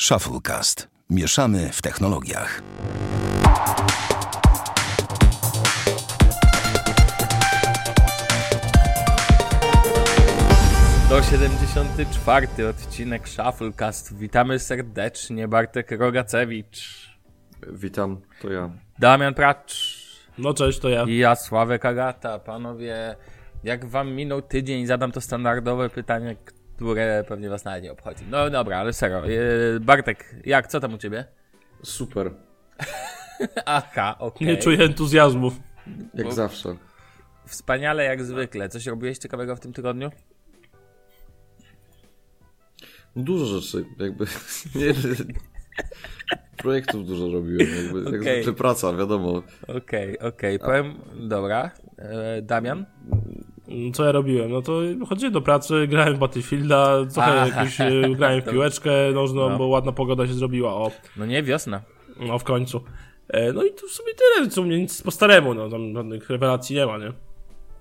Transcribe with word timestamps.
Shufflecast. 0.00 0.88
Mieszamy 1.10 1.70
w 1.72 1.82
technologiach. 1.82 2.62
To 11.08 11.22
74 11.22 12.68
odcinek 12.68 13.28
Shufflecast. 13.28 14.18
Witamy 14.18 14.58
serdecznie, 14.58 15.48
Bartek 15.48 15.90
Rogacewicz, 15.90 17.10
Witam, 17.72 18.20
to 18.42 18.52
ja. 18.52 18.70
Damian 18.98 19.34
Pracz 19.34 19.96
No 20.38 20.54
cześć, 20.54 20.78
to 20.78 20.88
ja. 20.88 21.04
i 21.04 21.16
ja, 21.16 21.36
Sławek 21.36 21.84
Agata. 21.84 22.38
Panowie, 22.38 23.16
jak 23.64 23.84
wam 23.84 24.12
minął 24.12 24.42
tydzień? 24.42 24.86
Zadam 24.86 25.12
to 25.12 25.20
standardowe 25.20 25.90
pytanie, 25.90 26.36
które 26.76 27.24
pewnie 27.28 27.48
was 27.48 27.64
nawet 27.64 27.82
nie 27.84 27.92
obchodzi. 27.92 28.24
No 28.30 28.50
dobra, 28.50 28.78
ale 28.78 28.92
serio. 28.92 29.18
E, 29.26 29.30
Bartek, 29.80 30.34
jak, 30.44 30.66
co 30.66 30.80
tam 30.80 30.94
u 30.94 30.98
ciebie? 30.98 31.24
Super, 31.82 32.30
Aha, 33.66 34.16
okej. 34.18 34.46
Nie 34.48 34.56
czuję 34.56 34.78
entuzjazmu. 34.84 35.52
jak 36.14 36.26
Bo- 36.26 36.32
zawsze. 36.32 36.76
Wspaniale 37.46 38.04
jak 38.04 38.24
zwykle. 38.24 38.68
Coś 38.68 38.86
robiłeś 38.86 39.18
ciekawego 39.18 39.56
w 39.56 39.60
tym 39.60 39.72
tygodniu? 39.72 40.10
No 43.16 43.22
dużo 43.22 43.60
rzeczy, 43.60 43.84
jakby. 43.98 44.24
Nie, 44.74 44.94
projektów 46.56 47.06
dużo 47.06 47.28
robiłem, 47.32 47.68
jakby. 47.84 47.98
Jak 47.98 48.20
Okej. 48.20 48.34
zwykle 48.42 48.52
praca, 48.52 48.92
wiadomo. 48.92 49.42
Okej, 49.68 50.18
okej. 50.18 50.58
Powiem, 50.58 50.94
dobra. 51.28 51.70
E, 51.98 52.42
Damian? 52.42 52.86
Co 53.94 54.04
ja 54.04 54.12
robiłem? 54.12 54.50
No 54.50 54.62
to 54.62 54.80
chodziłem 55.08 55.32
do 55.32 55.40
pracy, 55.40 55.86
grałem 55.88 56.14
w 56.14 56.18
Battlefielda, 56.18 57.06
trochę 57.14 57.32
Aha. 57.42 57.46
jakoś 57.46 57.80
e, 57.80 57.90
grałem 58.16 58.40
w 58.42 58.44
piłeczkę 58.50 58.90
nożną, 59.14 59.50
No. 59.50 59.58
bo 59.58 59.66
ładna 59.66 59.92
pogoda 59.92 60.26
się 60.26 60.32
zrobiła, 60.34 60.74
o, 60.74 60.90
No 61.16 61.26
nie, 61.26 61.42
wiosna. 61.42 61.82
no 62.20 62.38
w 62.38 62.44
końcu. 62.44 62.80
E, 63.28 63.52
No 63.52 63.64
i 63.64 63.70
to 63.72 63.86
w 63.86 63.90
sumie 63.90 64.12
tyle, 64.14 64.48
co 64.50 64.62
mnie 64.62 64.78
nic 64.80 65.02
po 65.02 65.10
staremu, 65.10 65.54
no 65.54 65.68
tam 65.70 65.94
żadnych 65.94 66.30
rewelacji 66.30 66.76
nie 66.76 66.86
ma, 66.86 66.98
nie? 66.98 67.12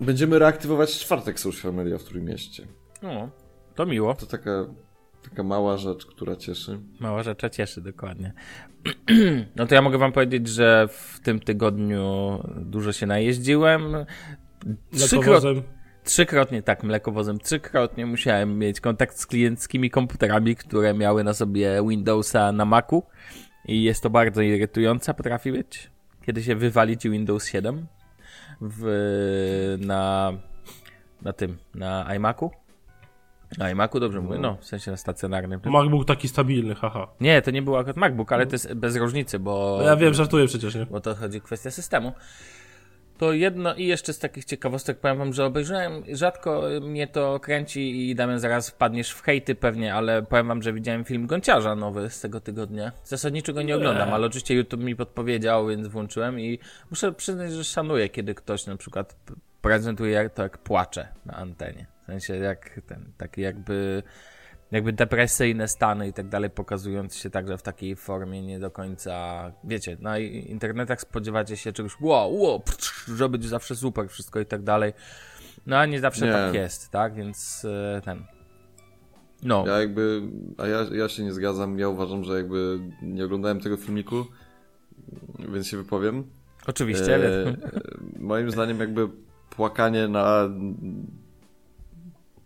Będziemy 0.02 0.40
reaktywować 0.40 1.00
czwartek 1.00 1.40
social 1.40 1.74
media 1.74 1.98
w 1.98 2.04
Trójmieście. 2.04 2.68
No, 3.02 3.30
to 3.76 3.86
miło. 3.86 4.14
To 4.14 4.26
taka, 4.26 4.66
taka 5.30 5.44
mała 5.44 5.78
rzecz, 5.78 6.06
która 6.06 6.36
cieszy. 6.36 6.80
Mała 7.00 7.24
rzecz 7.24 7.42
cieszy, 7.52 7.82
dokładnie. 7.82 8.34
No 9.56 9.66
to 9.68 9.76
ja 9.76 9.82
mogę 9.82 9.98
wam 9.98 10.12
powiedzieć, 10.12 10.48
że 10.48 10.88
w 10.92 11.20
tym 11.24 11.40
tygodniu 11.40 12.40
dużo 12.56 12.94
się 12.94 13.06
najeździłem. 13.06 13.96
Lekowozem. 15.14 15.62
Trzykrotnie, 16.06 16.64
tak, 16.64 16.84
mlekowozem, 16.84 17.40
trzykrotnie 17.40 18.06
musiałem 18.06 18.60
mieć 18.60 18.82
kontakt 18.82 19.18
z 19.18 19.26
klienckimi 19.26 19.90
komputerami, 19.90 20.56
które 20.56 20.94
miały 20.94 21.24
na 21.24 21.34
sobie 21.34 21.84
Windowsa 21.90 22.52
na 22.52 22.66
Macu. 22.66 23.04
I 23.68 23.84
jest 23.84 24.04
to 24.04 24.10
bardzo 24.10 24.42
irytujące, 24.42 25.14
potrafi 25.14 25.52
być. 25.52 25.90
Kiedy 26.26 26.44
się 26.44 26.56
wywali 26.56 26.98
ci 26.98 27.10
Windows 27.10 27.48
7 27.48 27.88
w, 28.62 29.78
na, 29.80 30.34
na 31.22 31.34
tym, 31.34 31.58
na 31.76 32.16
iMacu. 32.16 32.52
Na 33.58 33.72
iMacu, 33.72 34.00
dobrze 34.00 34.22
mówię, 34.22 34.40
no, 34.40 34.58
w 34.62 34.66
sensie 34.66 34.92
na 34.92 34.98
stacjonarnym. 34.98 35.60
MacBook 35.66 36.06
taki 36.06 36.28
stabilny, 36.28 36.76
haha. 36.76 37.08
Nie, 37.22 37.42
to 37.42 37.52
nie 37.52 37.62
był 37.62 37.78
akurat 37.78 37.98
MacBook, 37.98 38.32
ale 38.32 38.46
to 38.46 38.52
jest 38.52 38.74
bez 38.74 38.96
różnicy, 38.96 39.40
bo, 39.40 39.80
ja 39.82 39.96
wiem, 39.96 40.14
żartuję 40.14 40.48
przecież, 40.48 40.76
nie? 40.76 40.86
bo 40.86 41.02
to 41.02 41.16
chodzi 41.16 41.38
o 41.38 41.42
kwestię 41.42 41.72
systemu. 41.72 42.14
To 43.18 43.34
jedno 43.34 43.76
i 43.76 43.86
jeszcze 43.86 44.14
z 44.14 44.20
takich 44.20 44.46
ciekawostek 44.46 45.00
powiem 45.00 45.18
wam, 45.18 45.34
że 45.34 45.46
obejrzałem, 45.46 46.04
rzadko 46.12 46.62
mnie 46.82 47.08
to 47.08 47.40
kręci 47.40 48.10
i 48.10 48.16
Damian 48.16 48.40
zaraz 48.40 48.70
wpadniesz 48.70 49.12
w 49.12 49.22
hejty 49.22 49.56
pewnie, 49.56 49.94
ale 49.94 50.24
powiem 50.24 50.48
wam, 50.48 50.62
że 50.62 50.74
widziałem 50.74 51.04
film 51.04 51.28
Gonciarza 51.28 51.76
nowy 51.76 52.10
z 52.10 52.22
tego 52.22 52.42
tygodnia. 52.42 52.92
Zasadniczo 53.04 53.54
go 53.54 53.62
nie 53.62 53.76
oglądam, 53.76 54.14
ale 54.14 54.28
oczywiście 54.28 54.56
YouTube 54.56 54.82
mi 54.84 54.96
podpowiedział, 54.96 55.68
więc 55.68 55.88
włączyłem 55.88 56.40
i 56.40 56.60
muszę 56.90 57.12
przyznać, 57.14 57.52
że 57.52 57.64
szanuję, 57.64 58.10
kiedy 58.10 58.36
ktoś 58.36 58.66
na 58.66 58.78
przykład 58.78 59.16
prezentuje 59.62 60.30
to 60.30 60.44
jak 60.44 60.58
płacze 60.58 61.08
na 61.26 61.34
antenie. 61.34 61.86
W 62.04 62.06
sensie 62.06 62.36
jak 62.36 62.80
ten, 62.88 63.12
taki 63.18 63.42
jakby 63.42 64.04
jakby 64.72 64.94
depresyjne 64.94 65.68
stany 65.68 66.08
i 66.08 66.14
tak 66.14 66.28
dalej, 66.28 66.50
pokazując 66.50 67.16
się 67.16 67.30
także 67.30 67.58
w 67.58 67.62
takiej 67.62 67.96
formie 67.96 68.42
nie 68.42 68.60
do 68.60 68.72
końca, 68.72 69.52
wiecie, 69.64 69.98
na 70.00 70.20
internetach 70.20 71.02
spodziewacie 71.02 71.58
się 71.58 71.74
czegoś, 71.74 72.02
wow, 72.02 72.40
wow, 72.40 72.60
psz, 72.60 73.06
że 73.16 73.30
będzie 73.30 73.50
zawsze 73.50 73.76
super 73.76 74.10
wszystko 74.10 74.40
i 74.40 74.46
tak 74.46 74.64
dalej, 74.64 74.94
no 75.66 75.78
a 75.78 75.86
nie 75.86 76.00
zawsze 76.00 76.26
Nie. 76.26 76.32
tak 76.32 76.54
jest, 76.54 76.90
tak, 76.90 77.16
więc 77.16 77.66
e, 77.66 78.02
ten, 78.06 78.26
no, 79.44 79.64
Ja 79.68 79.80
jakby. 79.80 80.22
A 80.58 80.68
ja, 80.68 80.86
ja 80.92 81.10
się 81.10 81.24
nie 81.24 81.34
zgadzam. 81.34 81.80
Ja 81.80 81.90
uważam, 81.90 82.24
że 82.24 82.38
jakby 82.38 82.80
nie 83.02 83.26
oglądałem 83.26 83.60
tego 83.60 83.78
filmiku, 83.78 84.26
więc 85.40 85.68
się 85.68 85.78
wypowiem. 85.78 86.24
oczywiście, 86.68 87.16
E, 87.16 87.48
e, 87.48 87.56
moim 88.20 88.52
zdaniem 88.52 88.80
jakby 88.80 89.10
płakanie 89.50 90.08
na 90.08 90.50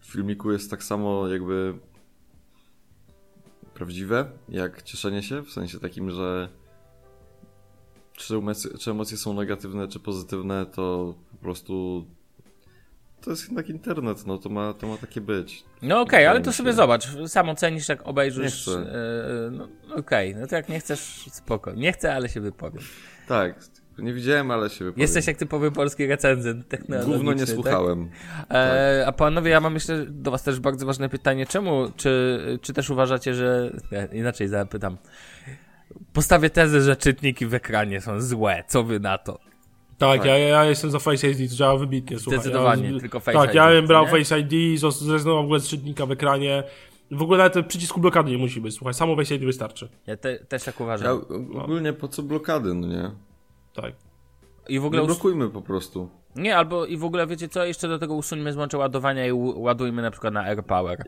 filmiku 0.02 0.52
jest 0.52 0.72
tak 0.72 0.84
samo 0.84 1.28
jakby 1.28 1.74
prawdziwe, 3.80 4.32
jak 4.50 4.84
cieszenie 4.84 5.24
się, 5.24 5.42
w 5.42 5.52
sensie 5.52 5.80
takim, 5.80 6.12
że 6.12 6.50
czy 8.14 8.36
emocje, 8.36 8.78
czy 8.78 8.92
emocje 8.92 9.18
są 9.18 9.34
negatywne, 9.34 9.88
czy 9.88 10.00
pozytywne, 10.00 10.66
to 10.66 11.16
po 11.32 11.38
prostu 11.38 12.06
to 13.22 13.30
jest 13.30 13.44
jednak 13.44 13.70
internet, 13.70 14.28
no 14.28 14.38
to 14.38 14.50
ma, 14.50 14.74
to 14.74 14.88
ma 14.88 14.98
takie 14.98 15.22
być. 15.22 15.64
No 15.82 16.02
okej, 16.02 16.28
ale 16.28 16.42
to 16.42 16.54
sobie 16.54 16.74
zobacz, 16.74 17.08
sam 17.28 17.50
ocenisz 17.50 17.90
jak 17.90 18.08
obejrzysz, 18.08 18.68
e, 18.68 19.50
no 19.52 19.68
okej, 19.96 20.36
no 20.36 20.48
to 20.48 20.56
jak 20.56 20.70
nie 20.70 20.80
chcesz, 20.80 21.26
spoko, 21.32 21.74
nie 21.74 21.94
chcę, 21.94 22.14
ale 22.14 22.30
się 22.30 22.42
wypowiem. 22.42 22.84
Tak, 23.28 23.64
nie 24.02 24.14
widziałem, 24.14 24.52
ale 24.52 24.70
się 24.70 24.86
wypowiem. 24.86 25.02
Jesteś 25.02 25.28
jak 25.28 25.38
typowy 25.38 25.72
polski 25.72 26.08
recenzent 26.08 26.68
technologiczny, 26.68 27.16
Gówno 27.18 27.34
nie 27.34 27.40
tak? 27.40 27.50
słuchałem. 27.56 28.10
E, 28.52 29.04
a 29.08 29.12
panowie, 29.12 29.52
ja 29.52 29.60
mam 29.60 29.74
jeszcze 29.74 30.06
do 30.06 30.32
was 30.32 30.44
też 30.44 30.60
bardzo 30.60 30.86
ważne 30.86 31.10
pytanie. 31.10 31.46
Czemu, 31.46 31.92
czy, 31.96 32.40
czy 32.62 32.74
też 32.74 32.90
uważacie, 32.90 33.34
że... 33.34 33.72
Nie, 33.92 34.20
inaczej 34.20 34.48
zapytam. 34.48 34.98
Postawię 36.14 36.50
tezę, 36.50 36.82
że 36.82 36.96
czytniki 36.96 37.46
w 37.46 37.54
ekranie 37.54 38.02
są 38.02 38.22
złe. 38.22 38.64
Co 38.68 38.84
wy 38.84 39.00
na 39.00 39.18
to? 39.18 39.40
Tak, 39.98 40.18
Tak. 40.18 40.26
Ja, 40.28 40.38
ja 40.38 40.66
jestem 40.66 40.92
za 40.92 41.00
Face 41.00 41.30
ID, 41.30 41.52
to 41.52 41.56
działa 41.56 41.78
wybitnie, 41.78 42.20
słuchaj. 42.20 42.40
Zdecydowanie, 42.40 42.92
ja, 42.92 43.00
tylko 43.00 43.20
Face 43.20 43.38
Tak, 43.38 43.50
ID, 43.50 43.56
ja 43.56 43.70
bym 43.70 43.88
brał 43.88 44.06
nie? 44.06 44.12
Face 44.24 44.40
ID, 44.40 44.80
zrezygnował 44.80 45.42
w 45.44 45.46
ogóle 45.46 45.60
z 45.60 45.68
czytnika 45.68 46.06
w 46.06 46.12
ekranie. 46.12 46.64
W 47.12 47.22
ogóle 47.22 47.38
nawet 47.38 47.68
przycisku 47.68 48.00
blokady 48.02 48.32
nie 48.32 48.38
musi 48.38 48.62
być, 48.62 48.76
słuchaj, 48.76 48.94
samo 48.94 49.16
Face 49.16 49.36
ID 49.36 49.46
wystarczy. 49.46 49.90
Ja 50.08 50.18
te, 50.18 50.40
też 50.40 50.64
tak 50.64 50.76
Ja, 50.80 50.84
uważam. 50.86 51.22
ogólnie 51.56 51.94
po 51.94 52.08
co 52.08 52.24
blokady, 52.24 52.74
no 52.74 52.88
nie? 52.88 53.12
Tak. 53.82 53.94
I 54.70 54.80
w 54.80 54.86
ogóle... 54.86 55.02
Nie 55.02 55.08
blokujmy 55.08 55.50
po 55.50 55.62
prostu. 55.62 56.10
Nie, 56.36 56.58
albo 56.58 56.86
i 56.86 56.98
w 56.98 57.04
ogóle 57.04 57.28
wiecie 57.28 57.50
co? 57.50 57.66
Jeszcze 57.66 57.88
do 57.88 58.00
tego 58.00 58.14
usuńmy 58.14 58.54
złącze 58.54 58.78
ładowania 58.78 59.28
i 59.28 59.32
ładujmy 59.56 60.02
na 60.02 60.12
przykład 60.12 60.34
na 60.34 60.42
AirPower. 60.42 61.06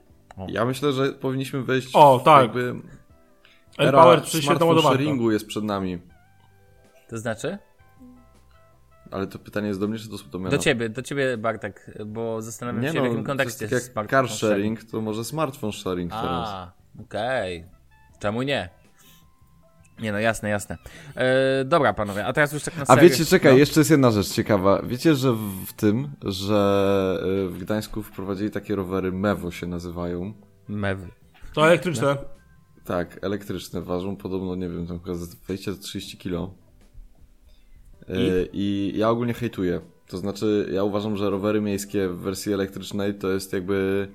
Ja 0.47 0.65
myślę, 0.65 0.91
że 0.91 1.11
powinniśmy 1.11 1.63
wejść 1.63 1.89
O, 1.93 2.19
w 2.19 2.23
tak. 2.23 2.41
jakby 2.41 2.75
AirPower 3.77 4.21
przy 4.21 4.29
świetną 4.29 4.45
smartphone 4.45 4.69
ładowarką. 4.69 4.97
sharingu 4.97 5.31
jest 5.31 5.47
przed 5.47 5.63
nami. 5.63 5.99
To 7.09 7.17
znaczy? 7.17 7.57
Ale 9.11 9.27
to 9.27 9.39
pytanie 9.39 9.67
jest 9.67 9.79
do 9.79 9.87
mnie, 9.87 9.99
czy 9.99 10.09
do 10.09 10.17
Sutomena? 10.17 10.51
Do 10.51 10.57
ciebie, 10.57 10.89
do 10.89 11.01
ciebie 11.01 11.37
Bartek, 11.37 11.97
bo 12.05 12.41
zastanawiam 12.41 12.81
Nie 12.81 12.87
się 12.87 12.93
no, 12.93 13.01
w 13.01 13.03
jakim 13.03 13.17
jest 13.17 13.27
kontekście 13.27 13.65
tak 13.65 13.71
jak 13.71 13.81
smartphone 13.81 14.27
car 14.27 14.37
sharing, 14.37 14.83
to 14.83 15.01
może 15.01 15.23
smartphone 15.23 15.71
sharing 15.71 16.11
teraz. 16.11 16.49
A, 16.49 16.71
okej. 17.01 17.65
Czemu 18.19 18.41
nie? 18.41 18.69
Nie 20.01 20.11
no, 20.11 20.19
jasne, 20.19 20.49
jasne. 20.49 20.77
E, 21.15 21.65
dobra, 21.65 21.93
panowie, 21.93 22.25
a 22.25 22.33
teraz 22.33 22.53
już 22.53 22.63
tak 22.63 22.77
na 22.77 22.81
A 22.81 22.85
serio. 22.85 23.09
wiecie, 23.09 23.25
czekaj, 23.25 23.51
no. 23.51 23.57
jeszcze 23.57 23.79
jest 23.79 23.91
jedna 23.91 24.11
rzecz 24.11 24.29
ciekawa. 24.29 24.81
Wiecie, 24.81 25.15
że 25.15 25.33
w, 25.67 25.73
tym, 25.73 26.07
że 26.23 27.23
y, 27.45 27.49
w 27.49 27.57
Gdańsku 27.59 28.03
wprowadzili 28.03 28.51
takie 28.51 28.75
rowery 28.75 29.11
Mewo 29.11 29.51
się 29.51 29.67
nazywają. 29.67 30.33
Mewy. 30.67 31.07
To 31.53 31.67
elektryczne. 31.67 32.17
Tak, 32.85 33.19
elektryczne, 33.21 33.81
ważą 33.81 34.15
podobno, 34.15 34.55
nie 34.55 34.69
wiem, 34.69 34.87
tam 34.87 34.99
chyba 34.99 35.15
za 35.15 35.25
20-30 35.25 36.17
kilo. 36.17 36.53
Y, 38.09 38.49
I 38.53 38.93
ja 38.95 39.09
ogólnie 39.09 39.33
hejtuję. 39.33 39.81
To 40.07 40.17
znaczy, 40.17 40.69
ja 40.73 40.83
uważam, 40.83 41.17
że 41.17 41.29
rowery 41.29 41.61
miejskie 41.61 42.09
w 42.09 42.17
wersji 42.17 42.53
elektrycznej 42.53 43.13
to 43.13 43.29
jest 43.29 43.53
jakby... 43.53 44.07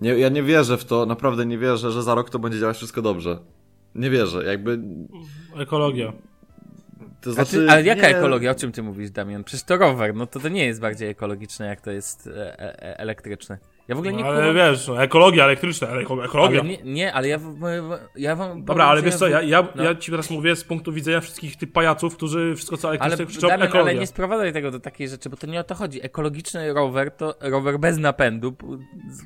Nie, 0.00 0.18
ja 0.18 0.28
nie 0.28 0.42
wierzę 0.42 0.78
w 0.78 0.84
to, 0.84 1.06
naprawdę 1.06 1.46
nie 1.46 1.58
wierzę, 1.58 1.90
że 1.90 2.02
za 2.02 2.14
rok 2.14 2.30
to 2.30 2.38
będzie 2.38 2.60
działać 2.60 2.76
wszystko 2.76 3.02
dobrze. 3.02 3.38
Nie 3.94 4.10
wierzę, 4.10 4.44
jakby... 4.44 4.78
Ekologia. 5.56 6.12
To 7.20 7.32
znaczy, 7.32 7.56
ty, 7.56 7.70
ale 7.70 7.82
jaka 7.82 8.08
nie, 8.08 8.16
ekologia? 8.16 8.50
O 8.50 8.54
czym 8.54 8.72
ty 8.72 8.82
mówisz, 8.82 9.10
Damian? 9.10 9.44
Przecież 9.44 9.64
to 9.64 9.76
rower, 9.76 10.14
no 10.14 10.26
to 10.26 10.40
to 10.40 10.48
nie 10.48 10.66
jest 10.66 10.80
bardziej 10.80 11.08
ekologiczne, 11.08 11.66
jak 11.66 11.80
to 11.80 11.90
jest 11.90 12.26
e, 12.26 12.60
e, 12.60 12.98
elektryczne. 12.98 13.58
Ja 13.88 13.94
w 13.94 13.98
ogóle 13.98 14.12
nie 14.12 14.22
No, 14.22 14.28
ale 14.28 14.38
kumam... 14.40 14.54
wiesz, 14.54 14.88
no, 14.88 15.02
ekologia 15.02 15.44
elektryczna, 15.44 15.88
ale 15.88 16.04
eko- 16.04 16.24
ekologia. 16.24 16.60
Ale 16.60 16.68
nie, 16.68 16.78
nie, 16.84 17.12
ale 17.12 17.28
ja, 17.28 17.38
ja 18.16 18.36
wam... 18.36 18.64
Dobra, 18.64 18.84
ale 18.84 19.02
wiesz 19.02 19.14
co, 19.14 19.28
ja, 19.28 19.42
ja, 19.42 19.68
no. 19.74 19.84
ja 19.84 19.94
ci 19.94 20.10
teraz 20.10 20.30
mówię 20.30 20.56
z 20.56 20.64
punktu 20.64 20.92
widzenia 20.92 21.20
wszystkich 21.20 21.56
tych 21.56 21.72
pajaców, 21.72 22.16
którzy 22.16 22.54
wszystko 22.56 22.76
co 22.76 22.88
Ale, 22.88 22.98
elektryczne 22.98 23.26
krzyczą 23.26 23.48
Damian, 23.48 23.68
ekologia. 23.68 23.90
ale 23.90 24.00
nie 24.00 24.06
sprowadzaj 24.06 24.52
tego 24.52 24.70
do 24.70 24.80
takiej 24.80 25.08
rzeczy, 25.08 25.30
bo 25.30 25.36
to 25.36 25.46
nie 25.46 25.60
o 25.60 25.64
to 25.64 25.74
chodzi. 25.74 26.04
Ekologiczny 26.04 26.72
rower 26.72 27.10
to 27.10 27.34
rower 27.40 27.78
bez 27.78 27.98
napędu, 27.98 28.54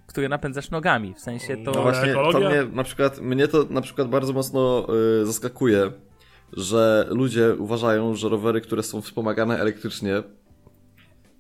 który 0.06 0.28
napędzasz 0.28 0.70
nogami. 0.70 1.14
W 1.14 1.20
sensie 1.20 1.56
to... 1.56 1.70
No 1.70 1.82
właśnie, 1.82 2.12
to 2.12 2.20
ekologia? 2.20 2.48
mnie 2.48 2.64
na 2.72 2.84
przykład, 2.84 3.20
mnie 3.20 3.48
to 3.48 3.64
na 3.70 3.80
przykład 3.80 4.08
bardzo 4.08 4.32
mocno 4.32 4.86
y, 5.22 5.26
zaskakuje, 5.26 5.92
że 6.52 7.06
ludzie 7.10 7.54
uważają, 7.58 8.14
że 8.14 8.28
rowery, 8.28 8.60
które 8.60 8.82
są 8.82 9.02
wspomagane 9.02 9.60
elektrycznie, 9.60 10.22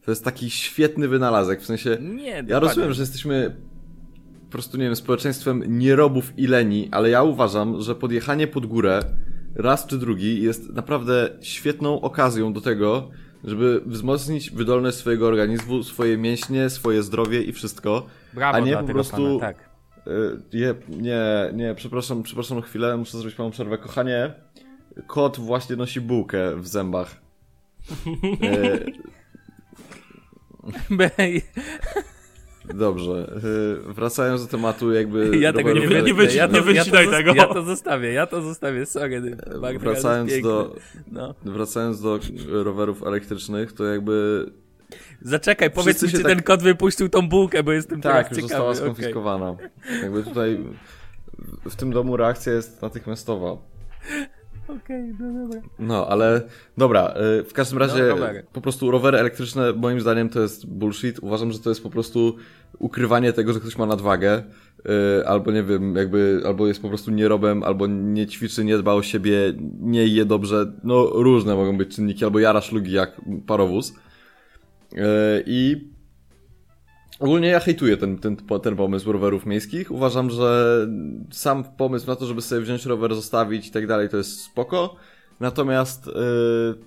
to 0.08 0.12
jest 0.12 0.24
taki 0.24 0.50
świetny 0.50 1.08
wynalazek, 1.08 1.60
w 1.60 1.66
sensie... 1.66 1.98
Nie, 2.00 2.44
Ja 2.46 2.58
rozumiem, 2.58 2.92
że 2.92 3.02
jesteśmy 3.02 3.56
po 4.44 4.52
prostu, 4.52 4.78
nie 4.78 4.84
wiem, 4.84 4.96
społeczeństwem 4.96 5.78
nierobów 5.78 6.32
i 6.36 6.46
leni, 6.46 6.88
ale 6.90 7.10
ja 7.10 7.22
uważam, 7.22 7.80
że 7.80 7.94
podjechanie 7.94 8.46
pod 8.46 8.66
górę 8.66 9.00
raz 9.54 9.86
czy 9.86 9.98
drugi 9.98 10.42
jest 10.42 10.72
naprawdę 10.72 11.30
świetną 11.40 12.00
okazją 12.00 12.52
do 12.52 12.60
tego, 12.60 13.10
żeby 13.44 13.80
wzmocnić 13.86 14.50
wydolność 14.50 14.96
swojego 14.96 15.26
organizmu, 15.26 15.82
swoje 15.82 16.18
mięśnie, 16.18 16.70
swoje 16.70 17.02
zdrowie 17.02 17.42
i 17.42 17.52
wszystko. 17.52 18.06
Brawo 18.34 18.56
a 18.56 18.60
nie 18.60 18.76
po 18.76 18.84
prostu- 18.84 19.38
Pana, 19.38 19.40
tak. 19.40 19.70
Y, 20.06 20.58
Nie, 20.58 20.74
nie, 21.02 21.22
nie, 21.54 21.74
przepraszam, 21.74 22.22
przepraszam 22.22 22.62
chwilę, 22.62 22.96
muszę 22.96 23.18
zrobić 23.18 23.38
małą 23.38 23.50
przerwę. 23.50 23.78
Kochanie, 23.78 24.34
kot 25.06 25.38
właśnie 25.38 25.76
nosi 25.76 26.00
bułkę 26.00 26.56
w 26.56 26.68
zębach. 26.68 27.16
Dobrze, 32.74 33.40
y, 33.88 33.92
wracając 33.92 34.42
do 34.42 34.48
tematu 34.48 34.92
jakby... 34.92 35.38
Ja 35.38 35.52
tego 35.52 35.72
nie, 35.72 35.80
nie 35.80 36.14
wyci- 36.14 36.36
ja 36.36 36.46
nie 36.46 36.60
wycinaj 36.60 37.04
ja 37.04 37.10
tego. 37.10 37.34
Ja 37.34 37.46
to 37.46 37.62
zostawię, 37.62 38.12
ja 38.12 38.26
to 38.26 38.42
zostawię, 38.42 38.86
sorry. 38.86 39.36
Wracając 39.78 40.32
do. 40.42 40.76
No. 41.12 41.34
wracając 41.44 42.00
do 42.00 42.18
rowerów 42.48 43.02
elektrycznych, 43.02 43.72
to 43.72 43.84
jakby... 43.84 44.46
Zaczekaj, 45.22 45.70
powiedz 45.70 46.02
mi, 46.02 46.08
czy 46.08 46.18
tak- 46.18 46.26
ten 46.26 46.42
kot 46.42 46.62
wypuścił 46.62 47.08
tą 47.08 47.28
bułkę, 47.28 47.62
bo 47.62 47.72
jestem 47.72 48.00
Tak, 48.00 48.12
teraz 48.12 48.26
już 48.30 48.36
ciekawy. 48.36 48.48
została 48.48 48.70
okej. 48.70 48.82
skonfiskowana. 48.82 49.56
Jakby 50.02 50.22
tutaj 50.22 50.64
w 51.70 51.76
tym 51.76 51.90
domu 51.92 52.16
reakcja 52.16 52.52
jest 52.52 52.82
natychmiastowa. 52.82 53.56
Okej, 54.68 55.14
no 55.20 55.46
dobra. 55.46 55.60
No, 55.78 56.06
ale 56.08 56.42
dobra, 56.78 57.14
y, 57.40 57.44
w 57.44 57.52
każdym 57.52 57.78
razie 57.78 58.14
No, 58.20 58.26
po 58.52 58.60
prostu 58.60 58.90
rowery 58.90 59.18
elektryczne 59.18 59.72
moim 59.72 60.00
zdaniem 60.00 60.28
to 60.28 60.40
jest 60.40 60.66
bullshit. 60.66 61.18
Uważam, 61.18 61.52
że 61.52 61.58
to 61.58 61.70
jest 61.70 61.82
po 61.82 61.90
prostu 61.90 62.36
ukrywanie 62.78 63.32
tego, 63.32 63.52
że 63.52 63.60
ktoś 63.60 63.78
ma 63.78 63.86
nadwagę, 63.86 64.42
y, 65.20 65.26
albo 65.26 65.52
nie 65.52 65.62
wiem, 65.62 65.96
jakby, 65.96 66.42
albo 66.46 66.66
jest 66.66 66.82
po 66.82 66.88
prostu 66.88 67.10
nierobem, 67.10 67.62
albo 67.62 67.86
nie 67.86 68.26
ćwiczy, 68.26 68.64
nie 68.64 68.78
dba 68.78 68.92
o 68.92 69.02
siebie, 69.02 69.52
nie 69.80 70.06
je 70.06 70.24
dobrze. 70.24 70.72
No, 70.84 71.10
różne 71.12 71.54
mogą 71.54 71.76
być 71.76 71.96
czynniki, 71.96 72.24
albo 72.24 72.38
jara 72.38 72.60
szlugi 72.60 72.92
jak 72.92 73.20
parowóz. 73.46 73.94
Y, 74.92 74.96
I 75.46 75.88
Ogólnie 77.18 77.48
ja 77.48 77.60
hejtuję 77.60 77.96
ten, 77.96 78.18
ten, 78.18 78.36
ten 78.62 78.76
pomysł 78.76 79.12
rowerów 79.12 79.46
miejskich. 79.46 79.90
Uważam, 79.90 80.30
że 80.30 80.86
sam 81.30 81.64
pomysł 81.64 82.06
na 82.06 82.16
to, 82.16 82.26
żeby 82.26 82.42
sobie 82.42 82.60
wziąć 82.60 82.86
rower, 82.86 83.14
zostawić 83.14 83.66
i 83.66 83.70
tak 83.70 83.86
dalej, 83.86 84.08
to 84.08 84.16
jest 84.16 84.40
spoko. 84.40 84.96
Natomiast 85.40 86.06
yy, 86.06 86.78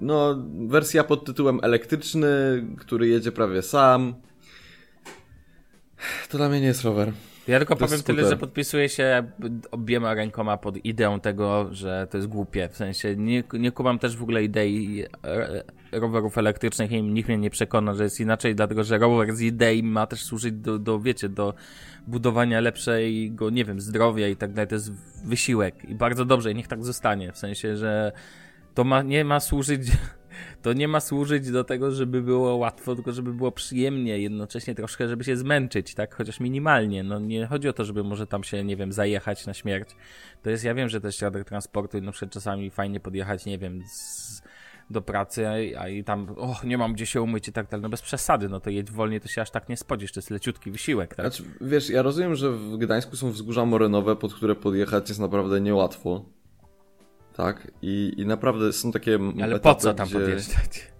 no, 0.00 0.44
wersja 0.66 1.04
pod 1.04 1.24
tytułem 1.24 1.60
elektryczny, 1.62 2.28
który 2.78 3.08
jedzie 3.08 3.32
prawie 3.32 3.62
sam, 3.62 4.14
to 6.30 6.38
dla 6.38 6.48
mnie 6.48 6.60
nie 6.60 6.66
jest 6.66 6.82
rower. 6.82 7.12
Ja 7.48 7.58
tylko 7.58 7.76
To 7.76 7.86
powiem 7.86 8.02
tyle, 8.02 8.28
że 8.28 8.36
podpisuję 8.36 8.88
się 8.88 9.32
obiema 9.70 10.14
rękoma 10.14 10.56
pod 10.56 10.84
ideą 10.84 11.20
tego, 11.20 11.68
że 11.72 12.06
to 12.10 12.16
jest 12.16 12.28
głupie. 12.28 12.68
W 12.68 12.76
sensie 12.76 13.16
nie, 13.16 13.44
nie 13.52 13.72
kumam 13.72 13.98
też 13.98 14.16
w 14.16 14.22
ogóle 14.22 14.44
idei 14.44 15.04
e, 15.24 15.62
rowerów 16.00 16.38
elektrycznych 16.38 16.92
i 16.92 17.02
nikt 17.02 17.28
mnie 17.28 17.38
nie 17.38 17.50
przekona, 17.50 17.94
że 17.94 18.04
jest 18.04 18.20
inaczej, 18.20 18.54
dlatego 18.54 18.84
że 18.84 18.98
rower 18.98 19.36
z 19.36 19.40
idei 19.40 19.82
ma 19.82 20.06
też 20.06 20.24
służyć 20.24 20.54
do, 20.54 20.78
do 20.78 21.00
wiecie, 21.00 21.28
do 21.28 21.54
budowania 22.06 22.60
lepszego, 22.60 23.50
nie 23.50 23.64
wiem, 23.64 23.80
zdrowia 23.80 24.28
i 24.28 24.36
tak 24.36 24.52
dalej. 24.52 24.68
To 24.68 24.74
jest 24.74 24.92
wysiłek 25.24 25.84
i 25.84 25.94
bardzo 25.94 26.24
dobrze 26.24 26.52
i 26.52 26.54
niech 26.54 26.68
tak 26.68 26.84
zostanie. 26.84 27.32
W 27.32 27.38
sensie, 27.38 27.76
że 27.76 28.12
to 28.74 28.84
ma, 28.84 29.02
nie 29.02 29.24
ma 29.24 29.40
służyć 29.40 29.82
to 30.62 30.72
nie 30.72 30.88
ma 30.88 31.00
służyć 31.00 31.50
do 31.50 31.64
tego, 31.64 31.90
żeby 31.90 32.22
było 32.22 32.56
łatwo, 32.56 32.94
tylko 32.94 33.12
żeby 33.12 33.32
było 33.32 33.52
przyjemnie, 33.52 34.18
jednocześnie 34.18 34.74
troszkę, 34.74 35.08
żeby 35.08 35.24
się 35.24 35.36
zmęczyć, 35.36 35.94
tak? 35.94 36.14
Chociaż 36.14 36.40
minimalnie. 36.40 37.02
No 37.02 37.18
nie 37.18 37.46
chodzi 37.46 37.68
o 37.68 37.72
to, 37.72 37.84
żeby 37.84 38.04
może 38.04 38.26
tam 38.26 38.44
się, 38.44 38.64
nie 38.64 38.76
wiem, 38.76 38.92
zajechać 38.92 39.46
na 39.46 39.54
śmierć. 39.54 39.90
To 40.42 40.50
jest, 40.50 40.64
ja 40.64 40.74
wiem, 40.74 40.88
że 40.88 41.00
to 41.00 41.08
jest 41.08 41.18
środek 41.18 41.44
transportu 41.48 41.98
i 41.98 42.02
na 42.02 42.12
przykład 42.12 42.32
czasami 42.32 42.70
fajnie 42.70 43.00
podjechać, 43.00 43.46
nie 43.46 43.58
wiem, 43.58 43.82
z, 43.86 44.42
do 44.90 45.02
pracy, 45.02 45.46
a, 45.78 45.88
i 45.88 46.04
tam, 46.04 46.26
o, 46.36 46.56
nie 46.64 46.78
mam 46.78 46.92
gdzie 46.92 47.06
się 47.06 47.22
umyć 47.22 47.48
i 47.48 47.52
tak 47.52 47.68
dalej. 47.68 47.82
No 47.82 47.88
bez 47.88 48.02
przesady, 48.02 48.48
no 48.48 48.60
to 48.60 48.70
jedź 48.70 48.90
wolniej, 48.90 49.20
to 49.20 49.28
się 49.28 49.42
aż 49.42 49.50
tak 49.50 49.68
nie 49.68 49.76
spodziesz, 49.76 50.12
to 50.12 50.18
jest 50.20 50.30
leciutki 50.30 50.70
wysiłek, 50.70 51.14
tak? 51.14 51.26
Znaczy, 51.26 51.44
wiesz, 51.60 51.90
ja 51.90 52.02
rozumiem, 52.02 52.34
że 52.34 52.50
w 52.50 52.76
Gdańsku 52.76 53.16
są 53.16 53.30
wzgórza 53.30 53.64
morynowe, 53.64 54.16
pod 54.16 54.34
które 54.34 54.54
podjechać 54.54 55.08
jest 55.08 55.20
naprawdę 55.20 55.60
niełatwo. 55.60 56.24
Tak? 57.36 57.70
I, 57.82 58.12
i 58.16 58.26
naprawdę 58.26 58.72
są 58.72 58.92
takie 58.92 59.18
Ale 59.42 59.56
etapy, 59.56 59.60
po 59.60 59.74
co 59.74 59.94
tam 59.94 60.08
gdzie... 60.08 60.18
podjeżdżać? 60.18 60.94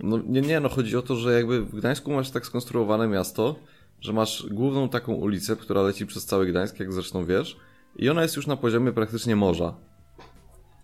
No 0.00 0.18
nie, 0.26 0.40
nie, 0.40 0.60
no 0.60 0.68
chodzi 0.68 0.96
o 0.96 1.02
to, 1.02 1.16
że 1.16 1.32
jakby 1.32 1.64
w 1.64 1.76
Gdańsku 1.76 2.12
masz 2.12 2.30
tak 2.30 2.46
skonstruowane 2.46 3.08
miasto, 3.08 3.56
że 4.00 4.12
masz 4.12 4.46
główną 4.50 4.88
taką 4.88 5.12
ulicę, 5.12 5.56
która 5.56 5.82
leci 5.82 6.06
przez 6.06 6.26
cały 6.26 6.46
Gdańsk, 6.46 6.80
jak 6.80 6.92
zresztą 6.92 7.24
wiesz, 7.24 7.56
i 7.96 8.08
ona 8.08 8.22
jest 8.22 8.36
już 8.36 8.46
na 8.46 8.56
poziomie 8.56 8.92
praktycznie 8.92 9.36
morza. 9.36 9.74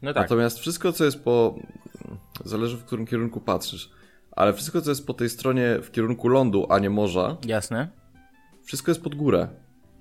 No 0.02 0.14
tak. 0.14 0.22
Natomiast 0.22 0.58
wszystko, 0.58 0.92
co 0.92 1.04
jest 1.04 1.24
po... 1.24 1.58
Zależy 2.44 2.76
w 2.76 2.84
którym 2.84 3.06
kierunku 3.06 3.40
patrzysz, 3.40 3.90
ale 4.32 4.52
wszystko, 4.52 4.80
co 4.80 4.90
jest 4.90 5.06
po 5.06 5.14
tej 5.14 5.28
stronie 5.30 5.78
w 5.82 5.90
kierunku 5.90 6.28
lądu, 6.28 6.66
a 6.70 6.78
nie 6.78 6.90
morza, 6.90 7.36
Jasne. 7.46 7.88
wszystko 8.64 8.90
jest 8.90 9.02
pod 9.02 9.14
górę. 9.14 9.48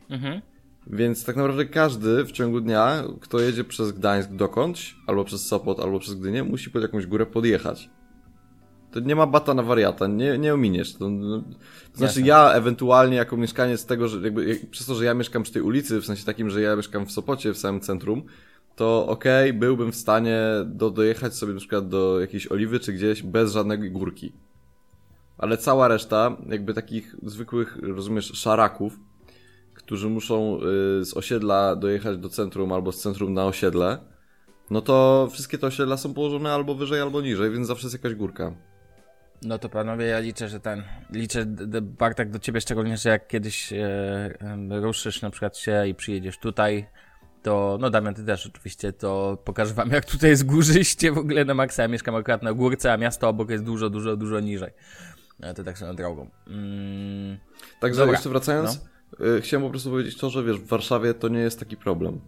Mhm. 0.10 0.42
Więc 0.88 1.26
tak 1.26 1.36
naprawdę 1.36 1.66
każdy 1.66 2.24
w 2.24 2.32
ciągu 2.32 2.62
dnia, 2.62 3.04
kto 3.22 3.40
jedzie 3.40 3.64
przez 3.64 3.92
Gdańsk 3.92 4.32
dokądś, 4.32 4.96
albo 5.08 5.26
przez 5.26 5.48
Sopot, 5.48 5.80
albo 5.80 6.00
przez 6.00 6.14
Gdynię, 6.14 6.44
musi 6.44 6.70
pod 6.70 6.82
jakąś 6.82 7.06
górę 7.06 7.26
podjechać. 7.26 7.90
To 8.92 9.00
nie 9.00 9.16
ma 9.16 9.28
bata 9.28 9.54
na 9.54 9.64
wariata, 9.64 10.08
nie, 10.08 10.38
nie 10.38 10.54
ominiesz. 10.54 10.94
To, 10.94 11.10
no, 11.10 11.42
to 11.92 11.98
znaczy 11.98 12.22
ja 12.22 12.52
ewentualnie 12.52 13.16
jako 13.18 13.38
mieszkaniec 13.38 13.86
tego, 13.86 14.08
że 14.08 14.22
jakby 14.22 14.46
jak- 14.50 14.70
przez 14.70 14.88
to, 14.88 14.96
że 14.96 15.06
ja 15.06 15.14
mieszkam 15.14 15.44
przy 15.44 15.54
tej 15.54 15.62
ulicy, 15.62 16.02
w 16.02 16.06
sensie 16.06 16.26
takim, 16.26 16.50
że 16.50 16.62
ja 16.62 16.76
mieszkam 16.76 17.06
w 17.06 17.12
Sopocie, 17.12 17.54
w 17.54 17.58
samym 17.58 17.82
centrum, 17.82 18.24
to 18.76 19.08
okej, 19.08 19.54
byłbym 19.54 19.92
w 19.92 19.96
stanie 19.96 20.40
do, 20.66 20.90
dojechać 20.90 21.36
sobie 21.36 21.54
na 21.54 21.60
przykład 21.60 21.88
do 21.88 22.20
jakiejś 22.20 22.52
oliwy 22.52 22.80
czy 22.80 22.94
gdzieś 22.94 23.24
bez 23.24 23.54
żadnej 23.54 23.92
górki. 23.92 24.34
Ale 25.38 25.58
cała 25.58 25.88
reszta, 25.88 26.38
jakby 26.50 26.74
takich 26.74 27.16
zwykłych, 27.24 27.78
rozumiesz, 27.82 28.32
szaraków, 28.34 29.00
którzy 29.74 30.10
muszą 30.10 30.60
y, 31.02 31.06
z 31.06 31.18
osiedla 31.18 31.76
dojechać 31.76 32.18
do 32.18 32.30
centrum 32.30 32.74
albo 32.74 32.92
z 32.92 33.02
centrum 33.02 33.34
na 33.34 33.46
osiedle, 33.46 33.98
no 34.70 34.82
to 34.82 35.28
wszystkie 35.32 35.58
te 35.58 35.68
osiedla 35.68 35.98
są 35.98 36.14
położone 36.14 36.54
albo 36.54 36.76
wyżej, 36.76 37.02
albo 37.02 37.22
niżej, 37.22 37.52
więc 37.52 37.68
zawsze 37.68 37.88
jest 37.88 38.04
jakaś 38.04 38.16
górka. 38.16 38.52
No 39.42 39.60
to 39.60 39.70
panowie, 39.70 40.06
ja 40.06 40.20
liczę, 40.20 40.50
że 40.50 40.60
ten. 40.60 40.84
Liczę, 41.12 41.46
Bartek, 41.82 42.30
do 42.30 42.40
ciebie 42.40 42.62
szczególnie, 42.62 42.98
że 42.98 43.10
jak 43.10 43.28
kiedyś 43.28 43.74
e, 43.74 43.78
em, 44.40 44.74
ruszysz 44.74 45.22
na 45.22 45.30
przykład 45.30 45.58
się 45.58 45.88
i 45.88 45.96
przyjedziesz 45.96 46.38
tutaj, 46.38 46.88
to. 47.46 47.78
No 47.82 47.90
Damian, 47.90 48.14
ty 48.14 48.26
też 48.26 48.48
oczywiście, 48.48 48.94
to 48.94 49.38
pokażę 49.46 49.74
wam, 49.74 49.90
jak 49.92 50.06
tutaj 50.06 50.30
jest 50.30 50.46
górzyście 50.46 51.12
w 51.12 51.18
ogóle 51.18 51.46
na 51.46 51.54
maksa. 51.54 51.82
Ja 51.82 51.88
mieszkam 51.88 52.16
akurat 52.16 52.44
na 52.44 52.54
górce, 52.54 52.94
a 52.94 52.98
miasto 52.98 53.30
obok 53.30 53.50
jest 53.50 53.64
dużo, 53.64 53.90
dużo, 53.90 54.18
dużo 54.18 54.40
niżej. 54.40 54.72
Ale 55.42 55.54
to 55.54 55.64
tak 55.64 55.78
swoją 55.78 55.96
drogą. 55.96 56.30
Mm, 56.48 57.38
Także 57.80 58.00
Dobra. 58.00 58.14
jeszcze 58.14 58.30
wracając, 58.30 58.86
y, 59.38 59.42
chciałem 59.42 59.64
po 59.64 59.70
prostu 59.70 59.90
powiedzieć 59.90 60.18
to, 60.18 60.30
że 60.30 60.44
wiesz, 60.44 60.58
w 60.58 60.68
Warszawie 60.68 61.14
to 61.14 61.28
nie 61.28 61.40
jest 61.40 61.60
taki 61.60 61.78
problem. 61.78 62.20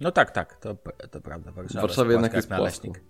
no 0.00 0.12
tak, 0.12 0.30
tak, 0.30 0.56
to, 0.56 0.76
to 1.10 1.20
prawda. 1.20 1.52
Warszawa 1.52 1.80
W 1.80 1.82
Warszawie 1.82 2.12
jednak 2.12 2.34
jest 2.34 2.50
naleśnik. 2.50 3.00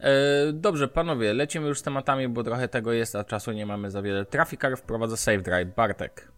E, 0.00 0.52
dobrze, 0.52 0.88
panowie, 0.88 1.34
lecimy 1.34 1.68
już 1.68 1.78
z 1.78 1.82
tematami, 1.82 2.28
bo 2.28 2.42
trochę 2.44 2.68
tego 2.68 2.92
jest, 2.92 3.16
a 3.16 3.24
czasu 3.24 3.52
nie 3.52 3.66
mamy 3.66 3.90
za 3.90 4.02
wiele. 4.02 4.24
Trafikar 4.24 4.76
wprowadza 4.76 5.16
Safe 5.16 5.40
Drive. 5.40 5.74
Bartek. 5.74 6.32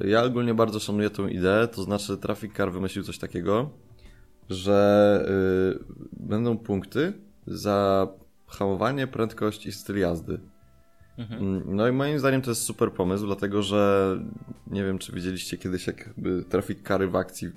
Ja 0.00 0.24
ogólnie 0.24 0.54
bardzo 0.54 0.80
szanuję 0.80 1.10
tę 1.10 1.22
ideę, 1.30 1.68
to 1.68 1.82
znaczy 1.82 2.18
Traffic 2.18 2.56
Car 2.56 2.72
wymyślił 2.72 3.04
coś 3.04 3.18
takiego, 3.18 3.70
że 4.50 5.26
y, 5.80 5.84
będą 6.12 6.58
punkty 6.58 7.12
za 7.46 8.08
hamowanie, 8.46 9.06
prędkość 9.06 9.66
i 9.66 9.72
styl 9.72 9.98
jazdy. 9.98 10.40
Mm, 11.18 11.62
No 11.76 11.88
i 11.88 11.92
moim 11.92 12.18
zdaniem 12.18 12.42
to 12.42 12.50
jest 12.50 12.62
super 12.62 12.92
pomysł, 12.92 13.26
dlatego 13.26 13.62
że 13.62 14.10
nie 14.66 14.84
wiem, 14.84 14.98
czy 14.98 15.12
widzieliście 15.12 15.58
kiedyś 15.58 15.86
jakby 15.86 16.44
Traffic 16.44 16.82
Cary 16.82 17.08
w 17.08 17.16
akcji. 17.16 17.48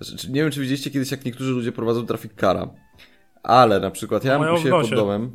Znaczy, 0.00 0.16
czy- 0.16 0.32
nie 0.32 0.42
wiem, 0.42 0.50
czy 0.50 0.60
widzieliście 0.60 0.90
kiedyś, 0.90 1.10
jak 1.10 1.24
niektórzy 1.24 1.50
ludzie 1.52 1.72
prowadzą 1.72 2.06
Traffic 2.06 2.32
Cara. 2.40 2.70
Ale 3.42 3.80
na 3.80 3.90
przykład 3.90 4.24
ja 4.24 4.38
mam 4.38 4.54
u 4.54 4.58
siebie 4.58 4.70
pod 4.70 4.90
domem. 4.96 5.30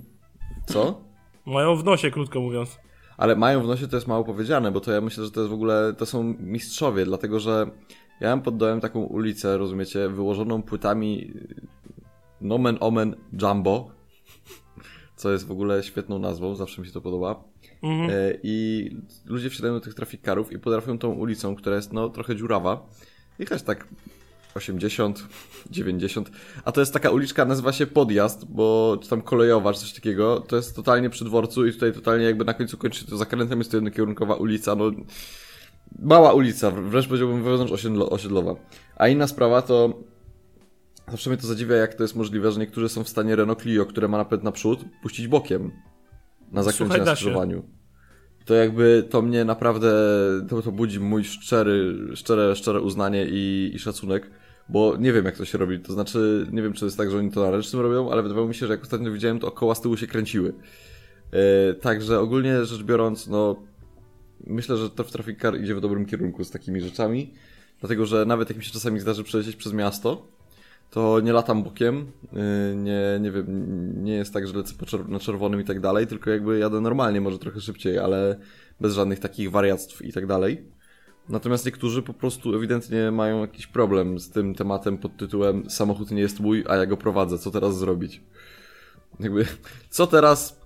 Co? 0.65 1.01
Mają 1.45 1.75
w 1.75 1.83
nosie, 1.83 2.11
krótko 2.11 2.41
mówiąc. 2.41 2.77
Ale 3.17 3.35
mają 3.35 3.63
w 3.63 3.67
nosie 3.67 3.87
to 3.87 3.97
jest 3.97 4.07
mało 4.07 4.23
powiedziane, 4.23 4.71
bo 4.71 4.79
to 4.79 4.91
ja 4.91 5.01
myślę, 5.01 5.25
że 5.25 5.31
to 5.31 5.39
jest 5.39 5.51
w 5.51 5.53
ogóle, 5.53 5.93
to 5.97 6.05
są 6.05 6.23
mistrzowie, 6.39 7.05
dlatego 7.05 7.39
że 7.39 7.67
ja 8.21 8.29
mam 8.29 8.41
pod 8.41 8.57
dołem 8.57 8.81
taką 8.81 8.99
ulicę, 8.99 9.57
rozumiecie, 9.57 10.09
wyłożoną 10.09 10.63
płytami 10.63 11.33
nomen 12.41 12.77
omen 12.79 13.15
jumbo, 13.41 13.91
co 15.15 15.31
jest 15.31 15.47
w 15.47 15.51
ogóle 15.51 15.83
świetną 15.83 16.19
nazwą, 16.19 16.55
zawsze 16.55 16.81
mi 16.81 16.87
się 16.87 16.93
to 16.93 17.01
podoba. 17.01 17.43
Mhm. 17.83 18.09
E, 18.09 18.13
I 18.43 18.89
ludzie 19.25 19.49
wsiadają 19.49 19.73
do 19.73 19.81
tych 19.81 19.93
trafikarów 19.93 20.51
i 20.51 20.59
potrafią 20.59 20.97
tą 20.97 21.11
ulicą, 21.11 21.55
która 21.55 21.75
jest 21.75 21.93
no 21.93 22.09
trochę 22.09 22.35
dziurawa, 22.35 22.89
jechać 23.39 23.63
tak 23.63 23.87
80, 24.55 25.27
90, 25.71 26.31
a 26.65 26.71
to 26.71 26.81
jest 26.81 26.93
taka 26.93 27.09
uliczka, 27.09 27.45
nazywa 27.45 27.73
się 27.73 27.87
Podjazd, 27.87 28.45
bo 28.45 28.97
czy 29.01 29.09
tam 29.09 29.21
kolejowa, 29.21 29.73
czy 29.73 29.79
coś 29.79 29.93
takiego, 29.93 30.39
to 30.39 30.55
jest 30.55 30.75
totalnie 30.75 31.09
przy 31.09 31.25
dworcu 31.25 31.67
i 31.67 31.73
tutaj 31.73 31.93
totalnie 31.93 32.25
jakby 32.25 32.45
na 32.45 32.53
końcu 32.53 32.77
kończy 32.77 32.99
się 32.99 33.05
to 33.05 33.17
zakrętem, 33.17 33.59
jest 33.59 33.71
to 33.71 33.77
jednokierunkowa 33.77 34.35
ulica, 34.35 34.75
no 34.75 34.91
mała 35.99 36.33
ulica, 36.33 36.71
wręcz 36.71 37.07
powiedziałbym 37.07 37.43
wewnątrz 37.43 37.85
osiedlowa. 38.09 38.55
A 38.95 39.07
inna 39.07 39.27
sprawa 39.27 39.61
to 39.61 40.03
zawsze 41.07 41.29
mnie 41.29 41.37
to 41.37 41.47
zadziwia, 41.47 41.75
jak 41.75 41.93
to 41.93 42.03
jest 42.03 42.15
możliwe, 42.15 42.51
że 42.51 42.59
niektórzy 42.59 42.89
są 42.89 43.03
w 43.03 43.09
stanie 43.09 43.35
Renault 43.35 43.61
Clio, 43.61 43.85
które 43.85 44.07
ma 44.07 44.17
napęd 44.17 44.43
naprzód, 44.43 44.79
puścić 45.01 45.27
bokiem 45.27 45.71
na 46.51 46.63
zakręcie 46.63 46.97
na 46.97 47.15
skrzyżowaniu. 47.15 47.63
To 48.45 48.53
jakby 48.53 49.07
to 49.09 49.21
mnie 49.21 49.45
naprawdę, 49.45 49.91
to, 50.49 50.61
to 50.61 50.71
budzi 50.71 50.99
mój 50.99 51.23
szczery, 51.23 51.95
szczere, 52.13 52.55
szczere 52.55 52.81
uznanie 52.81 53.25
i, 53.29 53.71
i 53.73 53.79
szacunek 53.79 54.31
bo 54.69 54.97
nie 54.97 55.13
wiem 55.13 55.25
jak 55.25 55.37
to 55.37 55.45
się 55.45 55.57
robi, 55.57 55.79
to 55.79 55.93
znaczy 55.93 56.47
nie 56.51 56.61
wiem 56.61 56.73
czy 56.73 56.85
jest 56.85 56.97
tak, 56.97 57.11
że 57.11 57.17
oni 57.17 57.31
to 57.31 57.41
na 57.41 57.51
ręcznym 57.51 57.81
robią, 57.81 58.11
ale 58.11 58.23
wydawało 58.23 58.47
mi 58.47 58.55
się, 58.55 58.67
że 58.67 58.73
jak 58.73 58.83
ostatnio 58.83 59.11
widziałem, 59.11 59.39
to 59.39 59.51
koła 59.51 59.75
z 59.75 59.81
tyłu 59.81 59.97
się 59.97 60.07
kręciły. 60.07 60.53
Yy, 61.33 61.73
także 61.73 62.19
ogólnie 62.19 62.65
rzecz 62.65 62.83
biorąc, 62.83 63.27
no 63.27 63.55
myślę, 64.47 64.77
że 64.77 64.89
to 64.89 65.03
w 65.03 65.11
Traffic 65.11 65.41
Car 65.41 65.61
idzie 65.61 65.75
w 65.75 65.81
dobrym 65.81 66.05
kierunku 66.05 66.43
z 66.43 66.51
takimi 66.51 66.81
rzeczami, 66.81 67.33
dlatego 67.79 68.05
że 68.05 68.25
nawet 68.25 68.49
jak 68.49 68.57
mi 68.57 68.63
się 68.63 68.71
czasami 68.71 68.99
zdarzy 68.99 69.23
przelecieć 69.23 69.55
przez 69.55 69.73
miasto, 69.73 70.27
to 70.91 71.19
nie 71.19 71.33
latam 71.33 71.63
bokiem, 71.63 72.11
yy, 72.33 72.39
nie, 72.75 73.01
nie 73.21 73.31
wiem, 73.31 74.03
nie 74.03 74.13
jest 74.13 74.33
tak, 74.33 74.47
że 74.47 74.57
lecę 74.57 74.73
na 75.07 75.19
czerwonym 75.19 75.61
i 75.61 75.63
tak 75.65 75.79
dalej, 75.79 76.07
tylko 76.07 76.29
jakby 76.29 76.59
jadę 76.59 76.81
normalnie, 76.81 77.21
może 77.21 77.39
trochę 77.39 77.61
szybciej, 77.61 77.99
ale 77.99 78.39
bez 78.81 78.93
żadnych 78.93 79.19
takich 79.19 79.51
wariactw 79.51 80.01
i 80.01 80.13
tak 80.13 80.27
dalej. 80.27 80.74
Natomiast 81.29 81.65
niektórzy 81.65 82.01
po 82.01 82.13
prostu 82.13 82.55
ewidentnie 82.55 83.11
mają 83.11 83.41
jakiś 83.41 83.67
problem 83.67 84.19
z 84.19 84.29
tym 84.29 84.55
tematem 84.55 84.97
pod 84.97 85.17
tytułem 85.17 85.69
samochód 85.69 86.11
nie 86.11 86.21
jest 86.21 86.39
mój, 86.39 86.63
a 86.69 86.75
ja 86.75 86.85
go 86.85 86.97
prowadzę, 86.97 87.37
co 87.37 87.51
teraz 87.51 87.77
zrobić? 87.77 88.21
Jakby, 89.19 89.45
co 89.89 90.07
teraz, 90.07 90.59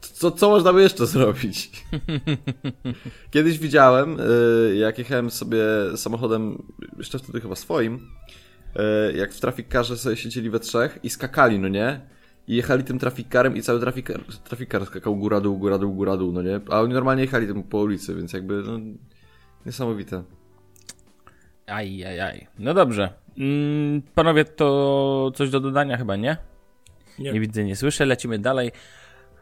co, 0.00 0.30
co 0.30 0.50
można 0.50 0.72
by 0.72 0.82
jeszcze 0.82 1.06
zrobić? 1.06 1.70
Kiedyś 3.30 3.58
widziałem, 3.58 4.20
y, 4.20 4.76
jak 4.76 4.98
jechałem 4.98 5.30
sobie 5.30 5.62
samochodem, 5.96 6.62
jeszcze 6.98 7.18
wtedy 7.18 7.40
chyba 7.40 7.56
swoim, 7.56 7.94
y, 7.94 9.16
jak 9.16 9.32
w 9.32 9.40
trafikarze 9.40 9.96
sobie 9.96 10.16
siedzieli 10.16 10.50
we 10.50 10.60
trzech 10.60 10.98
i 11.02 11.10
skakali, 11.10 11.58
no 11.58 11.68
nie? 11.68 12.00
I 12.48 12.56
jechali 12.56 12.84
tym 12.84 12.98
trafikarem 12.98 13.56
i 13.56 13.62
cały 13.62 13.80
trafikar, 13.80 14.24
trafikar 14.44 14.86
skakał 14.86 15.16
góra-dół, 15.16 15.58
góra-dół, 15.58 15.94
góra-dół, 15.94 16.32
no 16.32 16.42
nie? 16.42 16.60
A 16.70 16.80
oni 16.80 16.94
normalnie 16.94 17.22
jechali 17.22 17.46
tym 17.46 17.62
po 17.62 17.78
ulicy, 17.78 18.14
więc 18.14 18.32
jakby, 18.32 18.62
no, 18.66 18.78
Niesamowite. 19.66 20.22
Aj, 21.66 22.04
aj, 22.04 22.20
aj. 22.20 22.46
No 22.58 22.74
dobrze. 22.74 23.12
Mm, 23.38 24.02
panowie, 24.14 24.44
to 24.44 25.32
coś 25.34 25.50
do 25.50 25.60
dodania 25.60 25.96
chyba, 25.96 26.16
nie? 26.16 26.36
Nie. 27.18 27.32
Nie 27.32 27.40
widzę, 27.40 27.64
nie 27.64 27.76
słyszę. 27.76 28.06
Lecimy 28.06 28.38
dalej. 28.38 28.72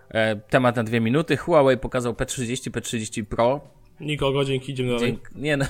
E, 0.09 0.37
temat 0.37 0.77
na 0.77 0.85
dwie 0.85 1.01
minuty. 1.01 1.37
Huawei 1.37 1.79
pokazał 1.79 2.13
P30, 2.13 2.71
P30 2.71 3.25
Pro. 3.25 3.61
Nikogo, 4.01 4.45
dzięki, 4.45 4.73
idziemy 4.73 4.89
dalej. 4.93 5.07
Dzięki, 5.07 5.41
nie 5.41 5.57
no. 5.57 5.65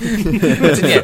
znaczy 0.58 0.82
nie. 0.82 1.02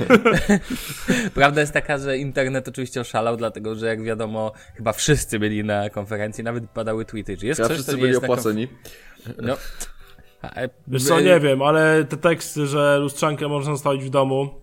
Prawda 1.34 1.60
jest 1.60 1.72
taka, 1.72 1.98
że 1.98 2.18
internet 2.18 2.68
oczywiście 2.68 3.00
oszalał, 3.00 3.36
dlatego 3.36 3.74
że 3.74 3.86
jak 3.86 4.02
wiadomo, 4.02 4.52
chyba 4.74 4.92
wszyscy 4.92 5.38
byli 5.38 5.64
na 5.64 5.90
konferencji, 5.90 6.44
nawet 6.44 6.70
padały 6.70 7.04
tweety. 7.04 7.36
Czy 7.36 7.46
jest 7.46 7.60
ja 7.60 7.66
coś, 7.66 7.74
wszyscy 7.74 7.96
byli 7.96 8.16
opłaceni. 8.16 8.68
No, 9.42 9.52
E, 9.52 9.56
Wiesz 10.88 11.04
co, 11.04 11.20
nie 11.20 11.40
wiem, 11.40 11.62
ale 11.62 12.04
te 12.04 12.16
teksty, 12.16 12.66
że 12.66 12.99
lustrzankę 12.99 13.49
można 13.49 13.72
zostawić 13.72 14.04
w 14.04 14.11
domu, 14.11 14.62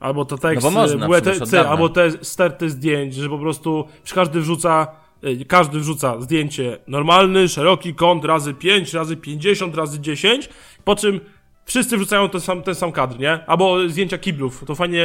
albo 0.00 0.24
te 0.24 0.38
teksty, 0.38 0.64
no 0.64 0.70
można, 0.70 1.08
WTC, 1.08 1.68
albo 1.68 1.88
te 1.88 2.10
sterty 2.24 2.70
zdjęć, 2.70 3.14
że 3.14 3.28
po 3.28 3.38
prostu 3.38 3.88
każdy 4.14 4.40
wrzuca, 4.40 4.86
e, 5.22 5.44
każdy 5.44 5.80
wrzuca 5.80 6.20
zdjęcie 6.20 6.78
normalny, 6.86 7.48
szeroki 7.48 7.94
kąt 7.94 8.24
razy 8.24 8.54
5, 8.54 8.94
razy 8.94 9.16
50, 9.16 9.76
razy 9.76 10.00
10, 10.00 10.48
po 10.84 10.96
czym 10.96 11.20
wszyscy 11.64 11.96
wrzucają 11.96 12.28
ten 12.28 12.40
sam, 12.40 12.62
ten 12.62 12.74
sam 12.74 12.92
kadr, 12.92 13.18
nie? 13.18 13.46
Albo 13.46 13.88
zdjęcia 13.88 14.18
kiblów. 14.18 14.64
To 14.66 14.74
fajnie, 14.74 14.98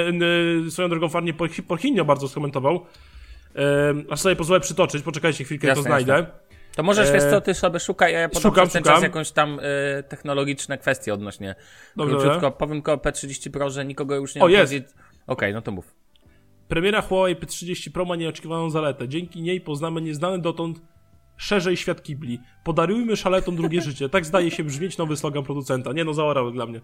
yy, 0.63 0.72
swoją 0.72 0.89
drogą 0.89 1.10
fajnie 1.10 1.34
Porchinio 1.68 2.06
bardzo 2.06 2.27
skomentował. 2.27 2.86
Yy, 3.56 3.62
aż 4.10 4.20
sobie 4.20 4.36
pozwolę 4.36 4.60
przytoczyć, 4.60 5.04
poczekajcie 5.04 5.44
chwilkę, 5.44 5.68
jasne, 5.68 5.84
to 5.84 5.89
znajdę. 5.89 6.13
Jasne. 6.13 6.45
To 6.75 6.84
możesz, 6.84 7.12
wiesz 7.12 7.24
co, 7.24 7.41
ty 7.41 7.53
sobie 7.53 7.79
szukaj, 7.79 8.15
a 8.15 8.20
ja 8.20 8.29
podam 8.29 8.41
szukam, 8.41 8.70
ten 8.70 8.84
szukam. 8.84 8.96
czas 8.96 9.03
jakąś 9.03 9.32
tam 9.32 9.60
y, 9.60 10.03
technologiczne 10.03 10.77
kwestie 10.77 11.13
odnośnie. 11.13 11.55
Dobrze. 11.96 12.15
Króciutko, 12.17 12.51
powiem 12.51 12.82
tylko 12.82 12.96
P30 12.96 13.51
Pro, 13.51 13.70
że 13.70 13.86
nikogo 13.86 14.15
już 14.15 14.36
nie 14.36 14.41
O, 14.41 14.48
jest! 14.48 14.74
Okej, 14.74 14.86
okay, 15.27 15.53
no 15.53 15.62
to 15.62 15.72
mów. 15.72 15.96
Premiera 16.67 17.01
Huawei 17.01 17.36
P30 17.36 17.91
Pro 17.91 18.05
ma 18.05 18.15
nieoczekiwaną 18.15 18.70
zaletę. 18.70 19.08
Dzięki 19.08 19.41
niej 19.41 19.62
poznamy 19.62 20.01
nieznany 20.01 20.39
dotąd 20.39 20.82
szerzej 21.38 21.77
świat 21.77 22.04
kibli. 22.04 22.39
Podarujmy 22.63 23.15
szaletom 23.15 23.56
drugie 23.56 23.82
życie. 23.82 24.10
Tak 24.10 24.25
zdaje 24.25 24.51
się 24.51 24.63
brzmieć 24.63 24.98
nowy 24.98 25.18
slogan 25.18 25.44
producenta. 25.44 25.94
Nie 25.94 26.04
no, 26.04 26.13
zaorały 26.13 26.51
dla 26.51 26.65
mnie. 26.65 26.82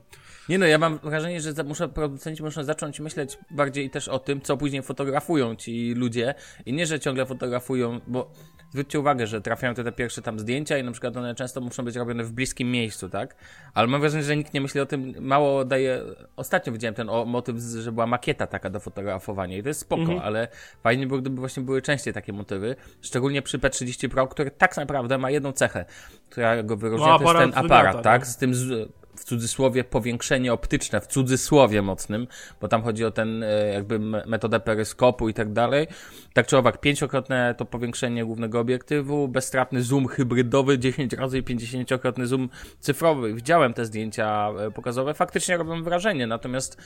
Nie 0.50 0.60
no, 0.60 0.65
ja 0.65 0.77
mam 0.77 1.00
wrażenie, 1.03 1.41
że 1.41 1.63
muszę, 1.63 1.89
producenci 1.89 2.43
muszą 2.43 2.63
zacząć 2.63 3.00
myśleć 3.00 3.38
bardziej 3.51 3.89
też 3.89 4.08
o 4.08 4.20
tym, 4.20 4.41
co 4.41 4.58
później 4.58 4.81
fotografują 4.81 5.55
ci 5.55 5.93
ludzie 5.93 6.34
i 6.65 6.74
nie, 6.74 6.86
że 6.86 7.00
ciągle 7.00 7.25
fotografują, 7.25 8.00
bo 8.08 8.31
zwróćcie 8.72 9.00
uwagę, 9.00 9.27
że 9.27 9.41
trafiają 9.41 9.74
te, 9.74 9.84
te 9.84 9.91
pierwsze 9.91 10.22
tam 10.22 10.39
zdjęcia 10.39 10.77
i 10.77 10.84
na 10.84 10.91
przykład 10.91 11.17
one 11.17 11.36
często 11.36 11.62
muszą 11.62 11.86
być 11.86 11.96
robione 11.96 12.24
w 12.24 12.31
bliskim 12.31 12.72
miejscu, 12.72 13.10
tak? 13.10 13.36
Ale 13.74 13.88
mam 13.88 14.01
wrażenie, 14.01 14.24
że 14.24 14.38
nikt 14.38 14.53
nie 14.53 14.62
myśli 14.62 14.79
o 14.79 14.86
tym, 14.86 15.13
mało 15.20 15.65
daje, 15.65 16.01
ostatnio 16.36 16.74
widziałem 16.74 16.96
ten 16.96 17.10
o, 17.10 17.25
motyw, 17.25 17.58
że 17.58 17.91
była 17.91 18.08
makieta 18.08 18.48
taka 18.48 18.70
do 18.70 18.79
fotografowania 18.79 19.58
i 19.58 19.62
to 19.62 19.67
jest 19.67 19.79
spoko, 19.79 20.01
mhm. 20.01 20.20
ale 20.20 20.48
fajnie 20.84 21.08
było, 21.08 21.22
gdyby 21.22 21.39
właśnie 21.39 21.63
były 21.63 21.81
częściej 21.81 22.13
takie 22.13 22.34
motywy, 22.34 22.75
szczególnie 23.01 23.41
przy 23.41 23.60
P30 23.60 24.10
Pro, 24.10 24.27
który 24.41 24.51
tak 24.51 24.77
naprawdę 24.77 25.17
ma 25.17 25.31
jedną 25.31 25.51
cechę, 25.51 25.86
która 26.29 26.63
go 26.63 26.77
wyróżnia, 26.77 27.07
no, 27.07 27.19
to 27.19 27.41
jest 27.41 27.55
ten 27.55 27.65
aparat, 27.65 28.03
tak? 28.03 28.21
No. 28.21 28.25
Z 28.25 28.38
tym 28.38 28.55
z, 28.55 28.91
w 29.15 29.24
cudzysłowie 29.24 29.83
powiększenie 29.83 30.53
optyczne, 30.53 31.01
w 31.01 31.07
cudzysłowie 31.07 31.81
mocnym, 31.81 32.27
bo 32.62 32.67
tam 32.67 32.83
chodzi 32.83 33.05
o 33.05 33.12
ten 33.12 33.43
e, 33.43 33.74
jakby 33.74 34.00
metodę 34.00 34.60
peryskopu 34.60 35.29
i 35.29 35.33
tak 35.33 35.53
dalej. 35.53 35.88
Tak 36.33 36.48
czy 36.48 36.57
owak, 36.57 36.77
pięciokrotne 36.77 37.55
to 37.57 37.65
powiększenie 37.65 38.25
głównego 38.25 38.60
obiektywu, 38.60 39.27
bezstratny 39.27 39.83
zoom 39.83 40.07
hybrydowy, 40.07 40.79
10 40.79 41.13
razy 41.13 41.38
i 41.38 41.43
50-krotny 41.43 42.25
zoom 42.25 42.50
cyfrowy. 42.79 43.33
Widziałem 43.33 43.74
te 43.74 43.86
zdjęcia 43.86 44.50
e, 44.60 44.71
pokazowe, 44.71 45.13
faktycznie 45.13 45.57
robią 45.57 45.83
wrażenie, 45.83 46.27
natomiast 46.27 46.77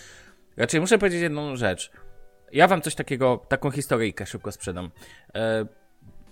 raczej 0.57 0.81
muszę 0.81 0.97
powiedzieć 0.97 1.21
jedną 1.21 1.55
rzecz. 1.55 1.91
Ja 2.51 2.67
wam 2.67 2.81
coś 2.81 2.95
takiego, 2.95 3.45
taką 3.47 3.71
historyjkę 3.71 4.25
szybko 4.25 4.51
sprzedam. 4.51 4.91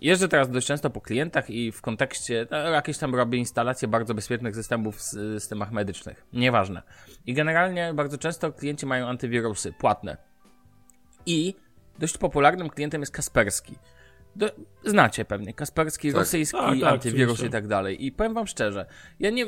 Jeżdżę 0.04 0.28
teraz 0.28 0.50
dość 0.50 0.68
często 0.68 0.90
po 0.90 1.02
klientach 1.02 1.50
i 1.50 1.72
w 1.72 1.82
kontekście, 1.82 2.48
no, 2.52 2.58
jakieś 2.58 2.98
tam 2.98 3.16
robię 3.16 3.38
instalacje 3.38 3.88
bardzo 3.88 4.14
bezpiecznych 4.14 4.56
systemów 4.56 4.98
w 4.98 5.02
systemach 5.02 5.72
medycznych. 5.72 6.26
Nieważne. 6.34 6.82
I 7.26 7.34
generalnie 7.34 7.94
bardzo 7.94 8.18
często 8.18 8.54
klienci 8.54 8.86
mają 8.86 9.08
antywirusy 9.08 9.74
płatne. 9.74 10.18
I 11.26 11.56
dość 12.00 12.18
popularnym 12.18 12.70
klientem 12.70 13.02
jest 13.02 13.14
Kasperski. 13.14 13.76
Do, 14.36 14.52
znacie 14.86 15.26
pewnie, 15.26 15.54
Kasperski, 15.54 16.12
tak. 16.12 16.20
rosyjski 16.20 16.58
tak, 16.58 16.80
tak, 16.82 16.94
antywirus 16.94 17.44
i 17.44 17.50
tak 17.50 17.68
dalej. 17.68 18.06
I 18.06 18.12
powiem 18.12 18.34
wam 18.34 18.48
szczerze, 18.48 18.86
ja 19.20 19.30
nie 19.30 19.46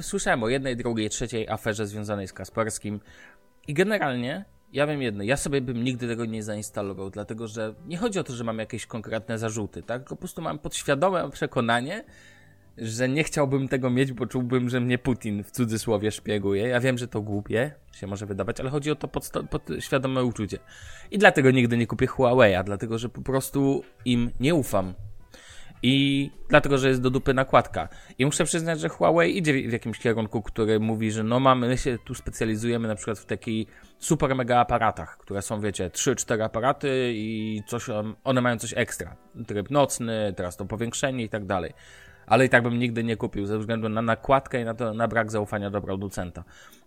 słyszałem 0.00 0.42
o 0.42 0.48
jednej, 0.48 0.76
drugiej, 0.76 1.10
trzeciej 1.10 1.48
aferze 1.48 1.86
związanej 1.86 2.28
z 2.28 2.32
Kasperskim. 2.32 3.00
I 3.68 3.74
generalnie 3.74 4.44
ja 4.74 4.86
wiem 4.86 5.02
jedno, 5.02 5.24
ja 5.24 5.36
sobie 5.36 5.60
bym 5.60 5.84
nigdy 5.84 6.08
tego 6.08 6.24
nie 6.24 6.42
zainstalował, 6.42 7.10
dlatego 7.10 7.48
że 7.48 7.74
nie 7.86 7.96
chodzi 7.96 8.18
o 8.18 8.24
to, 8.24 8.32
że 8.32 8.44
mam 8.44 8.58
jakieś 8.58 8.86
konkretne 8.86 9.38
zarzuty, 9.38 9.82
tak? 9.82 10.02
Tylko 10.02 10.16
po 10.16 10.20
prostu 10.20 10.42
mam 10.42 10.58
podświadome 10.58 11.30
przekonanie, 11.30 12.04
że 12.78 13.08
nie 13.08 13.24
chciałbym 13.24 13.68
tego 13.68 13.90
mieć, 13.90 14.12
bo 14.12 14.26
czułbym, 14.26 14.68
że 14.68 14.80
mnie 14.80 14.98
Putin 14.98 15.44
w 15.44 15.50
cudzysłowie 15.50 16.10
szpieguje. 16.10 16.68
Ja 16.68 16.80
wiem, 16.80 16.98
że 16.98 17.08
to 17.08 17.22
głupie 17.22 17.70
się 17.92 18.06
może 18.06 18.26
wydawać, 18.26 18.60
ale 18.60 18.70
chodzi 18.70 18.90
o 18.90 18.94
to 18.94 19.08
podświadome 19.50 20.24
uczucie. 20.24 20.58
I 21.10 21.18
dlatego 21.18 21.50
nigdy 21.50 21.76
nie 21.76 21.86
kupię 21.86 22.06
Huawei'a, 22.06 22.64
dlatego 22.64 22.98
że 22.98 23.08
po 23.08 23.22
prostu 23.22 23.84
im 24.04 24.30
nie 24.40 24.54
ufam. 24.54 24.94
I 25.86 26.30
dlatego, 26.48 26.78
że 26.78 26.88
jest 26.88 27.00
do 27.00 27.10
dupy 27.10 27.34
nakładka. 27.34 27.88
I 28.18 28.26
muszę 28.26 28.44
przyznać, 28.44 28.80
że 28.80 28.88
Huawei 28.88 29.38
idzie 29.38 29.68
w 29.68 29.72
jakimś 29.72 29.98
kierunku, 29.98 30.42
który 30.42 30.80
mówi, 30.80 31.10
że 31.10 31.22
no 31.22 31.40
mamy, 31.40 31.68
my 31.68 31.78
się 31.78 31.98
tu 32.04 32.14
specjalizujemy 32.14 32.88
na 32.88 32.94
przykład 32.94 33.18
w 33.18 33.26
takiej 33.26 33.66
super 33.98 34.34
mega 34.34 34.58
aparatach, 34.58 35.18
które 35.18 35.42
są, 35.42 35.60
wiecie, 35.60 35.90
3-4 35.90 36.42
aparaty 36.42 37.12
i 37.14 37.60
coś, 37.66 37.86
one 38.24 38.40
mają 38.40 38.58
coś 38.58 38.74
ekstra. 38.76 39.16
Tryb 39.46 39.70
nocny, 39.70 40.34
teraz 40.36 40.56
to 40.56 40.64
powiększenie 40.64 41.24
i 41.24 41.28
tak 41.28 41.46
dalej. 41.46 41.72
Ale 42.26 42.44
i 42.44 42.48
tak 42.48 42.62
bym 42.62 42.78
nigdy 42.78 43.04
nie 43.04 43.16
kupił, 43.16 43.46
ze 43.46 43.58
względu 43.58 43.88
na 43.88 44.02
nakładkę 44.02 44.60
i 44.60 44.64
na, 44.64 44.74
to, 44.74 44.94
na 44.94 45.08
brak 45.08 45.30
zaufania 45.30 45.70
do 45.70 45.80
producenta. 45.80 46.44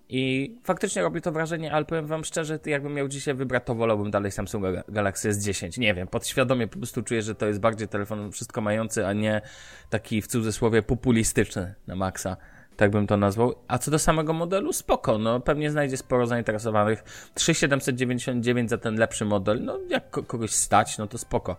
I 0.10 0.56
faktycznie 0.64 1.02
robi 1.02 1.22
to 1.22 1.32
wrażenie, 1.32 1.72
ale 1.72 1.86
powiem 1.86 2.08
wam 2.08 2.24
szczerze, 2.24 2.60
jakbym 2.66 2.94
miał 2.94 3.08
dzisiaj 3.08 3.36
wybrać, 3.36 3.64
to 3.66 3.76
wolałbym 3.76 4.12
dalej 4.12 4.32
Samsunga 4.32 4.84
Galaxy 4.90 5.30
S10. 5.30 5.80
Nie 5.80 5.94
wiem, 5.94 6.08
podświadomie 6.08 6.68
po 6.68 6.78
prostu 6.78 7.04
czuję, 7.04 7.22
że 7.22 7.36
to 7.36 7.46
jest 7.46 7.60
bardziej 7.60 7.88
telefon 7.88 8.32
wszystko 8.32 8.62
mający, 8.62 9.08
a 9.08 9.14
nie 9.14 9.42
taki 9.90 10.22
w 10.22 10.28
cudzysłowie 10.28 10.82
populistyczny 10.82 11.76
na 11.88 11.96
maksa. 11.96 12.38
Tak 12.78 12.92
bym 12.92 13.08
to 13.08 13.18
nazwał. 13.18 13.56
A 13.68 13.78
co 13.78 13.92
do 13.92 14.00
samego 14.00 14.34
modelu, 14.34 14.74
spoko. 14.74 15.18
No, 15.18 15.40
pewnie 15.40 15.72
znajdzie 15.72 15.98
sporo 15.98 16.28
zainteresowanych. 16.28 17.04
3799 17.34 18.70
za 18.70 18.78
ten 18.78 18.96
lepszy 18.96 19.26
model. 19.26 19.64
No, 19.64 19.80
jak 19.90 20.10
kogoś 20.10 20.52
stać, 20.52 20.98
no 20.98 21.08
to 21.08 21.18
spoko. 21.18 21.56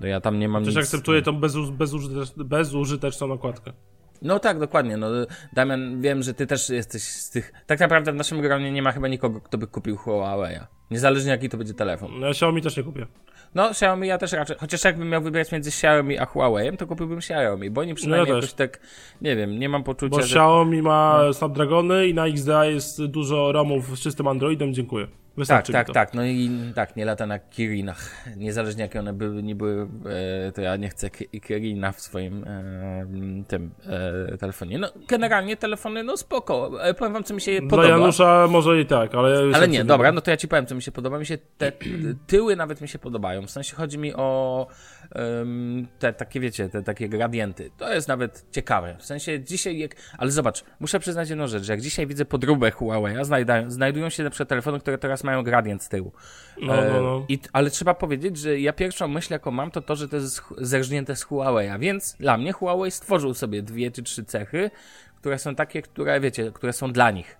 No 0.00 0.06
ja 0.06 0.20
tam 0.20 0.38
nie 0.38 0.48
mam 0.48 0.64
Też 0.64 0.74
nic... 0.74 0.84
akceptuję 0.84 1.22
tą 1.22 1.32
bezuż, 1.40 1.70
bezużyteczną, 1.70 2.44
bezużyteczną 2.44 3.26
nakładkę. 3.26 3.72
No 4.22 4.38
tak, 4.38 4.58
dokładnie. 4.58 4.96
No, 4.96 5.06
Damian, 5.52 6.00
wiem, 6.00 6.22
że 6.22 6.34
ty 6.34 6.46
też 6.46 6.70
jesteś 6.70 7.02
z 7.02 7.30
tych. 7.30 7.52
Tak 7.66 7.80
naprawdę 7.80 8.12
w 8.12 8.14
naszym 8.14 8.40
gronie 8.40 8.72
nie 8.72 8.82
ma 8.82 8.92
chyba 8.92 9.08
nikogo, 9.08 9.40
kto 9.40 9.58
by 9.58 9.66
kupił 9.66 9.96
Huawei. 9.96 10.58
Niezależnie 10.90 11.30
jaki 11.30 11.48
to 11.48 11.56
będzie 11.56 11.74
telefon. 11.74 12.10
No 12.20 12.26
ja 12.26 12.30
Xiaomi 12.30 12.62
też 12.62 12.76
nie 12.76 12.82
kupię. 12.82 13.06
No, 13.54 13.70
Xiaomi 13.70 14.08
ja 14.08 14.18
też 14.18 14.32
raczej. 14.32 14.56
Chociaż 14.60 14.84
jakbym 14.84 15.08
miał 15.08 15.22
wybierać 15.22 15.52
między 15.52 15.68
Xiaomi 15.68 16.18
a 16.18 16.26
Huawei, 16.26 16.76
to 16.76 16.86
kupiłbym 16.86 17.18
Xiaomi, 17.18 17.70
bo 17.70 17.80
oni 17.80 17.94
przynajmniej 17.94 18.28
no 18.28 18.34
ja 18.34 18.36
jakoś 18.36 18.52
tak, 18.52 18.80
nie 19.20 19.36
wiem, 19.36 19.58
nie 19.58 19.68
mam 19.68 19.84
poczucia, 19.84 20.16
bo 20.16 20.22
że... 20.22 20.26
Xiaomi 20.26 20.82
ma 20.82 21.20
no. 21.26 21.32
Snapdragony 21.32 22.08
i 22.08 22.14
na 22.14 22.26
XDA 22.26 22.64
jest 22.64 23.04
dużo 23.04 23.52
ROMów 23.52 23.98
z 23.98 24.00
czystym 24.00 24.28
Androidem, 24.28 24.74
dziękuję. 24.74 25.06
Wystarczy 25.40 25.72
tak, 25.72 25.86
tak, 25.86 25.94
tak. 25.94 26.14
No 26.14 26.24
i 26.24 26.50
tak, 26.74 26.96
nie 26.96 27.04
lata 27.04 27.26
na 27.26 27.38
Kirinach. 27.38 28.26
Niezależnie 28.36 28.82
jakie 28.82 29.00
one 29.00 29.12
były, 29.12 29.42
nie 29.42 29.54
były, 29.54 29.88
e, 30.46 30.52
to 30.52 30.60
ja 30.60 30.76
nie 30.76 30.88
chcę 30.88 31.10
Kirina 31.10 31.92
w 31.92 32.00
swoim 32.00 32.44
e, 32.44 33.06
tym 33.48 33.70
e, 34.32 34.38
telefonie. 34.38 34.78
No, 34.78 34.88
generalnie 35.08 35.56
telefony, 35.56 36.02
no 36.02 36.16
spoko. 36.16 36.70
Powiem 36.98 37.12
wam, 37.12 37.24
co 37.24 37.34
mi 37.34 37.40
się 37.40 37.62
podoba. 37.62 37.82
Dla 37.82 37.98
Janusza 37.98 38.46
może 38.50 38.80
i 38.80 38.86
tak, 38.86 39.14
ale... 39.14 39.42
Ale 39.54 39.68
nie, 39.68 39.84
dobra, 39.84 40.12
no 40.12 40.20
to 40.20 40.30
ja 40.30 40.36
ci 40.36 40.48
powiem, 40.48 40.66
co 40.66 40.74
mi 40.74 40.82
się 40.82 40.92
podoba. 40.92 41.18
Mi 41.18 41.26
się 41.26 41.38
te 41.58 41.72
tyły 42.26 42.56
nawet 42.56 42.80
mi 42.80 42.88
się 42.88 42.98
podobają. 42.98 43.42
W 43.42 43.50
sensie 43.50 43.76
chodzi 43.76 43.98
mi 43.98 44.14
o 44.14 44.66
te 45.98 46.12
takie, 46.12 46.40
wiecie, 46.40 46.68
te 46.68 46.82
takie 46.82 47.08
gradienty. 47.08 47.70
To 47.76 47.94
jest 47.94 48.08
nawet 48.08 48.44
ciekawe. 48.52 48.96
W 48.98 49.04
sensie 49.04 49.40
dzisiaj, 49.40 49.78
jak... 49.78 49.90
ale 50.18 50.30
zobacz, 50.30 50.64
muszę 50.80 51.00
przyznać 51.00 51.30
jedną 51.30 51.46
rzecz, 51.46 51.62
że 51.62 51.72
jak 51.72 51.80
dzisiaj 51.80 52.06
widzę 52.06 52.24
podróbę 52.24 52.70
Huawei, 52.70 53.24
znajdują, 53.24 53.70
znajdują 53.70 54.10
się 54.10 54.22
lepsze 54.22 54.46
telefony, 54.46 54.80
które 54.80 54.98
teraz 54.98 55.24
mają 55.24 55.42
gradient 55.42 55.82
z 55.82 55.88
tyłu. 55.88 56.12
No, 56.60 56.76
no, 56.76 57.02
no. 57.02 57.24
I, 57.28 57.38
ale 57.52 57.70
trzeba 57.70 57.94
powiedzieć, 57.94 58.36
że 58.36 58.60
ja 58.60 58.72
pierwszą 58.72 59.08
myśl, 59.08 59.32
jaką 59.32 59.50
mam, 59.50 59.70
to 59.70 59.82
to, 59.82 59.96
że 59.96 60.08
to 60.08 60.16
jest 60.16 60.42
zerżnięte 60.58 61.16
z 61.16 61.22
Huawei, 61.22 61.78
więc 61.78 62.16
dla 62.20 62.38
mnie 62.38 62.52
Huawei 62.52 62.90
stworzył 62.90 63.34
sobie 63.34 63.62
dwie 63.62 63.90
czy 63.90 64.02
trzy 64.02 64.24
cechy, 64.24 64.70
które 65.16 65.38
są 65.38 65.54
takie, 65.54 65.82
które, 65.82 66.20
wiecie, 66.20 66.52
które 66.52 66.72
są 66.72 66.92
dla 66.92 67.10
nich. 67.10 67.39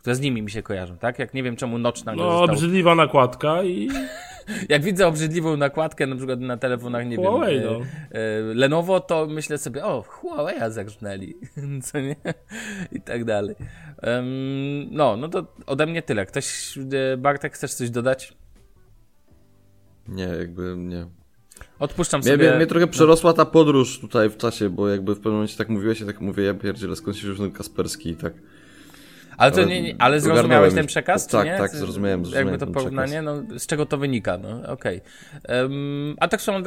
Które 0.00 0.14
z 0.16 0.20
nimi 0.20 0.42
mi 0.42 0.50
się 0.50 0.62
kojarzą, 0.62 0.98
tak? 0.98 1.18
Jak 1.18 1.34
nie 1.34 1.42
wiem 1.42 1.56
czemu 1.56 1.78
nocna. 1.78 2.12
No, 2.12 2.22
został... 2.22 2.44
obrzydliwa 2.54 2.94
nakładka 2.94 3.62
i... 3.62 3.88
Jak 4.68 4.82
widzę 4.82 5.06
obrzydliwą 5.06 5.56
nakładkę 5.56 6.06
na 6.06 6.16
przykład 6.16 6.40
na 6.40 6.56
telefonach, 6.56 7.06
nie 7.06 7.16
Huawei, 7.16 7.60
wiem, 7.60 7.64
no. 7.64 7.80
e, 8.18 8.40
Lenovo, 8.54 9.00
to 9.00 9.26
myślę 9.26 9.58
sobie, 9.58 9.84
o, 9.84 10.02
Huawei 10.02 10.72
zerżnęli, 10.72 11.34
co 11.84 12.00
nie? 12.00 12.16
I 12.92 13.00
tak 13.00 13.24
dalej. 13.24 13.56
Um, 14.02 14.86
no, 14.90 15.16
no 15.16 15.28
to 15.28 15.46
ode 15.66 15.86
mnie 15.86 16.02
tyle. 16.02 16.26
Ktoś, 16.26 16.78
e, 17.12 17.16
Bartek, 17.16 17.54
chcesz 17.54 17.74
coś 17.74 17.90
dodać? 17.90 18.36
Nie, 20.08 20.24
jakby 20.24 20.74
nie. 20.76 21.06
Odpuszczam 21.78 22.22
sobie. 22.22 22.36
Mnie, 22.36 22.56
mnie 22.56 22.66
trochę 22.66 22.86
przerosła 22.86 23.32
ta 23.32 23.44
podróż 23.44 24.00
tutaj 24.00 24.30
w 24.30 24.36
czasie, 24.36 24.70
bo 24.70 24.88
jakby 24.88 25.14
w 25.14 25.16
pewnym 25.16 25.32
momencie 25.32 25.56
tak 25.56 25.68
mówiłeś, 25.68 26.00
ja 26.00 26.06
tak 26.06 26.20
mówię, 26.20 26.44
ja 26.44 26.54
pierdzielę, 26.54 26.96
skąd 26.96 27.16
się 27.16 27.32
wziął 27.32 27.50
Kasperski 27.50 28.10
i 28.10 28.16
tak. 28.16 28.32
Ale 29.38 29.52
to 29.52 29.64
nie, 29.64 29.82
nie 29.82 29.94
ale 29.98 30.20
zrozumiałeś 30.20 30.74
ten 30.74 30.86
przekaz, 30.86 31.26
tak, 31.26 31.46
nie? 31.46 31.58
Tak, 31.58 31.70
zrozumiałem, 31.70 32.24
zrozumiałem 32.24 32.48
Jakby 32.48 32.66
to 32.66 32.72
porównanie, 32.72 33.22
no 33.22 33.42
z 33.58 33.66
czego 33.66 33.86
to 33.86 33.98
wynika, 33.98 34.38
no 34.38 34.72
okej. 34.72 35.00
Okay. 35.44 35.62
Um, 35.62 36.16
a 36.20 36.28
tak 36.28 36.42
swoją 36.42 36.62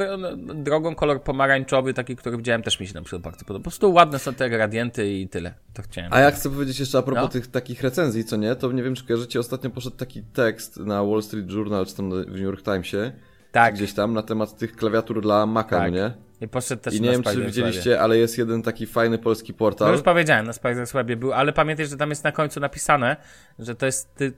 drogą 0.54 0.94
kolor 0.94 1.22
pomarańczowy, 1.22 1.94
taki, 1.94 2.16
który 2.16 2.36
widziałem, 2.36 2.62
też 2.62 2.80
mi 2.80 2.86
się 2.86 2.94
na 2.94 3.02
przykład 3.02 3.22
bardzo 3.22 3.44
podoba. 3.44 3.62
Po 3.62 3.70
prostu 3.70 3.92
ładne 3.92 4.18
są 4.18 4.34
te 4.34 4.50
gradienty 4.50 5.12
i 5.12 5.28
tyle. 5.28 5.54
To 5.74 5.82
chciałem. 5.82 6.12
A 6.12 6.20
ja 6.20 6.30
chcę 6.30 6.50
powiedzieć 6.50 6.80
jeszcze 6.80 6.98
a 6.98 7.02
propos 7.02 7.22
no? 7.22 7.28
tych 7.28 7.46
takich 7.46 7.82
recenzji, 7.82 8.24
co 8.24 8.36
nie? 8.36 8.56
To 8.56 8.72
nie 8.72 8.82
wiem, 8.82 8.94
czy 8.94 9.06
kojarzycie, 9.06 9.40
ostatnio 9.40 9.70
poszedł 9.70 9.96
taki 9.96 10.22
tekst 10.22 10.76
na 10.76 11.04
Wall 11.04 11.22
Street 11.22 11.50
Journal, 11.50 11.86
czy 11.86 11.94
tam 11.94 12.10
w 12.10 12.26
New 12.26 12.40
York 12.40 12.62
Timesie, 12.62 13.12
tak. 13.52 13.74
gdzieś 13.74 13.92
tam, 13.92 14.14
na 14.14 14.22
temat 14.22 14.56
tych 14.56 14.76
klawiatur 14.76 15.22
dla 15.22 15.46
Maca, 15.46 15.78
tak. 15.78 15.92
nie? 15.92 16.12
I 16.40 16.48
poszedł 16.48 16.82
też 16.82 16.94
I 16.94 17.00
nie 17.00 17.10
wiem, 17.10 17.22
czy 17.22 17.46
widzieliście, 17.46 18.00
ale 18.00 18.18
jest 18.18 18.38
jeden 18.38 18.62
taki 18.62 18.86
fajny 18.86 19.18
polski 19.18 19.54
portal. 19.54 19.88
No 19.88 19.92
już 19.92 20.02
powiedziałem, 20.02 20.46
na 20.46 20.52
Spider's 20.52 20.92
Webie 20.92 21.16
był, 21.16 21.32
ale 21.32 21.52
pamiętaj, 21.52 21.86
że 21.86 21.96
tam 21.96 22.10
jest 22.10 22.24
na 22.24 22.32
końcu 22.32 22.60
napisane, 22.60 23.16
że 23.58 23.74
to 23.74 23.86
jest 23.86 24.14
ty, 24.14 24.32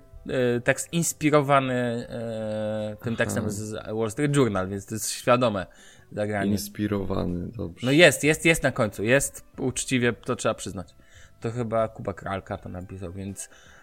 y, 0.56 0.60
tekst 0.60 0.92
inspirowany 0.92 2.08
y, 2.92 3.04
tym 3.04 3.16
tekstem 3.16 3.50
z 3.50 3.72
Wall 3.72 4.10
Street 4.10 4.36
Journal, 4.36 4.68
więc 4.68 4.86
to 4.86 4.94
jest 4.94 5.10
świadome 5.10 5.66
zagranie. 6.12 6.50
Inspirowany, 6.50 7.48
dobrze. 7.56 7.86
No 7.86 7.92
jest, 7.92 8.24
jest, 8.24 8.44
jest 8.44 8.62
na 8.62 8.72
końcu, 8.72 9.04
jest 9.04 9.44
uczciwie, 9.58 10.12
to 10.12 10.36
trzeba 10.36 10.54
przyznać. 10.54 10.94
To 11.40 11.50
chyba 11.50 11.88
Kuba 11.88 12.12
Kralka 12.12 12.58
to 12.58 12.68
napisał, 12.68 13.12
więc 13.12 13.48
E, 13.48 13.73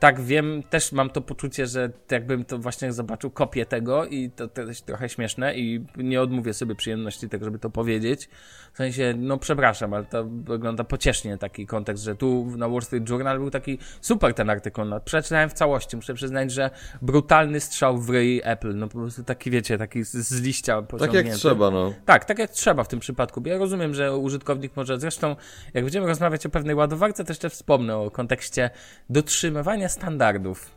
tak, 0.00 0.20
wiem, 0.20 0.62
też 0.70 0.92
mam 0.92 1.10
to 1.10 1.20
poczucie, 1.20 1.66
że 1.66 1.90
jakbym 2.10 2.44
to 2.44 2.58
właśnie 2.58 2.92
zobaczył 2.92 3.30
kopię 3.30 3.66
tego 3.66 4.06
i 4.06 4.30
to, 4.30 4.62
jest 4.62 4.86
trochę 4.86 5.08
śmieszne 5.08 5.54
i 5.54 5.84
nie 5.96 6.22
odmówię 6.22 6.54
sobie 6.54 6.74
przyjemności 6.74 7.28
tego, 7.28 7.44
żeby 7.44 7.58
to 7.58 7.70
powiedzieć. 7.70 8.28
W 8.72 8.76
sensie, 8.76 9.14
no 9.16 9.38
przepraszam, 9.38 9.94
ale 9.94 10.04
to 10.04 10.24
wygląda 10.24 10.84
pociesznie 10.84 11.38
taki 11.38 11.66
kontekst, 11.66 12.04
że 12.04 12.16
tu 12.16 12.46
na 12.56 12.68
Wall 12.68 12.82
Street 12.82 13.08
Journal 13.08 13.38
był 13.38 13.50
taki 13.50 13.78
super 14.00 14.34
ten 14.34 14.50
artykuł. 14.50 14.84
No, 14.84 15.00
przeczytałem 15.00 15.50
w 15.50 15.52
całości, 15.52 15.96
muszę 15.96 16.14
przyznać, 16.14 16.52
że 16.52 16.70
brutalny 17.02 17.60
strzał 17.60 17.98
w 17.98 18.10
ryj 18.10 18.40
Apple, 18.44 18.76
no 18.76 18.88
po 18.88 18.98
prostu 18.98 19.24
taki, 19.24 19.50
wiecie, 19.50 19.78
taki 19.78 20.04
z, 20.04 20.12
z 20.12 20.40
liścia 20.40 20.82
Tak 20.98 21.12
jak 21.12 21.28
trzeba, 21.28 21.70
no. 21.70 21.94
Tak, 22.04 22.24
tak 22.24 22.38
jak 22.38 22.50
trzeba 22.50 22.84
w 22.84 22.88
tym 22.88 23.00
przypadku. 23.00 23.42
Ja 23.44 23.58
rozumiem, 23.58 23.94
że 23.94 24.16
użytkownik 24.16 24.76
może, 24.76 25.00
zresztą 25.00 25.36
jak 25.74 25.84
będziemy 25.84 26.06
rozmawiać 26.06 26.46
o 26.46 26.50
pewnej 26.50 26.74
ładowarce, 26.74 27.24
to 27.24 27.30
jeszcze 27.30 27.50
wspomnę 27.50 27.96
o 27.96 28.10
kontekście 28.10 28.70
dotrzymania 29.10 29.49
utrzymywania 29.50 29.88
standardów. 29.88 30.70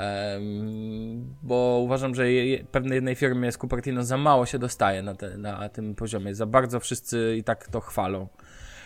Um, 0.00 1.34
bo 1.42 1.80
uważam, 1.84 2.14
że 2.14 2.32
je, 2.32 2.64
pewnej 2.64 2.96
jednej 2.96 3.14
firmie 3.14 3.52
z 3.52 3.58
Cupertino 3.58 4.04
za 4.04 4.16
mało 4.16 4.46
się 4.46 4.58
dostaje 4.58 5.02
na, 5.02 5.14
te, 5.14 5.38
na 5.38 5.68
tym 5.68 5.94
poziomie. 5.94 6.34
Za 6.34 6.46
bardzo 6.46 6.80
wszyscy 6.80 7.36
i 7.38 7.44
tak 7.44 7.68
to 7.68 7.80
chwalą. 7.80 8.28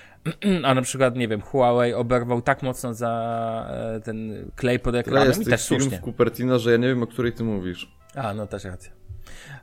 A 0.69 0.75
na 0.75 0.83
przykład, 0.83 1.17
nie 1.17 1.29
wiem, 1.29 1.41
Huawei 1.41 1.93
oberwał 1.95 2.43
tak 2.43 2.63
mocno 2.63 2.95
za 2.95 3.67
e, 3.71 4.01
ten 4.01 4.51
klej 4.57 4.79
pod 4.79 4.95
ekranem 4.95 5.29
jest 5.29 5.43
i 5.43 5.45
też 5.45 5.69
firm 5.69 5.81
słusznie. 5.81 5.99
w 5.99 6.05
Cupertino, 6.05 6.59
że 6.59 6.71
ja 6.71 6.77
nie 6.77 6.89
wiem, 6.89 7.03
o 7.03 7.07
której 7.07 7.33
ty 7.33 7.45
mówisz. 7.45 7.93
A, 8.15 8.35
no 8.35 8.47
też 8.47 8.65
racja. 8.65 8.93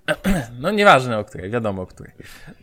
No 0.61 0.71
nieważne 0.71 1.19
o 1.19 1.23
której, 1.23 1.51
wiadomo 1.51 1.81
o 1.81 1.85
której. 1.85 2.13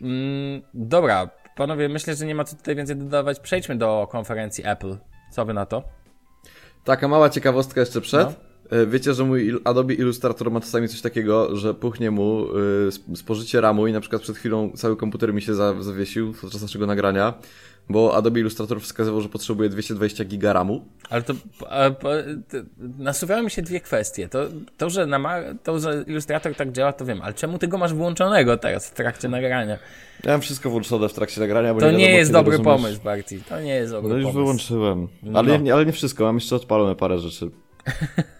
Mm, 0.01 0.61
dobra, 0.73 1.29
panowie, 1.55 1.89
myślę, 1.89 2.15
że 2.15 2.25
nie 2.25 2.35
ma 2.35 2.43
co 2.43 2.55
tutaj 2.55 2.75
więcej 2.75 2.95
dodawać. 2.95 3.39
Przejdźmy 3.39 3.75
do 3.75 4.07
konferencji 4.11 4.67
Apple. 4.67 4.97
Co 5.31 5.45
wy 5.45 5.53
na 5.53 5.65
to? 5.65 5.83
Taka 6.85 7.07
mała 7.07 7.29
ciekawostka 7.29 7.79
jeszcze 7.79 8.01
przed. 8.01 8.29
No. 8.29 8.44
E, 8.69 8.85
wiecie, 8.85 9.13
że 9.13 9.23
mój 9.23 9.59
Adobe 9.63 9.93
Illustrator 9.93 10.51
ma 10.51 10.61
czasami 10.61 10.87
coś 10.87 11.01
takiego, 11.01 11.55
że 11.55 11.73
puchnie 11.73 12.11
mu 12.11 12.47
y, 13.13 13.17
spożycie 13.17 13.61
RAMu 13.61 13.87
i 13.87 13.91
na 13.91 13.99
przykład 14.01 14.21
przed 14.21 14.37
chwilą 14.37 14.71
cały 14.75 14.97
komputer 14.97 15.33
mi 15.33 15.41
się 15.41 15.53
zawiesił 15.79 16.33
podczas 16.41 16.61
naszego 16.61 16.85
nagrania, 16.85 17.33
bo 17.89 18.15
Adobe 18.15 18.39
Illustrator 18.39 18.81
wskazywał, 18.81 19.21
że 19.21 19.29
potrzebuje 19.29 19.69
220 19.69 20.25
giga 20.25 20.53
RAMu. 20.53 20.85
Ale 21.09 21.21
to, 21.21 21.33
a, 21.69 21.89
to 21.89 22.57
nasuwają 22.97 23.43
mi 23.43 23.51
się 23.51 23.61
dwie 23.61 23.79
kwestie. 23.79 24.29
To, 24.29 24.39
to, 24.77 24.89
że 24.89 25.05
na, 25.05 25.39
to, 25.63 25.79
że 25.79 26.03
Illustrator 26.07 26.55
tak 26.55 26.71
działa, 26.71 26.93
to 26.93 27.05
wiem, 27.05 27.21
ale 27.21 27.33
czemu 27.33 27.57
ty 27.57 27.67
go 27.67 27.77
masz 27.77 27.93
włączonego 27.93 28.57
teraz 28.57 28.89
w 28.89 28.93
trakcie 28.93 29.27
nagrania? 29.27 29.77
Ja 30.23 30.31
mam 30.31 30.41
wszystko 30.41 30.69
włączone 30.69 31.09
w 31.09 31.13
trakcie 31.13 31.41
nagrania, 31.41 31.73
bo 31.73 31.79
To 31.79 31.91
nie, 31.91 31.97
nie 31.97 32.11
jest 32.11 32.31
dobry 32.31 32.59
pomysł, 32.59 33.01
Barty. 33.03 33.39
To 33.49 33.61
nie 33.61 33.75
jest 33.75 33.91
dobry 33.91 34.09
pomysł. 34.09 34.23
No 34.23 34.27
już 34.27 34.35
wyłączyłem. 34.35 35.07
Ale, 35.33 35.57
no. 35.57 35.63
nie, 35.63 35.73
ale 35.73 35.85
nie 35.85 35.91
wszystko, 35.91 36.23
mam 36.23 36.35
jeszcze 36.35 36.55
odpalone 36.55 36.95
parę 36.95 37.19
rzeczy. 37.19 37.51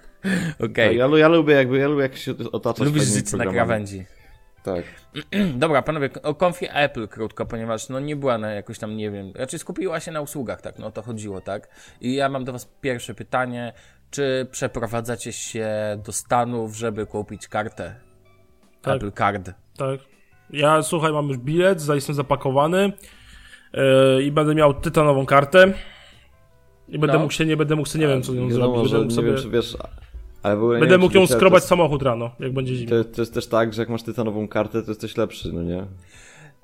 Okej. 0.59 0.69
Okay. 0.71 0.93
Ja, 0.93 1.17
ja, 1.17 1.27
lubię 1.27 1.53
jakby, 1.53 1.77
ja 1.77 1.87
lubię 1.87 2.01
jak 2.01 2.15
się 2.15 2.33
otaczać 2.51 2.85
Lubisz 2.85 3.03
żyć 3.03 3.33
na 3.33 3.45
krawędzi. 3.45 4.05
Tak. 4.63 4.83
Dobra, 5.63 5.81
panowie, 5.81 6.09
o 6.23 6.35
konfie 6.35 6.73
Apple 6.73 7.07
krótko, 7.07 7.45
ponieważ 7.45 7.89
no 7.89 7.99
nie 7.99 8.15
była 8.15 8.37
na 8.37 8.51
jakoś 8.51 8.79
tam, 8.79 8.97
nie 8.97 9.11
wiem, 9.11 9.31
raczej 9.35 9.59
skupiła 9.59 9.99
się 9.99 10.11
na 10.11 10.21
usługach, 10.21 10.61
tak, 10.61 10.79
no 10.79 10.87
o 10.87 10.91
to 10.91 11.01
chodziło, 11.01 11.41
tak? 11.41 11.69
I 12.01 12.15
ja 12.15 12.29
mam 12.29 12.45
do 12.45 12.51
was 12.51 12.65
pierwsze 12.81 13.13
pytanie, 13.13 13.73
czy 14.11 14.47
przeprowadzacie 14.51 15.33
się 15.33 15.67
do 16.05 16.11
Stanów, 16.11 16.75
żeby 16.75 17.05
kupić 17.05 17.47
kartę 17.47 17.95
tak. 18.81 18.95
Apple 18.95 19.11
Card? 19.11 19.51
Tak. 19.77 19.99
Ja, 20.49 20.81
słuchaj, 20.81 21.13
mam 21.13 21.27
już 21.27 21.37
bilet, 21.37 21.87
jestem 21.87 22.15
zapakowany 22.15 22.91
yy, 23.73 24.23
i 24.23 24.31
będę 24.31 24.55
miał 24.55 24.73
tytanową 24.73 25.25
kartę. 25.25 25.73
I 26.87 26.99
będę 26.99 27.13
no. 27.13 27.19
mógł 27.19 27.33
się, 27.33 27.45
nie 27.45 27.57
będę 27.57 27.75
mógł 27.75 27.89
się, 27.89 27.99
nie 27.99 28.07
wiem 28.07 28.21
co 28.21 28.31
z 28.31 28.35
nią 28.35 28.51
zrobić. 28.51 28.91
Będę 28.91 29.05
nie 29.05 29.11
sobie... 29.11 29.27
wiem, 29.27 29.37
czy 29.37 29.49
wiesz, 29.49 29.77
ale 30.45 30.79
Będę 30.79 30.87
wiem, 30.87 31.01
mógł 31.01 31.15
ją 31.15 31.27
skrobać 31.27 31.61
jest... 31.61 31.67
samochód 31.67 32.03
rano, 32.03 32.31
jak 32.39 32.53
będzie 32.53 32.75
zimno. 32.75 33.03
To, 33.03 33.09
to, 33.09 33.21
jest 33.21 33.33
też 33.33 33.47
tak, 33.47 33.73
że 33.73 33.81
jak 33.81 33.89
masz 33.89 34.03
tytanową 34.03 34.47
kartę, 34.47 34.81
to 34.81 34.91
jesteś 34.91 35.17
lepszy, 35.17 35.53
no 35.53 35.63
nie? 35.63 35.85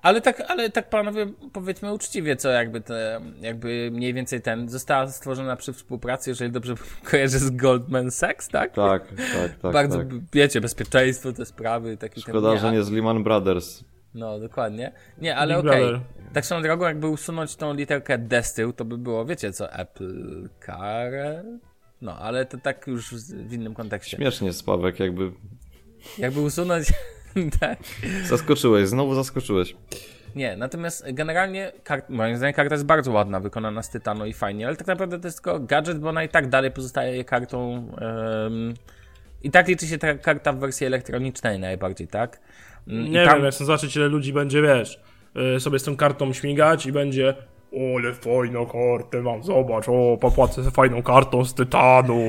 Ale 0.01 0.21
tak, 0.21 0.43
ale 0.47 0.69
tak 0.69 0.89
panowie, 0.89 1.27
powiedzmy 1.53 1.93
uczciwie, 1.93 2.35
co 2.35 2.49
jakby 2.49 2.81
te, 2.81 3.21
jakby 3.41 3.89
mniej 3.93 4.13
więcej 4.13 4.41
ten, 4.41 4.69
została 4.69 5.07
stworzona 5.07 5.55
przy 5.55 5.73
współpracy, 5.73 6.29
jeżeli 6.29 6.51
dobrze 6.51 6.75
kojarzę 7.11 7.39
z 7.39 7.49
Goldman 7.49 8.11
Sachs, 8.11 8.47
tak? 8.47 8.73
Tak, 8.73 9.07
tak, 9.07 9.59
tak. 9.61 9.73
Bardzo, 9.73 9.97
tak. 9.97 10.07
wiecie, 10.33 10.61
bezpieczeństwo, 10.61 11.33
te 11.33 11.45
sprawy, 11.45 11.97
takie 11.97 12.21
Szkoda, 12.21 12.57
że 12.57 12.71
nie 12.71 12.83
z 12.83 12.91
Lehman 12.91 13.23
Brothers. 13.23 13.83
No, 14.13 14.39
dokładnie. 14.39 14.91
Nie, 15.17 15.35
ale 15.35 15.57
okej. 15.57 15.85
Okay. 15.85 16.01
Tak 16.33 16.45
swoją 16.45 16.61
drogą, 16.61 16.85
jakby 16.85 17.07
usunąć 17.07 17.55
tą 17.55 17.73
literkę 17.73 18.17
D 18.17 18.43
z 18.43 18.53
tyłu, 18.53 18.73
to 18.73 18.85
by 18.85 18.97
było, 18.97 19.25
wiecie 19.25 19.53
co, 19.53 19.73
Apple 19.73 20.49
Car? 20.65 21.11
No, 22.01 22.17
ale 22.17 22.45
to 22.45 22.57
tak 22.57 22.87
już 22.87 23.13
w 23.25 23.53
innym 23.53 23.73
kontekście. 23.73 24.17
Śmiesznie, 24.17 24.53
Spawek, 24.53 24.99
jakby... 24.99 25.31
Jakby 26.17 26.41
usunąć... 26.41 26.87
tak. 27.59 27.79
Zaskoczyłeś, 28.25 28.87
znowu 28.87 29.15
zaskoczyłeś. 29.15 29.75
Nie, 30.35 30.57
natomiast 30.57 31.05
generalnie 31.13 31.71
kart, 31.83 32.09
moim 32.09 32.37
zdaniem 32.37 32.53
karta 32.53 32.75
jest 32.75 32.85
bardzo 32.85 33.11
ładna, 33.11 33.39
wykonana 33.39 33.83
z 33.83 33.89
tytanu 33.89 34.25
i 34.25 34.33
fajnie, 34.33 34.67
ale 34.67 34.75
tak 34.75 34.87
naprawdę 34.87 35.19
to 35.19 35.27
jest 35.27 35.37
tylko 35.37 35.59
gadżet, 35.59 35.99
bo 35.99 36.09
ona 36.09 36.23
i 36.23 36.29
tak 36.29 36.49
dalej 36.49 36.71
pozostaje 36.71 37.23
kartą... 37.23 37.87
Um, 38.01 38.73
I 39.43 39.51
tak 39.51 39.67
liczy 39.67 39.87
się 39.87 39.97
ta 39.97 40.13
karta 40.13 40.53
w 40.53 40.59
wersji 40.59 40.87
elektronicznej 40.87 41.59
najbardziej, 41.59 42.07
tak? 42.07 42.39
Mm, 42.87 43.07
I 43.07 43.09
nie 43.09 43.25
tam... 43.25 43.35
wiem, 43.35 43.45
ja 43.45 43.51
chcę 43.51 43.65
zobaczyć 43.65 43.95
ile 43.95 44.07
ludzi 44.07 44.33
będzie, 44.33 44.61
wiesz, 44.61 44.99
y, 45.55 45.59
sobie 45.59 45.79
z 45.79 45.83
tą 45.83 45.97
kartą 45.97 46.33
śmigać 46.33 46.85
i 46.85 46.91
będzie 46.91 47.35
o, 47.71 47.97
ale 47.97 48.13
fajną 48.13 48.65
kartę 48.65 49.21
mam, 49.21 49.43
zobacz, 49.43 49.89
o, 49.89 50.17
popłacę 50.21 50.71
fajną 50.71 51.03
kartą 51.03 51.45
z 51.45 51.53
tytanu. 51.53 52.21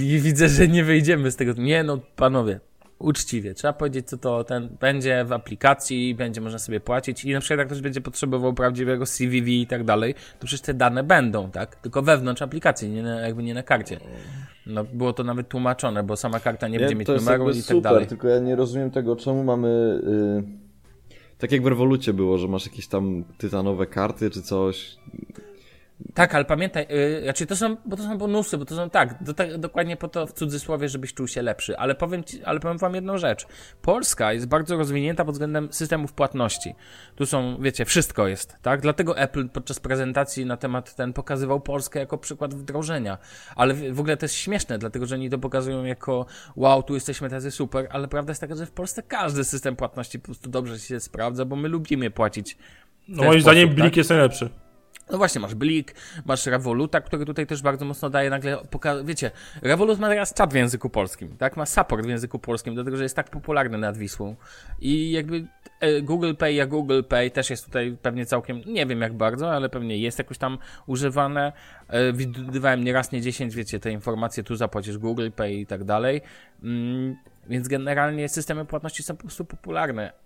I 0.00 0.20
widzę, 0.20 0.48
że 0.48 0.68
nie 0.68 0.84
wyjdziemy 0.84 1.30
z 1.30 1.36
tego. 1.36 1.52
Nie 1.56 1.84
no, 1.84 1.98
panowie, 2.16 2.60
uczciwie. 2.98 3.54
Trzeba 3.54 3.72
powiedzieć, 3.72 4.08
co 4.08 4.18
to 4.18 4.44
ten 4.44 4.68
będzie 4.80 5.24
w 5.24 5.32
aplikacji, 5.32 6.14
będzie 6.14 6.40
można 6.40 6.58
sobie 6.58 6.80
płacić 6.80 7.24
i 7.24 7.32
na 7.32 7.40
przykład 7.40 7.58
jak 7.58 7.68
ktoś 7.68 7.80
będzie 7.80 8.00
potrzebował 8.00 8.54
prawdziwego 8.54 9.06
CVV 9.06 9.50
i 9.50 9.66
tak 9.66 9.84
dalej, 9.84 10.14
to 10.14 10.46
przecież 10.46 10.60
te 10.60 10.74
dane 10.74 11.02
będą, 11.02 11.50
tak? 11.50 11.76
Tylko 11.76 12.02
wewnątrz 12.02 12.42
aplikacji, 12.42 12.88
nie 12.90 13.02
na, 13.02 13.20
jakby 13.20 13.42
nie 13.42 13.54
na 13.54 13.62
karcie. 13.62 14.00
No, 14.66 14.84
było 14.84 15.12
to 15.12 15.24
nawet 15.24 15.48
tłumaczone, 15.48 16.02
bo 16.02 16.16
sama 16.16 16.40
karta 16.40 16.68
nie, 16.68 16.78
będzie 16.78 16.94
mieć 16.94 17.08
numeru 17.08 17.50
i 17.50 17.54
tak 17.54 17.62
super, 17.62 17.82
dalej. 17.82 18.06
tylko 18.06 18.28
ja 18.28 18.38
nie 18.38 18.56
rozumiem 18.56 18.90
tego, 18.90 19.16
czemu 19.16 19.44
mamy... 19.44 20.00
Yy... 20.06 20.63
Tak 21.38 21.52
jak 21.52 21.62
w 21.62 21.66
rewolucie 21.66 22.12
było, 22.12 22.38
że 22.38 22.48
masz 22.48 22.66
jakieś 22.66 22.86
tam 22.86 23.24
tytanowe 23.38 23.86
karty 23.86 24.30
czy 24.30 24.42
coś. 24.42 24.96
Tak, 26.14 26.34
ale 26.34 26.44
pamiętaj, 26.44 26.86
yy, 26.90 27.22
znaczy 27.22 27.46
to 27.46 27.56
są, 27.56 27.76
bo 27.84 27.96
to 27.96 28.02
są 28.02 28.18
bonusy, 28.18 28.58
bo 28.58 28.64
to 28.64 28.76
są 28.76 28.90
tak, 28.90 29.22
do, 29.22 29.34
tak, 29.34 29.58
dokładnie 29.58 29.96
po 29.96 30.08
to 30.08 30.26
w 30.26 30.32
cudzysłowie, 30.32 30.88
żebyś 30.88 31.14
czuł 31.14 31.28
się 31.28 31.42
lepszy. 31.42 31.78
Ale 31.78 31.94
powiem 31.94 32.24
ci, 32.24 32.44
ale 32.44 32.60
powiem 32.60 32.78
wam 32.78 32.94
jedną 32.94 33.18
rzecz. 33.18 33.46
Polska 33.82 34.32
jest 34.32 34.46
bardzo 34.46 34.76
rozwinięta 34.76 35.24
pod 35.24 35.34
względem 35.34 35.72
systemów 35.72 36.12
płatności. 36.12 36.74
Tu 37.16 37.26
są, 37.26 37.56
wiecie, 37.60 37.84
wszystko 37.84 38.28
jest, 38.28 38.56
tak? 38.62 38.80
Dlatego 38.80 39.18
Apple 39.18 39.48
podczas 39.48 39.80
prezentacji 39.80 40.46
na 40.46 40.56
temat 40.56 40.94
ten 40.94 41.12
pokazywał 41.12 41.60
Polskę 41.60 42.00
jako 42.00 42.18
przykład 42.18 42.54
wdrożenia. 42.54 43.18
Ale 43.56 43.74
w, 43.74 44.00
ogóle 44.00 44.16
to 44.16 44.24
jest 44.24 44.34
śmieszne, 44.34 44.78
dlatego 44.78 45.06
że 45.06 45.14
oni 45.14 45.30
to 45.30 45.38
pokazują 45.38 45.84
jako 45.84 46.26
wow, 46.56 46.82
tu 46.82 46.94
jesteśmy 46.94 47.30
tacy 47.30 47.50
super, 47.50 47.88
ale 47.90 48.08
prawda 48.08 48.30
jest 48.30 48.40
taka, 48.40 48.54
że 48.54 48.66
w 48.66 48.72
Polsce 48.72 49.02
każdy 49.02 49.44
system 49.44 49.76
płatności 49.76 50.18
po 50.18 50.24
prostu 50.24 50.50
dobrze 50.50 50.78
się 50.78 51.00
sprawdza, 51.00 51.44
bo 51.44 51.56
my 51.56 51.68
lubimy 51.68 52.10
płacić. 52.10 52.56
No 53.08 53.24
moim 53.24 53.40
zdaniem 53.40 53.68
Blik 53.68 53.86
tak? 53.86 53.96
jest 53.96 54.10
najlepszy. 54.10 54.63
No 55.10 55.18
właśnie, 55.18 55.40
masz 55.40 55.54
Blik, 55.54 55.94
masz 56.24 56.46
Revoluta, 56.46 57.00
który 57.00 57.24
tutaj 57.24 57.46
też 57.46 57.62
bardzo 57.62 57.84
mocno 57.84 58.10
daje 58.10 58.30
nagle, 58.30 58.56
poka- 58.56 59.04
wiecie, 59.04 59.30
Revolut 59.62 59.98
ma 59.98 60.08
teraz 60.08 60.34
czat 60.34 60.52
w 60.52 60.56
języku 60.56 60.90
polskim, 60.90 61.36
tak? 61.36 61.56
Ma 61.56 61.66
support 61.66 62.06
w 62.06 62.08
języku 62.08 62.38
polskim, 62.38 62.74
dlatego 62.74 62.96
że 62.96 63.02
jest 63.02 63.16
tak 63.16 63.30
popularny 63.30 63.78
nad 63.78 63.96
Wisłą. 63.96 64.36
I 64.80 65.10
jakby 65.10 65.46
e, 65.80 66.02
Google 66.02 66.34
Pay 66.34 66.54
jak 66.54 66.68
Google 66.68 67.02
Pay 67.08 67.30
też 67.30 67.50
jest 67.50 67.64
tutaj 67.64 67.96
pewnie 68.02 68.26
całkiem, 68.26 68.60
nie 68.66 68.86
wiem 68.86 69.00
jak 69.00 69.12
bardzo, 69.12 69.52
ale 69.52 69.68
pewnie 69.68 69.98
jest 69.98 70.18
jakoś 70.18 70.38
tam 70.38 70.58
używane. 70.86 71.52
E, 71.88 72.12
widywałem 72.12 72.84
nie 72.84 72.92
raz, 72.92 73.12
nie 73.12 73.20
dziesięć, 73.20 73.54
wiecie, 73.54 73.80
te 73.80 73.90
informacje, 73.90 74.44
tu 74.44 74.56
zapłacisz 74.56 74.98
Google 74.98 75.30
Pay 75.36 75.54
i 75.54 75.66
tak 75.66 75.84
dalej. 75.84 76.20
Mm, 76.62 77.16
więc 77.46 77.68
generalnie 77.68 78.28
systemy 78.28 78.64
płatności 78.64 79.02
są 79.02 79.16
po 79.16 79.22
prostu 79.22 79.44
popularne 79.44 80.23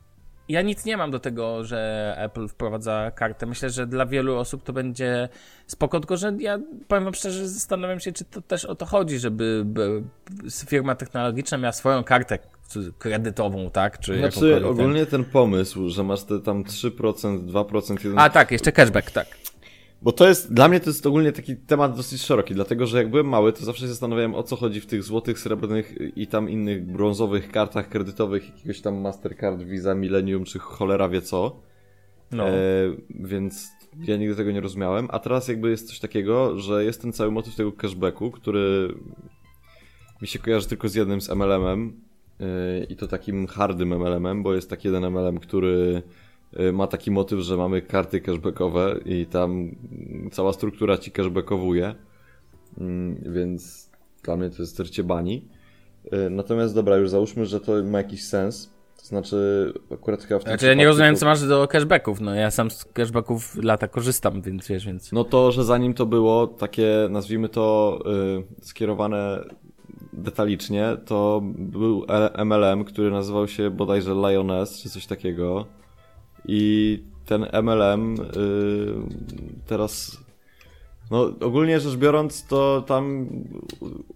ja 0.48 0.62
nic 0.62 0.84
nie 0.84 0.96
mam 0.96 1.10
do 1.10 1.18
tego, 1.18 1.64
że 1.64 2.14
Apple 2.18 2.48
wprowadza 2.48 3.10
kartę. 3.14 3.46
Myślę, 3.46 3.70
że 3.70 3.86
dla 3.86 4.06
wielu 4.06 4.36
osób 4.36 4.62
to 4.62 4.72
będzie 4.72 5.28
spoko, 5.66 6.00
tylko 6.00 6.16
że 6.16 6.32
ja 6.38 6.58
powiem 6.88 7.04
wam 7.04 7.14
szczerze, 7.14 7.48
zastanawiam 7.48 8.00
się, 8.00 8.12
czy 8.12 8.24
to 8.24 8.42
też 8.42 8.64
o 8.64 8.74
to 8.74 8.86
chodzi, 8.86 9.18
żeby 9.18 9.64
firma 10.66 10.94
technologiczna 10.94 11.58
miała 11.58 11.72
swoją 11.72 12.04
kartę 12.04 12.38
kredytową, 12.98 13.70
tak? 13.70 13.98
Czy 13.98 14.18
znaczy 14.18 14.66
ogólnie 14.66 15.06
ten 15.06 15.24
pomysł, 15.24 15.88
że 15.88 16.04
masz 16.04 16.22
te 16.22 16.40
tam 16.40 16.64
3%, 16.64 16.90
2%, 17.46 17.64
1%. 17.64 18.14
A 18.16 18.30
tak, 18.30 18.50
jeszcze 18.50 18.72
cashback, 18.72 19.10
tak. 19.10 19.26
Bo 20.02 20.12
to 20.12 20.28
jest, 20.28 20.54
dla 20.54 20.68
mnie 20.68 20.80
to 20.80 20.90
jest 20.90 21.06
ogólnie 21.06 21.32
taki 21.32 21.56
temat 21.56 21.96
dosyć 21.96 22.22
szeroki, 22.22 22.54
dlatego 22.54 22.86
że 22.86 22.98
jak 22.98 23.10
byłem 23.10 23.28
mały, 23.28 23.52
to 23.52 23.64
zawsze 23.64 23.82
się 23.82 23.88
zastanawiałem 23.88 24.34
o 24.34 24.42
co 24.42 24.56
chodzi 24.56 24.80
w 24.80 24.86
tych 24.86 25.02
złotych, 25.02 25.38
srebrnych 25.38 25.94
i 26.16 26.26
tam 26.26 26.50
innych 26.50 26.86
brązowych 26.86 27.50
kartach 27.50 27.88
kredytowych, 27.88 28.48
jakiegoś 28.48 28.80
tam 28.80 29.00
Mastercard, 29.00 29.62
Visa, 29.62 29.94
Millennium, 29.94 30.44
czy 30.44 30.58
cholera 30.58 31.08
wie 31.08 31.22
co. 31.22 31.60
No. 32.32 32.48
E, 32.48 32.54
więc 33.10 33.68
ja 33.98 34.16
nigdy 34.16 34.36
tego 34.36 34.52
nie 34.52 34.60
rozumiałem, 34.60 35.08
a 35.10 35.18
teraz 35.18 35.48
jakby 35.48 35.70
jest 35.70 35.88
coś 35.88 35.98
takiego, 35.98 36.58
że 36.58 36.84
jest 36.84 37.02
ten 37.02 37.12
cały 37.12 37.30
motyw 37.30 37.56
tego 37.56 37.72
cashbacku, 37.72 38.30
który 38.30 38.94
mi 40.22 40.28
się 40.28 40.38
kojarzy 40.38 40.68
tylko 40.68 40.88
z 40.88 40.94
jednym 40.94 41.20
z 41.20 41.30
MLM-em 41.30 42.00
yy, 42.38 42.46
i 42.88 42.96
to 42.96 43.08
takim 43.08 43.46
hardym 43.46 43.94
MLM-em, 43.94 44.42
bo 44.42 44.54
jest 44.54 44.70
taki 44.70 44.88
jeden 44.88 45.10
MLM, 45.10 45.38
który 45.38 46.02
ma 46.72 46.86
taki 46.86 47.10
motyw, 47.10 47.40
że 47.40 47.56
mamy 47.56 47.82
karty 47.82 48.20
cashbackowe 48.20 48.96
i 49.04 49.26
tam 49.26 49.70
cała 50.32 50.52
struktura 50.52 50.98
ci 50.98 51.10
cashbackowuje, 51.10 51.94
mm, 52.78 53.32
więc 53.32 53.90
dla 54.22 54.36
mnie 54.36 54.50
to 54.50 54.62
jest 54.62 54.80
rcie 54.80 55.04
bani. 55.04 55.48
Y, 56.12 56.30
natomiast 56.30 56.74
dobra, 56.74 56.96
już 56.96 57.10
załóżmy, 57.10 57.46
że 57.46 57.60
to 57.60 57.72
ma 57.84 57.98
jakiś 57.98 58.24
sens. 58.24 58.70
To 58.96 59.06
znaczy, 59.06 59.72
akurat 59.92 60.22
chyba 60.22 60.40
w 60.40 60.44
tym 60.44 60.50
Znaczy, 60.50 60.66
ja 60.66 60.74
nie 60.74 60.86
rozumiem, 60.86 61.16
co 61.16 61.26
masz 61.26 61.46
do 61.46 61.68
cashbacków. 61.68 62.20
No, 62.20 62.34
ja 62.34 62.50
sam 62.50 62.70
z 62.70 62.84
cashbacków 62.84 63.56
lata 63.62 63.88
korzystam, 63.88 64.42
więc 64.42 64.68
wiesz, 64.68 64.86
więc. 64.86 65.12
No 65.12 65.24
to, 65.24 65.52
że 65.52 65.64
zanim 65.64 65.94
to 65.94 66.06
było 66.06 66.46
takie, 66.46 67.08
nazwijmy 67.10 67.48
to, 67.48 67.98
yy, 68.04 68.44
skierowane 68.60 69.44
detalicznie, 70.12 70.96
to 71.06 71.40
był 71.44 72.06
MLM, 72.44 72.84
który 72.84 73.10
nazywał 73.10 73.48
się 73.48 73.70
bodajże 73.70 74.14
Lioness, 74.14 74.82
czy 74.82 74.90
coś 74.90 75.06
takiego. 75.06 75.66
I 76.44 77.02
ten 77.26 77.46
MLM 77.62 78.16
yy, 78.16 78.94
teraz, 79.66 80.18
no 81.10 81.32
ogólnie 81.40 81.80
rzecz 81.80 81.96
biorąc, 81.96 82.46
to 82.46 82.84
tam 82.86 83.28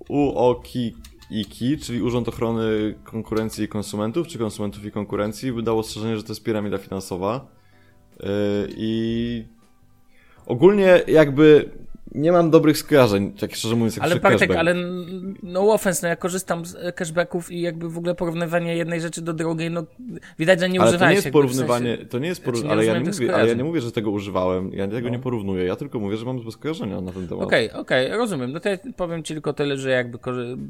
UOKiK, 0.08 0.96
czyli 1.82 2.02
Urząd 2.02 2.28
Ochrony 2.28 2.94
Konkurencji 3.04 3.64
i 3.64 3.68
Konsumentów, 3.68 4.26
czy 4.26 4.38
Konsumentów 4.38 4.84
i 4.84 4.90
Konkurencji, 4.90 5.52
wydało 5.52 5.80
ostrzeżenie, 5.80 6.16
że 6.16 6.22
to 6.22 6.32
jest 6.32 6.44
piramida 6.44 6.78
finansowa. 6.78 7.46
Yy, 8.20 8.26
I 8.76 9.44
ogólnie 10.46 11.02
jakby 11.06 11.70
nie 12.14 12.32
mam 12.32 12.50
dobrych 12.50 12.78
skojarzeń, 12.78 13.32
tak 13.32 13.54
szczerze 13.54 13.76
mówiąc, 13.76 13.96
jak 13.96 14.04
Ale 14.04 14.16
Bartek, 14.16 14.38
cashback. 14.38 14.58
ale 14.58 14.74
no 15.42 15.72
offense, 15.72 16.06
no 16.06 16.08
ja 16.08 16.16
korzystam 16.16 16.66
z 16.66 16.96
cashbacków 16.96 17.52
i 17.52 17.60
jakby 17.60 17.88
w 17.88 17.98
ogóle 17.98 18.14
porównywanie 18.14 18.76
jednej 18.76 19.00
rzeczy 19.00 19.22
do 19.22 19.32
drugiej, 19.32 19.70
no 19.70 19.84
widać, 20.38 20.60
że 20.60 20.68
nie 20.68 20.80
ale 20.80 20.90
używałeś. 20.90 21.14
to 21.14 21.20
nie 21.20 21.24
jest 21.24 21.32
porównywanie, 21.32 21.94
w 21.94 21.96
sensie, 21.96 22.10
to 22.10 22.18
nie 22.18 22.28
jest 22.28 22.44
porównywanie, 22.44 22.80
ale, 22.80 22.86
ja 22.86 22.98
nie 22.98 23.10
mówię, 23.10 23.34
ale 23.34 23.48
ja 23.48 23.54
nie 23.54 23.64
mówię, 23.64 23.80
że 23.80 23.92
tego 23.92 24.10
używałem, 24.10 24.72
ja 24.72 24.88
tego 24.88 25.08
no. 25.08 25.08
nie 25.08 25.18
porównuję, 25.18 25.64
ja 25.64 25.76
tylko 25.76 26.00
mówię, 26.00 26.16
że 26.16 26.26
mam 26.26 26.40
złe 26.40 26.52
skojarzenia 26.52 27.00
na 27.00 27.12
ten 27.12 27.28
temat. 27.28 27.44
Okej, 27.44 27.70
okay, 27.70 27.80
okej, 27.80 28.06
okay, 28.06 28.18
rozumiem, 28.18 28.52
no 28.52 28.60
to 28.60 28.68
ja 28.68 28.78
powiem 28.96 29.22
ci 29.22 29.34
tylko 29.34 29.52
tyle, 29.52 29.76
że 29.76 29.90
jakby, 29.90 30.18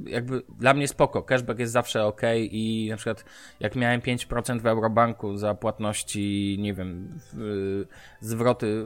jakby 0.06 0.42
dla 0.58 0.74
mnie 0.74 0.88
spoko, 0.88 1.22
cashback 1.22 1.60
jest 1.60 1.72
zawsze 1.72 2.04
ok 2.04 2.22
i 2.40 2.86
na 2.90 2.96
przykład 2.96 3.24
jak 3.60 3.76
miałem 3.76 4.00
5% 4.00 4.60
w 4.60 4.66
Eurobanku 4.66 5.36
za 5.36 5.54
płatności, 5.54 6.56
nie 6.60 6.74
wiem, 6.74 7.08
w, 7.32 7.84
zwroty 8.22 8.84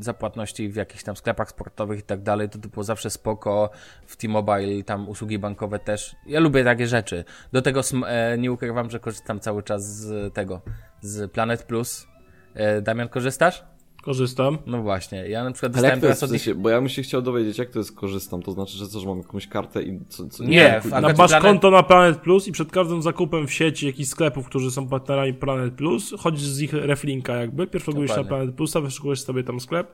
za 0.00 0.14
płatności 0.14 0.68
w 0.68 0.76
jakichś 0.76 1.02
tam 1.02 1.16
sklepach 1.16 1.50
sportowych 1.50 2.00
i 2.00 2.02
tak 2.02 2.22
dalej, 2.22 2.48
to 2.48 2.58
to 2.58 2.68
było 2.68 2.84
zawsze 2.84 3.10
spoko. 3.10 3.70
W 4.06 4.16
T-Mobile 4.16 4.82
tam 4.82 5.08
usługi 5.08 5.38
bankowe 5.38 5.78
też. 5.78 6.16
Ja 6.26 6.40
lubię 6.40 6.64
takie 6.64 6.86
rzeczy. 6.86 7.24
Do 7.52 7.62
tego 7.62 7.80
e, 8.06 8.38
nie 8.38 8.52
ukrywam, 8.52 8.90
że 8.90 9.00
korzystam 9.00 9.40
cały 9.40 9.62
czas 9.62 9.96
z 9.96 10.34
tego, 10.34 10.60
z 11.00 11.32
Planet 11.32 11.62
Plus. 11.62 12.06
E, 12.54 12.82
Damian, 12.82 13.08
korzystasz? 13.08 13.64
Korzystam. 14.06 14.58
No 14.66 14.82
właśnie, 14.82 15.28
ja 15.28 15.44
na 15.44 15.52
przykład 15.52 15.72
dostałem 15.72 16.00
teraz 16.00 16.22
od 16.22 16.32
nich... 16.32 16.54
Bo 16.54 16.70
ja 16.70 16.80
bym 16.80 16.88
się 16.88 17.02
chciał 17.02 17.22
dowiedzieć, 17.22 17.58
jak 17.58 17.70
to 17.70 17.78
jest 17.78 17.92
korzystam. 17.92 18.42
To 18.42 18.52
znaczy, 18.52 18.78
że 18.78 18.88
co, 18.88 19.00
że 19.00 19.06
mam 19.06 19.18
jakąś 19.18 19.46
kartę 19.46 19.82
i 19.82 20.00
co... 20.08 20.28
co... 20.28 20.44
Nie, 20.44 20.48
nie 20.84 20.90
na, 20.90 21.00
masz 21.00 21.16
Planet... 21.16 21.42
konto 21.42 21.70
na 21.70 21.82
Planet 21.82 22.18
Plus 22.18 22.48
i 22.48 22.52
przed 22.52 22.72
każdym 22.72 23.02
zakupem 23.02 23.46
w 23.46 23.52
sieci 23.52 23.86
jakichś 23.86 24.08
sklepów, 24.08 24.46
którzy 24.46 24.70
są 24.70 24.88
partnerami 24.88 25.34
Planet 25.34 25.74
Plus, 25.74 26.14
chodzisz 26.18 26.46
z 26.46 26.60
ich 26.60 26.72
reflinka 26.72 27.34
jakby. 27.34 27.66
Pierwszy 27.66 27.90
na 27.90 28.24
Planet 28.24 28.54
Plusa, 28.54 28.80
wyszukujesz 28.80 29.20
sobie 29.20 29.44
tam 29.44 29.60
sklep 29.60 29.92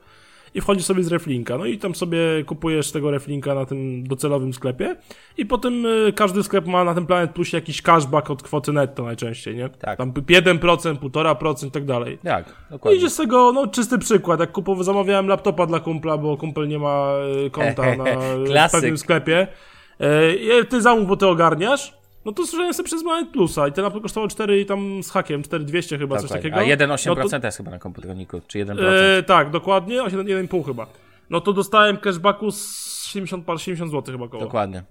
i 0.53 0.61
wchodzisz 0.61 0.85
sobie 0.85 1.03
z 1.03 1.07
reflinka. 1.07 1.57
No 1.57 1.65
i 1.65 1.77
tam 1.77 1.95
sobie 1.95 2.19
kupujesz 2.45 2.91
tego 2.91 3.11
reflinka 3.11 3.55
na 3.55 3.65
tym 3.65 4.07
docelowym 4.07 4.53
sklepie 4.53 4.95
i 5.37 5.45
potem 5.45 5.85
y, 5.85 6.13
każdy 6.15 6.43
sklep 6.43 6.65
ma 6.65 6.83
na 6.83 6.93
tym 6.93 7.05
Planet 7.05 7.31
Plus 7.31 7.53
jakiś 7.53 7.81
cashback 7.81 8.29
od 8.29 8.43
kwoty 8.43 8.73
netto 8.73 9.03
najczęściej, 9.03 9.55
nie? 9.55 9.69
Tak. 9.69 9.97
Tam 9.97 10.11
1%, 10.11 10.59
1,5% 10.59 11.67
i 11.67 11.71
tak 11.71 11.85
dalej. 11.85 12.17
Tak, 12.23 12.45
dokładnie. 12.69 12.95
I 12.95 12.99
idzie 12.99 13.09
z 13.09 13.15
tego, 13.15 13.51
no 13.51 13.67
czysty 13.67 13.97
przykład, 13.97 14.39
jak 14.39 14.51
kupowy 14.51 14.83
zamawiałem 14.83 15.27
laptopa 15.27 15.65
dla 15.65 15.79
kumpla, 15.79 16.17
bo 16.17 16.37
kumpel 16.37 16.67
nie 16.67 16.79
ma 16.79 17.13
y, 17.45 17.49
konta 17.49 17.83
na 18.55 18.69
pewnym 18.69 18.97
sklepie. 18.97 19.47
Y, 20.61 20.65
ty 20.65 20.81
zamów, 20.81 21.07
bo 21.07 21.17
ty 21.17 21.27
ogarniasz, 21.27 22.02
no 22.25 22.31
to 22.31 22.47
słyszałem 22.47 22.73
sobie 22.73 22.87
przez 22.87 23.03
Planet 23.03 23.29
Plusa 23.29 23.67
i 23.67 23.71
ten 23.71 23.83
laptop 23.83 24.03
kosztował 24.03 24.27
4 24.27 24.61
i 24.61 24.65
tam 24.65 25.03
z 25.03 25.11
hakiem, 25.11 25.43
4200 25.43 25.97
chyba, 25.97 26.17
coś 26.17 26.29
takiego. 26.29 26.55
A 26.57 26.63
1,8% 26.63 27.15
no 27.31 27.39
to... 27.39 27.47
jest 27.47 27.57
chyba 27.57 27.71
na 27.71 27.79
komputerniku, 27.79 28.41
czy 28.47 28.65
1%? 28.65 28.79
E, 29.19 29.23
tak, 29.23 29.49
dokładnie, 29.49 30.01
1,5 30.01 30.65
chyba. 30.65 30.87
No 31.29 31.41
to 31.41 31.53
dostałem 31.53 31.97
cashbacku 31.97 32.51
z 32.51 33.05
70, 33.05 33.61
70 33.61 33.91
zł 33.91 34.13
chyba 34.13 34.27
koło. 34.27 34.43
Dokładnie. 34.43 34.83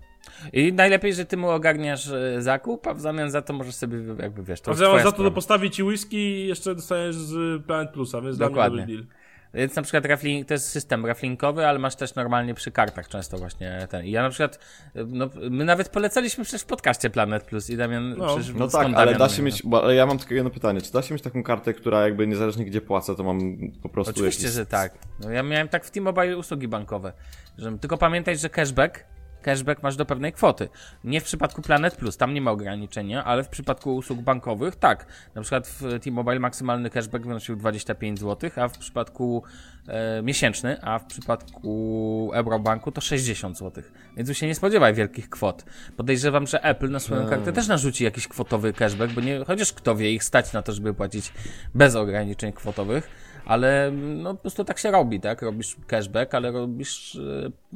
I 0.53 0.73
najlepiej, 0.73 1.14
że 1.14 1.25
ty 1.25 1.37
mu 1.37 1.51
ogarniasz 1.51 2.09
e, 2.09 2.42
zakup, 2.42 2.87
a 2.87 2.95
w 2.95 3.01
zamian 3.01 3.31
za 3.31 3.42
to 3.42 3.53
możesz 3.53 3.75
sobie, 3.75 3.99
jakby 4.18 4.42
wiesz, 4.42 4.61
to 4.61 4.71
A 4.71 4.75
za, 4.75 4.99
za 4.99 5.12
to 5.12 5.31
postawić 5.31 5.77
ci 5.77 5.83
whisky 5.83 6.16
i 6.16 6.47
jeszcze 6.47 6.75
dostajesz 6.75 7.16
z 7.16 7.62
Planet 7.66 7.90
Plusa, 7.90 8.21
więc 8.21 8.38
Dokładnie. 8.38 8.77
dla 8.77 8.87
mnie 8.87 8.97
deal. 8.97 9.21
Więc 9.54 9.76
na 9.76 9.82
przykład 9.82 10.06
rafling, 10.06 10.48
to 10.48 10.54
jest 10.54 10.68
system 10.68 11.06
raflinkowy, 11.06 11.66
ale 11.66 11.78
masz 11.78 11.96
też 11.96 12.14
normalnie 12.14 12.54
przy 12.54 12.70
kartach 12.70 13.08
często 13.08 13.38
właśnie 13.38 13.86
ten. 13.90 14.04
I 14.04 14.10
ja 14.10 14.22
na 14.22 14.30
przykład, 14.30 14.58
no, 14.94 15.30
my 15.50 15.64
nawet 15.64 15.88
polecaliśmy 15.88 16.44
przecież 16.44 16.62
w 16.62 16.66
podcaście 16.66 17.10
Planet 17.10 17.44
Plus 17.44 17.70
i 17.70 17.76
Damian 17.76 18.14
No, 18.18 18.36
no 18.54 18.68
tak, 18.68 18.86
ale 18.94 19.14
da 19.14 19.28
się 19.28 19.42
mieć, 19.42 19.62
bo, 19.62 19.84
ale 19.84 19.94
ja 19.94 20.06
mam 20.06 20.18
tylko 20.18 20.34
jedno 20.34 20.50
pytanie, 20.50 20.80
czy 20.80 20.92
da 20.92 21.02
się 21.02 21.14
mieć 21.14 21.22
taką 21.22 21.42
kartę, 21.42 21.74
która 21.74 22.02
jakby 22.02 22.26
niezależnie 22.26 22.64
gdzie 22.64 22.80
płacę, 22.80 23.14
to 23.16 23.24
mam 23.24 23.56
po 23.82 23.88
prostu 23.88 24.10
Oczywiście, 24.10 24.42
jakiś... 24.42 24.56
że 24.56 24.66
tak. 24.66 24.92
No, 25.20 25.30
ja 25.30 25.42
miałem 25.42 25.68
tak 25.68 25.84
w 25.84 25.90
T-Mobile 25.90 26.36
usługi 26.36 26.68
bankowe, 26.68 27.12
że 27.58 27.78
tylko 27.78 27.98
pamiętaj, 27.98 28.36
że 28.38 28.50
cashback 28.50 29.04
cashback 29.42 29.83
masz 29.83 29.96
do 29.96 30.07
pewnej 30.07 30.33
kwoty. 30.33 30.68
Nie 31.05 31.20
w 31.20 31.24
przypadku 31.24 31.62
Planet 31.62 31.96
Plus, 31.96 32.16
tam 32.16 32.35
nie 32.35 32.40
ma 32.40 32.50
ograniczenia, 32.50 33.24
ale 33.24 33.44
w 33.44 33.48
przypadku 33.48 33.96
usług 33.96 34.20
bankowych 34.20 34.76
tak. 34.76 35.07
Na 35.35 35.42
przykład 35.42 35.68
w 35.68 36.00
T-Mobile 36.00 36.38
maksymalny 36.38 36.90
cashback 36.90 37.24
wynosił 37.24 37.57
25 37.57 38.20
zł, 38.20 38.50
a 38.57 38.68
w 38.68 38.78
przypadku 38.78 39.42
e, 39.88 40.22
miesięczny, 40.22 40.76
a 40.83 40.98
w 40.98 41.07
przypadku 41.07 42.31
Eurobanku 42.35 42.92
to 42.92 43.00
60 43.00 43.59
zł. 43.59 43.85
Więc 44.16 44.28
tu 44.28 44.35
się 44.35 44.46
nie 44.46 44.55
spodziewaj 44.55 44.94
wielkich 44.94 45.31
kwot. 45.31 45.64
Podejrzewam, 45.96 46.46
że 46.46 46.64
Apple 46.64 46.90
na 46.90 47.00
swoją 47.00 47.20
kartę 47.20 47.37
hmm. 47.37 47.55
też 47.55 47.68
narzuci 47.68 48.05
jakiś 48.05 48.28
kwotowy 48.28 48.72
cashback, 48.72 49.12
bo 49.12 49.20
nie, 49.20 49.44
chociaż 49.44 49.72
kto 49.72 49.96
wie, 49.96 50.12
ich 50.12 50.24
stać 50.24 50.52
na 50.52 50.62
to, 50.62 50.72
żeby 50.72 50.94
płacić 50.94 51.33
bez 51.74 51.96
ograniczeń 51.96 52.52
kwotowych 52.52 53.32
ale 53.46 53.90
no 53.94 54.35
po 54.35 54.40
prostu 54.40 54.64
tak 54.64 54.78
się 54.78 54.90
robi, 54.90 55.20
tak? 55.20 55.42
Robisz 55.42 55.76
cashback, 55.87 56.35
ale 56.35 56.50
robisz 56.50 57.18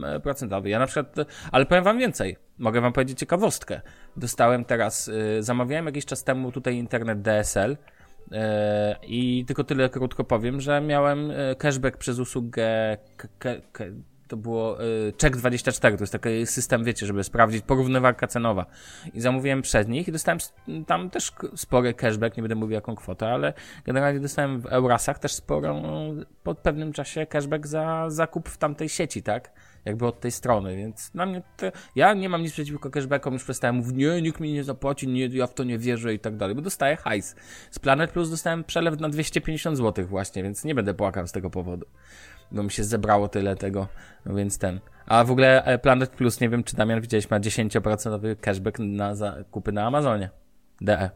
e, 0.02 0.20
procentowy. 0.20 0.68
Ja 0.68 0.78
na 0.78 0.86
przykład, 0.86 1.28
ale 1.52 1.66
powiem 1.66 1.84
wam 1.84 1.98
więcej. 1.98 2.36
Mogę 2.58 2.80
wam 2.80 2.92
powiedzieć 2.92 3.18
ciekawostkę. 3.18 3.80
Dostałem 4.16 4.64
teraz, 4.64 5.08
e, 5.38 5.42
zamawiałem 5.42 5.86
jakiś 5.86 6.04
czas 6.04 6.24
temu 6.24 6.52
tutaj 6.52 6.76
internet 6.76 7.22
DSL 7.22 7.76
e, 8.32 8.96
i 9.02 9.44
tylko 9.46 9.64
tyle 9.64 9.88
krótko 9.88 10.24
powiem, 10.24 10.60
że 10.60 10.80
miałem 10.80 11.32
cashback 11.58 11.96
przez 11.96 12.18
usługę 12.18 12.96
to 14.28 14.36
było 14.36 14.84
y, 14.84 15.12
Check24, 15.12 15.96
to 15.96 16.02
jest 16.02 16.12
taki 16.12 16.46
system, 16.46 16.84
wiecie, 16.84 17.06
żeby 17.06 17.24
sprawdzić 17.24 17.64
porównywarka 17.64 18.26
cenowa. 18.26 18.66
I 19.14 19.20
zamówiłem 19.20 19.62
przez 19.62 19.88
nich 19.88 20.08
i 20.08 20.12
dostałem 20.12 20.38
tam 20.86 21.10
też 21.10 21.32
spory 21.56 21.94
cashback, 21.94 22.36
nie 22.36 22.42
będę 22.42 22.54
mówił 22.54 22.74
jaką 22.74 22.96
kwotę, 22.96 23.28
ale 23.28 23.52
generalnie 23.84 24.20
dostałem 24.20 24.60
w 24.60 24.66
Eurasach 24.66 25.18
też 25.18 25.34
sporą, 25.34 25.82
po 26.42 26.54
pewnym 26.54 26.92
czasie 26.92 27.26
cashback 27.26 27.66
za 27.66 28.10
zakup 28.10 28.48
w 28.48 28.58
tamtej 28.58 28.88
sieci, 28.88 29.22
tak? 29.22 29.52
Jakby 29.84 30.06
od 30.06 30.20
tej 30.20 30.30
strony, 30.30 30.76
więc 30.76 31.14
na 31.14 31.26
mnie 31.26 31.42
to, 31.56 31.66
ja 31.96 32.14
nie 32.14 32.28
mam 32.28 32.42
nic 32.42 32.52
przeciwko 32.52 32.90
cashbackom, 32.90 33.32
już 33.32 33.44
przestałem 33.44 33.76
mówić, 33.76 33.96
nie, 33.96 34.22
nikt 34.22 34.40
mi 34.40 34.52
nie 34.52 34.64
zapłaci, 34.64 35.08
nie, 35.08 35.26
ja 35.26 35.46
w 35.46 35.54
to 35.54 35.64
nie 35.64 35.78
wierzę 35.78 36.14
i 36.14 36.18
tak 36.18 36.36
dalej, 36.36 36.54
bo 36.54 36.62
dostaję 36.62 36.96
hajs. 36.96 37.36
Z 37.70 37.78
Planet 37.78 38.10
Plus 38.10 38.30
dostałem 38.30 38.64
przelew 38.64 39.00
na 39.00 39.08
250 39.08 39.76
zł 39.76 40.06
właśnie, 40.06 40.42
więc 40.42 40.64
nie 40.64 40.74
będę 40.74 40.94
płakał 40.94 41.26
z 41.26 41.32
tego 41.32 41.50
powodu 41.50 41.86
bo 42.52 42.62
mi 42.62 42.70
się 42.70 42.84
zebrało 42.84 43.28
tyle 43.28 43.56
tego, 43.56 43.86
no 44.26 44.34
więc 44.34 44.58
ten. 44.58 44.80
A 45.06 45.24
w 45.24 45.30
ogóle 45.30 45.64
e, 45.64 45.78
Planet 45.78 46.10
Plus, 46.10 46.40
nie 46.40 46.48
wiem 46.48 46.64
czy 46.64 46.76
Damian 46.76 47.00
widziałeś, 47.00 47.30
ma 47.30 47.40
10% 47.40 48.36
cashback 48.36 48.78
na 48.78 49.14
zakupy 49.14 49.72
na 49.72 49.86
Amazonie. 49.86 50.30
DE. 50.80 51.10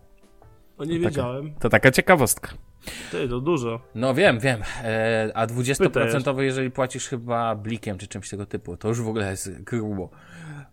O 0.79 0.85
nie 0.85 1.01
to 1.01 1.09
wiedziałem. 1.09 1.49
Taka, 1.49 1.61
to 1.61 1.69
taka 1.69 1.91
ciekawostka. 1.91 2.51
Ty, 3.11 3.29
to 3.29 3.41
dużo. 3.41 3.81
No 3.95 4.15
wiem, 4.15 4.41
wiem. 4.41 4.63
E, 4.85 5.31
a 5.35 5.47
20% 5.47 6.41
jeżeli 6.41 6.71
płacisz 6.71 7.09
chyba 7.09 7.55
blikiem 7.55 7.99
czy 7.99 8.09
czymś 8.09 8.31
tego 8.31 8.47
typu, 8.47 8.77
to 8.77 8.89
już 8.89 9.01
w 9.01 9.09
ogóle 9.09 9.31
jest 9.31 9.63
grubo. 9.63 10.11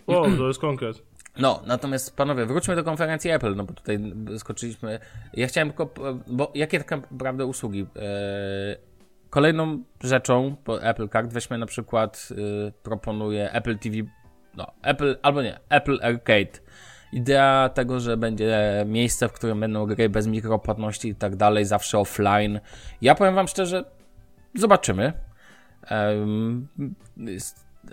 O, 0.08 0.28
to 0.38 0.48
jest 0.48 0.60
konkret. 0.60 1.02
No, 1.40 1.62
natomiast 1.66 2.16
panowie, 2.16 2.46
wróćmy 2.46 2.76
do 2.76 2.84
konferencji 2.84 3.32
Apple, 3.32 3.56
no 3.56 3.64
bo 3.64 3.74
tutaj 3.74 4.00
skoczyliśmy. 4.38 5.00
Ja 5.34 5.48
chciałem 5.48 5.74
tylko, 5.74 5.94
bo 6.28 6.52
jakie 6.56 6.84
tak 6.84 6.92
naprawdę 6.92 7.46
usługi? 7.46 7.86
Kolejną 9.30 9.84
rzeczą 10.04 10.56
po 10.64 10.84
Apple 10.84 11.10
Card 11.10 11.34
weźmy 11.34 11.58
na 11.58 11.66
przykład 11.66 12.30
yy, 12.38 12.74
proponuję 12.84 13.52
Apple 13.52 13.78
TV, 13.78 13.96
no 14.58 14.68
Apple, 14.82 15.18
albo 15.22 15.42
nie, 15.42 15.60
Apple 15.70 16.00
Arcade. 16.02 16.60
Idea 17.14 17.70
tego, 17.70 18.00
że 18.00 18.18
będzie 18.18 18.84
miejsce, 18.88 19.30
w 19.30 19.34
którym 19.34 19.60
będą 19.60 19.86
gry 19.86 20.10
bez 20.10 20.28
mikropłatności 20.28 21.10
i 21.10 21.16
tak 21.16 21.36
dalej, 21.36 21.66
zawsze 21.66 22.00
offline. 22.00 22.60
Ja 23.02 23.16
powiem 23.16 23.36
wam 23.36 23.48
szczerze, 23.48 23.86
zobaczymy. 24.56 25.14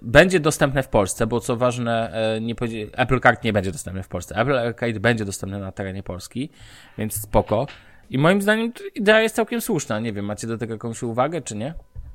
Będzie 0.03 0.40
dostępne 0.40 0.83
w 0.83 0.88
Polsce, 0.88 1.27
bo 1.27 1.40
co 1.40 1.57
ważne, 1.57 2.12
e, 2.12 2.40
nie 2.40 2.55
Apple 2.92 3.20
Card 3.20 3.44
nie 3.44 3.53
będzie 3.53 3.73
dostępny 3.73 4.03
w 4.03 4.09
Polsce. 4.09 4.37
Apple 4.37 4.59
Arcade 4.59 5.01
będzie 5.01 5.25
dostępny 5.25 5.59
na 5.59 5.73
terenie 5.73 6.03
Polski, 6.03 6.51
więc 6.99 7.14
spoko. 7.23 7.66
I 8.11 8.19
moim 8.19 8.43
zdaniem 8.43 8.73
idea 8.95 9.21
jest 9.21 9.35
całkiem 9.37 9.61
słuszna. 9.61 10.01
Nie 10.01 10.12
wiem, 10.12 10.25
macie 10.25 10.47
do 10.47 10.59
tego 10.59 10.73
jakąś 10.73 11.03
uwagę, 11.03 11.43
czy 11.43 11.57
nie? 11.57 11.75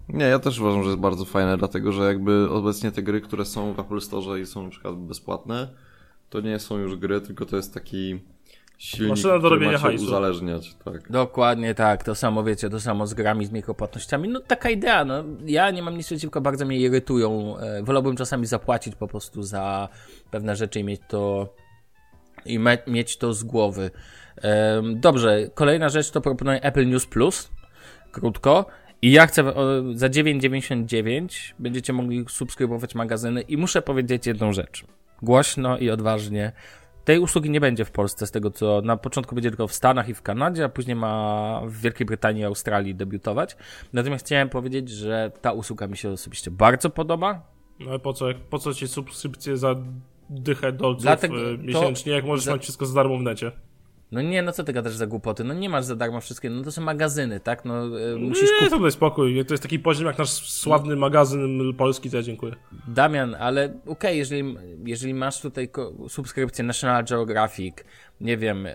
Nie, 0.09 0.25
ja 0.25 0.39
też 0.39 0.59
uważam, 0.59 0.83
że 0.83 0.89
jest 0.89 1.01
bardzo 1.01 1.25
fajne, 1.25 1.57
dlatego 1.57 1.91
że 1.91 2.03
jakby 2.03 2.49
obecnie 2.49 2.91
te 2.91 3.03
gry, 3.03 3.21
które 3.21 3.45
są 3.45 3.73
w 3.73 3.79
Apple 3.79 4.01
Store 4.01 4.39
i 4.39 4.45
są 4.45 4.63
na 4.63 4.69
przykład 4.69 4.95
bezpłatne, 4.95 5.67
to 6.29 6.41
nie 6.41 6.59
są 6.59 6.77
już 6.77 6.95
gry, 6.95 7.21
tylko 7.21 7.45
to 7.45 7.55
jest 7.55 7.73
taki 7.73 8.19
silnik, 8.77 9.09
Maszyna 9.09 9.39
do 9.39 9.49
robienia 9.49 9.77
hajsu. 9.77 10.03
uzależniać. 10.03 10.75
Tak. 10.85 11.11
Dokładnie 11.11 11.75
tak, 11.75 12.03
to 12.03 12.15
samo 12.15 12.43
wiecie, 12.43 12.69
to 12.69 12.79
samo 12.79 13.07
z 13.07 13.13
grami, 13.13 13.45
z 13.45 13.51
mikropłatnościami. 13.51 14.29
No 14.29 14.39
taka 14.39 14.69
idea, 14.69 15.05
no 15.05 15.23
ja 15.45 15.71
nie 15.71 15.83
mam 15.83 15.97
nic 15.97 16.05
przeciwko, 16.05 16.41
bardzo 16.41 16.65
mnie 16.65 16.79
irytują. 16.79 17.57
E, 17.57 17.83
wolałbym 17.83 18.15
czasami 18.15 18.45
zapłacić 18.45 18.95
po 18.95 19.07
prostu 19.07 19.43
za 19.43 19.89
pewne 20.31 20.55
rzeczy 20.55 20.79
i 20.79 20.83
mieć 20.83 21.01
to 21.07 21.49
i 22.45 22.59
mieć 22.87 23.17
to 23.17 23.33
z 23.33 23.43
głowy. 23.43 23.91
Dobrze, 24.95 25.49
kolejna 25.53 25.89
rzecz 25.89 26.11
to 26.11 26.21
proponuję 26.21 26.63
Apple 26.63 26.87
News 26.87 27.05
Plus. 27.05 27.51
Krótko. 28.11 28.65
I 29.01 29.11
ja 29.11 29.27
chcę 29.27 29.43
za 29.93 30.07
9,99 30.07 31.53
będziecie 31.59 31.93
mogli 31.93 32.25
subskrybować 32.29 32.95
magazyny 32.95 33.41
i 33.41 33.57
muszę 33.57 33.81
powiedzieć 33.81 34.27
jedną 34.27 34.53
rzecz. 34.53 34.85
Głośno 35.21 35.77
i 35.77 35.89
odważnie. 35.89 36.51
Tej 37.05 37.19
usługi 37.19 37.49
nie 37.49 37.61
będzie 37.61 37.85
w 37.85 37.91
Polsce, 37.91 38.27
z 38.27 38.31
tego 38.31 38.51
co 38.51 38.81
na 38.81 38.97
początku 38.97 39.35
będzie 39.35 39.49
tylko 39.49 39.67
w 39.67 39.73
Stanach 39.73 40.09
i 40.09 40.13
w 40.13 40.21
Kanadzie, 40.21 40.65
a 40.65 40.69
później 40.69 40.95
ma 40.95 41.61
w 41.65 41.81
Wielkiej 41.81 42.05
Brytanii 42.05 42.41
i 42.41 42.45
Australii 42.45 42.95
debiutować. 42.95 43.57
Natomiast 43.93 44.25
chciałem 44.25 44.49
powiedzieć, 44.49 44.89
że 44.89 45.31
ta 45.41 45.51
usługa 45.51 45.87
mi 45.87 45.97
się 45.97 46.09
osobiście 46.09 46.51
bardzo 46.51 46.89
podoba. 46.89 47.41
No 47.79 47.89
ale 47.89 47.99
po 47.99 48.13
co, 48.13 48.25
po 48.49 48.59
co 48.59 48.73
ci 48.73 48.87
subskrypcje 48.87 49.57
za 49.57 49.75
dychę 50.29 50.71
dolców 50.71 51.03
Dlatego, 51.03 51.35
miesięcznie, 51.57 52.13
jak 52.13 52.25
możesz 52.25 52.45
za... 52.45 52.53
mieć 52.53 52.63
wszystko 52.63 52.85
za 52.85 52.95
darmo 52.95 53.17
w 53.17 53.21
necie? 53.21 53.51
No 54.11 54.21
nie, 54.21 54.41
no 54.41 54.51
co 54.51 54.63
ty 54.63 54.73
gadasz 54.73 54.93
za 54.93 55.07
głupoty? 55.07 55.43
No 55.43 55.53
nie 55.53 55.69
masz 55.69 55.85
za 55.85 55.95
darmo 55.95 56.21
wszystkiego, 56.21 56.55
no 56.55 56.63
to 56.63 56.71
są 56.71 56.81
magazyny, 56.81 57.39
tak? 57.39 57.65
No 57.65 57.99
e, 57.99 58.15
musisz... 58.15 58.49
Nie, 58.61 58.69
to 58.69 58.79
daj 58.79 58.91
spokój, 58.91 59.45
to 59.45 59.53
jest 59.53 59.63
taki 59.63 59.79
poziom 59.79 60.07
jak 60.07 60.17
nasz 60.17 60.29
sławny 60.29 60.95
magazyn 60.95 61.73
polski, 61.77 62.09
to 62.09 62.17
ja 62.17 62.23
dziękuję. 62.23 62.55
Damian, 62.87 63.35
ale 63.35 63.65
okej, 63.65 63.81
okay, 63.87 64.15
jeżeli, 64.15 64.55
jeżeli 64.85 65.13
masz 65.13 65.41
tutaj 65.41 65.69
subskrypcję 66.07 66.63
National 66.63 67.05
Geographic, 67.05 67.75
nie 68.21 68.37
wiem, 68.37 68.65
e, 68.65 68.73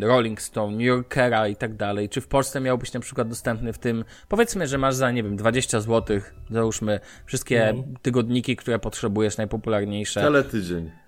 Rolling 0.00 0.42
Stone, 0.42 0.72
New 0.72 0.86
Yorkera 0.86 1.48
i 1.48 1.56
tak 1.56 1.74
dalej, 1.74 2.08
czy 2.08 2.20
w 2.20 2.28
Polsce 2.28 2.60
miałbyś 2.60 2.92
na 2.92 3.00
przykład 3.00 3.28
dostępny 3.28 3.72
w 3.72 3.78
tym, 3.78 4.04
powiedzmy, 4.28 4.66
że 4.66 4.78
masz 4.78 4.94
za, 4.94 5.10
nie 5.10 5.22
wiem, 5.22 5.36
20 5.36 5.80
zł, 5.80 6.20
załóżmy, 6.50 7.00
wszystkie 7.26 7.72
no. 7.76 7.84
tygodniki, 8.02 8.56
które 8.56 8.78
potrzebujesz, 8.78 9.36
najpopularniejsze. 9.36 10.20
Teletydzień. 10.20 11.05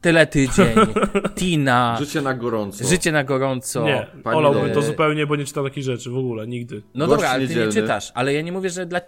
Tyle 0.00 0.26
tydzień, 0.26 0.76
Tina. 1.38 1.96
Życie 2.00 2.20
na 2.20 2.34
gorąco. 2.34 2.88
Życie 2.88 3.12
na 3.12 3.24
gorąco. 3.24 3.84
Nie, 3.84 4.06
Pani 4.22 4.38
olałbym 4.38 4.72
to 4.74 4.82
zupełnie, 4.82 5.26
bo 5.26 5.36
nie 5.36 5.44
czytam 5.44 5.64
takich 5.64 5.84
rzeczy 5.84 6.10
w 6.10 6.16
ogóle, 6.18 6.46
nigdy. 6.46 6.82
No 6.94 7.06
Gość 7.06 7.16
dobra, 7.16 7.30
ale 7.30 7.48
ty 7.48 7.54
nie 7.54 7.68
czytasz, 7.68 8.12
ale 8.14 8.34
ja 8.34 8.42
nie 8.42 8.52
mówię, 8.52 8.70
że 8.70 8.86
dla 8.86 9.00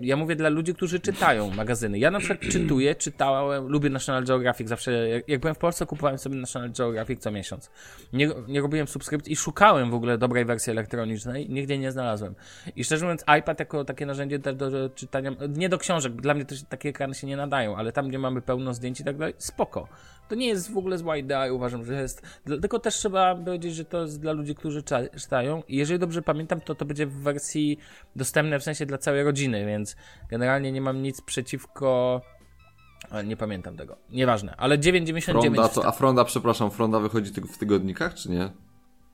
ja 0.00 0.16
mówię 0.16 0.36
dla 0.36 0.48
ludzi, 0.48 0.74
którzy 0.74 1.00
czytają 1.00 1.50
magazyny. 1.50 1.98
Ja 1.98 2.10
na 2.10 2.18
przykład 2.18 2.40
czytuję, 2.40 2.94
czytałem, 2.94 3.68
lubię 3.68 3.90
National 3.90 4.24
Geographic 4.24 4.68
zawsze, 4.68 5.08
jak, 5.08 5.28
jak 5.28 5.40
byłem 5.40 5.54
w 5.54 5.58
Polsce, 5.58 5.86
kupowałem 5.86 6.18
sobie 6.18 6.36
National 6.36 6.70
Geographic 6.72 7.22
co 7.22 7.30
miesiąc. 7.30 7.70
Nie, 8.12 8.30
nie 8.48 8.60
robiłem 8.60 8.88
subskrypcji 8.88 9.32
i 9.32 9.36
szukałem 9.36 9.90
w 9.90 9.94
ogóle 9.94 10.18
dobrej 10.18 10.44
wersji 10.44 10.70
elektronicznej, 10.70 11.48
nigdzie 11.50 11.78
nie 11.78 11.92
znalazłem. 11.92 12.34
I 12.76 12.84
szczerze 12.84 13.04
mówiąc, 13.04 13.24
iPad 13.38 13.60
jako 13.60 13.84
takie 13.84 14.06
narzędzie 14.06 14.38
też 14.38 14.54
do, 14.54 14.70
do 14.70 14.90
czytania, 14.90 15.30
nie 15.48 15.68
do 15.68 15.78
książek, 15.78 16.12
dla 16.12 16.34
mnie 16.34 16.44
też 16.44 16.62
takie 16.62 16.88
ekrany 16.88 17.14
się 17.14 17.26
nie 17.26 17.36
nadają, 17.36 17.76
ale 17.76 17.92
tam, 17.92 18.08
gdzie 18.08 18.18
mamy 18.18 18.42
pełno 18.42 18.74
zdjęć 18.74 19.00
i 19.00 19.04
tak 19.04 19.16
dalej, 19.16 19.34
spoko. 19.38 19.88
To 20.28 20.34
nie 20.34 20.46
jest 20.46 20.72
w 20.72 20.78
ogóle 20.78 20.98
zła 20.98 21.16
idea 21.16 21.52
uważam, 21.52 21.84
że 21.84 22.02
jest, 22.02 22.22
tylko 22.44 22.78
też 22.78 22.94
trzeba 22.94 23.34
powiedzieć, 23.34 23.74
że 23.74 23.84
to 23.84 24.02
jest 24.02 24.20
dla 24.20 24.32
ludzi, 24.32 24.54
którzy 24.54 24.82
czytają 25.16 25.62
i 25.68 25.76
jeżeli 25.76 25.98
dobrze 25.98 26.22
pamiętam, 26.22 26.60
to 26.60 26.74
to 26.74 26.84
będzie 26.84 27.06
w 27.06 27.12
wersji 27.12 27.78
dostępnej 28.16 28.60
w 28.60 28.62
sensie 28.62 28.86
dla 28.86 28.98
całej 28.98 29.24
rodziny, 29.24 29.64
więc 29.68 29.96
generalnie 30.30 30.72
nie 30.72 30.80
mam 30.80 31.02
nic 31.02 31.20
przeciwko 31.20 32.20
nie 33.24 33.36
pamiętam 33.36 33.76
tego. 33.76 33.96
Nieważne, 34.10 34.54
ale 34.56 34.78
9,99. 34.78 35.22
Fronda, 35.22 35.68
to, 35.68 35.86
a 35.86 35.92
Fronda, 35.92 36.24
przepraszam, 36.24 36.70
Fronda 36.70 37.00
wychodzi 37.00 37.32
w 37.32 37.58
tygodnikach, 37.58 38.14
czy 38.14 38.30
nie? 38.30 38.50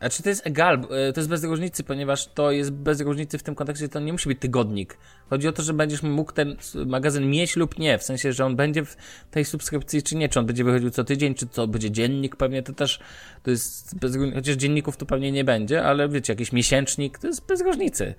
Znaczy 0.04 0.22
to 0.22 0.28
jest 0.28 0.46
egal, 0.46 0.74
e, 0.74 1.12
to 1.12 1.20
jest 1.20 1.28
bez 1.28 1.44
różnicy, 1.44 1.84
ponieważ 1.84 2.26
to 2.26 2.50
jest 2.50 2.70
bez 2.70 3.00
różnicy 3.00 3.38
w 3.38 3.42
tym 3.42 3.54
kontekście, 3.54 3.88
to 3.88 4.00
nie 4.00 4.12
musi 4.12 4.28
być 4.28 4.40
tygodnik. 4.40 4.98
Chodzi 5.30 5.48
o 5.48 5.52
to, 5.52 5.62
że 5.62 5.74
będziesz 5.74 6.02
mógł 6.02 6.32
ten 6.32 6.56
magazyn 6.86 7.30
mieć 7.30 7.56
lub 7.56 7.78
nie, 7.78 7.98
w 7.98 8.02
sensie, 8.02 8.32
że 8.32 8.44
on 8.44 8.56
będzie 8.56 8.84
w 8.84 8.96
tej 9.30 9.44
subskrypcji 9.44 10.02
czy 10.02 10.16
nie, 10.16 10.28
czy 10.28 10.38
on 10.38 10.46
będzie 10.46 10.64
wychodził 10.64 10.90
co 10.90 11.04
tydzień, 11.04 11.34
czy 11.34 11.46
to 11.46 11.66
będzie 11.66 11.90
dziennik, 11.90 12.36
pewnie 12.36 12.62
to 12.62 12.72
też, 12.72 13.00
to 13.42 13.50
jest 13.50 13.98
bez 13.98 14.18
chociaż 14.34 14.56
dzienników 14.56 14.96
tu 14.96 15.06
pewnie 15.06 15.32
nie 15.32 15.44
będzie, 15.44 15.84
ale 15.84 16.08
wiecie, 16.08 16.32
jakiś 16.32 16.52
miesięcznik, 16.52 17.18
to 17.18 17.26
jest 17.26 17.46
bez 17.46 17.60
różnicy. 17.60 18.14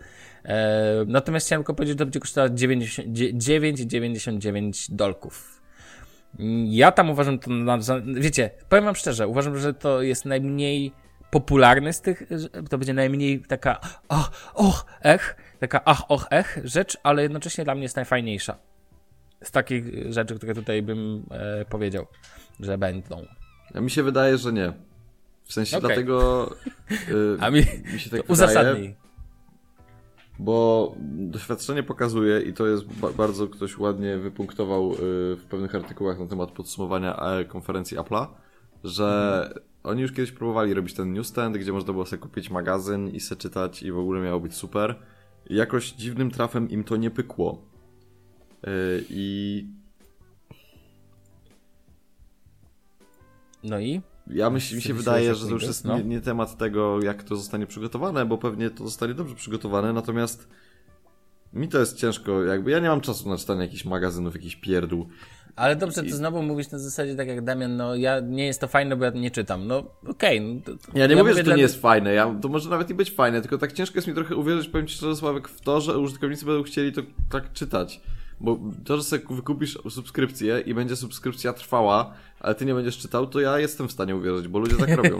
E, 0.46 1.06
natomiast 1.08 1.46
chciałem 1.46 1.62
tylko 1.62 1.74
powiedzieć, 1.74 1.94
że 1.94 1.98
to 1.98 2.06
będzie 2.06 2.20
kosztować 2.20 2.52
9,99 2.52 4.92
dolków. 4.92 5.62
Ja 6.66 6.92
tam 6.92 7.10
uważam 7.10 7.40
to, 7.40 7.52
na, 7.52 7.78
wiecie, 8.14 8.50
powiem 8.70 8.86
wam 8.86 8.96
szczerze, 8.96 9.28
uważam, 9.28 9.58
że 9.58 9.74
to 9.74 10.02
jest 10.02 10.26
najmniej 10.26 11.05
popularny 11.36 11.94
z 11.94 12.02
tych, 12.02 12.24
to 12.70 12.78
będzie 12.78 12.94
najmniej 12.94 13.42
taka 13.42 13.80
ach, 14.10 14.52
och, 14.54 14.86
ech, 15.02 15.36
taka 15.60 15.82
ach, 15.86 16.12
och, 16.12 16.28
ech 16.30 16.60
rzecz, 16.64 16.98
ale 17.04 17.24
jednocześnie 17.24 17.64
dla 17.64 17.76
mnie 17.76 17.84
jest 17.84 17.96
najfajniejsza. 17.96 18.58
Z 19.44 19.52
takich 19.52 20.14
rzeczy, 20.14 20.36
które 20.36 20.56
tutaj 20.56 20.82
bym 20.82 21.26
e, 21.32 21.66
powiedział, 21.66 22.06
że 22.60 22.78
będą. 22.78 23.26
A 23.74 23.80
mi 23.80 23.92
się 23.92 24.04
wydaje, 24.04 24.38
że 24.38 24.54
nie. 24.54 24.74
W 25.44 25.54
sensie 25.54 25.78
okay. 25.78 25.88
dlatego 25.88 26.50
y, 27.10 27.38
A 27.40 27.50
mi, 27.50 27.66
mi 27.94 28.00
się 28.00 28.10
tak 28.10 28.30
uzasadnij. 28.34 28.96
Bo 30.40 30.96
doświadczenie 31.02 31.84
pokazuje, 31.84 32.42
i 32.42 32.54
to 32.54 32.68
jest 32.68 32.86
ba 32.86 33.12
bardzo 33.12 33.48
ktoś 33.48 33.78
ładnie 33.78 34.18
wypunktował 34.18 34.94
y, 34.94 34.96
w 35.36 35.44
pewnych 35.50 35.76
artykułach 35.76 36.20
na 36.20 36.28
temat 36.28 36.52
podsumowania 36.52 37.16
e, 37.18 37.46
konferencji 37.46 37.98
Apple'a, 37.98 38.28
że 38.84 39.42
mm 39.52 39.75
oni 39.86 40.02
już 40.02 40.12
kiedyś 40.12 40.32
próbowali 40.32 40.74
robić 40.74 40.94
ten 40.94 41.14
newsstand, 41.14 41.58
gdzie 41.58 41.72
można 41.72 41.94
było 41.94 42.06
sobie 42.06 42.22
kupić 42.22 42.50
magazyn 42.50 43.10
i 43.10 43.20
se 43.20 43.36
czytać 43.36 43.84
i 43.84 43.92
w 43.92 43.98
ogóle 43.98 44.22
miało 44.22 44.40
być 44.40 44.54
super. 44.54 44.96
I 45.50 45.56
jakoś 45.56 45.92
dziwnym 45.92 46.32
trafem 46.32 46.70
im 46.70 46.84
to 46.84 46.96
nie 46.96 47.12
pykło. 47.12 47.62
Yy, 48.64 48.72
I... 49.10 49.68
No 53.64 53.80
i? 53.80 54.02
Ja 54.28 54.50
myśl, 54.50 54.76
mi 54.76 54.82
się 54.82 54.94
wydaje, 54.94 55.36
że 55.36 55.48
to 55.48 55.54
już 55.54 55.64
jest 55.64 55.86
no. 55.86 55.98
nie, 55.98 56.04
nie, 56.04 56.22
temat 56.22 56.58
tego, 56.58 57.00
jak 57.04 57.24
to 57.24 57.36
zostanie 57.36 57.68
przygotowane, 57.68 58.26
bo 58.26 58.38
pewnie 58.38 58.70
to 58.70 58.84
zostanie 58.84 59.14
dobrze 59.14 59.36
przygotowane, 59.36 59.94
natomiast 59.94 60.50
mi 61.56 61.68
to 61.68 61.80
jest 61.80 61.98
ciężko, 61.98 62.44
jakby 62.44 62.72
ja 62.72 62.80
nie 62.80 62.90
mam 62.90 63.02
czasu 63.02 63.30
na 63.30 63.38
czytanie 63.38 63.62
jakichś 63.62 63.86
magazynów, 63.86 64.36
jakichś 64.36 64.56
pierdół. 64.56 65.08
Ale 65.56 65.76
dobrze, 65.76 66.04
to 66.04 66.16
znowu 66.16 66.44
mówisz 66.44 66.72
na 66.72 66.80
zasadzie 66.80 67.16
tak 67.16 67.28
jak 67.28 67.44
Damian, 67.44 67.78
no 67.78 67.96
ja 67.96 68.20
nie 68.20 68.46
jest 68.46 68.62
to 68.62 68.68
fajne, 68.68 68.96
bo 68.96 69.06
ja 69.06 69.12
nie 69.12 69.32
czytam. 69.32 69.68
No 69.68 69.84
okej. 70.08 70.40
Okay, 70.40 70.62
no, 70.68 71.00
ja 71.00 71.08
nie 71.08 71.16
ja 71.16 71.24
mówię, 71.24 71.34
że 71.34 71.40
to 71.40 71.46
dla... 71.46 71.56
nie 71.56 71.62
jest 71.62 71.82
fajne, 71.82 72.14
ja, 72.14 72.36
to 72.42 72.50
może 72.50 72.70
nawet 72.70 72.90
i 72.90 72.94
być 72.94 73.12
fajne, 73.12 73.42
tylko 73.42 73.58
tak 73.58 73.74
ciężko 73.74 73.98
jest 73.98 74.08
mi 74.08 74.14
trochę 74.14 74.36
uwierzyć, 74.36 74.70
powiem 74.70 74.88
Ci 74.88 74.96
szczerze 74.96 75.16
Sławek, 75.16 75.48
w 75.48 75.62
to, 75.62 75.82
że 75.82 75.98
użytkownicy 75.98 76.46
będą 76.46 76.64
chcieli 76.64 76.94
to 76.94 77.02
tak 77.30 77.54
czytać. 77.54 78.02
Bo 78.40 78.60
to, 78.86 78.98
że 78.98 79.04
sobie 79.04 79.24
wykupisz 79.30 79.78
subskrypcję 79.90 80.60
i 80.60 80.74
będzie 80.74 80.96
subskrypcja 80.96 81.54
trwała, 81.54 82.14
ale 82.46 82.56
ty 82.56 82.66
nie 82.66 82.74
będziesz 82.74 82.98
czytał, 82.98 83.28
to 83.28 83.40
ja 83.40 83.60
jestem 83.60 83.88
w 83.88 83.92
stanie 83.92 84.16
uwierzyć, 84.16 84.48
bo 84.48 84.60
ludzie 84.60 84.76
tak 84.76 84.90
robią. 84.90 85.18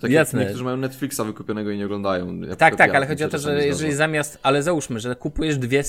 Tak 0.00 0.10
Jasne. 0.20 0.40
niektórzy 0.40 0.64
mają 0.64 0.76
Netflixa 0.76 1.20
wykupionego 1.24 1.70
i 1.70 1.78
nie 1.78 1.84
oglądają. 1.84 2.40
tak, 2.58 2.76
tak, 2.76 2.90
ja, 2.90 2.96
ale 2.96 3.06
chodzi 3.06 3.24
o 3.24 3.28
to, 3.28 3.38
że 3.38 3.66
jeżeli 3.66 3.92
zamiast, 3.92 4.38
ale 4.42 4.62
załóżmy, 4.62 5.00
że 5.00 5.16
kupujesz 5.16 5.58
dwie 5.58 5.82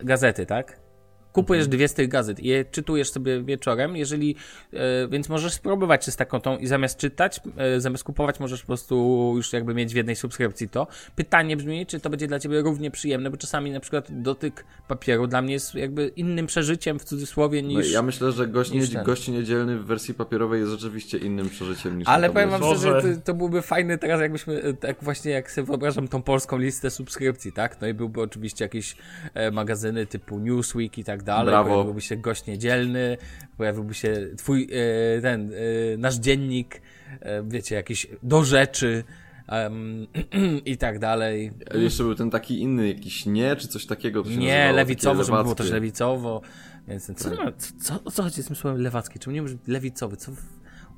gazety, 0.00 0.46
tak? 0.46 0.89
Kupujesz 1.32 1.64
mhm. 1.64 1.76
dwie 1.76 1.88
z 1.88 1.94
tych 1.94 2.08
gazet 2.08 2.40
i 2.40 2.46
je 2.46 2.64
czytujesz 2.64 3.10
sobie 3.10 3.42
wieczorem, 3.42 3.96
jeżeli, 3.96 4.36
e, 4.72 5.08
więc 5.08 5.28
możesz 5.28 5.52
spróbować 5.52 6.04
czy 6.04 6.10
z 6.10 6.16
taką 6.16 6.40
tą 6.40 6.58
i 6.58 6.66
zamiast 6.66 6.98
czytać, 6.98 7.40
e, 7.56 7.80
zamiast 7.80 8.04
kupować, 8.04 8.40
możesz 8.40 8.60
po 8.60 8.66
prostu 8.66 9.32
już 9.36 9.52
jakby 9.52 9.74
mieć 9.74 9.92
w 9.92 9.96
jednej 9.96 10.16
subskrypcji 10.16 10.68
to. 10.68 10.86
Pytanie 11.16 11.56
brzmi, 11.56 11.86
czy 11.86 12.00
to 12.00 12.10
będzie 12.10 12.26
dla 12.26 12.38
ciebie 12.40 12.60
równie 12.60 12.90
przyjemne, 12.90 13.30
bo 13.30 13.36
czasami 13.36 13.70
na 13.70 13.80
przykład 13.80 14.22
dotyk 14.22 14.64
papieru 14.88 15.26
dla 15.26 15.42
mnie 15.42 15.52
jest 15.52 15.74
jakby 15.74 16.08
innym 16.08 16.46
przeżyciem 16.46 16.98
w 16.98 17.04
cudzysłowie 17.04 17.62
no 17.62 17.68
niż. 17.68 17.86
No, 17.86 17.92
ja 17.92 18.02
myślę, 18.02 18.32
że 18.32 18.46
gość, 18.46 18.70
nie, 18.70 19.02
gość 19.04 19.28
niedzielny 19.28 19.78
w 19.78 19.84
wersji 19.84 20.14
papierowej 20.14 20.60
jest 20.60 20.72
rzeczywiście 20.72 21.18
innym 21.18 21.48
przeżyciem 21.48 21.98
niż 21.98 22.08
Ale 22.08 22.30
powiem 22.30 22.50
wam 22.50 22.62
szczerze, 22.62 23.02
to, 23.02 23.20
to 23.24 23.34
byłby 23.34 23.62
fajny 23.62 23.98
teraz, 23.98 24.20
jakbyśmy, 24.20 24.62
e, 24.62 24.74
tak 24.74 24.96
właśnie 25.04 25.30
jak 25.30 25.50
sobie 25.50 25.66
wyobrażam 25.66 26.08
tą 26.08 26.22
polską 26.22 26.58
listę 26.58 26.90
subskrypcji, 26.90 27.52
tak? 27.52 27.80
No 27.80 27.86
i 27.86 27.94
byłby 27.94 28.20
oczywiście 28.20 28.64
jakieś 28.64 28.96
e, 29.34 29.50
magazyny 29.50 30.06
typu 30.06 30.38
Newsweek 30.38 30.98
i 30.98 31.04
tak 31.04 31.19
tak 31.20 31.26
dalej. 31.26 31.46
Brawo. 31.46 31.70
Pojawiłby 31.70 32.00
się 32.00 32.16
gość 32.16 32.46
niedzielny, 32.46 33.16
pojawiłby 33.56 33.94
się 33.94 34.26
twój, 34.36 34.68
e, 35.16 35.20
ten, 35.20 35.52
e, 35.52 35.96
nasz 35.98 36.14
dziennik, 36.14 36.82
e, 37.20 37.42
wiecie, 37.42 37.74
jakieś 37.74 38.06
do 38.22 38.44
rzeczy. 38.44 39.04
Um, 39.52 40.06
i 40.64 40.76
tak 40.76 40.98
dalej. 40.98 41.52
Jeszcze 41.74 42.02
był 42.02 42.14
ten 42.14 42.30
taki 42.30 42.60
inny, 42.60 42.88
jakiś 42.88 43.26
nie, 43.26 43.56
czy 43.56 43.68
coś 43.68 43.86
takiego. 43.86 44.22
nie, 44.22 44.72
lewicowo, 44.72 45.24
żeby 45.24 45.42
było 45.42 45.54
też 45.54 45.70
lewicowo. 45.70 46.42
Więc 46.88 47.14
co, 47.16 47.30
tak. 47.30 47.56
co, 47.56 48.04
o 48.04 48.10
co 48.10 48.22
chodzi 48.22 48.42
z 48.42 48.46
tym 48.46 48.56
słowem 48.56 48.82
lewacki? 48.82 49.18
Czemu 49.18 49.34
nie 49.34 49.42
może 49.42 49.54
być 49.54 49.68
lewicowy? 49.68 50.16
Co 50.16 50.32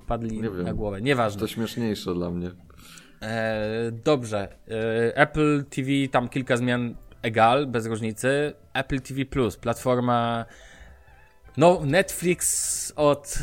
wpadli 0.02 0.40
nie 0.40 0.50
na 0.50 0.74
głowę? 0.74 1.02
Nieważne. 1.02 1.40
To 1.40 1.46
śmieszniejsze 1.46 2.14
dla 2.14 2.30
mnie. 2.30 2.50
E, 3.22 3.92
dobrze. 4.04 4.48
E, 4.68 5.16
Apple 5.16 5.64
TV, 5.64 5.88
tam 6.10 6.28
kilka 6.28 6.56
zmian 6.56 6.94
egal, 7.22 7.66
bez 7.66 7.86
różnicy. 7.86 8.52
Apple 8.74 9.00
TV 9.00 9.24
Plus, 9.24 9.56
platforma. 9.56 10.46
No, 11.56 11.80
Netflix 11.84 12.92
od. 12.96 13.38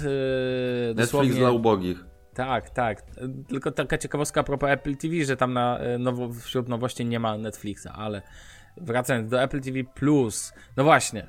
Yy, 0.89 0.95
Netflix 0.95 1.35
dla 1.35 1.51
ubogich. 1.51 2.05
Tak, 2.33 2.69
tak. 2.69 3.01
Tylko 3.47 3.71
taka 3.71 3.97
ciekawostka 3.97 4.41
a 4.41 4.43
propos 4.43 4.69
Apple 4.69 4.95
TV, 4.95 5.25
że 5.25 5.37
tam 5.37 5.53
na, 5.53 5.79
e, 5.79 5.97
nowo, 5.97 6.33
wśród 6.33 6.67
nowości 6.67 7.05
nie 7.05 7.19
ma 7.19 7.37
Netflixa, 7.37 7.87
ale 7.87 8.21
wracając 8.77 9.29
do 9.29 9.41
Apple 9.41 9.61
TV 9.61 9.83
Plus. 9.83 10.53
No 10.77 10.83
właśnie. 10.83 11.27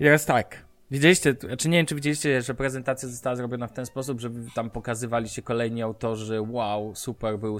I 0.00 0.04
teraz 0.04 0.26
tak. 0.26 0.64
Widzieliście, 0.90 1.34
czy 1.34 1.46
znaczy 1.46 1.68
nie 1.68 1.78
wiem, 1.78 1.86
czy 1.86 1.94
widzieliście, 1.94 2.42
że 2.42 2.54
prezentacja 2.54 3.08
została 3.08 3.36
zrobiona 3.36 3.66
w 3.66 3.72
ten 3.72 3.86
sposób, 3.86 4.20
żeby 4.20 4.50
tam 4.54 4.70
pokazywali 4.70 5.28
się 5.28 5.42
kolejni 5.42 5.82
autorzy, 5.82 6.40
wow, 6.40 6.94
super, 6.94 7.38
był 7.38 7.58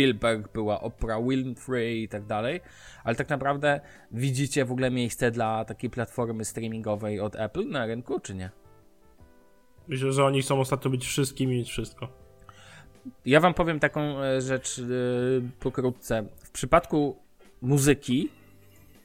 Spielberg, 0.00 0.52
była 0.52 0.80
Oprah 0.80 1.28
Winfrey 1.28 2.02
i 2.02 2.08
tak 2.08 2.26
dalej, 2.26 2.60
ale 3.04 3.16
tak 3.16 3.28
naprawdę 3.28 3.80
widzicie 4.12 4.64
w 4.64 4.72
ogóle 4.72 4.90
miejsce 4.90 5.30
dla 5.30 5.64
takiej 5.64 5.90
platformy 5.90 6.44
streamingowej 6.44 7.20
od 7.20 7.36
Apple 7.36 7.68
na 7.68 7.86
rynku, 7.86 8.20
czy 8.20 8.34
nie? 8.34 8.50
Myślę, 9.88 10.12
że 10.12 10.24
oni 10.24 10.42
chcą 10.42 10.60
ostatnio 10.60 10.90
być 10.90 11.06
wszystkim 11.06 11.52
i 11.52 11.56
mieć 11.56 11.70
wszystko. 11.70 12.08
Ja 13.26 13.40
wam 13.40 13.54
powiem 13.54 13.80
taką 13.80 14.22
e, 14.22 14.40
rzecz 14.40 14.78
yy, 14.78 15.42
pokrótce. 15.60 16.24
W 16.44 16.50
przypadku 16.50 17.16
muzyki, 17.62 18.28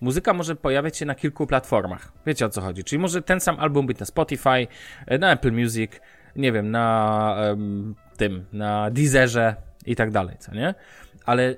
muzyka 0.02 0.34
może 0.34 0.56
pojawiać 0.56 0.98
się 0.98 1.06
na 1.06 1.16
kilku 1.16 1.48
platformach. 1.48 2.12
Wiecie 2.26 2.46
o 2.46 2.50
co 2.50 2.62
chodzi. 2.62 2.84
Czyli 2.84 3.00
może 3.00 3.22
ten 3.22 3.40
sam 3.40 3.60
album 3.60 3.88
być 3.88 4.00
na 4.00 4.06
Spotify, 4.06 4.68
e, 5.06 5.18
na 5.18 5.32
Apple 5.32 5.52
Music, 5.52 5.92
nie 6.36 6.52
wiem, 6.52 6.72
na 6.72 7.38
um, 7.50 7.96
tym, 8.18 8.46
na 8.54 8.92
Deezerze, 8.92 9.56
i 9.86 9.96
tak 9.96 10.12
dalej, 10.12 10.36
co 10.40 10.56
nie? 10.56 10.74
Ale 11.26 11.56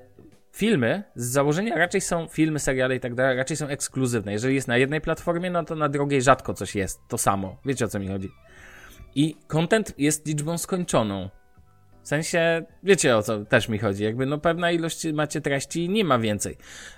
filmy 0.52 1.04
z 1.16 1.26
założenia 1.26 1.76
raczej 1.76 2.02
są 2.02 2.28
filmy, 2.28 2.60
seriale 2.60 2.96
i 2.96 3.00
tak 3.00 3.16
dalej, 3.16 3.38
raczej 3.38 3.58
są 3.58 3.68
ekskluzywne. 3.68 4.32
Jeżeli 4.32 4.56
jest 4.56 4.68
na 4.68 4.78
jednej 4.78 5.02
platformie, 5.02 5.50
no 5.52 5.64
to 5.64 5.76
na 5.76 5.90
drugiej 5.90 6.22
rzadko 6.22 6.54
coś 6.54 6.76
jest. 6.76 7.00
To 7.08 7.18
samo. 7.18 7.58
Wiecie 7.66 7.86
o 7.86 7.88
co 7.88 8.00
mi 8.00 8.08
chodzi. 8.08 8.30
I 9.16 9.36
content 9.48 9.94
jest 9.98 10.28
liczbą 10.28 10.58
skończoną. 10.58 11.30
W 12.08 12.10
sensie, 12.10 12.66
wiecie 12.84 13.18
o 13.18 13.24
co 13.24 13.46
też 13.46 13.70
mi 13.70 13.80
chodzi, 13.80 14.04
jakby 14.04 14.26
no 14.26 14.38
pewna 14.38 14.72
ilość 14.72 15.08
macie 15.14 15.42
treści 15.42 15.86
i 15.86 15.90
nie 15.90 16.04
ma 16.04 16.20
więcej. 16.20 16.58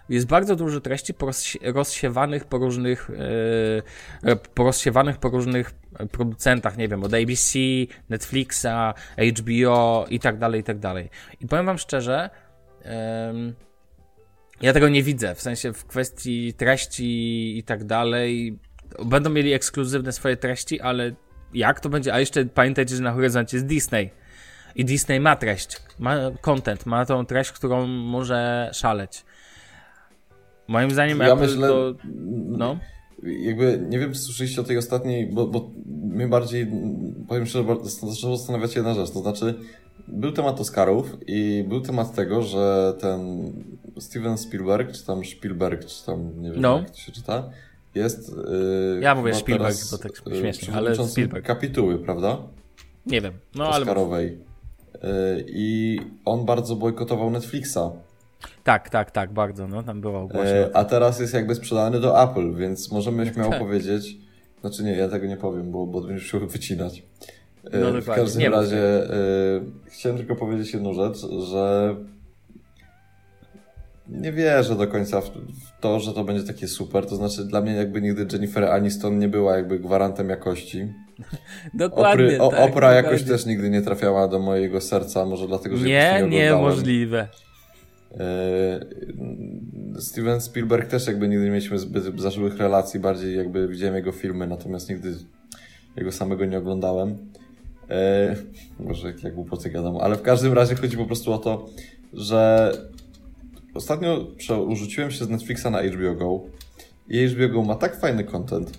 Jest 0.10 0.28
bardzo 0.28 0.56
dużo 0.56 0.82
treści 0.82 1.14
rozsiewanych 1.62 2.46
po 2.46 2.58
różnych, 2.58 3.10
yy, 4.24 4.36
porozsiewanych 4.36 5.18
po 5.18 5.30
różnych 5.30 5.72
producentach, 6.12 6.78
nie 6.78 6.88
wiem, 6.88 7.04
od 7.04 7.14
ABC, 7.14 7.60
Netflixa, 8.10 8.94
HBO 9.40 10.06
i 10.10 10.20
tak 10.20 10.38
dalej, 10.38 10.62
i 10.62 10.64
tak 10.64 10.80
dalej. 10.80 11.10
I 11.42 11.48
powiem 11.48 11.66
wam 11.66 11.78
szczerze, 11.78 12.30
yy, 12.86 12.92
Ja 14.62 14.74
tego 14.74 14.90
nie 14.90 15.04
widzę, 15.04 15.36
w 15.36 15.42
sensie 15.42 15.74
w 15.74 15.86
kwestii 15.86 16.54
treści 16.54 17.58
i 17.58 17.64
tak 17.64 17.84
dalej. 17.84 18.60
Będą 19.06 19.30
mieli 19.30 19.54
ekskluzywne 19.54 20.12
swoje 20.12 20.38
treści, 20.38 20.82
ale 20.82 21.12
jak 21.54 21.80
to 21.80 21.90
będzie? 21.90 22.14
A 22.14 22.20
jeszcze 22.20 22.46
pamiętajcie, 22.46 22.96
że 22.96 23.04
na 23.04 23.12
horyzoncie 23.12 23.58
jest 23.58 23.68
Disney. 23.68 24.19
I 24.80 24.86
Disney 24.86 25.20
ma 25.20 25.36
treść, 25.36 25.82
ma 26.00 26.16
content, 26.42 26.86
ma 26.86 27.06
tą 27.06 27.26
treść, 27.26 27.52
którą 27.52 27.88
może 27.88 28.70
szaleć. 28.74 29.26
Moim 30.68 30.92
zdaniem 30.92 31.20
ja 31.20 31.34
Apple 31.34 31.42
myślę, 31.42 31.68
to... 31.68 31.96
No. 32.48 32.80
Jakby, 33.24 33.86
nie 33.90 34.00
wiem, 34.00 34.14
czy 34.14 34.20
słyszeliście 34.20 34.62
o 34.62 34.64
tej 34.64 34.78
ostatniej, 34.78 35.28
bo, 35.28 35.48
bo 35.48 35.72
mnie 35.86 36.28
bardziej, 36.28 36.72
powiem 37.28 37.46
szczerze, 37.46 37.66
zaczęło 37.84 38.38
zastanawiać 38.38 38.76
jedna 38.76 38.94
rzecz, 38.94 39.12
to 39.12 39.20
znaczy 39.20 39.56
był 40.08 40.32
temat 40.32 40.60
Oscarów 40.60 41.18
i 41.28 41.66
był 41.68 41.82
temat 41.82 42.16
tego, 42.16 42.42
że 42.42 42.94
ten 43.00 43.52
Steven 44.00 44.38
Spielberg, 44.38 44.92
czy 44.92 45.06
tam 45.06 45.26
Spielberg, 45.26 45.86
czy 45.86 46.06
tam, 46.06 46.42
nie 46.42 46.52
wiem 46.52 46.62
no. 46.62 46.78
jak 46.78 46.90
to 46.90 46.98
się 46.98 47.12
czyta, 47.12 47.50
jest... 47.96 48.32
Yy, 48.96 49.00
ja 49.02 49.16
mówię 49.16 49.34
Spielberg, 49.34 49.78
bo 49.92 49.98
tak 49.98 50.12
y, 50.12 50.40
śmiesznie, 50.40 50.74
ale 50.74 51.08
Spielberg. 51.08 51.46
kapituły, 51.46 51.98
prawda? 51.98 52.38
Nie 53.06 53.22
wiem, 53.22 53.34
no 53.56 53.70
Oscarowej. 53.70 54.28
ale... 54.28 54.49
Yy, 54.94 55.46
I 55.48 56.00
on 56.26 56.46
bardzo 56.46 56.76
bojkotował 56.76 57.32
Netflixa. 57.32 57.80
Tak, 58.64 58.90
tak, 58.90 59.12
tak, 59.12 59.34
bardzo, 59.34 59.68
no 59.68 59.84
tam 59.84 60.02
była 60.02 60.20
ogłoszona. 60.20 60.50
Yy, 60.50 60.70
a 60.74 60.86
teraz 60.86 61.20
jest 61.20 61.34
jakby 61.34 61.56
sprzedany 61.56 62.00
do 62.00 62.24
Apple, 62.24 62.56
więc 62.56 62.92
możemy 62.92 63.26
śmiało 63.34 63.52
tak. 63.52 63.60
powiedzieć, 63.60 64.18
znaczy 64.62 64.84
nie, 64.84 64.92
ja 64.92 65.10
tego 65.10 65.28
nie 65.28 65.38
powiem, 65.38 65.72
bo, 65.72 65.88
bo 65.88 66.02
będziesz 66.02 66.34
musiał 66.34 66.50
wycinać. 66.50 67.04
No, 67.64 68.02
w 68.02 68.06
każdym 68.06 68.42
nie 68.42 68.50
razie 68.50 69.08
chciałem 69.86 70.18
tylko 70.18 70.36
powiedzieć 70.36 70.74
jedną 70.74 70.94
rzecz, 70.94 71.18
że 71.52 71.96
nie 74.10 74.32
wierzę 74.32 74.76
do 74.76 74.88
końca 74.88 75.22
w, 75.22 75.32
to, 75.80 76.00
że 76.00 76.14
to 76.14 76.24
będzie 76.24 76.48
takie 76.48 76.68
super. 76.68 77.06
To 77.06 77.16
znaczy, 77.16 77.46
dla 77.46 77.62
mnie 77.62 77.74
jakby 77.74 78.02
nigdy 78.02 78.28
Jennifer 78.34 78.64
Aniston 78.64 79.20
nie 79.20 79.30
była 79.30 79.58
jakby 79.58 79.80
gwarantem 79.80 80.30
jakości. 80.30 80.94
Dokładnie. 81.74 82.26
Opry, 82.26 82.42
o, 82.42 82.50
tak, 82.50 82.60
opra 82.60 82.68
dokładnie. 82.70 82.96
jakoś 82.96 83.24
też 83.24 83.46
nigdy 83.46 83.70
nie 83.70 83.82
trafiała 83.82 84.28
do 84.28 84.40
mojego 84.40 84.82
serca, 84.82 85.26
może 85.26 85.48
dlatego, 85.48 85.78
że 85.78 85.86
nie, 85.86 86.20
nie 86.22 86.30
niemożliwe. 86.30 87.28
E, 88.20 88.80
Steven 90.00 90.42
Spielberg 90.42 90.88
też 90.88 91.08
jakby 91.08 91.28
nigdy 91.28 91.46
nie 91.46 91.52
mieliśmy 91.52 91.80
zbyt 91.80 92.22
zażyłych 92.22 92.58
relacji, 92.58 93.00
bardziej 93.00 93.38
jakby 93.38 93.68
widziałem 93.68 93.96
jego 93.96 94.12
filmy, 94.12 94.48
natomiast 94.48 94.90
nigdy 94.90 95.16
jego 95.96 96.12
samego 96.12 96.46
nie 96.46 96.58
oglądałem. 96.58 97.18
E, 97.90 98.36
może 98.80 99.08
jak, 99.08 99.24
jak 99.24 99.36
głupoty 99.36 99.70
gadam, 99.70 99.98
ale 99.98 100.16
w 100.16 100.22
każdym 100.22 100.54
razie 100.54 100.76
chodzi 100.76 100.98
po 100.98 101.06
prostu 101.06 101.34
o 101.34 101.38
to, 101.38 101.66
że 102.14 102.72
Ostatnio 103.74 104.26
przerzuciłem 104.38 105.12
się 105.12 105.26
z 105.26 105.30
Netflixa 105.30 105.66
na 105.72 105.84
HBO 105.84 106.16
Go 106.16 106.42
i 107.08 107.28
HBO 107.28 107.50
Go 107.50 107.64
ma 107.64 107.76
tak 107.76 108.00
fajny 108.00 108.24
content, 108.24 108.78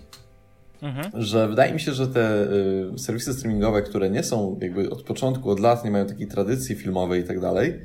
mhm. 0.83 1.23
że 1.23 1.49
wydaje 1.49 1.73
mi 1.75 1.81
się, 1.81 1.93
że 1.93 2.09
te 2.09 2.47
y, 2.95 2.99
serwisy 2.99 3.35
streamingowe, 3.35 3.83
które 3.83 4.11
nie 4.11 4.23
są 4.23 4.59
jakby 4.63 4.91
od 4.91 5.03
początku, 5.03 5.51
od 5.51 5.61
lat, 5.61 5.85
nie 5.85 5.91
mają 5.91 6.07
takiej 6.07 6.27
tradycji 6.27 6.77
filmowej 6.77 7.21
i 7.21 7.25
tak 7.25 7.41
dalej, 7.41 7.81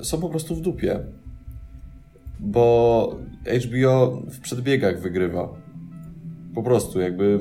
y, 0.00 0.04
są 0.04 0.20
po 0.20 0.28
prostu 0.28 0.54
w 0.54 0.60
dupie. 0.60 1.00
Bo 2.40 3.16
HBO 3.66 4.22
w 4.30 4.40
przedbiegach 4.40 5.00
wygrywa. 5.00 5.48
Po 6.54 6.62
prostu, 6.62 7.00
jakby 7.00 7.38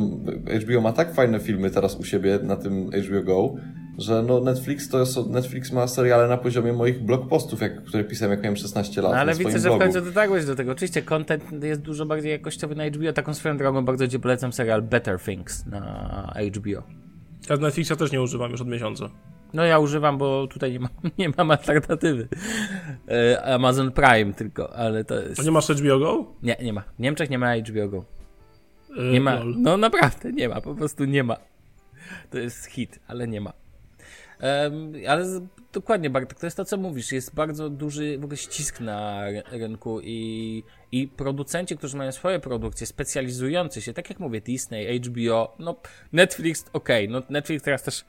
HBO 0.62 0.82
ma 0.82 0.93
tak 0.93 1.14
fajne 1.14 1.39
filmy 1.39 1.70
teraz 1.70 1.95
u 1.95 2.04
siebie 2.04 2.39
na 2.43 2.56
tym 2.56 2.89
HBO 2.91 3.24
Go, 3.24 3.56
że 4.00 4.24
no 4.24 4.39
Netflix 4.39 4.89
to 4.89 5.00
jest, 5.00 5.18
Netflix 5.28 5.72
ma 5.72 5.88
seriale 5.88 6.28
na 6.28 6.38
poziomie 6.38 6.74
moich 6.74 7.04
blogpostów, 7.04 7.62
jak, 7.62 7.84
które 7.84 8.04
pisałem 8.04 8.32
jak 8.32 8.41
miałem 8.41 8.58
16 8.58 9.02
lat. 9.02 9.12
No, 9.12 9.18
ale 9.18 9.36
widzę, 9.36 9.60
że 9.60 9.70
w 9.70 9.78
końcu 9.78 10.02
dotarłeś 10.02 10.45
do 10.45 10.56
tego. 10.56 10.72
Oczywiście 10.72 11.02
content 11.02 11.64
jest 11.64 11.82
dużo 11.82 12.06
bardziej 12.06 12.32
jakościowy 12.32 12.76
na 12.76 12.86
HBO. 12.86 13.14
Taką 13.14 13.34
swoją 13.34 13.58
drogą 13.58 13.86
bardzo 13.86 14.08
Ci 14.08 14.20
polecam 14.20 14.54
serial 14.54 14.82
Better 14.82 15.20
Things 15.20 15.66
na 15.66 16.34
HBO. 16.58 16.84
Ja 17.50 17.56
z 17.56 17.60
Netflixa 17.60 17.95
też 17.97 18.12
nie 18.12 18.22
używam 18.22 18.52
już 18.52 18.62
od 18.62 18.68
miesiąca. 18.68 19.10
No 19.54 19.64
ja 19.64 19.80
używam, 19.80 20.18
bo 20.18 20.47
tutaj 20.47 20.72
nie, 20.72 20.80
ma, 20.80 20.89
nie 21.18 21.30
mam 21.38 21.52
alternatywy. 21.52 22.28
E, 23.08 23.43
Amazon 23.54 23.91
Prime 23.91 24.34
tylko, 24.34 24.76
ale 24.76 25.04
to 25.04 25.16
jest... 25.22 25.39
A 25.39 25.43
nie 25.43 25.52
masz 25.52 25.68
HBO 25.68 26.00
Go? 26.00 26.26
Nie, 26.43 26.58
nie 26.62 26.74
ma. 26.74 26.82
W 26.82 27.00
Niemczech 27.00 27.30
nie 27.30 27.38
ma 27.38 27.58
HBO 27.58 27.88
Go. 27.88 28.06
E, 28.97 29.04
nie 29.12 29.22
ma. 29.22 29.39
No 29.58 29.78
naprawdę, 29.78 30.34
nie 30.34 30.50
ma. 30.50 30.62
Po 30.62 30.76
prostu 30.76 31.06
nie 31.06 31.24
ma. 31.24 31.38
To 32.30 32.38
jest 32.38 32.66
hit, 32.66 33.00
ale 33.08 33.28
nie 33.28 33.41
ma. 33.41 33.54
Ale 35.07 35.25
dokładnie, 35.73 36.09
Bartek, 36.09 36.39
to 36.39 36.45
jest 36.45 36.57
to, 36.57 36.65
co 36.65 36.77
mówisz. 36.77 37.11
Jest 37.11 37.35
bardzo 37.35 37.69
duży 37.69 38.17
w 38.17 38.23
ogóle 38.23 38.37
ścisk 38.37 38.79
na 38.79 39.25
rynku 39.51 40.01
i, 40.01 40.63
i 40.91 41.07
producenci, 41.07 41.77
którzy 41.77 41.97
mają 41.97 42.11
swoje 42.11 42.39
produkcje, 42.39 42.87
specjalizujące 42.87 43.81
się, 43.81 43.93
tak 43.93 44.09
jak 44.09 44.19
mówię, 44.19 44.41
Disney, 44.41 44.99
HBO, 44.99 45.55
no 45.59 45.75
Netflix, 46.13 46.65
okej, 46.73 47.07
okay, 47.07 47.19
no 47.19 47.25
Netflix 47.29 47.63
teraz 47.63 47.83
też 47.83 48.05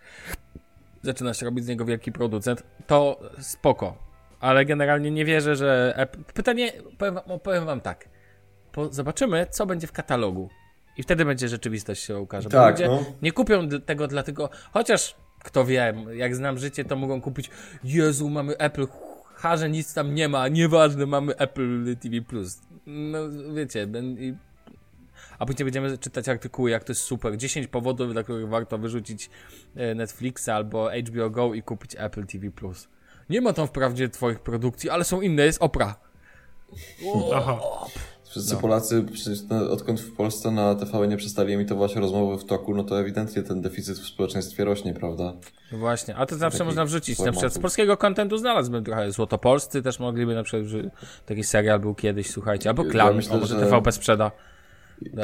zaczyna 1.03 1.35
się 1.35 1.47
robić 1.47 1.65
z 1.65 1.69
niego 1.69 1.85
wielki 1.85 2.13
producent, 2.13 2.63
to 2.87 3.21
spoko. 3.41 4.11
Ale 4.41 4.65
generalnie 4.65 5.11
nie 5.11 5.25
wierzę, 5.25 5.57
że. 5.57 6.07
Pytanie, 6.35 6.73
powiem, 6.99 7.19
powiem 7.43 7.67
wam 7.67 7.81
tak. 7.81 8.09
Po, 8.73 8.93
zobaczymy, 8.93 9.47
co 9.51 9.67
będzie 9.67 9.87
w 9.87 9.93
katalogu. 9.93 10.49
I 10.97 11.03
wtedy 11.03 11.25
będzie 11.25 11.49
rzeczywistość 11.49 12.03
się 12.05 12.19
ukaże. 12.19 12.49
Tak, 12.49 12.79
no. 12.81 13.05
nie 13.23 13.33
kupią 13.33 13.69
tego 13.69 14.07
dlatego, 14.07 14.51
chociaż 14.73 15.17
kto 15.45 15.65
wie, 15.65 15.95
jak 16.15 16.37
znam 16.37 16.59
życie, 16.59 16.85
to 16.85 16.97
mogą 16.97 17.21
kupić 17.21 17.51
Jezu, 17.85 18.31
mamy 18.31 18.59
Apple, 18.59 18.87
harze 19.35 19.71
nic 19.71 19.95
tam 19.95 20.15
nie 20.15 20.29
ma, 20.29 20.49
nieważne, 20.49 21.07
mamy 21.07 21.37
Apple 21.37 21.97
TV+. 21.97 22.21
No, 22.87 23.19
wiecie, 23.55 23.89
i... 24.19 24.35
a 25.39 25.47
później 25.47 25.65
będziemy 25.65 25.99
czytać 25.99 26.29
artykuły, 26.29 26.71
jak 26.71 26.85
to 26.85 26.93
jest 26.93 27.03
super. 27.03 27.37
10 27.37 27.67
powodów, 27.67 28.13
dla 28.13 28.23
których 28.23 28.49
warto 28.49 28.79
wyrzucić 28.79 29.31
e, 29.77 29.95
Netflixa 29.95 30.49
albo 30.49 30.91
HBO 31.09 31.31
Go 31.31 31.55
i 31.55 31.63
kupić 31.63 31.97
Apple 31.99 32.27
TV+. 32.27 32.51
Nie 33.31 33.41
ma 33.41 33.53
tam 33.53 33.67
wprawdzie 33.67 34.09
twoich 34.09 34.41
produkcji, 34.41 34.91
ale 34.91 35.05
są 35.05 35.21
inne, 35.21 35.43
jest 35.43 35.63
Opra. 35.63 35.97
Aha. 37.35 37.61
Wszyscy 38.31 38.55
no. 38.55 38.61
Polacy, 38.61 39.05
przecież 39.13 39.39
odkąd 39.71 40.01
w 40.01 40.13
Polsce 40.13 40.51
na 40.51 40.75
TV 40.75 41.09
nie 41.09 41.17
przestali 41.17 41.53
emitować 41.53 41.97
rozmowy 41.97 42.39
w 42.39 42.45
toku, 42.45 42.75
no 42.75 42.85
to 42.85 43.01
ewidentnie 43.01 43.43
ten 43.43 43.61
deficyt 43.63 43.99
w 43.99 44.07
społeczeństwie 44.07 44.65
rośnie, 44.65 44.95
prawda? 44.95 45.33
No 45.73 45.79
właśnie, 45.79 46.17
a 46.17 46.27
to 46.27 46.37
zawsze 46.37 46.65
można 46.65 46.85
wrzucić. 46.85 47.19
Na 47.19 47.33
przykład 47.33 47.55
z 47.55 47.59
polskiego 47.59 47.97
kontentu 47.97 48.39
znalazłbym 48.39 48.85
trochę 48.85 49.13
Złotopolscy, 49.13 49.83
też 49.83 49.99
mogliby 49.99 50.35
na 50.35 50.43
przykład, 50.43 50.93
taki 51.27 51.45
serial 51.45 51.81
był 51.81 51.95
kiedyś, 51.95 52.31
słuchajcie, 52.31 52.71
albo 52.71 52.85
Klan, 52.85 53.07
ja 53.07 53.13
myślę, 53.13 53.39
może 53.39 53.57
TVP 53.57 53.93
sprzeda. 53.93 54.31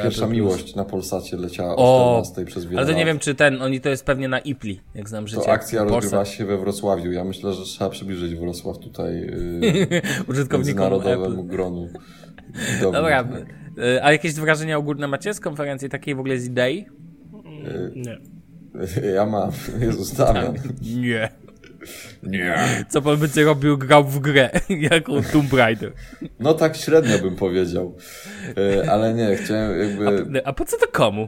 Pierwsza 0.03 0.27
miłość 0.27 0.75
na 0.75 0.85
Polsacie 0.85 1.37
leciała 1.37 1.75
o 1.75 2.21
14 2.23 2.45
przez 2.45 2.65
wiele 2.65 2.77
Ale 2.77 2.87
to 2.87 2.97
nie 2.97 3.05
wiem, 3.05 3.19
czy 3.19 3.35
ten, 3.35 3.61
oni 3.61 3.81
to 3.81 3.89
jest 3.89 4.05
pewnie 4.05 4.27
na 4.27 4.39
IPLI, 4.39 4.81
jak 4.95 5.09
znam 5.09 5.27
życie. 5.27 5.41
To 5.41 5.51
akcja 5.51 5.83
rozgrywa 5.83 6.25
się 6.25 6.45
we 6.45 6.57
Wrocławiu. 6.57 7.11
Ja 7.11 7.23
myślę, 7.23 7.53
że 7.53 7.63
trzeba 7.63 7.89
przybliżyć 7.89 8.35
Wrocław 8.35 8.77
tutaj 8.77 9.13
yy, 9.21 10.01
użytkownikom 10.29 10.83
narodowemu 10.83 11.43
gronu. 11.43 11.89
Dobra, 12.81 13.27
y, 13.77 14.03
a 14.03 14.11
jakieś 14.11 14.33
wrażenia 14.33 14.77
ogólne 14.77 15.07
macie 15.07 15.33
z 15.33 15.39
konferencji 15.39 15.89
takiej 15.89 16.15
w 16.15 16.19
ogóle 16.19 16.37
z 16.37 16.45
idei? 16.45 16.85
Nie. 17.95 18.17
Ja 19.15 19.25
mam, 19.25 19.51
Jezus 19.79 20.13
Damian. 20.13 20.53
Nie. 20.81 21.29
Nie. 22.23 22.85
Co 22.89 23.01
pan 23.01 23.17
będzie 23.17 23.43
robił, 23.43 23.77
grał 23.77 24.03
w 24.03 24.19
grę, 24.19 24.49
jako 24.91 25.21
Tomb 25.31 25.53
Raider. 25.53 25.91
No 26.39 26.53
tak 26.53 26.77
średnio 26.77 27.19
bym 27.19 27.35
powiedział. 27.35 27.95
Y, 28.57 28.91
ale 28.91 29.13
nie, 29.13 29.35
chciałem 29.35 29.79
jakby... 29.79 30.41
A, 30.45 30.47
a 30.47 30.53
po 30.53 30.65
co 30.65 30.77
to 30.77 30.87
komu? 30.91 31.27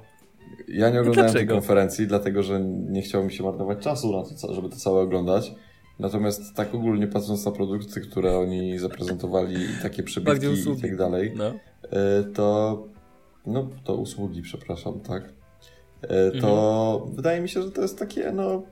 Ja 0.67 0.89
nie 0.89 0.99
oglądałem 0.99 1.34
tej 1.34 1.47
konferencji, 1.47 2.07
dlatego 2.07 2.43
że 2.43 2.59
nie 2.89 3.01
chciało 3.01 3.24
mi 3.24 3.34
się 3.34 3.43
marnować 3.43 3.80
czasu 3.80 4.17
na 4.17 4.24
to, 4.41 4.53
żeby 4.53 4.70
to 4.70 4.76
całe 4.76 5.01
oglądać. 5.01 5.51
Natomiast 6.00 6.56
tak 6.56 6.76
ogólnie 6.76 7.08
patrząc 7.08 7.45
na 7.45 7.52
produkty, 7.52 8.02
które 8.02 8.38
oni 8.38 8.80
zaprezentowali, 8.80 9.56
takie 9.82 10.04
przybitki 10.04 10.47
i 10.78 10.82
tak 10.82 10.97
dalej, 10.97 11.34
no. 11.36 11.45
E, 11.91 12.24
to 12.24 12.78
no 13.45 13.70
to 13.84 13.95
usługi, 13.95 14.41
przepraszam, 14.41 15.00
tak? 15.00 15.34
E, 16.02 16.32
to 16.32 16.93
mhm. 16.95 17.16
wydaje 17.16 17.41
mi 17.41 17.50
się, 17.50 17.62
że 17.62 17.72
to 17.72 17.82
jest 17.82 18.00
takie, 18.00 18.32
no 18.32 18.64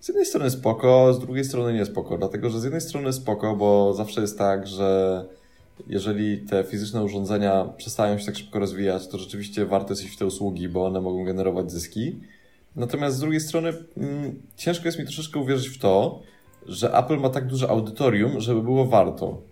z 0.00 0.08
jednej 0.08 0.26
strony 0.26 0.50
spoko, 0.50 1.14
z 1.14 1.18
drugiej 1.18 1.44
strony 1.44 1.72
nie 1.72 1.84
spoko, 1.84 2.18
dlatego 2.18 2.50
że 2.50 2.60
z 2.60 2.64
jednej 2.64 2.80
strony 2.80 3.12
spoko, 3.12 3.56
bo 3.56 3.94
zawsze 3.94 4.20
jest 4.20 4.38
tak, 4.38 4.66
że 4.66 5.24
jeżeli 5.86 6.38
te 6.38 6.64
fizyczne 6.64 7.04
urządzenia 7.04 7.64
przestają 7.64 8.18
się 8.18 8.26
tak 8.26 8.36
szybko 8.36 8.58
rozwijać, 8.58 9.08
to 9.08 9.18
rzeczywiście 9.18 9.66
warto 9.66 9.92
jest 9.92 10.04
iść 10.04 10.14
w 10.14 10.18
te 10.18 10.26
usługi, 10.26 10.68
bo 10.68 10.86
one 10.86 11.00
mogą 11.00 11.24
generować 11.24 11.72
zyski. 11.72 12.20
Natomiast 12.78 13.16
z 13.16 13.20
drugiej 13.20 13.40
strony 13.40 13.72
mm, 13.96 14.42
ciężko 14.56 14.88
jest 14.88 14.98
mi 14.98 15.04
troszeczkę 15.04 15.38
uwierzyć 15.38 15.68
w 15.68 15.78
to, 15.78 16.22
że 16.66 16.94
Apple 16.94 17.16
ma 17.16 17.28
tak 17.28 17.46
duże 17.46 17.68
audytorium, 17.68 18.40
żeby 18.40 18.62
było 18.62 18.86
warto. 18.86 19.42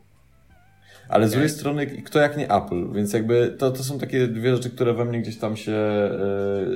Ale 1.09 1.25
okay. 1.25 1.29
z 1.29 1.33
drugiej 1.33 1.51
strony, 1.51 1.87
kto 1.87 2.19
jak 2.19 2.37
nie 2.37 2.51
Apple, 2.51 2.93
więc 2.93 3.13
jakby 3.13 3.57
to, 3.59 3.71
to 3.71 3.85
są 3.85 3.99
takie 3.99 4.27
dwie 4.27 4.57
rzeczy, 4.57 4.71
które 4.71 4.95
we 4.95 5.05
mnie 5.05 5.23
gdzieś 5.23 5.39
tam 5.39 5.57
się 5.57 5.73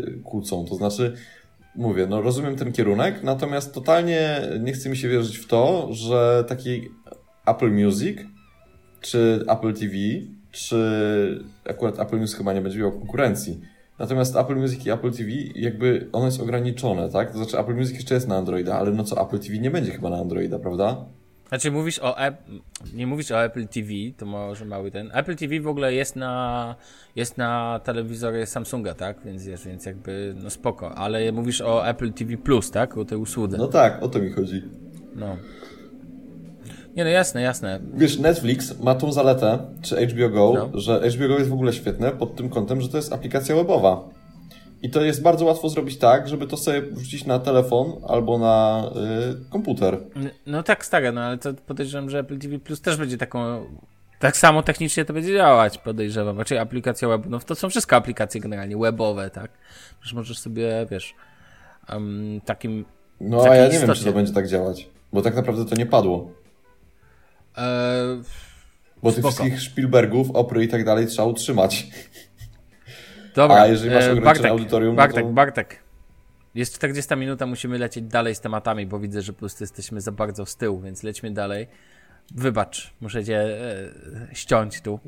yy, 0.06 0.20
kłócą. 0.24 0.64
To 0.64 0.74
znaczy, 0.74 1.14
mówię, 1.76 2.06
no 2.06 2.22
rozumiem 2.22 2.56
ten 2.56 2.72
kierunek, 2.72 3.22
natomiast 3.22 3.74
totalnie 3.74 4.42
nie 4.60 4.72
chce 4.72 4.88
mi 4.88 4.96
się 4.96 5.08
wierzyć 5.08 5.38
w 5.38 5.46
to, 5.46 5.88
że 5.90 6.44
taki 6.48 6.88
Apple 7.46 7.70
Music 7.70 8.18
czy 9.00 9.44
Apple 9.48 9.74
TV, 9.74 9.94
czy 10.50 11.44
akurat 11.68 12.00
Apple 12.00 12.20
News 12.20 12.34
chyba 12.34 12.52
nie 12.52 12.60
będzie 12.60 12.78
miał 12.78 12.92
konkurencji. 12.92 13.60
Natomiast 14.00 14.36
Apple 14.36 14.56
Music 14.56 14.86
i 14.86 14.90
Apple 14.90 15.12
TV, 15.12 15.30
jakby 15.54 16.08
ono 16.12 16.26
jest 16.26 16.40
ograniczone, 16.40 17.10
tak? 17.10 17.30
To 17.30 17.36
znaczy 17.36 17.58
Apple 17.58 17.74
Music 17.74 17.94
jeszcze 17.94 18.14
jest 18.14 18.28
na 18.28 18.36
Androida, 18.36 18.78
ale 18.78 18.90
no 18.90 19.04
co, 19.04 19.22
Apple 19.22 19.38
TV 19.38 19.58
nie 19.58 19.70
będzie 19.70 19.92
chyba 19.92 20.10
na 20.10 20.16
Androida, 20.16 20.58
prawda? 20.58 21.04
Znaczy 21.48 21.70
mówisz 21.70 21.98
o 21.98 22.16
nie 22.94 23.06
mówisz 23.06 23.30
o 23.30 23.44
Apple 23.44 23.66
TV, 23.66 23.88
to 24.16 24.26
może 24.26 24.64
mały 24.64 24.90
ten. 24.90 25.10
Apple 25.14 25.36
TV 25.36 25.60
w 25.60 25.66
ogóle 25.66 25.94
jest 25.94 26.16
na 26.16 26.74
jest 27.16 27.38
na 27.38 27.80
telewizory 27.84 28.46
Samsunga, 28.46 28.94
tak? 28.94 29.24
Więc 29.24 29.46
jest, 29.46 29.66
więc 29.66 29.86
jakby 29.86 30.34
no 30.42 30.50
spoko, 30.50 30.94
ale 30.94 31.32
mówisz 31.32 31.60
o 31.60 31.88
Apple 31.88 32.12
TV 32.12 32.36
Plus, 32.36 32.70
tak? 32.70 32.96
O 32.96 33.04
tej 33.04 33.18
usłudze. 33.18 33.58
No 33.58 33.68
tak, 33.68 34.02
o 34.02 34.08
to 34.08 34.18
mi 34.18 34.30
chodzi. 34.30 34.62
No. 35.14 35.36
Nie 36.96 37.04
no 37.04 37.10
jasne, 37.10 37.42
jasne. 37.42 37.80
Wiesz, 37.94 38.18
Netflix 38.18 38.80
ma 38.80 38.94
tą 38.94 39.12
zaletę, 39.12 39.58
czy 39.82 40.06
HBO 40.06 40.28
Go, 40.28 40.52
no. 40.54 40.80
że 40.80 41.00
HBO 41.10 41.28
Go 41.28 41.38
jest 41.38 41.50
w 41.50 41.52
ogóle 41.52 41.72
świetne 41.72 42.10
pod 42.10 42.36
tym 42.36 42.48
kątem, 42.48 42.80
że 42.80 42.88
to 42.88 42.96
jest 42.96 43.12
aplikacja 43.12 43.56
webowa. 43.56 44.08
I 44.82 44.90
to 44.90 45.02
jest 45.02 45.22
bardzo 45.22 45.44
łatwo 45.44 45.68
zrobić 45.68 45.98
tak, 45.98 46.28
żeby 46.28 46.46
to 46.46 46.56
sobie 46.56 46.82
wrzucić 46.82 47.26
na 47.26 47.38
telefon 47.38 47.92
albo 48.08 48.38
na 48.38 48.84
y, 49.46 49.50
komputer. 49.50 49.98
No 50.46 50.62
tak, 50.62 50.84
stara, 50.84 51.12
no 51.12 51.20
ale 51.20 51.38
to 51.38 51.54
podejrzewam, 51.54 52.10
że 52.10 52.18
Apple 52.18 52.38
TV 52.38 52.58
Plus 52.58 52.80
też 52.80 52.96
będzie 52.96 53.18
taką. 53.18 53.66
Tak 54.18 54.36
samo 54.36 54.62
technicznie 54.62 55.04
to 55.04 55.12
będzie 55.12 55.34
działać, 55.34 55.78
podejrzewam. 55.78 56.34
Znaczy 56.34 56.60
aplikacja 56.60 57.08
web, 57.08 57.22
no 57.28 57.38
to 57.38 57.54
są 57.54 57.70
wszystkie 57.70 57.96
aplikacje 57.96 58.40
generalnie 58.40 58.76
webowe, 58.76 59.30
tak? 59.30 59.50
Przecież 60.00 60.14
możesz 60.14 60.38
sobie, 60.38 60.86
wiesz, 60.90 61.14
um, 61.92 62.40
takim. 62.44 62.84
No 63.20 63.42
a 63.42 63.56
ja 63.56 63.68
nie 63.68 63.78
wiem, 63.78 63.94
czy 63.94 64.04
to 64.04 64.12
będzie 64.12 64.32
tak 64.32 64.48
działać, 64.48 64.88
bo 65.12 65.22
tak 65.22 65.34
naprawdę 65.36 65.64
to 65.64 65.76
nie 65.76 65.86
padło. 65.86 66.39
Eee, 67.60 68.22
bo 69.02 69.12
tych 69.12 69.24
wszystkich 69.24 69.60
Spielbergów, 69.60 70.30
Opry 70.30 70.64
i 70.64 70.68
tak 70.68 70.84
dalej 70.84 71.06
trzeba 71.06 71.28
utrzymać. 71.28 71.86
Dobra, 73.34 73.56
A 73.56 73.66
jeżeli 73.66 73.94
masz 73.94 74.04
e, 74.04 74.12
ograniczone 74.12 74.34
Bartek, 74.34 74.50
audytorium, 74.50 74.96
Bartek, 74.96 75.24
no 75.24 75.30
to... 75.30 75.34
Bartek. 75.34 75.82
Jest 76.54 76.74
40 76.74 77.16
minuta, 77.16 77.46
musimy 77.46 77.78
lecieć 77.78 78.04
dalej 78.04 78.34
z 78.34 78.40
tematami, 78.40 78.86
bo 78.86 78.98
widzę, 78.98 79.22
że 79.22 79.32
po 79.32 79.38
prostu 79.38 79.64
jesteśmy 79.64 80.00
za 80.00 80.12
bardzo 80.12 80.46
z 80.46 80.56
tyłu, 80.56 80.80
więc 80.80 81.02
lećmy 81.02 81.30
dalej. 81.30 81.66
Wybacz, 82.34 82.94
muszę 83.00 83.24
cię 83.24 83.38
e, 83.40 84.34
ściąć 84.34 84.80
tu. 84.80 85.00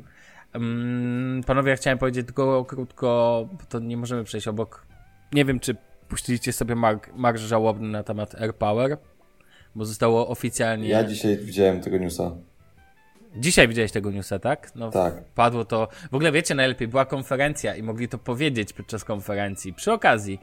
Um, 0.53 1.41
panowie, 1.47 1.69
ja 1.69 1.75
chciałem 1.75 1.97
powiedzieć 1.97 2.25
tylko 2.25 2.65
krótko, 2.65 3.49
bo 3.51 3.65
to 3.69 3.79
nie 3.79 3.97
możemy 3.97 4.23
przejść 4.23 4.47
obok. 4.47 4.85
Nie 5.33 5.45
wiem, 5.45 5.59
czy 5.59 5.75
puściliście 6.07 6.53
sobie 6.53 6.75
mark, 6.75 7.13
marsz 7.15 7.41
żałobny 7.41 7.87
na 7.87 8.03
temat 8.03 8.35
AirPower, 8.35 8.97
bo 9.75 9.85
zostało 9.85 10.27
oficjalnie... 10.27 10.87
Ja 10.87 11.03
dzisiaj 11.03 11.37
widziałem 11.37 11.81
tego 11.81 11.97
newsa. 11.97 12.31
Dzisiaj 13.35 13.67
widziałeś 13.67 13.91
tego 13.91 14.11
newsa, 14.11 14.39
tak? 14.39 14.75
No, 14.75 14.91
tak. 14.91 15.23
Padło 15.23 15.65
to. 15.65 15.87
W 16.11 16.15
ogóle 16.15 16.31
wiecie, 16.31 16.55
najlepiej 16.55 16.87
była 16.87 17.05
konferencja 17.05 17.75
i 17.75 17.83
mogli 17.83 18.07
to 18.07 18.17
powiedzieć 18.17 18.73
podczas 18.73 19.03
konferencji. 19.03 19.73
Przy 19.73 19.91
okazji. 19.91 20.39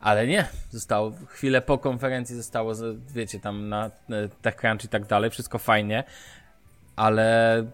Ale 0.00 0.26
nie, 0.26 0.44
zostało, 0.70 1.12
chwilę 1.26 1.62
po 1.62 1.78
konferencji 1.78 2.36
zostało, 2.36 2.72
wiecie, 3.14 3.40
tam 3.40 3.68
na 3.68 3.90
TechCrunch 4.42 4.84
i 4.84 4.88
tak 4.88 5.06
dalej, 5.06 5.30
wszystko 5.30 5.58
fajnie, 5.58 6.04
ale 6.96 7.64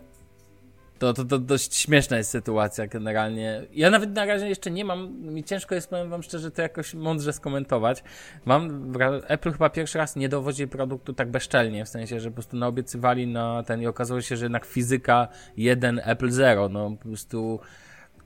to, 1.04 1.14
to, 1.14 1.24
to 1.24 1.38
dość 1.38 1.74
śmieszna 1.74 2.16
jest 2.16 2.30
sytuacja 2.30 2.86
generalnie. 2.86 3.62
Ja 3.72 3.90
nawet 3.90 4.14
na 4.14 4.24
razie 4.24 4.48
jeszcze 4.48 4.70
nie 4.70 4.84
mam, 4.84 5.22
mi 5.22 5.44
ciężko 5.44 5.74
jest, 5.74 5.90
powiem 5.90 6.10
wam 6.10 6.22
szczerze, 6.22 6.50
to 6.50 6.62
jakoś 6.62 6.94
mądrze 6.94 7.32
skomentować. 7.32 8.04
Mam, 8.44 8.92
Apple 9.28 9.52
chyba 9.52 9.70
pierwszy 9.70 9.98
raz 9.98 10.16
nie 10.16 10.28
dowodzi 10.28 10.68
produktu 10.68 11.12
tak 11.12 11.30
bezczelnie, 11.30 11.84
w 11.84 11.88
sensie, 11.88 12.20
że 12.20 12.30
po 12.30 12.34
prostu 12.34 12.56
naobiecywali 12.56 13.26
na 13.26 13.62
ten 13.62 13.82
i 13.82 13.86
okazało 13.86 14.20
się, 14.20 14.36
że 14.36 14.44
jednak 14.44 14.64
fizyka 14.64 15.28
1, 15.56 16.00
Apple 16.04 16.30
0, 16.30 16.68
no 16.68 16.90
po 16.90 17.08
prostu... 17.08 17.60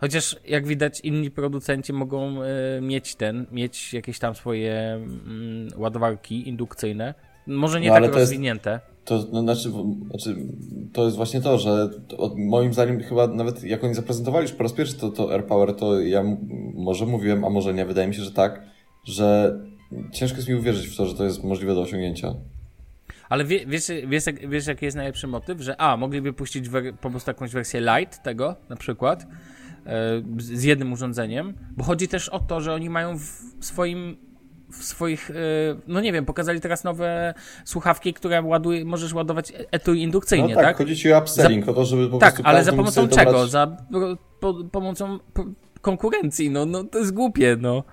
Chociaż 0.01 0.37
jak 0.45 0.67
widać 0.67 1.01
inni 1.01 1.31
producenci 1.31 1.93
mogą 1.93 2.43
y, 2.43 2.47
mieć 2.81 3.15
ten, 3.15 3.47
mieć 3.53 3.95
jakieś 3.95 4.19
tam 4.19 4.35
swoje 4.35 5.01
y, 5.75 5.79
ładowarki 5.79 6.49
indukcyjne. 6.49 7.15
Może 7.47 7.81
nie 7.81 7.89
no, 7.89 7.95
tak 7.95 8.15
rozwinięte. 8.15 8.71
Jest 8.71 8.98
to 9.09 9.25
no, 9.33 9.41
znaczy, 9.41 9.71
znaczy, 10.11 10.37
to 10.93 11.05
jest 11.05 11.17
właśnie 11.17 11.41
to, 11.41 11.59
że 11.59 11.89
to, 12.09 12.35
moim 12.37 12.73
zdaniem 12.73 13.01
chyba 13.01 13.27
nawet 13.27 13.65
jak 13.65 13.85
oni 13.85 13.95
zaprezentowali 13.95 14.43
już 14.43 14.53
po 14.53 14.63
raz 14.63 14.73
pierwszy 14.73 14.95
to, 14.95 15.11
to 15.11 15.33
AirPower, 15.33 15.75
to 15.75 16.01
ja 16.01 16.25
może 16.75 17.07
mówiłem, 17.07 17.45
a 17.45 17.51
może 17.51 17.75
nie, 17.75 17.87
wydaje 17.87 18.09
mi 18.09 18.15
się, 18.15 18.23
że 18.23 18.33
tak, 18.33 18.63
że 19.05 19.59
ciężko 20.13 20.37
jest 20.37 20.49
mi 20.49 20.55
uwierzyć 20.55 20.87
w 20.87 20.97
to, 20.97 21.07
że 21.07 21.15
to 21.15 21.25
jest 21.25 21.45
możliwe 21.45 21.75
do 21.75 21.81
osiągnięcia. 21.81 22.35
Ale 23.29 23.45
wie, 23.45 23.67
wiesz, 23.67 23.85
wiesz, 24.09 24.25
wiesz, 24.49 24.67
jaki 24.67 24.85
jest 24.85 24.97
najlepszy 24.97 25.27
motyw? 25.27 25.61
Że 25.61 25.81
a, 25.81 25.97
mogliby 25.97 26.33
puścić 26.33 26.69
po 27.01 27.11
prostu 27.11 27.31
jakąś 27.31 27.53
wersję 27.53 27.81
light 27.81 28.23
tego, 28.23 28.57
na 28.69 28.77
przykład, 28.77 29.27
e, 29.87 30.23
z 30.39 30.63
jednym 30.63 30.93
urządzeniem, 30.93 31.55
bo 31.77 31.85
chodzi 31.85 32.09
też 32.09 32.29
o 32.29 32.39
to, 32.39 32.61
że 32.61 32.75
oni 32.75 32.91
mają 32.91 33.19
w 33.19 33.25
swoim 33.61 34.28
w 34.73 34.85
swoich, 34.85 35.31
e, 35.31 35.35
no 35.89 36.01
nie 36.01 36.13
wiem, 36.13 36.25
pokazali 36.25 36.61
teraz 36.61 36.85
nowe 36.85 37.35
słuchawki, 37.65 38.15
które 38.15 38.43
ładuje, 38.43 38.85
możesz 38.85 39.13
ładować 39.13 39.53
etui 39.71 40.03
indukcyjnie, 40.03 40.49
no 40.49 40.55
tak? 40.55 40.65
tak? 40.65 40.77
chodzi 40.77 40.97
ci 40.97 41.13
o 41.13 41.19
upselling, 41.19 41.65
za, 41.65 41.71
o 41.71 41.75
to, 41.75 41.85
żeby 41.85 42.09
po 42.09 42.19
Tak, 42.19 42.41
ale 42.45 42.65
za 42.65 42.73
pomocą 42.73 43.09
czego? 43.09 43.33
Dobrać... 43.33 43.51
Za 43.51 43.77
po, 44.41 44.55
pomocą 44.73 45.19
konkurencji, 45.81 46.51
no, 46.51 46.67
no 46.67 46.85
to 46.85 46.99
jest 46.99 47.15
głupie, 47.15 47.57
no. 47.61 47.85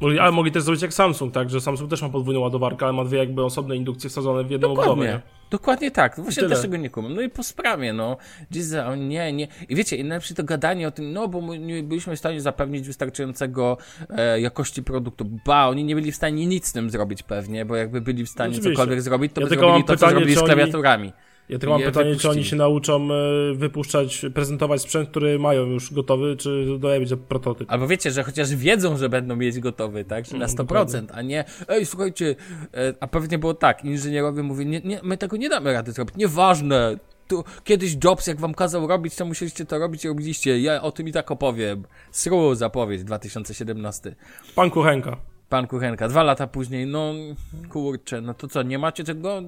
Mogli, 0.00 0.18
ale 0.18 0.32
mogli 0.32 0.52
też 0.52 0.62
zrobić 0.62 0.82
jak 0.82 0.94
Samsung, 0.94 1.34
tak? 1.34 1.50
Że 1.50 1.60
Samsung 1.60 1.90
też 1.90 2.02
ma 2.02 2.08
podwójną 2.08 2.40
ładowarkę, 2.40 2.84
ale 2.84 2.92
ma 2.92 3.04
dwie 3.04 3.18
jakby 3.18 3.44
osobne 3.44 3.76
indukcje 3.76 4.10
wsadzone 4.10 4.44
w 4.44 4.50
jedną 4.50 4.74
Dokładnie. 4.74 5.20
Dokładnie 5.50 5.90
tak. 5.90 6.16
Właśnie 6.16 6.42
Tyle. 6.42 6.54
też 6.54 6.62
tego 6.62 6.76
nie 6.76 6.90
kumam. 6.90 7.14
No 7.14 7.20
i 7.20 7.30
po 7.30 7.42
sprawie, 7.42 7.92
no. 7.92 8.16
Giza, 8.52 8.96
nie, 8.96 9.32
nie. 9.32 9.48
I 9.68 9.76
wiecie, 9.76 9.96
i 9.96 10.04
najlepsze 10.04 10.34
to 10.34 10.44
gadanie 10.44 10.88
o 10.88 10.90
tym, 10.90 11.12
no 11.12 11.28
bo 11.28 11.56
nie 11.56 11.82
byliśmy 11.82 12.16
w 12.16 12.18
stanie 12.18 12.40
zapewnić 12.40 12.86
wystarczającego 12.86 13.76
e, 14.10 14.40
jakości 14.40 14.82
produktu. 14.82 15.24
Ba, 15.46 15.66
oni 15.66 15.84
nie 15.84 15.94
byli 15.94 16.12
w 16.12 16.16
stanie 16.16 16.46
nic 16.46 16.66
z 16.66 16.72
tym 16.72 16.90
zrobić 16.90 17.22
pewnie, 17.22 17.64
bo 17.64 17.76
jakby 17.76 18.00
byli 18.00 18.26
w 18.26 18.28
stanie 18.28 18.50
Oczywiście. 18.50 18.72
cokolwiek 18.72 19.02
zrobić, 19.02 19.32
to 19.32 19.40
ja 19.40 19.46
by 19.46 19.56
zrobili 19.56 19.84
to, 19.84 19.92
pytanie, 19.92 20.12
co 20.12 20.18
zrobili 20.18 20.36
z 20.36 20.42
klawiaturami. 20.42 21.04
Oni... 21.04 21.25
Ja 21.48 21.58
tylko 21.58 21.78
mam 21.78 21.82
pytanie, 21.82 22.10
wypuścili. 22.10 22.32
czy 22.32 22.38
oni 22.38 22.44
się 22.44 22.56
nauczą 22.56 23.08
e, 23.12 23.54
wypuszczać, 23.54 24.26
prezentować 24.34 24.82
sprzęt, 24.82 25.08
który 25.08 25.38
mają 25.38 25.66
już 25.66 25.92
gotowy, 25.92 26.36
czy 26.36 26.66
dodaje 26.66 27.00
być 27.00 27.10
prototyp. 27.28 27.70
Albo 27.70 27.86
wiecie, 27.86 28.10
że 28.10 28.24
chociaż 28.24 28.54
wiedzą, 28.54 28.96
że 28.96 29.08
będą 29.08 29.36
mieć 29.36 29.60
gotowy, 29.60 30.04
tak? 30.04 30.26
Że 30.26 30.36
na 30.36 30.46
100%, 30.46 30.98
mm, 30.98 31.06
a 31.12 31.22
nie, 31.22 31.44
ej, 31.68 31.86
słuchajcie, 31.86 32.36
e, 32.74 32.94
a 33.00 33.06
pewnie 33.06 33.38
było 33.38 33.54
tak, 33.54 33.84
inżynierowie 33.84 34.42
mówią, 34.42 34.64
nie, 34.64 34.80
nie, 34.80 35.00
my 35.02 35.16
tego 35.16 35.36
nie 35.36 35.48
damy 35.48 35.72
rady 35.72 35.92
zrobić, 35.92 36.16
nieważne, 36.16 36.98
tu, 37.28 37.44
kiedyś 37.64 37.96
Jobs, 38.04 38.26
jak 38.26 38.40
wam 38.40 38.54
kazał 38.54 38.86
robić, 38.86 39.16
to 39.16 39.24
musieliście 39.24 39.66
to 39.66 39.78
robić 39.78 40.04
i 40.04 40.08
robiliście, 40.08 40.60
ja 40.60 40.82
o 40.82 40.92
tym 40.92 41.08
i 41.08 41.12
tak 41.12 41.30
opowiem. 41.30 41.84
Sru 42.10 42.54
zapowiedź 42.54 43.04
2017. 43.04 44.14
Pan 44.54 44.70
Kuchenka. 44.70 45.35
Pan 45.48 45.66
Kuchenka. 45.66 46.08
Dwa 46.08 46.22
lata 46.22 46.46
później, 46.46 46.86
no 46.86 47.14
kurczę, 47.70 48.20
no 48.20 48.34
to 48.34 48.48
co, 48.48 48.62
nie 48.62 48.78
macie 48.78 49.04
tego? 49.04 49.42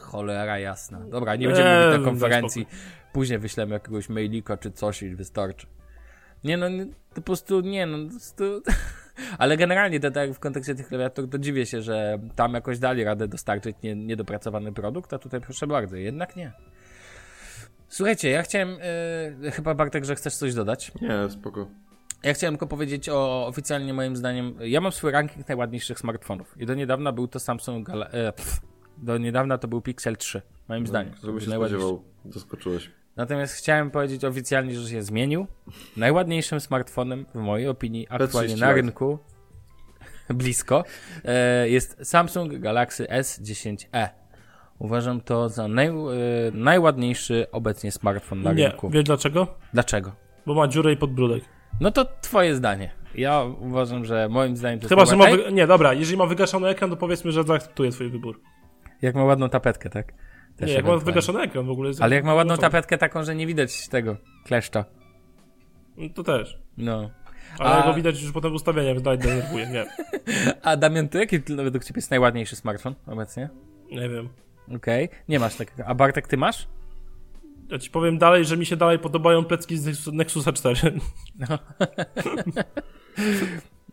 Cholera 0.00 0.58
jasna. 0.58 1.00
Dobra, 1.00 1.36
nie 1.36 1.46
będziemy 1.46 1.68
eee, 1.68 1.86
mówić 1.86 1.98
na 1.98 2.04
konferencji. 2.04 2.66
Później 3.12 3.38
wyślemy 3.38 3.74
jakiegoś 3.74 4.08
mailika 4.08 4.56
czy 4.56 4.70
coś 4.70 5.02
i 5.02 5.16
wystarczy. 5.16 5.66
Nie 6.44 6.56
no, 6.56 6.66
to 7.08 7.14
po 7.14 7.22
prostu, 7.22 7.60
nie 7.60 7.86
no, 7.86 7.98
po 8.04 8.10
prostu... 8.10 8.44
Ale 9.38 9.56
generalnie 9.56 10.00
to, 10.00 10.10
tak 10.10 10.32
w 10.32 10.38
kontekście 10.38 10.74
tych 10.74 10.88
klawiatur 10.88 11.30
to 11.30 11.38
dziwię 11.38 11.66
się, 11.66 11.82
że 11.82 12.18
tam 12.36 12.54
jakoś 12.54 12.78
dali 12.78 13.04
radę 13.04 13.28
dostarczyć 13.28 13.76
nie, 13.82 13.96
niedopracowany 13.96 14.72
produkt, 14.72 15.12
a 15.12 15.18
tutaj 15.18 15.40
proszę 15.40 15.66
bardzo, 15.66 15.96
jednak 15.96 16.36
nie. 16.36 16.52
Słuchajcie, 17.88 18.30
ja 18.30 18.42
chciałem, 18.42 18.76
yy, 19.42 19.50
chyba 19.50 19.74
Bartek, 19.74 20.04
że 20.04 20.14
chcesz 20.14 20.34
coś 20.34 20.54
dodać? 20.54 20.92
Nie, 21.00 21.30
spoko. 21.30 21.66
Ja 22.22 22.34
chciałem 22.34 22.54
tylko 22.54 22.66
powiedzieć 22.66 23.08
o 23.08 23.46
oficjalnie 23.46 23.94
moim 23.94 24.16
zdaniem. 24.16 24.54
Ja 24.60 24.80
mam 24.80 24.92
swój 24.92 25.10
ranking 25.12 25.48
najładniejszych 25.48 25.98
smartfonów. 25.98 26.54
I 26.58 26.66
do 26.66 26.74
niedawna 26.74 27.12
był 27.12 27.28
to 27.28 27.40
Samsung 27.40 27.86
Gal 27.86 28.02
e, 28.02 28.32
pff, 28.32 28.60
Do 28.98 29.18
niedawna 29.18 29.58
to 29.58 29.68
był 29.68 29.80
Pixel 29.80 30.16
3, 30.16 30.42
moim 30.68 30.82
no, 30.82 30.88
zdaniem. 30.88 31.14
Żeby 31.24 31.40
się 31.40 31.50
spodziewał, 31.50 32.04
doskoczyłeś. 32.24 32.90
Natomiast 33.16 33.54
chciałem 33.54 33.90
powiedzieć 33.90 34.24
oficjalnie, 34.24 34.74
że 34.74 34.88
się 34.88 35.02
zmienił. 35.02 35.46
Najładniejszym 35.96 36.60
smartfonem, 36.60 37.26
w 37.34 37.38
mojej 37.38 37.68
opinii, 37.68 38.06
aktualnie 38.10 38.56
na 38.56 38.72
rynku, 38.72 39.18
blisko, 40.34 40.84
e, 41.24 41.68
jest 41.68 41.98
Samsung 42.02 42.58
Galaxy 42.58 43.04
S10e. 43.04 44.08
Uważam 44.78 45.20
to 45.20 45.48
za 45.48 45.68
naj, 45.68 45.88
e, 45.88 45.92
najładniejszy 46.52 47.46
obecnie 47.52 47.92
smartfon 47.92 48.42
na 48.42 48.52
Nie, 48.52 48.68
rynku. 48.68 48.90
Wiesz 48.90 49.04
dlaczego? 49.04 49.46
Dlaczego? 49.72 50.12
Bo 50.46 50.54
ma 50.54 50.68
dziurę 50.68 50.92
i 50.92 50.96
podbródek. 50.96 51.59
No 51.80 51.90
to 51.90 52.04
twoje 52.20 52.54
zdanie. 52.54 52.90
Ja 53.14 53.42
uważam, 53.60 54.04
że 54.04 54.28
moim 54.28 54.56
zdaniem 54.56 54.80
to 54.80 54.88
Chyba, 54.88 55.04
że 55.04 55.16
ma 55.16 55.30
wy... 55.30 55.52
Nie, 55.52 55.66
dobra, 55.66 55.92
jeżeli 55.92 56.16
ma 56.16 56.26
wygaszony 56.26 56.68
ekran, 56.68 56.90
to 56.90 56.96
powiedzmy, 56.96 57.32
że 57.32 57.44
zaakceptuję 57.44 57.90
twój 57.90 58.10
wybór. 58.10 58.40
Jak 59.02 59.14
ma 59.14 59.24
ładną 59.24 59.48
tapetkę, 59.48 59.90
tak? 59.90 60.12
Też 60.56 60.68
nie, 60.68 60.74
jak 60.74 60.84
ma 60.84 60.96
wygaszony 60.96 61.40
ekran 61.40 61.66
w 61.66 61.70
ogóle. 61.70 61.88
Jest 61.88 62.02
Ale 62.02 62.14
jak 62.14 62.24
ma 62.24 62.34
ładną 62.34 62.56
tapetkę 62.56 62.98
taką, 62.98 63.24
że 63.24 63.34
nie 63.34 63.46
widać 63.46 63.88
tego 63.88 64.16
kleszcza. 64.44 64.84
No 65.96 66.08
to 66.14 66.22
też. 66.22 66.58
No. 66.76 67.10
Ale 67.58 67.76
A... 67.76 67.86
go 67.86 67.94
widać 67.94 68.22
już 68.22 68.32
potem 68.32 68.50
w 68.50 68.54
ustawieniach, 68.54 68.92
więc 68.92 69.02
dalej 69.02 69.18
denerwuje, 69.18 69.66
nie. 69.66 69.86
A 70.62 70.76
Damian, 70.76 71.08
ty 71.08 71.18
jaki 71.18 71.38
według 71.38 71.84
ciebie 71.84 71.98
jest 71.98 72.10
najładniejszy 72.10 72.56
smartfon 72.56 72.94
obecnie? 73.06 73.48
Nie 73.90 74.08
wiem. 74.08 74.28
Okej, 74.76 75.04
okay. 75.04 75.18
nie 75.28 75.38
masz 75.38 75.54
takiego. 75.54 75.86
A 75.86 75.94
Bartek, 75.94 76.28
ty 76.28 76.36
masz? 76.36 76.68
Ja 77.70 77.78
ci 77.78 77.90
powiem 77.90 78.18
dalej, 78.18 78.44
że 78.44 78.56
mi 78.56 78.66
się 78.66 78.76
dalej 78.76 78.98
podobają 78.98 79.44
plecki 79.44 79.78
z 79.78 80.06
Nexusa 80.12 80.52
4. 80.52 80.92
No. 81.38 81.58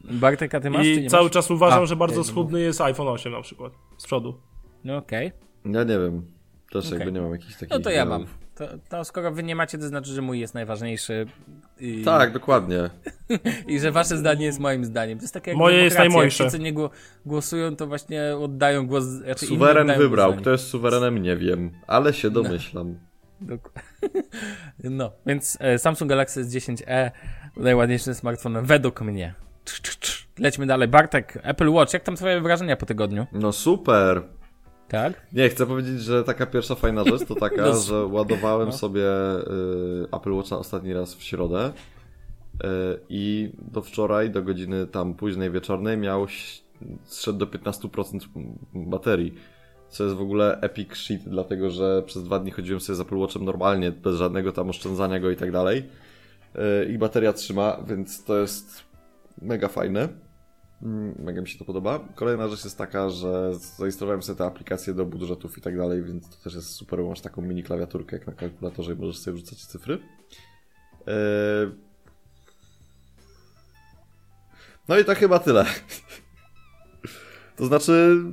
Bartek, 0.12 0.56
a 0.56 0.60
ty 0.60 0.70
masz? 0.70 0.86
I 0.86 1.08
cały 1.08 1.24
masz? 1.24 1.32
czas 1.32 1.52
uważam, 1.52 1.84
a, 1.84 1.86
że 1.86 1.96
bardzo 1.96 2.24
schudny 2.24 2.62
jest 2.62 2.82
iPhone 2.82 3.08
8 3.08 3.32
na 3.32 3.42
przykład. 3.42 3.74
Z 3.98 4.06
przodu. 4.06 4.42
No 4.84 4.98
okej. 4.98 5.28
Okay. 5.28 5.74
Ja 5.74 5.84
nie 5.84 6.00
wiem. 6.00 6.26
Też 6.72 6.86
okay. 6.86 7.00
jakby 7.00 7.12
nie 7.12 7.22
mam 7.22 7.32
jakichś 7.32 7.54
takich... 7.54 7.70
No 7.70 7.80
to 7.80 7.90
ja 7.90 8.06
mam. 8.06 8.26
To, 8.56 8.68
to, 8.90 9.06
skoro 9.06 9.32
wy 9.32 9.44
nie 9.44 9.56
macie, 9.56 9.78
to 9.78 9.88
znaczy, 9.88 10.12
że 10.12 10.22
mój 10.22 10.40
jest 10.40 10.54
najważniejszy. 10.54 11.26
I... 11.80 12.02
Tak, 12.06 12.34
dokładnie. 12.34 12.90
I 13.68 13.80
że 13.80 13.92
wasze 13.92 14.18
zdanie 14.18 14.46
jest 14.46 14.60
moim 14.60 14.86
zdaniem. 14.86 15.18
To 15.18 15.24
jest 15.24 15.34
takie 15.34 15.52
jak 15.52 15.58
Moje 15.58 15.84
jest 15.84 15.98
najmojsze. 15.98 16.44
Jak 16.44 16.60
nie 16.60 16.74
głosują, 17.26 17.76
to 17.76 17.88
właśnie 17.88 18.38
oddają 18.40 18.88
głos. 18.88 19.04
Znaczy 19.04 19.46
Suweren 19.46 19.98
wybrał. 19.98 20.34
Kto 20.34 20.50
jest 20.50 20.68
suwerenem, 20.68 21.18
nie 21.18 21.38
wiem, 21.38 21.72
ale 21.88 22.14
się 22.14 22.28
no. 22.28 22.34
domyślam. 22.34 23.07
No, 24.84 25.12
więc 25.26 25.58
e, 25.62 25.80
Samsung 25.80 26.10
Galaxy 26.10 26.46
S10e 26.46 27.12
najładniejszym 27.58 28.14
smartfonem 28.14 28.66
według 28.66 29.02
mnie. 29.02 29.34
Lećmy 30.40 30.66
dalej. 30.66 30.88
Bartek, 30.88 31.40
Apple 31.44 31.70
Watch, 31.70 31.94
jak 31.94 32.04
tam 32.04 32.16
twoje 32.16 32.42
wrażenia 32.42 32.78
po 32.78 32.86
tygodniu? 32.86 33.28
No 33.32 33.52
super. 33.52 34.24
Tak? 34.88 35.28
Nie, 35.34 35.50
chcę 35.50 35.66
powiedzieć, 35.66 36.02
że 36.02 36.24
taka 36.24 36.46
pierwsza 36.46 36.76
fajna 36.76 37.04
rzecz 37.04 37.26
to 37.28 37.36
taka, 37.36 37.62
no, 37.72 37.80
że 37.80 38.06
ładowałem 38.06 38.68
no. 38.68 38.74
sobie 38.74 39.04
y, 39.04 40.08
Apple 40.12 40.32
Watcha 40.32 40.58
ostatni 40.58 40.94
raz 40.94 41.16
w 41.16 41.24
środę 41.24 41.72
y, 41.74 42.68
i 43.10 43.52
do 43.72 43.82
wczoraj, 43.82 44.30
do 44.30 44.44
godziny 44.44 44.88
tam 44.88 45.14
późnej 45.14 45.52
wieczornej 45.52 45.98
miał 45.98 46.28
zszedł 47.04 47.40
do 47.40 47.46
15% 47.46 48.20
baterii. 48.74 49.34
Co 49.90 50.04
jest 50.04 50.16
w 50.16 50.22
ogóle 50.22 50.62
epic 50.62 50.96
shit, 50.96 51.22
dlatego 51.30 51.70
że 51.70 52.04
przez 52.06 52.24
dwa 52.24 52.40
dni 52.40 52.52
chodziłem 52.52 52.80
sobie 52.80 52.96
z 52.98 53.00
Apple 53.00 53.18
Watchem 53.18 53.46
normalnie, 53.46 53.92
bez 53.92 54.16
żadnego 54.16 54.52
tam 54.52 54.70
oszczędzania 54.70 55.20
go 55.20 55.32
i 55.32 55.36
tak 55.36 55.52
dalej. 55.52 55.90
Y, 56.56 56.86
I 56.92 56.98
bateria 56.98 57.34
trzyma, 57.34 57.84
więc 57.88 58.24
to 58.24 58.38
jest 58.38 58.84
mega 59.42 59.68
fajne. 59.68 60.10
Mm, 60.82 61.16
mega 61.20 61.42
mi 61.42 61.48
się 61.48 61.60
to 61.60 61.66
podoba. 61.66 62.00
Kolejna 62.16 62.48
rzecz 62.48 62.64
jest 62.64 62.78
taka, 62.78 63.10
że 63.10 63.56
zainstalowałem 63.56 64.24
sobie 64.24 64.38
te 64.38 64.46
aplikacje 64.46 64.94
do 64.94 65.06
budżetów 65.06 65.58
i 65.58 65.62
tak 65.62 65.78
dalej, 65.78 66.04
więc 66.04 66.30
to 66.30 66.44
też 66.44 66.56
jest 66.56 66.70
super, 66.70 67.04
masz 67.04 67.22
taką 67.22 67.42
mini 67.42 67.64
klawiaturkę 67.64 68.18
jak 68.18 68.28
na 68.28 68.34
kalkulatorze 68.34 68.94
i 68.94 68.96
możesz 68.96 69.18
sobie 69.18 69.38
wrzucać 69.38 69.66
cyfry. 69.66 70.00
Eee... 71.08 71.72
No 74.88 75.00
i 75.00 75.06
to 75.06 75.16
chyba 75.16 75.40
tyle. 75.40 75.66
to 77.58 77.66
znaczy, 77.66 78.24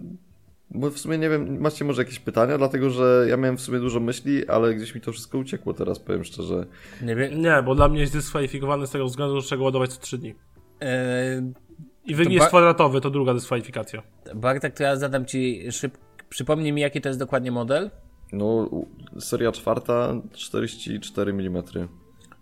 bo 0.75 0.91
w 0.91 0.99
sumie 0.99 1.19
nie 1.19 1.31
wiem, 1.31 1.61
macie 1.61 1.85
może 1.85 2.03
jakieś 2.03 2.19
pytania, 2.19 2.59
dlatego 2.59 2.91
że 2.91 3.27
ja 3.29 3.37
miałem 3.37 3.57
w 3.57 3.61
sumie 3.61 3.79
dużo 3.79 4.01
myśli, 4.01 4.49
ale 4.49 4.75
gdzieś 4.75 4.95
mi 4.95 5.01
to 5.01 5.13
wszystko 5.13 5.39
uciekło 5.39 5.75
teraz, 5.75 5.99
powiem 5.99 6.25
szczerze. 6.25 6.67
Nie, 7.03 7.17
wiem. 7.17 7.43
nie 7.43 7.63
bo 7.65 7.75
dla 7.75 7.89
mnie 7.89 8.01
jest 8.01 8.13
dyskwalifikowany 8.13 8.87
z 8.87 8.91
tego 8.91 9.05
względu, 9.05 9.41
że 9.41 9.47
trzeba 9.47 9.65
ładować 9.65 9.93
co 9.93 10.01
3 10.01 10.19
dni. 10.19 10.35
Eee, 10.81 11.53
i 12.05 12.15
wynik 12.15 12.33
jest 12.33 12.49
kwadratowy, 12.49 13.01
to 13.01 13.11
druga 13.11 13.35
dyskwalifikacja. 13.35 14.03
Bartek, 14.35 14.75
to 14.75 14.83
ja 14.83 14.97
zadam 14.97 15.27
ci 15.27 15.73
szybko. 15.73 16.05
Przypomnij 16.29 16.73
mi, 16.73 16.81
jaki 16.81 17.01
to 17.01 17.09
jest 17.09 17.19
dokładnie 17.19 17.53
model? 17.53 17.91
No, 18.33 18.71
seria 19.21 19.53
czwarta, 19.53 20.15
44 20.33 21.31
mm. 21.31 21.63
Okej. 21.65 21.89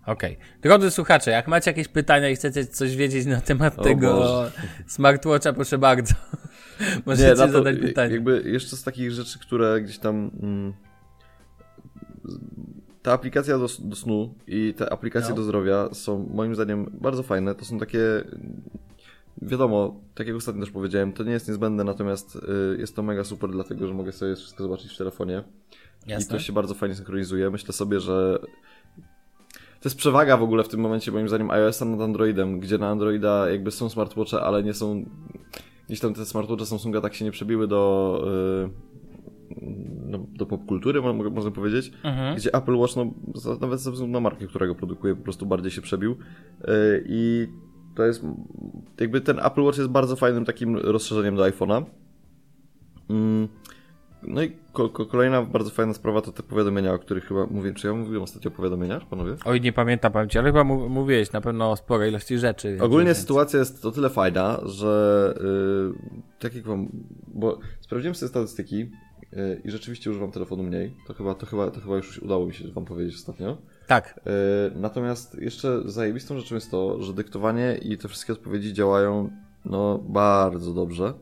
Okay. 0.06 0.36
Drodzy 0.62 0.90
słuchacze, 0.90 1.30
jak 1.30 1.48
macie 1.48 1.70
jakieś 1.70 1.88
pytania 1.88 2.28
i 2.28 2.36
chcecie 2.36 2.66
coś 2.66 2.96
wiedzieć 2.96 3.26
na 3.26 3.40
temat 3.40 3.78
o 3.78 3.82
tego 3.82 4.12
Boże. 4.12 4.52
smartwatcha, 4.86 5.52
proszę 5.52 5.78
bardzo. 5.78 6.14
Możecie 7.06 7.28
Nie, 7.28 7.36
to, 7.36 7.48
zadać 7.48 7.78
pytanie. 7.78 8.12
Jakby 8.12 8.42
jeszcze 8.46 8.76
z 8.76 8.82
takich 8.82 9.10
rzeczy, 9.10 9.38
które 9.38 9.80
gdzieś 9.80 9.98
tam... 9.98 10.30
Mm, 10.42 10.72
ta 13.02 13.12
aplikacja 13.12 13.58
do, 13.58 13.68
do, 13.78 13.96
snu 13.96 14.34
i 14.46 14.74
te 14.76 14.92
aplikacje 14.92 15.30
no. 15.30 15.36
do 15.36 15.42
zdrowia 15.42 15.88
są 15.92 16.28
moim 16.34 16.54
zdaniem 16.54 16.90
bardzo 17.00 17.22
fajne. 17.22 17.54
To 17.54 17.64
są 17.64 17.78
takie 17.78 18.24
Wiadomo, 19.42 20.00
tak 20.14 20.26
jak 20.26 20.36
ostatnio 20.36 20.60
też 20.60 20.70
powiedziałem, 20.70 21.12
to 21.12 21.24
nie 21.24 21.32
jest 21.32 21.48
niezbędne, 21.48 21.84
natomiast 21.84 22.36
y, 22.36 22.76
jest 22.78 22.96
to 22.96 23.02
mega 23.02 23.24
super, 23.24 23.50
dlatego 23.50 23.88
że 23.88 23.94
mogę 23.94 24.12
sobie 24.12 24.36
wszystko 24.36 24.62
zobaczyć 24.62 24.94
w 24.94 24.98
telefonie. 24.98 25.42
Jasne. 26.06 26.26
I 26.26 26.28
to 26.28 26.44
się 26.44 26.52
bardzo 26.52 26.74
fajnie 26.74 26.94
synchronizuje. 26.94 27.50
Myślę 27.50 27.72
sobie, 27.72 28.00
że 28.00 28.38
to 29.80 29.88
jest 29.88 29.96
przewaga 29.96 30.36
w 30.36 30.42
ogóle 30.42 30.64
w 30.64 30.68
tym 30.68 30.80
momencie, 30.80 31.12
moim 31.12 31.28
zdaniem, 31.28 31.50
iOS-a 31.50 31.84
nad 31.84 32.00
Androidem, 32.00 32.60
gdzie 32.60 32.78
na 32.78 32.88
Androida 32.88 33.50
jakby 33.50 33.70
są 33.70 33.88
smartwatche, 33.88 34.40
ale 34.40 34.62
nie 34.62 34.74
są. 34.74 35.04
Gdzieś 35.92 36.00
tam 36.00 36.14
te 36.14 36.24
smartwatche 36.24 36.66
Samsunga 36.66 37.00
tak 37.00 37.14
się 37.14 37.24
nie 37.24 37.30
przebiły 37.30 37.68
do. 37.68 38.24
Yy, 38.26 38.70
no, 40.06 40.18
do 40.36 40.46
popkultury, 40.46 41.02
można 41.30 41.50
powiedzieć, 41.50 41.92
mhm. 42.04 42.36
gdzie 42.36 42.54
Apple 42.54 42.76
Watch, 42.76 42.96
no, 42.96 43.14
nawet 43.60 43.80
ze 43.80 43.92
względu 43.92 44.12
na 44.12 44.20
markę, 44.20 44.46
którego 44.46 44.74
produkuje, 44.74 45.16
po 45.16 45.22
prostu 45.22 45.46
bardziej 45.46 45.70
się 45.70 45.82
przebił. 45.82 46.10
Yy, 46.60 47.04
I 47.06 47.48
to 47.94 48.04
jest, 48.04 48.24
jakby 49.00 49.20
ten 49.20 49.38
Apple 49.38 49.62
Watch 49.62 49.78
jest 49.78 49.90
bardzo 49.90 50.16
fajnym 50.16 50.44
takim 50.44 50.76
rozszerzeniem 50.76 51.36
do 51.36 51.42
iPhone'a. 51.42 51.84
Mm. 53.10 53.48
No 54.22 54.42
i 54.42 54.52
ko 54.72 54.88
ko 54.88 55.06
kolejna 55.06 55.42
bardzo 55.42 55.70
fajna 55.70 55.94
sprawa 55.94 56.20
to 56.20 56.32
te 56.32 56.42
powiadomienia, 56.42 56.94
o 56.94 56.98
których 56.98 57.24
chyba 57.24 57.46
mówiłem. 57.46 57.74
Czy 57.74 57.86
ja 57.86 57.94
mówiłem 57.94 58.22
ostatnio 58.22 58.50
o 58.50 58.54
powiadomieniach, 58.54 59.06
panowie? 59.06 59.36
Oj, 59.44 59.60
nie 59.60 59.72
pamiętam, 59.72 60.12
pamięci, 60.12 60.38
ale 60.38 60.48
chyba 60.48 60.64
mówiłeś 60.64 61.32
na 61.32 61.40
pewno 61.40 61.70
o 61.70 61.76
sporej 61.76 62.10
ilości 62.10 62.38
rzeczy. 62.38 62.78
Ogólnie 62.80 63.06
więc... 63.06 63.18
sytuacja 63.18 63.58
jest 63.58 63.86
o 63.86 63.90
tyle 63.90 64.10
fajna, 64.10 64.60
że 64.64 65.34
yy, 65.40 66.20
tak 66.38 66.54
jak 66.54 66.64
wam, 66.64 66.88
bo 67.28 67.58
sprawdziłem 67.80 68.14
sobie 68.14 68.28
statystyki 68.28 68.76
yy, 68.76 69.60
i 69.64 69.70
rzeczywiście 69.70 70.10
używam 70.10 70.32
telefonu 70.32 70.62
mniej. 70.62 70.94
To 71.06 71.14
chyba, 71.14 71.34
to 71.34 71.46
chyba, 71.46 71.70
to 71.70 71.80
chyba 71.80 71.96
już 71.96 72.18
udało 72.18 72.46
mi 72.46 72.54
się 72.54 72.68
wam 72.68 72.84
powiedzieć 72.84 73.14
ostatnio. 73.14 73.56
Tak. 73.86 74.20
E, 74.26 74.30
natomiast 74.74 75.38
jeszcze 75.40 75.82
zajebistą 75.84 76.38
rzeczą 76.38 76.54
jest 76.54 76.70
to, 76.70 77.02
że 77.02 77.12
dyktowanie 77.12 77.78
i 77.82 77.98
te 77.98 78.08
wszystkie 78.08 78.32
odpowiedzi 78.32 78.72
działają 78.72 79.30
no 79.64 79.98
bardzo 79.98 80.72
dobrze. 80.72 81.14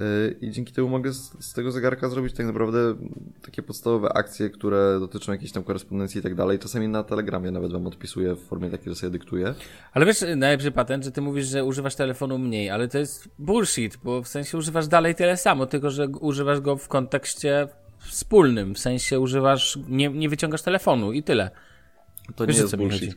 E, 0.00 0.30
I 0.40 0.50
dzięki 0.50 0.72
temu 0.72 0.88
mogę 0.88 1.12
z, 1.12 1.32
z, 1.40 1.52
tego 1.52 1.72
zegarka 1.72 2.08
zrobić 2.08 2.34
tak 2.34 2.46
naprawdę 2.46 2.94
takie 3.42 3.62
podstawowe 3.62 4.08
akcje, 4.12 4.50
które 4.50 5.00
dotyczą 5.00 5.32
jakiejś 5.32 5.52
tam 5.52 5.62
korespondencji 5.62 6.18
i 6.18 6.22
tak 6.22 6.34
dalej. 6.34 6.58
Czasami 6.58 6.88
na 6.88 7.04
Telegramie 7.04 7.50
nawet 7.50 7.72
wam 7.72 7.86
odpisuję 7.86 8.34
w 8.34 8.40
formie 8.40 8.70
takiej, 8.70 8.88
że 8.88 8.94
sobie 8.94 9.10
dyktuję. 9.10 9.54
Ale 9.92 10.06
wiesz, 10.06 10.24
najlepszy 10.36 10.70
patent, 10.70 11.04
że 11.04 11.12
ty 11.12 11.20
mówisz, 11.20 11.46
że 11.46 11.64
używasz 11.64 11.94
telefonu 11.94 12.38
mniej, 12.38 12.70
ale 12.70 12.88
to 12.88 12.98
jest 12.98 13.28
bullshit, 13.38 13.98
bo 14.04 14.22
w 14.22 14.28
sensie 14.28 14.58
używasz 14.58 14.88
dalej 14.88 15.14
tyle 15.14 15.36
samo, 15.36 15.66
tylko 15.66 15.90
że 15.90 16.08
używasz 16.08 16.60
go 16.60 16.76
w 16.76 16.88
kontekście 16.88 17.68
wspólnym, 17.98 18.74
w 18.74 18.78
sensie 18.78 19.20
używasz, 19.20 19.78
nie, 19.88 20.08
nie 20.08 20.28
wyciągasz 20.28 20.62
telefonu 20.62 21.12
i 21.12 21.22
tyle. 21.22 21.50
To 22.36 22.46
Wiesz, 22.46 22.56
nie 22.56 22.62
jest 22.62 22.76
bullshit. 22.76 23.14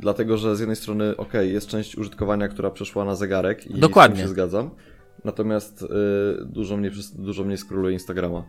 Dlatego, 0.00 0.36
że 0.36 0.56
z 0.56 0.60
jednej 0.60 0.76
strony, 0.76 1.16
ok, 1.16 1.32
jest 1.34 1.68
część 1.68 1.96
użytkowania, 1.96 2.48
która 2.48 2.70
przeszła 2.70 3.04
na 3.04 3.14
zegarek 3.14 3.66
i 3.66 3.74
Dokładnie. 3.80 4.22
się 4.22 4.28
zgadzam. 4.28 4.70
Natomiast 5.24 5.82
y, 5.82 5.86
dużo, 6.44 6.76
mniej, 6.76 6.92
dużo 7.18 7.44
mniej 7.44 7.58
skroluję 7.58 7.92
Instagrama. 7.92 8.44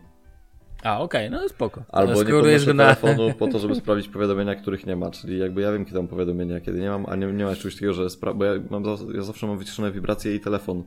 A, 0.83 0.99
okej, 0.99 1.27
okay, 1.27 1.39
no 1.41 1.49
spoko. 1.49 1.83
Albo 1.89 2.23
nie 2.23 2.31
podnoszę 2.31 2.73
na... 2.73 2.83
telefonu 2.83 3.33
po 3.33 3.47
to, 3.47 3.59
żeby 3.59 3.75
sprawdzić 3.81 4.07
powiadomienia, 4.07 4.55
których 4.55 4.85
nie 4.85 4.95
ma. 4.95 5.11
Czyli 5.11 5.39
jakby 5.39 5.61
ja 5.61 5.71
wiem, 5.71 5.85
kiedy 5.85 5.97
mam 5.97 6.07
powiadomienia, 6.07 6.61
kiedy 6.61 6.79
nie 6.79 6.89
mam, 6.89 7.05
a 7.09 7.15
nie, 7.15 7.27
nie 7.27 7.45
ma 7.45 7.55
czegoś 7.55 7.73
takiego, 7.73 7.93
że 7.93 8.05
spra- 8.05 8.37
bo 8.37 8.45
ja, 8.45 8.53
mam, 8.69 8.83
ja 9.15 9.21
zawsze 9.21 9.47
mam 9.47 9.57
wyciszone 9.57 9.91
wibracje 9.91 10.35
i 10.35 10.39
telefon. 10.39 10.83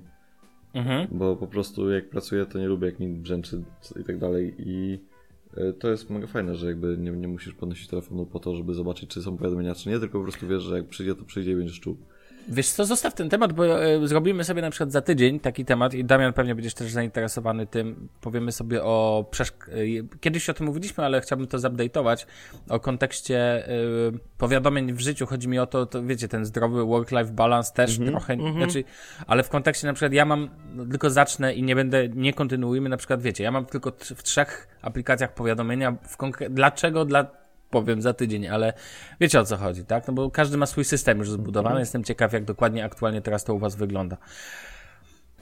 Mhm. 0.75 1.09
Bo 1.11 1.37
po 1.37 1.47
prostu 1.47 1.91
jak 1.91 2.09
pracuję, 2.11 2.47
to 2.47 2.59
nie 2.59 2.67
lubię, 2.67 2.87
jak 2.87 3.01
mi 3.01 3.09
brzęczy 3.09 3.63
i 4.01 4.05
tak 4.05 4.19
dalej. 4.19 4.55
I 4.59 4.99
E, 5.57 5.73
to 5.73 5.91
jest 5.91 6.11
mega 6.11 6.27
fajne, 6.27 6.57
że 6.57 6.67
jakby 6.67 6.97
nie, 6.99 7.11
nie 7.11 7.29
musisz 7.29 7.55
podnosić 7.55 7.89
telefonu 7.89 8.27
po 8.27 8.39
to, 8.39 8.57
żeby 8.57 8.75
zobaczyć, 8.75 9.11
czy 9.11 9.23
są 9.23 9.37
powiadomienia, 9.37 9.75
czy 9.75 9.89
nie, 9.89 9.99
tylko 9.99 10.19
po 10.19 10.25
prostu 10.25 10.49
wiesz, 10.49 10.63
że 10.63 10.77
jak 10.77 10.89
przyjdzie, 10.89 11.15
to 11.15 11.25
przyjdzie 11.25 11.53
i 11.53 11.57
będziesz 11.57 11.81
czuł. 11.81 11.97
Wiesz 12.49 12.69
co, 12.69 12.85
zostaw 12.85 13.15
ten 13.15 13.29
temat, 13.29 13.53
bo 13.53 13.85
e, 13.85 14.09
zrobimy 14.09 14.45
sobie 14.45 14.63
na 14.63 14.71
przykład 14.71 14.93
za 14.93 15.01
tydzień 15.01 15.41
taki 15.41 15.65
temat 15.65 15.95
i 15.95 16.05
Damian 16.05 16.33
pewnie 16.33 16.55
będziesz 16.55 16.75
też 16.75 16.93
zainteresowany 16.93 17.67
tym. 17.67 18.09
Powiemy 18.21 18.53
sobie 18.53 18.85
o 18.85 19.27
przeszk- 19.31 19.69
e, 19.69 20.19
kiedyś 20.21 20.51
o 20.51 20.55
tym 20.55 20.67
mówiliśmy, 20.67 21.05
ale 21.05 21.21
chciałbym 21.21 21.47
to 21.47 21.59
zupdate'ować 21.59 22.27
o 22.69 22.81
kontekście 22.81 23.69
e, 23.69 23.73
powiadomień 24.39 24.93
w 24.93 25.01
życiu. 25.01 25.27
Chodzi 25.27 25.49
mi 25.49 25.59
o 25.59 25.67
to, 25.67 25.87
to 25.87 26.03
wiecie, 26.03 26.29
ten 26.29 26.45
zdrowy 26.45 26.85
work-life 26.85 27.33
balance 27.33 27.73
też 27.73 27.99
mm 27.99 28.09
-hmm, 28.09 28.13
trochę, 28.13 28.33
mm 28.33 28.47
-hmm. 28.47 28.57
znaczy, 28.57 28.85
ale 29.27 29.43
w 29.43 29.49
kontekście 29.49 29.87
na 29.87 29.93
przykład 29.93 30.13
ja 30.13 30.25
mam, 30.25 30.49
no, 30.75 30.87
tylko 30.87 31.11
zacznę 31.11 31.55
i 31.55 31.63
nie 31.63 31.77
będę, 31.77 32.09
nie 32.09 32.33
kontynuujmy, 32.33 32.89
na 32.89 32.97
przykład 32.97 33.23
wiecie, 33.23 33.45
ja 33.45 33.51
mam 33.51 33.67
tylko 33.67 33.93
w 34.01 34.23
trzech 34.23 34.69
aplikacjach 34.83 35.35
powiadomienia 35.35 35.97
w 36.09 36.17
konkre- 36.17 36.51
dlaczego, 36.51 37.05
dla 37.05 37.42
powiem 37.73 38.03
za 38.03 38.15
tydzień, 38.15 38.49
ale 38.49 38.73
wiecie 39.21 39.41
o 39.41 39.45
co 39.45 39.57
chodzi, 39.57 39.85
tak? 39.85 40.07
No 40.09 40.13
bo 40.13 40.31
każdy 40.31 40.57
ma 40.57 40.67
swój 40.67 40.85
system 40.85 41.19
już 41.19 41.31
zbudowany. 41.31 41.73
Mhm. 41.73 41.81
Jestem 41.81 42.05
ciekaw, 42.05 42.33
jak 42.33 42.45
dokładnie 42.45 42.85
aktualnie 42.85 43.23
teraz 43.23 43.45
to 43.45 43.55
u 43.55 43.59
Was 43.59 43.77
wygląda. 43.77 44.17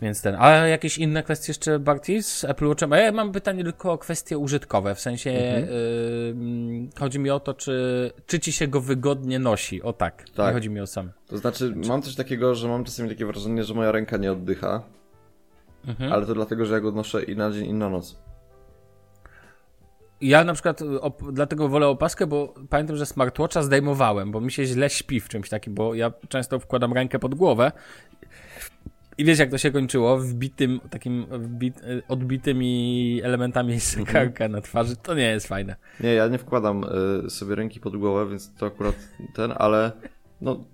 Więc 0.03 0.23
ten. 0.23 0.37
A 0.39 0.51
jakieś 0.51 0.99
inne 0.99 1.23
kwestie 1.23 1.51
jeszcze, 1.51 1.79
Barty, 1.79 2.23
z 2.23 2.45
Apple 2.45 2.67
Watchem? 2.67 2.93
A 2.93 2.99
ja 2.99 3.13
mam 3.13 3.33
pytanie 3.33 3.65
tylko 3.65 3.93
o 3.93 3.99
kwestie 3.99 4.39
użytkowe. 4.39 4.95
W 4.95 5.01
sensie 5.01 5.31
mhm. 5.31 5.67
yy, 5.67 6.89
chodzi 6.99 7.19
mi 7.19 7.31
o 7.31 7.41
to, 7.41 7.55
czy, 7.55 8.11
czy 8.27 8.41
ci 8.41 8.53
się 8.53 8.69
go 8.69 8.81
wygodnie 8.81 9.39
nosi. 9.39 9.83
O 9.83 9.93
tak. 9.93 10.25
tak. 10.35 10.47
Nie 10.47 10.53
chodzi 10.53 10.71
mi 10.71 10.81
o 10.81 10.87
sam. 10.87 11.11
To 11.27 11.39
znaczy, 11.39 11.75
mam 11.89 12.03
coś 12.03 12.15
takiego, 12.15 12.55
że 12.55 12.69
mam 12.69 12.85
czasami 12.85 13.09
takie 13.09 13.27
wrażenie, 13.27 13.65
że 13.65 13.75
moja 13.75 13.93
ręka 13.93 14.17
nie 14.17 14.33
oddycha. 14.33 14.83
Mhm. 15.87 16.13
Ale 16.13 16.27
to 16.27 16.35
dlatego, 16.35 16.67
że 16.67 16.75
ja 16.75 16.81
go 16.81 16.93
noszę 16.93 17.23
i 17.23 17.37
na 17.37 17.51
dzień, 17.51 17.67
i 17.67 17.75
na 17.75 17.89
noc. 17.89 18.30
Ja 20.21 20.45
na 20.45 20.53
przykład 20.53 20.83
op, 21.01 21.33
dlatego 21.33 21.69
wolę 21.69 21.89
opaskę, 21.89 22.27
bo 22.27 22.55
pamiętam, 22.71 22.97
że 22.97 23.07
smartwatcha 23.07 23.63
zdejmowałem, 23.63 24.31
bo 24.31 24.41
mi 24.41 24.53
się 24.53 24.65
źle 24.65 24.91
śpi 24.91 25.21
w 25.21 25.29
czymś 25.29 25.49
takim, 25.49 25.75
bo 25.75 25.95
ja 25.95 26.13
często 26.29 26.59
wkładam 26.59 26.93
rękę 26.93 27.19
pod 27.19 27.35
głowę 27.35 27.73
i 29.21 29.25
wiesz 29.25 29.39
jak 29.39 29.51
to 29.51 29.59
się 29.59 29.71
kończyło? 29.71 30.19
Wbitym, 30.19 30.81
takim 30.91 31.27
wbit, 31.31 31.81
odbitymi 32.09 33.21
elementami 33.25 33.79
zegarka 33.81 34.45
mhm. 34.45 34.53
na 34.53 34.61
twarzy. 34.61 34.97
To 34.97 35.15
nie 35.15 35.23
jest 35.31 35.47
fajne. 35.47 35.77
Nie, 36.01 36.15
ja 36.15 36.29
nie 36.29 36.39
wkładam 36.39 36.85
y, 37.27 37.31
sobie 37.31 37.55
ręki 37.55 37.81
pod 37.81 37.97
głowę, 37.97 38.31
więc 38.31 38.55
to 38.55 38.67
akurat 38.67 38.95
ten, 39.35 39.53
ale 39.57 39.93
no, 40.41 40.65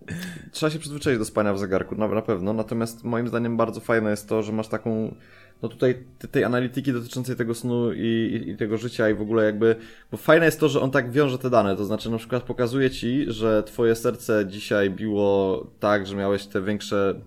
trzeba 0.52 0.70
się 0.70 0.78
przyzwyczaić 0.78 1.18
do 1.18 1.24
spania 1.24 1.52
w 1.52 1.58
zegarku, 1.58 1.94
na, 1.94 2.08
na 2.08 2.22
pewno. 2.22 2.52
Natomiast 2.52 3.04
moim 3.04 3.28
zdaniem 3.28 3.56
bardzo 3.56 3.80
fajne 3.80 4.10
jest 4.10 4.28
to, 4.28 4.42
że 4.42 4.52
masz 4.52 4.68
taką 4.68 5.14
no 5.62 5.68
tutaj 5.68 6.04
tej 6.30 6.44
analityki 6.44 6.92
dotyczącej 6.92 7.36
tego 7.36 7.54
snu 7.54 7.92
i, 7.92 8.42
i, 8.46 8.56
tego 8.56 8.76
życia 8.76 9.10
i 9.10 9.14
w 9.14 9.20
ogóle 9.20 9.44
jakby, 9.44 9.76
bo 10.10 10.16
fajne 10.16 10.46
jest 10.46 10.60
to, 10.60 10.68
że 10.68 10.80
on 10.80 10.90
tak 10.90 11.10
wiąże 11.10 11.38
te 11.38 11.50
dane, 11.50 11.76
to 11.76 11.84
znaczy 11.84 12.10
na 12.10 12.18
przykład 12.18 12.42
pokazuje 12.42 12.90
ci, 12.90 13.24
że 13.28 13.62
twoje 13.62 13.94
serce 13.94 14.46
dzisiaj 14.46 14.90
biło 14.90 15.66
tak, 15.80 16.06
że 16.06 16.16
miałeś 16.16 16.46
te 16.46 16.62
większe 16.62 17.20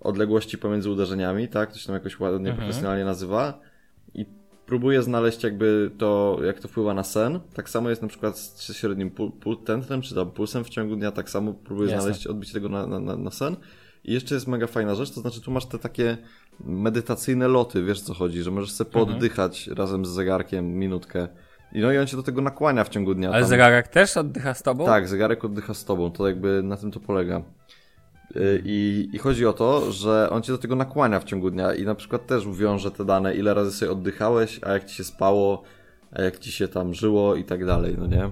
odległości 0.00 0.58
pomiędzy 0.58 0.90
uderzeniami, 0.90 1.48
tak, 1.48 1.72
to 1.72 1.78
się 1.78 1.86
tam 1.86 1.94
jakoś 1.94 2.20
ładnie 2.20 2.50
mhm. 2.50 2.56
profesjonalnie 2.56 3.04
nazywa 3.04 3.71
i 4.62 4.66
próbuje 4.66 5.02
znaleźć 5.02 5.44
jakby 5.44 5.90
to, 5.98 6.38
jak 6.44 6.60
to 6.60 6.68
wpływa 6.68 6.94
na 6.94 7.04
sen. 7.04 7.40
Tak 7.54 7.70
samo 7.70 7.90
jest 7.90 8.02
na 8.02 8.08
przykład 8.08 8.38
z 8.38 8.76
średnim 8.76 9.10
pul, 9.10 9.32
pul 9.32 9.56
tętnem, 9.64 10.02
czy 10.02 10.14
tam 10.14 10.30
pulsem 10.30 10.64
w 10.64 10.68
ciągu 10.68 10.96
dnia, 10.96 11.12
tak 11.12 11.30
samo 11.30 11.54
próbuje 11.54 11.90
Jasne. 11.90 12.02
znaleźć 12.02 12.26
odbicie 12.26 12.52
tego 12.52 12.68
na, 12.68 12.86
na, 12.86 13.16
na 13.16 13.30
sen. 13.30 13.56
I 14.04 14.12
jeszcze 14.12 14.34
jest 14.34 14.46
mega 14.46 14.66
fajna 14.66 14.94
rzecz, 14.94 15.10
to 15.10 15.20
znaczy 15.20 15.40
tu 15.40 15.50
masz 15.50 15.66
te 15.66 15.78
takie 15.78 16.18
medytacyjne 16.64 17.48
loty, 17.48 17.84
wiesz 17.84 18.00
co 18.00 18.14
chodzi, 18.14 18.42
że 18.42 18.50
możesz 18.50 18.72
sobie 18.72 18.90
mhm. 18.90 19.06
poddychać 19.06 19.66
razem 19.66 20.06
z 20.06 20.08
zegarkiem 20.08 20.78
minutkę. 20.78 21.28
I 21.72 21.80
no 21.80 21.92
i 21.92 21.98
on 21.98 22.06
się 22.06 22.16
do 22.16 22.22
tego 22.22 22.42
nakłania 22.42 22.84
w 22.84 22.88
ciągu 22.88 23.14
dnia. 23.14 23.28
Ale 23.28 23.40
tam. 23.40 23.48
zegarek 23.48 23.88
też 23.88 24.16
oddycha 24.16 24.54
z 24.54 24.62
tobą? 24.62 24.86
Tak, 24.86 25.08
zegarek 25.08 25.44
oddycha 25.44 25.74
z 25.74 25.84
tobą, 25.84 26.10
to 26.10 26.28
jakby 26.28 26.62
na 26.62 26.76
tym 26.76 26.90
to 26.90 27.00
polega. 27.00 27.42
Y, 28.36 28.62
I, 28.64 29.08
I 29.12 29.18
chodzi 29.18 29.46
o 29.46 29.52
to, 29.52 29.92
że 29.92 30.30
on 30.30 30.42
cię 30.42 30.52
do 30.52 30.58
tego 30.58 30.76
nakłania 30.76 31.20
w 31.20 31.24
ciągu 31.24 31.50
dnia 31.50 31.74
i 31.74 31.84
na 31.84 31.94
przykład 31.94 32.26
też 32.26 32.48
wiąże 32.48 32.90
te 32.90 33.04
dane, 33.04 33.34
ile 33.34 33.54
razy 33.54 33.72
sobie 33.72 33.92
oddychałeś, 33.92 34.60
a 34.62 34.72
jak 34.72 34.84
ci 34.84 34.94
się 34.96 35.04
spało, 35.04 35.62
a 36.12 36.22
jak 36.22 36.38
ci 36.38 36.52
się 36.52 36.68
tam 36.68 36.94
żyło 36.94 37.34
i 37.34 37.44
tak 37.44 37.66
dalej, 37.66 37.96
no 37.98 38.06
nie? 38.06 38.30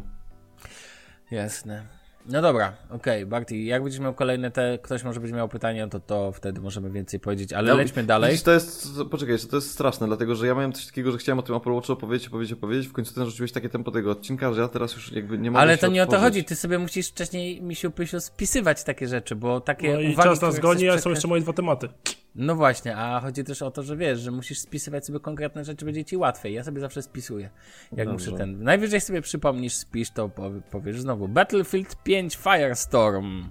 Jasne. 1.30 1.99
No 2.26 2.42
dobra, 2.42 2.72
okej, 2.90 3.22
okay, 3.22 3.26
Barty, 3.26 3.56
jak 3.56 3.82
będziesz 3.82 4.00
miał 4.00 4.14
kolejne 4.14 4.50
te, 4.50 4.78
ktoś 4.82 5.04
może 5.04 5.20
być 5.20 5.32
miał 5.32 5.48
pytania, 5.48 5.88
to 5.88 6.00
to 6.00 6.32
wtedy 6.32 6.60
możemy 6.60 6.90
więcej 6.90 7.20
powiedzieć, 7.20 7.52
ale 7.52 7.70
no, 7.70 7.76
lećmy 7.76 8.04
dalej. 8.04 8.30
Widzisz, 8.30 8.44
to 8.44 8.52
jest, 8.52 8.88
poczekaj, 9.10 9.38
to 9.50 9.56
jest 9.56 9.70
straszne, 9.70 10.06
dlatego, 10.06 10.34
że 10.34 10.46
ja 10.46 10.54
miałem 10.54 10.72
coś 10.72 10.86
takiego, 10.86 11.12
że 11.12 11.18
chciałem 11.18 11.38
o 11.38 11.42
tym 11.42 11.56
Apple 11.56 11.72
Watchu 11.72 11.92
opowiedzieć, 11.92 12.28
opowiedzieć, 12.28 12.52
opowiedzieć, 12.52 12.88
w 12.88 12.92
końcu 12.92 13.14
ten 13.14 13.26
rzuciłeś 13.26 13.52
takie 13.52 13.68
tempo 13.68 13.90
tego 13.90 14.10
odcinka, 14.10 14.52
że 14.52 14.60
ja 14.60 14.68
teraz 14.68 14.94
już 14.94 15.12
jakby 15.12 15.38
nie 15.38 15.50
mogę 15.50 15.62
Ale 15.62 15.78
to 15.78 15.86
nie 15.86 16.02
o 16.02 16.06
to 16.06 16.18
chodzi, 16.18 16.44
ty 16.44 16.56
sobie 16.56 16.78
musisz 16.78 17.08
wcześniej, 17.08 17.62
misiu 17.62 17.90
pysiu, 17.90 18.20
spisywać 18.20 18.84
takie 18.84 19.08
rzeczy, 19.08 19.36
bo 19.36 19.60
takie 19.60 19.92
No 19.92 20.00
i 20.00 20.12
uwagi, 20.12 20.28
czas 20.28 20.42
nas 20.42 20.58
goni, 20.58 20.88
a 20.88 20.98
są 20.98 21.10
jeszcze 21.10 21.28
moje 21.28 21.42
dwa 21.42 21.52
tematy. 21.52 21.88
No 22.34 22.54
właśnie, 22.54 22.96
a 22.96 23.20
chodzi 23.20 23.44
też 23.44 23.62
o 23.62 23.70
to, 23.70 23.82
że 23.82 23.96
wiesz, 23.96 24.20
że 24.20 24.30
musisz 24.30 24.58
spisywać 24.58 25.06
sobie 25.06 25.20
konkretne 25.20 25.64
rzeczy, 25.64 25.84
będzie 25.84 26.04
ci 26.04 26.16
łatwiej. 26.16 26.54
Ja 26.54 26.64
sobie 26.64 26.80
zawsze 26.80 27.02
spisuję, 27.02 27.50
jak 27.92 28.08
Dobrze. 28.08 28.30
muszę 28.30 28.38
ten. 28.38 28.62
Najwyżej 28.62 29.00
sobie 29.00 29.22
przypomnisz, 29.22 29.74
spisz, 29.74 30.10
to 30.10 30.30
powiesz 30.70 31.00
znowu. 31.00 31.28
Battlefield 31.28 32.02
5 32.02 32.36
Firestorm. 32.36 33.44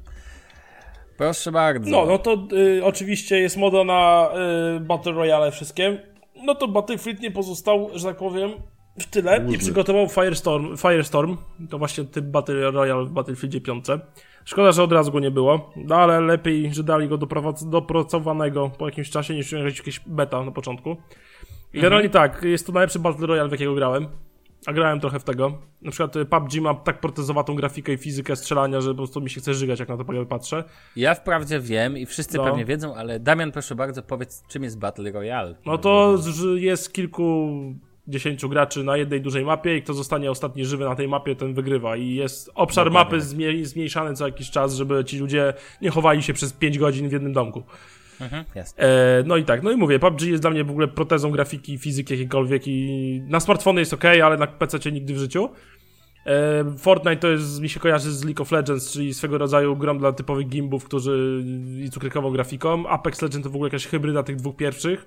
Proszę 1.17 1.51
bardzo. 1.51 1.91
No, 1.91 2.05
no 2.05 2.17
to 2.17 2.47
y, 2.77 2.86
oczywiście 2.86 3.39
jest 3.39 3.57
moda 3.57 3.84
na 3.84 4.30
y, 4.77 4.80
Battle 4.80 5.11
Royale 5.11 5.51
wszystkie. 5.51 5.97
No 6.45 6.55
to 6.55 6.67
Battlefield 6.67 7.21
nie 7.21 7.32
pozostał, 7.32 7.89
że 7.93 8.07
tak 8.07 8.17
powiem, 8.17 8.51
w 8.99 9.05
tyle 9.05 9.45
i 9.49 9.57
przygotował 9.57 10.09
Firestorm, 10.09 10.77
Firestorm, 10.77 11.38
to 11.69 11.77
właśnie 11.77 12.03
typ 12.03 12.25
Battle 12.25 12.71
Royale 12.71 13.05
w 13.05 13.09
Battlefieldzie 13.09 13.61
5. 13.61 13.86
Szkoda, 14.46 14.72
że 14.72 14.84
od 14.84 14.92
razu 14.92 15.12
go 15.12 15.20
nie 15.20 15.32
było, 15.32 15.74
no 15.76 15.96
ale 15.96 16.22
lepiej, 16.22 16.74
że 16.74 16.84
dali 16.84 17.08
go 17.08 17.18
dopracowanego 17.66 18.72
po 18.78 18.86
jakimś 18.86 19.10
czasie 19.10 19.36
niż 19.36 19.52
jakieś 19.52 20.00
beta 20.06 20.44
na 20.44 20.52
początku. 20.52 20.98
I 21.74 21.78
generalnie 21.78 22.08
mhm. 22.08 22.32
tak, 22.32 22.44
jest 22.44 22.68
to 22.68 22.74
najlepszy 22.74 23.00
Battle 23.00 23.28
Royale, 23.28 23.50
w 23.50 23.52
jakiego 23.52 23.76
grałem. 23.76 24.08
A 24.66 24.74
grałem 24.74 25.00
trochę 25.00 25.20
w 25.20 25.24
tego. 25.24 25.58
Na 25.82 25.92
przykład 25.92 26.16
y, 26.16 26.26
PUBG 26.26 26.62
ma 26.62 26.74
tak 26.74 27.00
protezowatą 27.00 27.56
grafikę 27.56 27.94
i 27.94 27.98
fizykę 27.98 28.36
strzelania, 28.36 28.82
że 28.82 28.90
po 28.90 28.96
prostu 28.96 29.22
mi 29.22 29.30
się 29.30 29.42
chce 29.42 29.54
żygać, 29.54 29.80
jak 29.80 29.90
na 29.90 29.98
to 29.98 30.26
patrzę. 30.30 30.64
Ja 30.96 31.16
wprawdzie 31.16 31.60
wiem 31.60 31.98
i 31.98 32.06
wszyscy 32.06 32.38
no. 32.38 32.44
pewnie 32.44 32.66
wiedzą, 32.66 32.96
ale 32.96 33.20
Damian, 33.20 33.52
proszę 33.52 33.76
bardzo, 33.76 34.04
powiedz, 34.04 34.44
czym 34.48 34.64
jest 34.64 34.80
Battle 34.80 35.12
Royale. 35.12 35.56
No 35.66 35.78
to 35.78 36.18
jest 36.56 36.94
kilku 36.94 37.50
dziesięciu 38.10 38.49
graczy 38.49 38.84
na 38.84 38.97
jednej 38.97 39.22
dużej 39.22 39.45
mapie 39.45 39.78
i 39.78 39.82
kto 39.82 39.93
zostanie 39.93 40.32
ostatni 40.32 40.66
żywy 40.66 40.86
na 40.86 40.95
tej 40.95 41.07
mapie, 41.07 41.36
ten 41.36 41.53
wygrywa. 41.53 41.95
I 41.95 42.14
jest 42.14 42.51
obszar 42.55 42.86
Dokładnie. 42.86 43.18
mapy 43.18 43.66
zmniejszany 43.66 44.16
co 44.16 44.26
jakiś 44.26 44.51
czas, 44.51 44.76
żeby 44.76 45.05
ci 45.05 45.20
ludzie 45.20 45.53
nie 45.82 45.89
chowali 45.89 46.24
się 46.24 46.34
przez 46.34 46.53
5 46.53 46.78
godzin 46.78 47.10
w 47.10 47.12
jednym 47.12 47.34
domku. 47.34 47.64
Mhm, 48.22 48.45
e, 48.78 49.24
no 49.26 49.38
i 49.38 49.43
tak, 49.43 49.64
no 49.64 49.72
i 49.72 49.76
mówię, 49.76 49.99
PUBG 49.99 50.22
jest 50.22 50.43
dla 50.43 50.51
mnie 50.51 50.64
w 50.64 50.70
ogóle 50.70 50.88
protezą 50.88 51.32
grafiki, 51.32 51.78
fizyki 51.78 52.14
jakiejkolwiek 52.14 52.68
i 52.68 53.22
na 53.28 53.39
smartfony 53.39 53.82
jest 53.82 53.93
ok, 53.93 54.05
ale 54.05 54.38
na 54.38 54.47
PC 54.47 54.91
nigdy 54.91 55.14
w 55.14 55.18
życiu. 55.18 55.49
E, 56.26 56.78
Fortnite 56.78 57.18
to 57.18 57.28
jest, 57.28 57.62
mi 57.62 57.70
się 57.70 57.80
kojarzy 57.80 58.12
z 58.12 58.24
League 58.24 58.41
of 58.41 58.51
Legends, 58.51 58.91
czyli 58.91 59.14
swego 59.14 59.38
rodzaju 59.38 59.76
grom 59.76 59.99
dla 59.99 60.12
typowych 60.12 60.47
gimbów, 60.47 60.84
którzy 60.84 61.43
i 61.86 61.89
cukrykową 61.89 62.32
grafiką. 62.32 62.88
Apex 62.88 63.22
Legends 63.22 63.43
to 63.43 63.49
w 63.49 63.55
ogóle 63.55 63.68
jakaś 63.68 63.88
hybryda 63.88 64.24
tych 64.24 64.36
dwóch 64.36 64.55
pierwszych. 64.55 65.05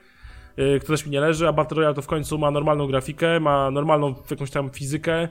Y, 0.58 0.80
który 0.80 0.98
też 0.98 1.06
mi 1.06 1.12
nie 1.12 1.20
leży, 1.20 1.48
a 1.48 1.52
Battle 1.52 1.76
Royale 1.76 1.94
to 1.94 2.02
w 2.02 2.06
końcu 2.06 2.38
ma 2.38 2.50
normalną 2.50 2.86
grafikę, 2.86 3.40
ma 3.40 3.70
normalną 3.70 4.14
jakąś 4.30 4.50
tam 4.50 4.70
fizykę, 4.70 5.28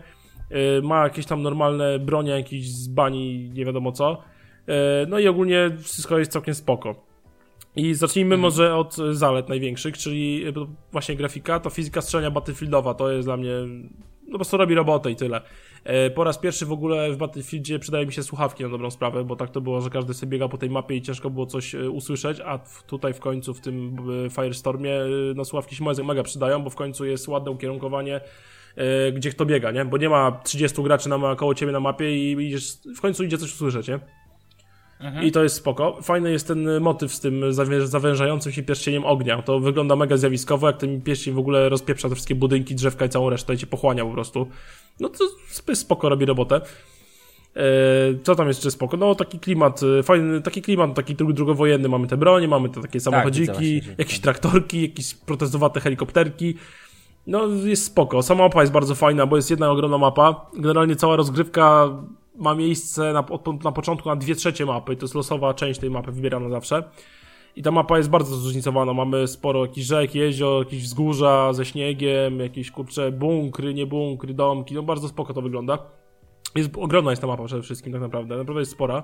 y, 0.52 0.82
ma 0.82 1.04
jakieś 1.04 1.26
tam 1.26 1.42
normalne 1.42 2.00
bronie, 2.00 2.32
jakieś 2.32 2.70
z 2.70 2.88
bani, 2.88 3.50
nie 3.54 3.66
wiadomo 3.66 3.92
co. 3.92 4.14
Y, 4.14 4.74
no 5.08 5.20
i 5.20 5.28
ogólnie 5.28 5.72
wszystko 5.80 6.20
jest 6.20 6.32
całkiem 6.32 6.56
spoko. 6.56 6.96
I 7.76 7.94
zacznijmy 7.94 8.36
mhm. 8.36 8.42
może 8.42 8.76
od 8.76 8.96
zalet 9.12 9.50
największych, 9.50 9.98
czyli 9.98 10.46
właśnie 10.92 11.16
grafika, 11.16 11.60
to 11.60 11.70
fizyka 11.70 12.02
strzelania 12.02 12.32
battlefieldowa, 12.32 12.94
to 12.94 13.12
jest 13.12 13.28
dla 13.28 13.38
mnie, 13.38 13.54
no 14.26 14.32
po 14.32 14.38
prostu 14.38 14.58
robi 14.58 14.76
robotę 14.76 15.12
i 15.12 15.16
tyle. 15.16 15.42
E, 15.84 16.10
po 16.10 16.24
raz 16.24 16.38
pierwszy 16.38 16.66
w 16.66 16.72
ogóle 16.72 17.12
w 17.12 17.18
Battlefieldzie 17.18 17.80
przydaje 17.80 18.06
mi 18.06 18.14
się 18.14 18.24
słuchawki 18.24 18.64
na 18.64 18.70
dobrą 18.70 18.92
sprawę, 18.92 19.24
bo 19.24 19.36
tak 19.36 19.50
to 19.50 19.62
było, 19.62 19.82
że 19.82 19.90
każdy 19.90 20.14
sobie 20.14 20.30
biegał 20.30 20.50
po 20.50 20.58
tej 20.58 20.70
mapie 20.70 20.96
i 20.96 21.02
ciężko 21.02 21.30
było 21.30 21.46
coś 21.46 21.76
e, 21.76 21.90
usłyszeć, 21.90 22.40
a 22.46 22.60
tutaj 22.88 23.14
w 23.14 23.20
końcu 23.20 23.54
w 23.54 23.62
tym 23.62 23.98
e, 24.26 24.30
Firestormie 24.30 24.94
no 25.36 25.46
słuchawki 25.46 25.76
się 25.76 25.84
mega 26.04 26.24
przydają, 26.24 26.64
bo 26.64 26.70
w 26.70 26.76
końcu 26.76 27.06
jest 27.06 27.28
ładne 27.28 27.52
ukierunkowanie 27.52 28.22
gdzie 29.14 29.32
kto 29.32 29.46
biega, 29.46 29.72
nie? 29.72 29.86
Bo 29.86 29.98
nie 29.98 30.10
ma 30.10 30.40
30 30.44 30.84
graczy 30.84 31.10
na, 31.10 31.36
koło 31.36 31.56
ciebie 31.56 31.72
na 31.72 31.80
mapie 31.80 32.18
i 32.18 32.48
idziesz, 32.48 32.78
w 32.98 33.02
końcu 33.02 33.24
idzie 33.24 33.38
coś 33.38 33.54
usłyszeć, 33.54 33.88
nie? 33.88 34.00
Mhm. 35.02 35.26
I 35.26 35.32
to 35.32 35.44
jest 35.44 35.56
spoko. 35.56 35.98
Fajny 36.02 36.32
jest 36.32 36.48
ten 36.48 36.80
motyw 36.80 37.14
z 37.14 37.20
tym 37.20 37.44
zawężającym 37.84 38.52
się 38.52 38.64
pierścieniem 38.64 39.06
ognia. 39.06 39.42
To 39.42 39.60
wygląda 39.60 39.96
mega 39.96 40.18
zjawiskowo, 40.18 40.68
jak 40.68 40.78
ten 40.78 41.02
pierścień 41.02 41.34
w 41.34 41.40
ogóle 41.40 41.70
rozpieprza 41.70 42.10
te 42.10 42.16
wszystkie 42.16 42.36
budynki, 42.36 42.76
drzewka 42.76 43.06
i 43.06 43.10
całą 43.10 43.30
resztę 43.30 43.54
i 43.54 43.58
cię 43.58 43.68
pochłania 43.68 44.06
po 44.06 44.12
prostu. 44.12 44.48
No 45.00 45.10
to 45.10 45.76
spoko 45.76 46.10
robi 46.10 46.26
robotę. 46.26 46.62
E, 47.56 47.62
co 48.24 48.36
tam 48.36 48.48
jeszcze 48.48 48.72
spoko? 48.72 48.98
No 48.98 49.16
taki 49.16 49.40
klimat, 49.40 49.82
e, 50.00 50.04
fajny, 50.04 50.42
taki 50.42 50.62
klimat, 50.62 50.94
taki 50.94 51.16
drugowojenny. 51.16 51.90
Mamy 51.90 52.08
te 52.08 52.18
bronie, 52.18 52.48
mamy 52.48 52.70
te 52.70 52.82
takie 52.82 53.00
tak, 53.00 53.02
samochodziki, 53.02 53.82
tak, 53.82 54.00
jakieś 54.00 54.20
traktorki, 54.20 54.82
jakieś 54.82 55.14
protestowate 55.14 55.80
helikopterki. 55.80 56.56
No 57.28 57.48
jest 57.48 57.86
spoko. 57.86 58.24
Sama 58.24 58.44
mapa 58.44 58.62
jest 58.62 58.74
bardzo 58.74 58.96
fajna, 58.96 59.26
bo 59.26 59.36
jest 59.36 59.50
jedna 59.50 59.72
ogromna 59.72 59.98
mapa. 59.98 60.46
Generalnie 60.54 60.96
cała 60.96 61.16
rozgrywka 61.16 61.90
ma 62.36 62.56
miejsce 62.56 63.14
na, 63.14 63.26
na 63.64 63.72
początku 63.72 64.10
na 64.10 64.16
dwie 64.16 64.36
trzecie 64.36 64.66
mapy. 64.66 64.96
To 64.96 65.04
jest 65.04 65.16
losowa 65.16 65.54
część 65.54 65.80
tej 65.80 65.90
mapy 65.90 66.12
wybierana 66.12 66.50
zawsze. 66.50 66.84
I 67.56 67.62
ta 67.62 67.72
mapa 67.72 67.98
jest 67.98 68.10
bardzo 68.10 68.36
zróżnicowana. 68.36 68.94
Mamy 68.94 69.28
sporo 69.28 69.66
jakichś 69.66 69.88
rzek, 69.88 70.16
jezior, 70.16 70.66
jakieś 70.66 70.84
wzgórza 70.84 71.54
ze 71.54 71.66
śniegiem, 71.66 72.40
jakieś 72.40 72.72
kurcze 72.72 73.12
bunkry, 73.12 73.74
nie 73.74 73.86
bunkry, 73.86 74.34
domki. 74.34 74.76
No 74.76 74.84
bardzo 74.84 75.08
spoko 75.08 75.34
to 75.34 75.42
wygląda. 75.42 75.78
Jest, 76.56 76.78
ogromna 76.78 77.12
jest 77.12 77.22
ta 77.22 77.28
mapa 77.28 77.46
przede 77.46 77.62
wszystkim 77.62 77.94
tak 77.94 78.02
naprawdę. 78.02 78.38
Naprawdę 78.38 78.62
jest 78.62 78.72
spora. 78.72 79.04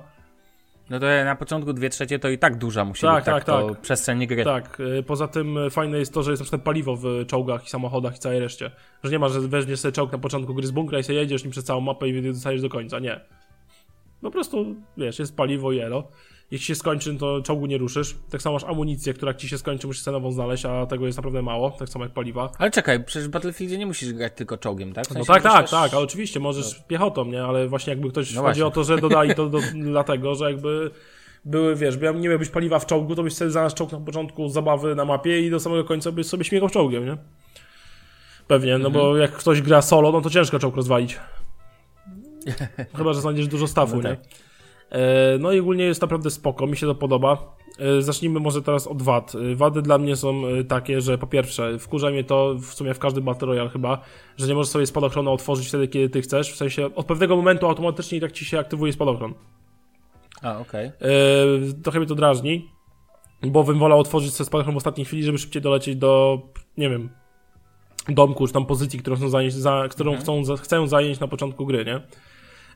No 0.89 0.99
to 0.99 1.05
na 1.25 1.35
początku 1.35 1.73
dwie 1.73 1.89
trzecie 1.89 2.19
to 2.19 2.29
i 2.29 2.37
tak 2.37 2.57
duża 2.57 2.85
musi 2.85 3.01
tak, 3.01 3.15
być 3.15 3.25
tak, 3.25 3.43
tak, 3.43 3.67
tak. 3.67 3.81
przestrzeń 3.81 4.27
gry. 4.27 4.43
Tak, 4.43 4.79
y, 4.79 5.03
poza 5.03 5.27
tym 5.27 5.57
fajne 5.69 5.97
jest 5.97 6.13
to, 6.13 6.23
że 6.23 6.31
jest 6.31 6.41
na 6.41 6.43
przykład 6.43 6.61
paliwo 6.61 6.95
w 6.95 7.25
czołgach 7.27 7.65
i 7.65 7.69
samochodach 7.69 8.15
i 8.15 8.19
całej 8.19 8.39
reszcie. 8.39 8.71
Że 9.03 9.11
nie 9.11 9.19
ma, 9.19 9.29
że 9.29 9.41
weźmiesz 9.41 9.79
sobie 9.79 9.91
czołg 9.91 10.11
na 10.11 10.17
początku 10.17 10.53
gry 10.53 10.67
z 10.67 10.71
bunkra 10.71 10.99
i 10.99 11.03
sobie 11.03 11.19
jedziesz 11.19 11.43
nim 11.43 11.51
przez 11.51 11.63
całą 11.63 11.81
mapę 11.81 12.07
i 12.07 12.21
dostajesz 12.21 12.61
do 12.61 12.69
końca. 12.69 12.99
Nie. 12.99 13.19
Po 14.21 14.31
prostu, 14.31 14.75
wiesz, 14.97 15.19
jest 15.19 15.35
paliwo 15.35 15.71
i 15.71 15.79
elo 15.79 16.11
jeśli 16.51 16.65
się 16.65 16.75
skończy, 16.75 17.15
to 17.15 17.41
czołgu 17.41 17.65
nie 17.65 17.77
ruszysz. 17.77 18.15
Tak 18.29 18.41
samo 18.41 18.53
masz 18.53 18.63
amunicję, 18.63 19.13
która 19.13 19.33
ci 19.33 19.49
się 19.49 19.57
skończy, 19.57 19.87
musisz 19.87 20.03
cenową 20.03 20.31
znaleźć, 20.31 20.65
a 20.65 20.85
tego 20.85 21.05
jest 21.05 21.17
naprawdę 21.17 21.41
mało, 21.41 21.71
tak 21.71 21.89
samo 21.89 22.05
jak 22.05 22.13
paliwa. 22.13 22.51
Ale 22.57 22.71
czekaj, 22.71 23.03
przecież 23.03 23.27
w 23.27 23.31
Battlefieldzie 23.31 23.77
nie 23.77 23.85
musisz 23.85 24.13
grać 24.13 24.33
tylko 24.35 24.57
czołgiem, 24.57 24.93
tak? 24.93 25.05
W 25.05 25.07
sensie 25.07 25.19
no 25.19 25.33
tak, 25.33 25.43
tak, 25.43 25.61
też... 25.61 25.71
tak, 25.71 25.93
a 25.93 25.97
oczywiście 25.97 26.39
możesz 26.39 26.83
piechotą, 26.87 27.25
nie? 27.25 27.43
Ale 27.43 27.67
właśnie 27.67 27.91
jakby 27.91 28.09
ktoś 28.09 28.33
no 28.33 28.41
chodzi 28.41 28.63
o 28.63 28.71
to, 28.71 28.83
że 28.83 28.97
dodali 28.97 29.35
to 29.35 29.49
do, 29.49 29.59
dlatego, 29.73 30.35
że 30.35 30.51
jakby 30.51 30.91
były, 31.45 31.75
wiesz, 31.75 31.97
nie 32.15 32.29
miałbyś 32.29 32.49
paliwa 32.49 32.79
w 32.79 32.85
czołgu, 32.85 33.15
to 33.15 33.23
byś 33.23 33.33
sobie 33.33 33.51
znalazł 33.51 33.75
czołg 33.75 33.91
na 33.91 33.99
początku 33.99 34.49
zabawy 34.49 34.95
na 34.95 35.05
mapie 35.05 35.41
i 35.41 35.49
do 35.49 35.59
samego 35.59 35.83
końca 35.83 36.11
byś 36.11 36.27
sobie 36.27 36.43
śmigał 36.43 36.69
czołgiem, 36.69 37.05
nie? 37.05 37.17
Pewnie, 38.47 38.77
no 38.77 38.87
mhm. 38.87 38.93
bo 38.93 39.17
jak 39.17 39.31
ktoś 39.31 39.61
gra 39.61 39.81
solo, 39.81 40.11
no 40.11 40.21
to 40.21 40.29
ciężko 40.29 40.59
czołg 40.59 40.75
rozwalić. 40.75 41.19
Chyba, 42.97 43.13
że 43.13 43.21
znajdziesz 43.21 43.47
dużo 43.47 43.67
stafu, 43.67 43.95
no 43.95 44.01
tak. 44.01 44.19
nie? 44.19 44.47
E, 44.89 45.37
no 45.39 45.51
i 45.51 45.59
ogólnie 45.59 45.83
jest 45.83 46.01
naprawdę 46.01 46.29
spoko, 46.29 46.67
mi 46.67 46.77
się 46.77 46.87
to 46.87 46.95
podoba. 46.95 47.55
E, 47.79 48.01
zacznijmy 48.01 48.39
może 48.39 48.61
teraz 48.61 48.87
od 48.87 49.01
wad. 49.01 49.33
E, 49.35 49.55
wady 49.55 49.81
dla 49.81 49.97
mnie 49.97 50.15
są 50.15 50.41
takie, 50.67 51.01
że 51.01 51.17
po 51.17 51.27
pierwsze, 51.27 51.79
wkurza 51.79 52.09
mnie 52.09 52.23
to 52.23 52.55
w 52.55 52.73
sumie 52.73 52.93
w 52.93 52.99
każdym 52.99 53.23
Battle 53.23 53.47
Royale 53.47 53.69
chyba, 53.69 54.01
że 54.37 54.47
nie 54.47 54.55
możesz 54.55 54.71
sobie 54.71 54.85
spadochronu 54.85 55.31
otworzyć 55.31 55.67
wtedy, 55.67 55.87
kiedy 55.87 56.09
ty 56.09 56.21
chcesz. 56.21 56.53
W 56.53 56.55
sensie 56.55 56.95
od 56.95 57.05
pewnego 57.05 57.35
momentu 57.35 57.67
automatycznie 57.67 58.17
i 58.17 58.21
tak 58.21 58.31
ci 58.31 58.45
się 58.45 58.59
aktywuje 58.59 58.93
spadochron. 58.93 59.33
A, 60.41 60.59
okej. 60.59 60.87
Okay. 60.87 61.83
Trochę 61.83 61.99
mnie 61.99 62.07
to 62.07 62.15
drażni, 62.15 62.69
bo 63.41 63.63
bym 63.63 63.79
wolał 63.79 63.99
otworzyć 63.99 64.33
sobie 64.33 64.45
spadochron 64.45 64.73
w 64.73 64.77
ostatniej 64.77 65.05
chwili, 65.05 65.23
żeby 65.23 65.37
szybciej 65.37 65.61
dolecieć 65.61 65.95
do, 65.95 66.41
nie 66.77 66.89
wiem, 66.89 67.09
domku, 68.09 68.47
czy 68.47 68.53
tam 68.53 68.65
pozycji, 68.65 68.99
którą, 68.99 69.15
chcą 69.15 69.29
zająć, 69.29 69.53
za, 69.53 69.83
którą 69.89 70.11
mhm. 70.11 70.43
chcą, 70.43 70.55
chcą 70.55 70.87
zająć 70.87 71.19
na 71.19 71.27
początku 71.27 71.65
gry, 71.65 71.85
nie? 71.85 72.01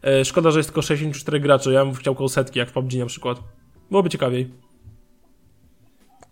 E, 0.03 0.25
szkoda, 0.25 0.51
że 0.51 0.59
jest 0.59 0.69
tylko 0.69 0.81
64 0.81 1.39
graczy. 1.39 1.71
Ja 1.71 1.85
bym 1.85 1.93
chciał 1.93 2.15
koło 2.15 2.29
setki, 2.29 2.59
jak 2.59 2.69
w 2.69 2.73
PUBG 2.73 2.93
na 2.93 3.05
przykład. 3.05 3.39
Byłoby 3.89 4.09
ciekawiej. 4.09 4.51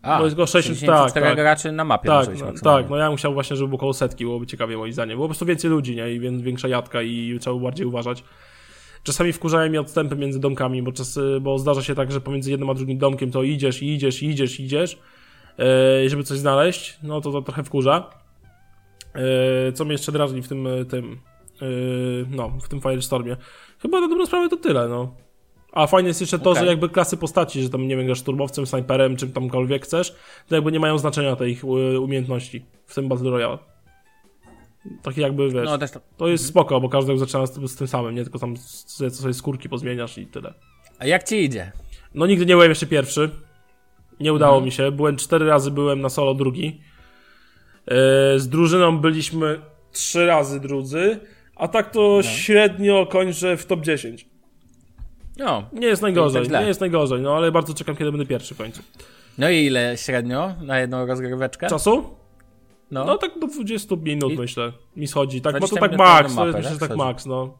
A, 0.01 0.17
Bo 0.19 0.23
jest 0.25 0.35
go 0.35 0.45
64 0.45 1.11
tak, 1.11 1.23
tak. 1.23 1.35
graczy 1.35 1.71
na 1.71 1.83
mapie. 1.83 2.09
Tak, 2.09 2.29
no, 2.39 2.53
tak, 2.63 2.89
no 2.89 2.97
ja 2.97 3.07
bym 3.07 3.17
chciał 3.17 3.33
właśnie, 3.33 3.55
żeby 3.55 3.67
było 3.67 3.79
koło 3.79 3.93
setki, 3.93 4.25
byłoby 4.25 4.47
ciekawie 4.47 4.77
moim 4.77 4.93
zdaniem. 4.93 5.17
Było 5.17 5.25
po 5.25 5.29
prostu 5.29 5.45
więcej 5.45 5.69
ludzi, 5.69 5.95
nie? 5.95 6.11
I 6.11 6.19
większa 6.19 6.67
jadka 6.67 7.01
i 7.01 7.37
trzeba 7.41 7.55
bardziej 7.55 7.85
uważać. 7.85 8.23
Czasami 9.03 9.33
wkurzają 9.33 9.69
mnie 9.69 9.81
odstępy 9.81 10.15
między 10.15 10.39
domkami, 10.39 10.83
bo, 10.83 10.91
czasy, 10.91 11.37
bo 11.41 11.59
zdarza 11.59 11.81
się 11.81 11.95
tak, 11.95 12.11
że 12.11 12.21
pomiędzy 12.21 12.51
jednym 12.51 12.69
a 12.69 12.73
drugim 12.73 12.97
domkiem 12.97 13.31
to 13.31 13.43
idziesz, 13.43 13.83
idziesz, 13.83 14.23
idziesz, 14.23 14.59
idziesz, 14.59 14.99
yy, 15.57 16.09
żeby 16.09 16.23
coś 16.23 16.37
znaleźć, 16.37 16.99
no 17.03 17.21
to 17.21 17.31
to 17.31 17.41
trochę 17.41 17.63
wkurza. 17.63 18.09
Yy, 19.65 19.73
co 19.73 19.85
mnie 19.85 19.93
jeszcze 19.93 20.11
drażni 20.11 20.41
w 20.41 20.47
tym, 20.47 20.67
tym 20.89 21.19
no, 22.29 22.49
w 22.61 22.69
tym 22.69 22.81
Firestormie. 22.81 23.37
Chyba 23.81 24.01
na 24.01 24.07
dobrą 24.07 24.25
sprawę 24.25 24.49
to 24.49 24.57
tyle, 24.57 24.87
no. 24.87 25.15
A 25.71 25.87
fajne 25.87 26.07
jest 26.07 26.21
jeszcze 26.21 26.39
to, 26.39 26.49
okay. 26.49 26.63
że 26.63 26.69
jakby 26.69 26.89
klasy 26.89 27.17
postaci, 27.17 27.61
że 27.61 27.69
tam, 27.69 27.87
nie 27.87 27.97
wiem, 27.97 28.05
grasz 28.05 28.19
szturmowcem, 28.19 28.65
snajperem, 28.65 29.15
czym 29.15 29.31
tamkolwiek 29.31 29.83
chcesz, 29.83 30.15
to 30.47 30.55
jakby 30.55 30.71
nie 30.71 30.79
mają 30.79 30.97
znaczenia 30.97 31.35
te 31.35 31.49
ich 31.49 31.63
y, 31.63 31.99
umiejętności 31.99 32.65
w 32.85 32.95
tym 32.95 33.07
Battle 33.07 33.29
Royale. 33.29 33.57
Takie 35.01 35.21
jakby, 35.21 35.49
wiesz, 35.49 35.65
no, 35.65 35.77
to... 35.77 35.87
to 36.17 36.27
jest 36.27 36.43
mhm. 36.43 36.47
spoko, 36.49 36.81
bo 36.81 36.89
każdy 36.89 37.17
zaczyna 37.17 37.45
z, 37.45 37.71
z, 37.71 37.75
tym 37.75 37.87
samym, 37.87 38.15
nie? 38.15 38.23
Tylko 38.23 38.39
tam 38.39 38.55
co 38.85 39.09
sobie 39.09 39.33
skórki 39.33 39.69
pozmieniasz 39.69 40.17
i 40.17 40.27
tyle. 40.27 40.53
A 40.99 41.05
jak 41.05 41.23
ci 41.23 41.43
idzie? 41.43 41.71
No 42.13 42.27
nigdy 42.27 42.45
nie 42.45 42.53
byłem 42.53 42.69
jeszcze 42.69 42.85
pierwszy. 42.85 43.29
Nie 44.19 44.33
udało 44.33 44.53
mhm. 44.53 44.65
mi 44.65 44.71
się. 44.71 44.91
Byłem 44.91 45.15
cztery 45.15 45.45
razy, 45.45 45.71
byłem 45.71 46.01
na 46.01 46.09
solo 46.09 46.33
drugi. 46.33 46.81
Yy, 47.87 48.39
z 48.39 48.49
drużyną 48.49 48.97
byliśmy 48.97 49.61
trzy 49.91 50.25
razy 50.25 50.59
drudzy. 50.59 51.19
A 51.59 51.67
tak 51.67 51.91
to 51.91 51.99
no. 52.15 52.23
średnio 52.23 53.05
kończę 53.05 53.57
w 53.57 53.65
top 53.65 53.81
10. 53.81 54.25
No. 55.37 55.63
Nie 55.73 55.87
jest 55.87 56.01
najgorzej, 56.01 56.47
tak 56.47 56.61
nie 56.61 56.67
jest 56.67 56.79
najgorzej, 56.79 57.21
no 57.21 57.35
ale 57.35 57.51
bardzo 57.51 57.73
czekam, 57.73 57.95
kiedy 57.95 58.11
będę 58.11 58.25
pierwszy 58.25 58.55
w 58.55 58.57
końcu. 58.57 58.81
No 59.37 59.49
i 59.49 59.65
ile 59.65 59.97
średnio 59.97 60.55
na 60.61 60.79
jedną 60.79 61.05
rozgryweczkę? 61.05 61.67
Czasu? 61.67 62.03
No, 62.91 63.05
no 63.05 63.17
tak 63.17 63.39
do 63.39 63.47
20 63.47 63.95
minut 63.95 64.31
I... 64.31 64.37
myślę, 64.37 64.73
mi 64.95 65.07
schodzi. 65.07 65.41
Tak, 65.41 65.59
bo 65.59 65.67
to 65.67 65.75
tak 65.75 65.97
max, 65.97 66.35
mapę, 66.35 66.51
to 66.51 66.57
myślę, 66.57 66.73
że 66.73 66.79
tak 66.79 66.95
max, 66.95 67.25
no. 67.25 67.57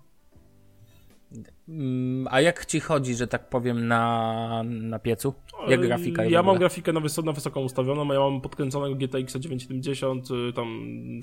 Mm, 1.70 2.28
a 2.32 2.42
jak 2.42 2.66
ci 2.66 2.80
chodzi, 2.80 3.16
że 3.16 3.28
tak 3.28 3.50
powiem, 3.50 3.88
na, 3.88 4.64
na 4.66 5.00
piecu? 5.00 5.34
Jak 5.68 5.82
grafika? 5.82 6.26
Ja 6.26 6.44
mam 6.44 6.58
grafikę 6.58 6.94
na, 6.94 7.02
na 7.24 7.32
wysoką 7.32 7.62
ustawioną, 7.62 8.14
ja 8.14 8.20
mam 8.20 8.42
podkręconego 8.42 8.96
GTX 8.96 9.36
970, 9.36 10.32
y, 10.32 10.54
tam 10.54 10.68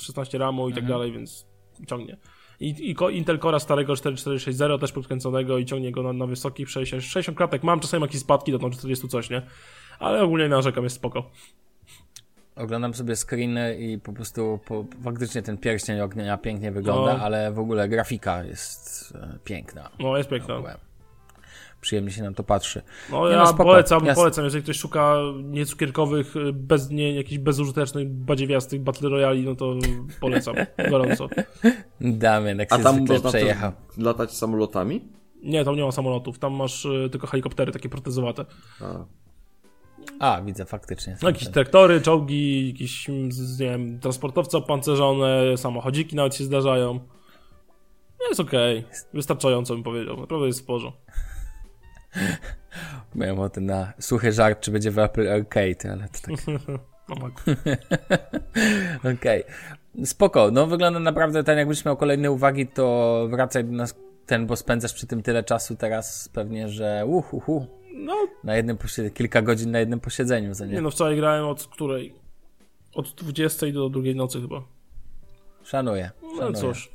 16 0.01 0.39
RAMu 0.39 0.69
i 0.69 0.73
tak 0.73 0.83
mhm. 0.83 0.99
dalej, 0.99 1.13
więc 1.13 1.47
ciągnie. 1.87 2.17
I, 2.61 2.91
i 2.91 3.17
Intel 3.17 3.39
Core 3.39 3.61
starego 3.61 3.97
4460 3.97 4.81
też 4.81 4.93
podkręconego 4.93 5.59
i 5.59 5.65
ciągnie 5.65 5.93
go 5.93 6.03
na, 6.03 6.13
na 6.13 6.27
wysokich 6.27 6.71
60, 6.71 7.03
60 7.03 7.39
klatek. 7.39 7.63
Mam 7.63 7.81
czasami 7.81 8.03
jakieś 8.03 8.21
spadki 8.21 8.53
do 8.53 8.59
tam 8.59 8.71
40 8.71 9.09
coś, 9.09 9.31
nie? 9.31 9.43
Ale 9.99 10.23
ogólnie 10.23 10.49
narzekam, 10.49 10.85
jest 10.85 10.97
spoko. 10.97 11.31
Oglądam 12.57 12.95
sobie 12.95 13.17
screeny 13.17 13.77
i 13.77 13.99
po 13.99 14.13
prostu 14.13 14.61
po, 14.67 14.85
faktycznie 15.05 15.43
ten 15.43 15.59
pierścień 15.59 16.01
ognia 16.01 16.39
pięknie 16.39 16.73
wygląda, 16.73 17.17
no. 17.17 17.25
ale 17.25 17.53
w 17.53 17.59
ogóle 17.59 17.89
grafika 17.89 18.45
jest 18.45 19.15
e, 19.15 19.39
piękna. 19.45 19.91
No, 19.99 20.17
jest 20.17 20.29
piękna. 20.29 20.63
Przyjemnie 21.87 22.13
się 22.13 22.23
na 22.23 22.33
to 22.33 22.45
patrzy. 22.45 22.83
No, 23.11 23.29
ja 23.29 23.45
no, 23.45 23.55
polecam, 23.55 24.07
polecam, 24.15 24.45
jeżeli 24.45 24.65
ktoś 24.65 24.79
szuka 24.79 25.17
niecukierkowych, 25.45 26.35
bez, 26.53 26.91
nie, 26.91 27.15
jakichś 27.15 27.39
bezużytecznych, 27.39 28.09
badziewiastych 28.09 28.81
Battle 28.81 29.09
Royali, 29.09 29.45
no 29.45 29.55
to 29.55 29.75
polecam, 30.21 30.55
gorąco. 30.91 31.29
Damian, 32.01 32.59
jak 32.59 32.73
A 32.73 32.79
tam 32.79 33.07
można 33.07 33.29
przejechał. 33.29 33.73
latać 33.99 34.37
samolotami? 34.37 35.01
Nie, 35.43 35.65
tam 35.65 35.77
nie 35.77 35.85
ma 35.85 35.93
samolotów, 35.93 36.39
tam 36.39 36.55
masz 36.55 36.85
y, 36.85 37.09
tylko 37.13 37.27
helikoptery 37.27 37.73
takie 37.73 37.89
protezowate. 37.89 38.45
A. 38.81 39.05
A, 40.21 40.43
widzę, 40.43 40.65
faktycznie. 40.65 41.17
No, 41.23 41.29
jakieś 41.29 41.49
traktory, 41.49 42.01
czołgi, 42.01 42.69
jakieś, 42.69 43.09
nie 43.09 43.31
wiem, 43.59 44.01
transportowce 44.01 44.59
opancerzone, 44.59 45.57
samochodziki 45.57 46.17
nawet 46.17 46.35
się 46.35 46.45
zdarzają. 46.45 47.01
Jest 48.29 48.41
okej. 48.41 48.79
Okay. 48.79 48.91
Wystarczająco 49.15 49.75
bym 49.75 49.83
powiedział. 49.83 50.17
Naprawdę 50.17 50.47
jest 50.47 50.61
w 50.61 50.65
porządku. 50.65 51.01
Miałem 53.15 53.39
ochotę 53.39 53.61
na 53.61 53.93
suchy 53.99 54.33
żart, 54.33 54.61
czy 54.61 54.71
będzie 54.71 54.91
w 54.91 54.99
Apple 54.99 55.33
Arcade, 55.33 55.93
ale 55.93 56.09
to 56.09 56.19
tak... 56.23 56.37
Okej. 59.17 59.45
Okay. 59.45 60.07
Spoko. 60.07 60.51
No 60.51 60.67
wygląda 60.67 61.01
naprawdę 61.01 61.45
tak, 61.45 61.59
jakbyś 61.59 61.85
miał 61.85 61.97
kolejne 61.97 62.31
uwagi, 62.31 62.67
to 62.67 63.27
wracaj 63.31 63.65
do 63.65 63.73
nas 63.73 63.95
ten, 64.27 64.47
bo 64.47 64.57
spędzasz 64.57 64.95
przy 64.95 65.07
tym 65.07 65.23
tyle 65.23 65.45
czasu 65.45 65.77
teraz 65.77 66.29
pewnie, 66.29 66.69
że 66.69 67.05
uhuhu. 67.07 67.67
No. 67.95 68.15
Na 68.45 68.57
jednym 68.57 68.79
posiedzeniu, 68.79 69.15
kilka 69.15 69.43
godzin 69.43 69.71
na 69.71 69.79
jednym 69.79 70.01
posiedzeniu, 70.01 70.55
co 70.55 70.67
nie? 70.67 70.73
Nie 70.73 70.81
no, 70.81 70.91
wczoraj 70.91 71.17
grałem 71.17 71.45
od 71.45 71.67
której? 71.67 72.15
Od 72.95 73.15
20 73.15 73.67
do 73.73 73.89
drugiej 73.89 74.17
nocy 74.17 74.41
chyba. 74.41 74.63
Szanuję. 75.63 76.11
szanuję. 76.21 76.41
No 76.41 76.53
cóż. 76.53 76.91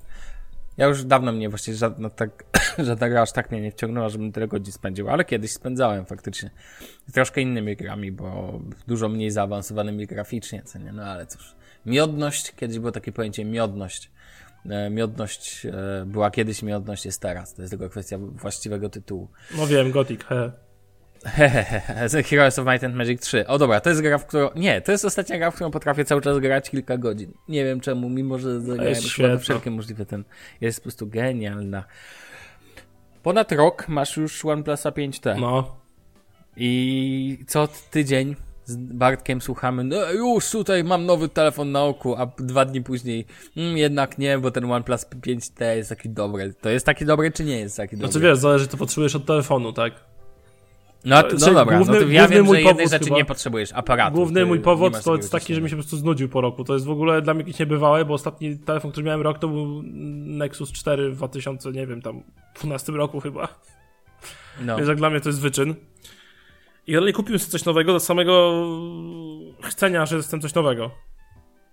Ja 0.78 0.88
już 0.88 1.03
dawno 1.03 1.32
mnie 1.32 1.49
właśnie 1.49 1.76
żadna 1.76 2.09
tak, 2.09 2.43
żadna 2.88 3.09
gra 3.09 3.22
aż 3.22 3.32
tak 3.32 3.51
mnie 3.51 3.61
nie 3.61 3.72
wciągnęła, 3.72 4.09
żebym 4.09 4.32
tyle 4.32 4.47
godzin 4.47 4.74
spędził, 4.74 5.09
ale 5.09 5.26
kiedyś 5.26 5.51
spędzałem 5.51 6.05
faktycznie. 6.05 6.49
Troszkę 7.13 7.41
innymi 7.41 7.76
grami, 7.76 8.11
bo 8.11 8.59
dużo 8.88 9.09
mniej 9.09 9.32
zaawansowanymi 9.32 10.07
graficznie, 10.07 10.63
co 10.63 10.80
nie? 10.80 10.91
No 10.91 11.03
ale 11.03 11.26
cóż. 11.26 11.55
Miodność, 11.86 12.55
kiedyś 12.55 12.80
było 12.80 12.91
takie 12.91 13.11
pojęcie 13.11 13.45
miodność. 13.45 14.11
E, 14.69 14.89
miodność 14.89 15.65
e, 15.65 16.03
była 16.05 16.32
kiedyś, 16.32 16.63
miodność 16.63 17.05
jest 17.05 17.22
teraz. 17.22 17.53
To 17.53 17.61
jest 17.61 17.69
tylko 17.69 17.89
kwestia 17.89 18.17
właściwego 18.17 18.89
tytułu. 18.89 19.28
No 19.57 19.67
wiem, 19.67 19.91
Gothic, 19.91 20.24
he. 20.24 20.51
Hehehe, 21.26 22.24
Heroes 22.30 22.59
of 22.59 22.65
Might 22.65 22.84
and 22.84 22.95
Magic 22.95 23.22
3. 23.22 23.47
O 23.47 23.57
dobra, 23.57 23.82
to 23.82 23.89
jest 23.89 24.01
gra, 24.01 24.17
w 24.17 24.26
którą... 24.26 24.49
Nie, 24.55 24.82
to 24.82 24.91
jest 24.91 25.05
ostatnia 25.05 25.38
gra, 25.38 25.51
w 25.51 25.55
którą 25.55 25.72
potrafię 25.72 26.05
cały 26.05 26.22
czas 26.22 26.39
grać 26.39 26.69
kilka 26.69 26.97
godzin. 26.97 27.34
Nie 27.47 27.65
wiem 27.65 27.80
czemu, 27.80 28.09
mimo 28.09 28.39
że 28.39 28.61
zagrałem 28.61 29.39
wszelkie 29.39 29.72
możliwe 29.72 30.05
ten... 30.05 30.24
Jest 30.61 30.80
po 30.80 30.84
prostu 30.84 31.07
genialna. 31.07 31.84
Ponad 33.24 33.51
rok 33.51 33.88
masz 33.88 34.17
już 34.17 34.45
OnePlusa 34.45 34.89
5T. 34.89 35.39
No. 35.39 35.76
I 36.57 37.43
co 37.47 37.67
tydzień 37.91 38.36
z 38.65 38.76
Bartkiem 38.76 39.41
słuchamy, 39.41 39.84
no 39.84 40.11
już 40.11 40.49
tutaj 40.49 40.84
mam 40.84 41.05
nowy 41.05 41.30
telefon 41.30 41.72
na 41.72 41.84
oku, 41.84 42.15
a 42.15 42.26
dwa 42.39 42.65
dni 42.65 42.82
później 42.82 43.26
mm, 43.57 43.78
jednak 43.78 44.17
nie, 44.17 44.38
bo 44.38 44.51
ten 44.51 44.72
OnePlus 44.72 45.05
5T 45.05 45.76
jest 45.76 45.89
taki 45.89 46.09
dobry. 46.09 46.53
To 46.61 46.69
jest 46.69 46.86
taki 46.86 47.05
dobry, 47.05 47.32
czy 47.32 47.43
nie 47.43 47.59
jest 47.59 47.78
taki 47.78 47.95
dobry? 47.95 48.11
Znaczy 48.11 48.28
wiesz, 48.28 48.38
zależy, 48.38 48.67
co 48.67 48.78
potrzebujesz 48.78 49.15
od 49.15 49.26
telefonu, 49.26 49.74
tak? 49.74 50.11
No, 51.05 51.23
no 51.39 51.53
dobra, 51.53 51.77
główny, 51.77 51.99
no 51.99 52.05
to 52.05 52.11
ja 52.11 52.27
wiem, 52.27 52.45
mój 52.45 52.57
że 52.57 52.61
jednej 52.61 52.89
rzeczy 52.89 53.05
chyba, 53.05 53.17
nie 53.17 53.25
potrzebujesz, 53.25 53.73
aparatu. 53.73 54.15
Główny 54.15 54.45
mój 54.45 54.59
powód 54.59 55.03
to 55.03 55.15
jest 55.15 55.31
taki, 55.31 55.55
że 55.55 55.61
mi 55.61 55.69
się 55.69 55.75
po 55.75 55.81
prostu 55.81 55.97
znudził 55.97 56.29
po 56.29 56.41
roku. 56.41 56.63
To 56.63 56.73
jest 56.73 56.85
w 56.85 56.89
ogóle 56.89 57.21
dla 57.21 57.33
mnie 57.33 57.43
jakieś 57.43 57.59
niebywałe, 57.59 58.05
bo 58.05 58.13
ostatni 58.13 58.59
telefon, 58.59 58.91
który 58.91 59.05
miałem 59.05 59.21
rok, 59.21 59.39
to 59.39 59.47
był 59.47 59.81
Nexus 59.83 60.71
4 60.71 61.11
w 61.11 61.15
2000, 61.15 61.71
nie 61.71 61.87
wiem, 61.87 62.01
tam 62.01 62.23
12 62.59 62.91
roku 62.91 63.19
chyba. 63.19 63.47
No. 64.61 64.77
Więc 64.77 64.89
jak 64.89 64.97
dla 64.97 65.09
mnie 65.09 65.21
to 65.21 65.29
jest 65.29 65.41
wyczyn. 65.41 65.75
I 66.87 66.93
dalej 66.93 67.13
kupiłem 67.13 67.39
sobie 67.39 67.51
coś 67.51 67.65
nowego 67.65 67.93
do 67.93 67.99
samego 67.99 68.63
chcenia, 69.61 70.05
że 70.05 70.15
jestem 70.15 70.41
coś 70.41 70.53
nowego. 70.53 70.91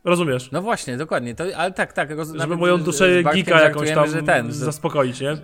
Rozumiesz? 0.05 0.51
No 0.53 0.63
właśnie, 0.63 0.97
dokładnie. 0.97 1.35
To, 1.35 1.45
ale 1.57 1.73
tak, 1.73 1.93
tak. 1.93 2.11
Roz... 2.11 2.33
Żeby 2.35 2.57
moją 2.57 2.79
duszę 2.79 3.23
gika 3.35 3.61
jakąś 3.61 3.91
tam 3.91 4.11
że 4.11 4.23
ten, 4.23 4.53
zaspokoić, 4.53 5.21
nie? 5.21 5.37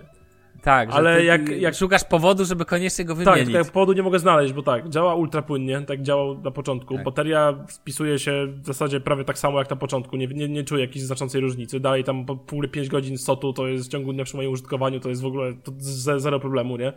Tak, 0.65 0.89
ale 0.91 1.25
jak, 1.25 1.49
jak 1.49 1.75
szukasz 1.75 2.03
powodu, 2.03 2.45
żeby 2.45 2.65
koniecznie 2.65 3.05
go 3.05 3.15
wymienić. 3.15 3.53
Tak, 3.53 3.63
tak, 3.63 3.73
powodu 3.73 3.93
nie 3.93 4.03
mogę 4.03 4.19
znaleźć, 4.19 4.53
bo 4.53 4.63
tak, 4.63 4.89
działa 4.89 5.15
ultra 5.15 5.41
płynnie, 5.41 5.81
tak 5.81 6.01
działał 6.01 6.41
na 6.41 6.51
początku. 6.51 6.95
Tak. 6.95 7.03
Bateria 7.03 7.65
spisuje 7.67 8.19
się 8.19 8.47
w 8.47 8.65
zasadzie 8.65 8.99
prawie 8.99 9.23
tak 9.23 9.37
samo 9.37 9.59
jak 9.59 9.69
na 9.69 9.75
początku, 9.75 10.17
nie, 10.17 10.27
nie, 10.27 10.49
nie 10.49 10.63
czuję 10.63 10.81
jakiejś 10.81 11.05
znaczącej 11.05 11.41
różnicy. 11.41 11.79
Dalej 11.79 12.03
tam 12.03 12.25
po 12.25 12.35
pół 12.35 12.67
5 12.67 12.89
godzin 12.89 13.17
sotu 13.17 13.53
to 13.53 13.67
jest 13.67 13.87
w 13.87 13.91
ciągu 13.91 14.13
dnia 14.13 14.23
przy 14.23 14.37
moim 14.37 14.51
użytkowaniu, 14.51 14.99
to 14.99 15.09
jest 15.09 15.21
w 15.21 15.25
ogóle 15.25 15.53
to 15.53 15.71
zero 16.19 16.39
problemu, 16.39 16.77
nie? 16.77 16.93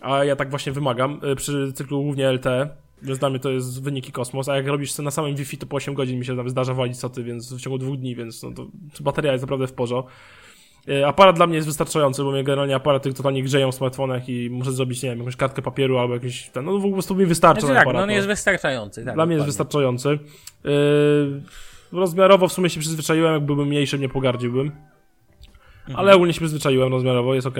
A 0.00 0.24
ja 0.24 0.36
tak 0.36 0.50
właśnie 0.50 0.72
wymagam 0.72 1.20
y, 1.32 1.36
przy 1.36 1.72
cyklu 1.72 2.02
głównie 2.02 2.32
LTE. 2.32 2.68
Więc 3.02 3.18
dla 3.18 3.30
mnie 3.30 3.38
to 3.38 3.50
jest 3.50 3.82
wyniki 3.82 4.12
kosmos, 4.12 4.48
a 4.48 4.56
jak 4.56 4.66
robisz 4.66 4.98
na 4.98 5.10
samym 5.10 5.36
Wi-Fi, 5.36 5.58
to 5.58 5.66
po 5.66 5.76
8 5.76 5.94
godzin 5.94 6.18
mi 6.18 6.24
się 6.24 6.48
zdarza 6.48 6.74
walić 6.74 6.98
soty, 6.98 7.24
więc 7.24 7.54
w 7.54 7.60
ciągu 7.60 7.78
dwóch 7.78 7.96
dni, 7.96 8.16
więc 8.16 8.42
no 8.42 8.50
to 8.52 8.66
bateria 9.00 9.32
jest 9.32 9.42
naprawdę 9.42 9.66
w 9.66 9.72
porządku. 9.72 10.10
E, 10.88 11.06
aparat 11.06 11.36
dla 11.36 11.46
mnie 11.46 11.56
jest 11.56 11.68
wystarczający, 11.68 12.24
bo 12.24 12.30
mnie 12.30 12.44
generalnie 12.44 12.74
aparaty 12.74 13.14
totalnie 13.14 13.42
grzeją 13.42 13.72
w 13.72 13.74
smartfonach 13.74 14.28
i 14.28 14.50
muszę 14.50 14.72
zrobić, 14.72 15.02
nie 15.02 15.08
wiem, 15.08 15.18
jakąś 15.18 15.36
kartkę 15.36 15.62
papieru 15.62 15.98
albo 15.98 16.14
jakiś 16.14 16.48
ten, 16.48 16.64
no 16.64 16.80
po 16.80 16.90
prostu 16.90 17.14
mi 17.14 17.26
wystarcza 17.26 17.60
znaczy, 17.60 17.74
tak, 17.74 17.82
aparat. 17.82 18.02
No, 18.02 18.06
no 18.06 18.12
jest 18.12 18.26
wystarczający. 18.26 19.04
Tak, 19.04 19.14
dla 19.14 19.26
mnie 19.26 19.34
jest 19.34 19.46
wystarczający. 19.46 20.18
Yy, 20.64 21.42
rozmiarowo 21.92 22.48
w 22.48 22.52
sumie 22.52 22.70
się 22.70 22.80
przyzwyczaiłem, 22.80 23.32
jak 23.32 23.44
byłbym 23.44 23.68
mniejszy, 23.68 23.98
nie 23.98 24.08
pogardziłbym. 24.08 24.66
Mhm. 25.80 25.98
Ale 25.98 26.14
ogólnie 26.14 26.32
się 26.32 26.40
przyzwyczaiłem 26.40 26.92
rozmiarowo, 26.92 27.34
jest 27.34 27.46
ok. 27.46 27.58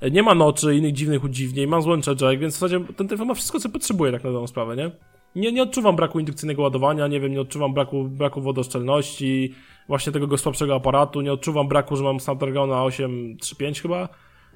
E, 0.00 0.10
nie 0.10 0.22
ma 0.22 0.34
noczy, 0.34 0.76
innych 0.76 0.92
dziwnych 0.92 1.24
udziwnień, 1.24 1.66
mam 1.66 1.82
złącze 1.82 2.10
jack, 2.10 2.40
więc 2.40 2.56
w 2.56 2.58
zasadzie 2.58 2.84
ten 2.96 3.08
telefon 3.08 3.28
ma 3.28 3.34
wszystko, 3.34 3.60
co 3.60 3.68
potrzebuje 3.68 4.12
tak 4.12 4.24
na 4.24 4.30
dobrą 4.30 4.46
sprawę, 4.46 4.76
nie? 4.76 4.90
Nie, 5.36 5.52
nie 5.52 5.62
odczuwam 5.62 5.96
braku 5.96 6.20
indukcyjnego 6.20 6.62
ładowania, 6.62 7.06
nie 7.06 7.20
wiem, 7.20 7.32
nie 7.32 7.40
odczuwam 7.40 7.74
braku, 7.74 8.04
braku 8.04 8.40
wodoszczelności, 8.40 9.54
właśnie 9.88 10.12
tego 10.12 10.38
słabszego 10.38 10.74
aparatu, 10.74 11.20
nie 11.20 11.32
odczuwam 11.32 11.68
braku, 11.68 11.96
że 11.96 12.04
mam 12.04 12.20
Snapdragona 12.20 12.84
835 12.84 13.82
chyba, 13.82 14.08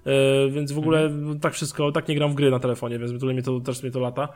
yy, 0.07 0.51
więc 0.51 0.72
w 0.72 0.79
ogóle 0.79 1.01
mhm. 1.01 1.41
tak 1.41 1.55
wszystko, 1.55 1.93
tak 1.93 2.09
nie 2.09 2.14
gram 2.14 2.33
w 2.33 2.35
gry 2.35 2.51
na 2.51 2.59
telefonie, 2.59 2.99
więc 2.99 3.22
mnie 3.22 3.43
to, 3.43 3.61
też 3.61 3.83
mnie 3.83 3.93
to 3.93 4.01
lata. 4.01 4.29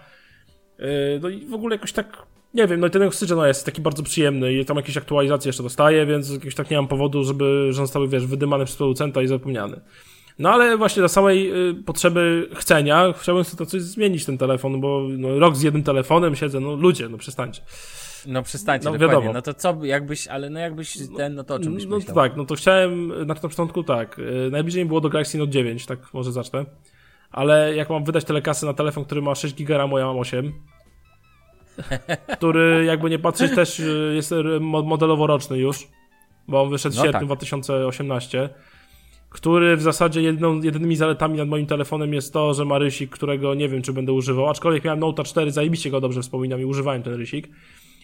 Yy, 0.78 0.86
no 1.22 1.28
i 1.28 1.46
w 1.46 1.54
ogóle 1.54 1.74
jakoś 1.76 1.92
tak, 1.92 2.26
nie 2.54 2.66
wiem, 2.66 2.80
no 2.80 2.86
i 2.86 2.90
ten 2.90 3.02
oxygen 3.02 3.38
no 3.38 3.46
jest 3.46 3.66
taki 3.66 3.82
bardzo 3.82 4.02
przyjemny 4.02 4.52
i 4.52 4.64
tam 4.64 4.76
jakieś 4.76 4.96
aktualizacje 4.96 5.48
jeszcze 5.48 5.62
dostaję, 5.62 6.06
więc 6.06 6.30
jakoś 6.30 6.54
tak 6.54 6.70
nie 6.70 6.76
mam 6.76 6.88
powodu, 6.88 7.24
żeby, 7.24 7.66
że 7.66 7.76
zostały, 7.76 8.08
wiesz, 8.08 8.26
wydymane 8.26 8.64
przez 8.64 8.76
producenta 8.76 9.22
i 9.22 9.26
zapomniane. 9.26 9.80
No 10.38 10.50
ale 10.50 10.76
właśnie 10.76 11.00
dla 11.00 11.08
samej 11.08 11.68
y, 11.70 11.74
potrzeby 11.74 12.48
chcenia 12.54 13.14
chciałbym 13.18 13.44
sobie 13.44 13.58
to 13.58 13.66
coś 13.66 13.82
zmienić 13.82 14.24
ten 14.24 14.38
telefon, 14.38 14.80
bo 14.80 15.06
no, 15.18 15.38
rok 15.38 15.56
z 15.56 15.62
jednym 15.62 15.82
telefonem 15.82 16.36
siedzę, 16.36 16.60
no 16.60 16.74
ludzie, 16.74 17.08
no 17.08 17.18
przestańcie. 17.18 17.62
No 18.26 18.42
przestańcie, 18.42 18.84
no, 18.84 18.92
dokładnie. 18.92 19.16
wiadomo. 19.16 19.32
No 19.32 19.42
to 19.42 19.54
co, 19.54 19.84
jakbyś, 19.84 20.28
ale 20.28 20.50
no 20.50 20.60
jakbyś 20.60 20.98
ten, 21.16 21.34
no 21.34 21.44
to 21.44 21.54
o 21.54 21.58
czym 21.58 21.74
byś 21.74 21.86
No 21.86 21.96
myślał? 21.96 22.14
tak, 22.14 22.36
no 22.36 22.44
to 22.44 22.54
chciałem, 22.54 23.08
na, 23.08 23.34
na 23.34 23.34
początku 23.34 23.84
tak, 23.84 24.18
y, 24.18 24.48
najbliżej 24.50 24.82
mi 24.82 24.88
było 24.88 25.00
do 25.00 25.08
Galaxy 25.08 25.38
Note 25.38 25.50
9, 25.50 25.86
tak 25.86 26.14
może 26.14 26.32
zacznę, 26.32 26.64
ale 27.30 27.76
jak 27.76 27.90
mam 27.90 28.04
wydać 28.04 28.24
tyle 28.24 28.42
kasy 28.42 28.66
na 28.66 28.74
telefon, 28.74 29.04
który 29.04 29.22
ma 29.22 29.34
6 29.34 29.54
giga 29.54 29.78
RAMu, 29.78 29.98
ja 29.98 30.06
mam 30.06 30.18
8, 30.18 30.52
który 32.36 32.84
jakby 32.84 33.10
nie 33.10 33.18
patrzeć 33.18 33.54
też 33.54 33.80
y, 33.80 34.12
jest 34.14 34.34
modelowo 34.60 35.26
roczny 35.26 35.58
już, 35.58 35.88
bo 36.48 36.62
on 36.62 36.70
wyszedł 36.70 36.94
w 36.94 36.98
no 36.98 37.04
sierpniu 37.04 37.20
tak. 37.20 37.26
2018, 37.26 38.48
który 39.32 39.76
w 39.76 39.82
zasadzie 39.82 40.22
jedną, 40.22 40.62
jedynymi 40.62 40.96
zaletami 40.96 41.38
nad 41.38 41.48
moim 41.48 41.66
telefonem 41.66 42.14
jest 42.14 42.32
to, 42.32 42.54
że 42.54 42.64
ma 42.64 42.78
rysik, 42.78 43.10
którego 43.10 43.54
nie 43.54 43.68
wiem, 43.68 43.82
czy 43.82 43.92
będę 43.92 44.12
używał, 44.12 44.48
aczkolwiek 44.48 44.84
miałem 44.84 45.00
Note 45.00 45.24
4, 45.24 45.50
zajebiście 45.52 45.90
go 45.90 46.00
dobrze 46.00 46.22
wspominam 46.22 46.60
i 46.60 46.64
używałem 46.64 47.02
ten 47.02 47.14
rysik. 47.14 47.48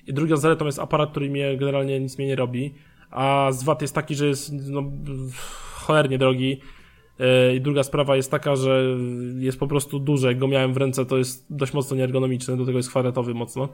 I 0.08 0.14
drugą 0.14 0.36
zaletą 0.36 0.66
jest 0.66 0.78
aparat, 0.78 1.10
który 1.10 1.30
mnie 1.30 1.56
generalnie 1.56 2.00
nic 2.00 2.18
mnie 2.18 2.26
nie 2.26 2.36
robi, 2.36 2.74
a 3.10 3.48
z 3.52 3.64
wad 3.64 3.82
jest 3.82 3.94
taki, 3.94 4.14
że 4.14 4.26
jest 4.26 4.52
no, 4.52 4.82
cholernie 5.74 6.18
drogi. 6.18 6.60
E, 7.20 7.54
I 7.54 7.60
druga 7.60 7.82
sprawa 7.82 8.16
jest 8.16 8.30
taka, 8.30 8.56
że 8.56 8.82
jest 9.38 9.58
po 9.58 9.66
prostu 9.66 9.98
duży. 9.98 10.26
Jak 10.26 10.38
go 10.38 10.48
miałem 10.48 10.74
w 10.74 10.76
ręce, 10.76 11.06
to 11.06 11.18
jest 11.18 11.46
dość 11.50 11.72
mocno 11.72 11.96
nieergonomiczny, 11.96 12.56
do 12.56 12.66
tego 12.66 12.78
jest 12.78 12.90
kwadratowy 12.90 13.34
mocno. 13.34 13.68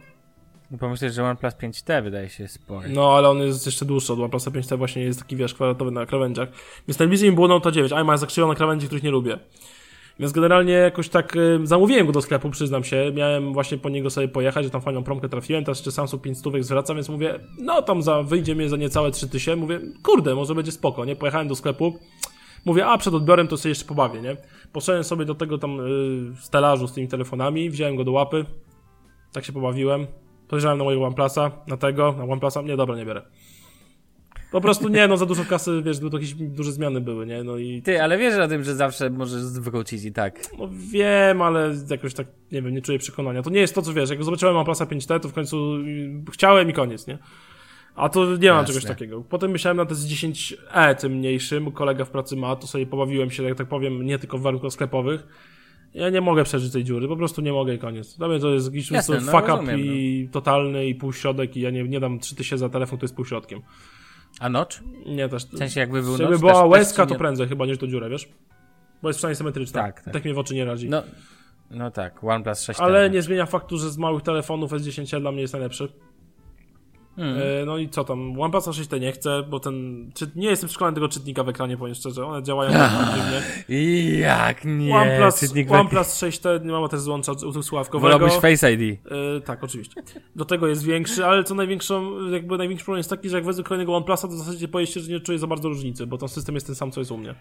No 0.70 0.78
pomyśleć, 0.78 1.14
że 1.14 1.24
OnePlus 1.24 1.54
5T 1.54 2.02
wydaje 2.02 2.28
się 2.28 2.48
spory. 2.48 2.88
No, 2.88 3.16
ale 3.16 3.28
on 3.28 3.38
jest 3.38 3.66
jeszcze 3.66 3.84
dłuższy 3.84 4.12
od 4.12 4.18
OnePlus 4.18 4.44
5T, 4.44 4.78
właśnie 4.78 5.02
jest 5.02 5.18
taki, 5.18 5.36
wiesz, 5.36 5.54
kwadratowy 5.54 5.90
na 5.90 6.06
krawędziach. 6.06 6.48
Więc 6.88 6.98
najbliżej 6.98 7.30
mi 7.30 7.34
było 7.34 7.48
Note 7.48 7.72
9, 7.72 7.92
a 7.92 8.04
ma 8.04 8.16
zakrzywione 8.16 8.54
krawędzi, 8.54 8.86
których 8.86 9.04
nie 9.04 9.10
lubię. 9.10 9.38
Więc 10.18 10.32
generalnie 10.32 10.72
jakoś 10.72 11.08
tak 11.08 11.36
y, 11.36 11.60
zamówiłem 11.62 12.06
go 12.06 12.12
do 12.12 12.22
sklepu, 12.22 12.50
przyznam 12.50 12.84
się. 12.84 13.12
Miałem 13.14 13.52
właśnie 13.52 13.78
po 13.78 13.88
niego 13.88 14.10
sobie 14.10 14.28
pojechać, 14.28 14.64
że 14.64 14.70
tam 14.70 14.80
fajną 14.80 15.04
promkę 15.04 15.28
trafiłem, 15.28 15.64
teraz 15.64 15.78
jeszcze 15.78 15.92
Samsung 15.92 16.22
5 16.22 16.38
stówek 16.38 16.64
zwraca, 16.64 16.94
więc 16.94 17.08
mówię, 17.08 17.40
no 17.58 17.82
tam 17.82 18.02
za, 18.02 18.22
wyjdzie 18.22 18.54
mi 18.54 18.68
za 18.68 18.76
niecałe 18.76 19.10
3000, 19.10 19.56
mówię, 19.56 19.80
kurde, 20.02 20.34
może 20.34 20.54
będzie 20.54 20.72
spoko, 20.72 21.04
nie? 21.04 21.16
Pojechałem 21.16 21.48
do 21.48 21.54
sklepu, 21.54 21.98
mówię, 22.64 22.86
a 22.86 22.98
przed 22.98 23.14
odbiorem 23.14 23.48
to 23.48 23.56
sobie 23.56 23.70
jeszcze 23.70 23.84
pobawię, 23.84 24.20
nie? 24.20 24.36
Poszedłem 24.72 25.04
sobie 25.04 25.24
do 25.24 25.34
tego 25.34 25.58
tam 25.58 25.80
y, 25.80 26.36
stelażu 26.40 26.88
z 26.88 26.92
tymi 26.92 27.08
telefonami, 27.08 27.70
wziąłem 27.70 27.96
go 27.96 28.04
do 28.04 28.12
łapy, 28.12 28.44
tak 29.32 29.44
się 29.44 29.52
pobawiłem, 29.52 30.06
Podejrzewałem 30.48 30.78
na 30.78 30.84
mojego 30.84 31.04
OnePlusa, 31.04 31.50
na 31.66 31.76
tego, 31.76 32.14
na 32.18 32.24
OnePlusa, 32.24 32.62
nie, 32.62 32.76
dobra, 32.76 32.96
nie 32.96 33.06
biorę. 33.06 33.22
Po 34.54 34.60
prostu 34.60 34.88
nie, 34.88 35.08
no 35.08 35.16
za 35.16 35.26
dużo 35.26 35.44
kasy, 35.44 35.82
wiesz, 35.84 35.98
to 35.98 36.10
jakieś 36.12 36.34
duże 36.34 36.72
zmiany 36.72 37.00
były, 37.00 37.26
nie? 37.26 37.44
No 37.44 37.56
i... 37.56 37.82
Ty, 37.82 38.02
ale 38.02 38.18
wiesz 38.18 38.34
o 38.38 38.48
tym, 38.48 38.64
że 38.64 38.74
zawsze 38.74 39.10
możesz 39.10 39.42
wrócić 39.42 40.04
i 40.04 40.12
tak. 40.12 40.40
No 40.58 40.68
wiem, 40.90 41.42
ale 41.42 41.74
jakoś 41.90 42.14
tak, 42.14 42.26
nie 42.52 42.62
wiem, 42.62 42.74
nie 42.74 42.82
czuję 42.82 42.98
przekonania. 42.98 43.42
To 43.42 43.50
nie 43.50 43.60
jest 43.60 43.74
to, 43.74 43.82
co 43.82 43.92
wiesz, 43.92 44.10
jak 44.10 44.24
zobaczyłem 44.24 44.56
OnePlusa 44.56 44.84
5T, 44.84 45.20
to 45.20 45.28
w 45.28 45.32
końcu 45.32 45.76
chciałem 46.32 46.70
i 46.70 46.72
koniec, 46.72 47.06
nie? 47.06 47.18
A 47.94 48.08
to 48.08 48.36
nie 48.36 48.50
mam 48.50 48.66
czegoś 48.66 48.84
takiego. 48.84 49.24
Potem 49.28 49.50
myślałem 49.50 49.76
na 49.76 49.94
z 49.94 50.06
10 50.06 50.56
e 50.72 50.94
tym 50.94 51.12
mniejszym, 51.12 51.72
kolega 51.72 52.04
w 52.04 52.10
pracy 52.10 52.36
ma, 52.36 52.56
to 52.56 52.66
sobie 52.66 52.86
pobawiłem 52.86 53.30
się, 53.30 53.42
jak 53.42 53.58
tak 53.58 53.68
powiem, 53.68 54.06
nie 54.06 54.18
tylko 54.18 54.38
w 54.38 54.42
warunkach 54.42 54.72
sklepowych 54.72 55.26
ja 55.94 56.10
nie 56.10 56.20
mogę 56.20 56.44
przeżyć 56.44 56.72
tej 56.72 56.84
dziury, 56.84 57.08
po 57.08 57.16
prostu 57.16 57.40
nie 57.40 57.52
mogę 57.52 57.74
i 57.74 57.78
koniec. 57.78 58.16
Dla 58.16 58.28
mnie 58.28 58.38
to 58.38 58.50
jest 58.50 58.66
jakiś 58.66 58.90
Jasne, 58.90 59.20
no, 59.20 59.32
fuck 59.32 59.54
up 59.54 59.78
i 59.78 60.22
no. 60.26 60.32
totalny 60.32 60.86
i 60.86 60.94
półśrodek 60.94 61.56
i 61.56 61.60
ja 61.60 61.70
nie, 61.70 61.82
nie 61.84 62.00
dam 62.00 62.18
3000 62.18 62.58
za 62.58 62.68
telefon, 62.68 62.98
to 62.98 63.04
jest 63.04 63.16
półśrodkiem. 63.16 63.60
A 64.40 64.48
nocz? 64.48 64.80
Nie, 65.06 65.28
też. 65.28 65.46
W 65.46 65.58
sensie 65.58 65.80
jakby 65.80 66.02
był 66.02 66.18
nocz, 66.18 66.40
była 66.40 66.64
łezka, 66.64 67.06
to 67.06 67.14
prędzej 67.14 67.48
chyba 67.48 67.66
niż 67.66 67.78
to 67.78 67.86
dziurę, 67.86 68.08
wiesz? 68.08 68.28
Bo 69.02 69.08
jest 69.08 69.18
przynajmniej 69.18 69.36
symetryczna. 69.36 69.82
Tak, 69.82 70.02
tak. 70.02 70.14
tak 70.14 70.24
mnie 70.24 70.34
w 70.34 70.38
oczy 70.38 70.54
nie 70.54 70.64
radzi. 70.64 70.88
No, 70.88 71.02
no 71.70 71.90
tak, 71.90 72.24
OnePlus 72.24 72.62
6 72.62 72.80
Ale 72.80 73.10
nie 73.10 73.22
zmienia 73.22 73.46
faktu, 73.46 73.78
że 73.78 73.90
z 73.90 73.98
małych 73.98 74.22
telefonów 74.22 74.72
S10 74.72 75.20
dla 75.20 75.32
mnie 75.32 75.40
jest 75.40 75.52
najlepszy. 75.52 75.88
Mm. 77.16 77.66
No 77.66 77.78
i 77.78 77.88
co 77.88 78.04
tam? 78.04 78.40
OnePlus 78.40 78.66
6T 78.66 79.00
nie 79.00 79.12
chcę, 79.12 79.42
bo 79.42 79.60
ten. 79.60 80.10
Czy, 80.14 80.30
nie 80.36 80.48
jestem 80.48 80.68
przekonany 80.68 80.94
tego 80.94 81.08
czytnika 81.08 81.44
w 81.44 81.48
ekranie, 81.48 81.76
powiem 81.76 81.94
szczerze. 81.94 82.26
One 82.26 82.42
działają 82.42 82.72
tak 82.78 83.14
dziwnie. 83.14 84.18
Jak 84.18 84.64
nie? 84.64 84.94
OnePlus, 84.94 85.40
Czytnik 85.40 85.72
OnePlus 85.72 86.06
6T 86.06 86.64
nie 86.64 86.72
ma 86.72 86.88
też 86.88 87.00
złącza 87.00 87.32
słuchawkowego. 87.62 88.18
Wolałbyś 88.18 88.40
Face 88.40 88.72
ID. 88.72 88.80
Yy, 88.80 88.98
tak, 89.44 89.64
oczywiście. 89.64 90.02
Do 90.36 90.44
tego 90.44 90.66
jest 90.66 90.84
większy, 90.84 91.26
ale 91.26 91.44
co 91.44 91.54
największą, 91.54 92.28
jakby 92.30 92.58
największy 92.58 92.84
problem 92.84 92.98
jest 92.98 93.10
taki, 93.10 93.28
że 93.28 93.36
jak 93.36 93.44
wezmę 93.44 93.64
kolejnego 93.64 93.96
OnePlusa, 93.96 94.28
to 94.28 94.34
w 94.34 94.38
zasadzie 94.38 94.68
boję 94.68 94.86
się, 94.86 95.00
że 95.00 95.12
nie 95.12 95.20
czuję 95.20 95.38
za 95.38 95.46
bardzo 95.46 95.68
różnicy, 95.68 96.06
bo 96.06 96.18
ten 96.18 96.28
system 96.28 96.54
jest 96.54 96.66
ten 96.66 96.76
sam, 96.76 96.90
co 96.90 97.00
jest 97.00 97.10
u 97.10 97.16
mnie. 97.16 97.34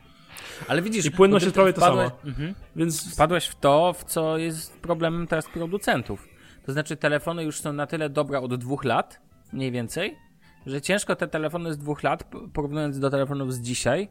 Ale 0.68 0.82
widzisz, 0.82 1.06
I 1.06 1.12
płynność 1.12 1.44
jest 1.44 1.56
prawie 1.56 1.74
ta 1.74 1.82
sama. 1.82 2.12
Mhm. 2.26 2.56
Więc... 2.76 3.14
Wpadłeś 3.14 3.46
w 3.46 3.56
to, 3.56 3.94
w 3.94 4.04
co 4.04 4.38
jest 4.38 4.82
problemem 4.82 5.28
teraz 5.28 5.46
producentów. 5.46 6.28
To 6.66 6.74
znaczy, 6.74 6.98
telefony 6.98 7.44
już 7.44 7.60
są 7.60 7.74
na 7.74 7.88
tyle 7.88 8.10
dobre 8.10 8.40
od 8.40 8.56
dwóch 8.56 8.84
lat, 8.84 9.20
mniej 9.54 9.72
więcej, 9.72 10.18
że 10.66 10.82
ciężko 10.82 11.16
te 11.16 11.28
telefony 11.28 11.74
z 11.74 11.78
dwóch 11.78 12.04
lat, 12.04 12.24
porównując 12.54 13.00
do 13.00 13.10
telefonów 13.10 13.54
z 13.54 13.62
dzisiaj, 13.62 14.10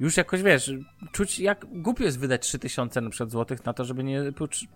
już 0.00 0.16
jakoś 0.16 0.42
wiesz, 0.42 0.72
czuć 1.12 1.38
jak 1.38 1.66
głupio 1.82 2.04
jest 2.04 2.18
wydać 2.18 2.42
3000 2.42 3.00
na 3.00 3.10
przykład 3.10 3.30
złotych 3.30 3.64
na 3.64 3.72
to, 3.72 3.84
żeby 3.84 4.04
nie 4.04 4.32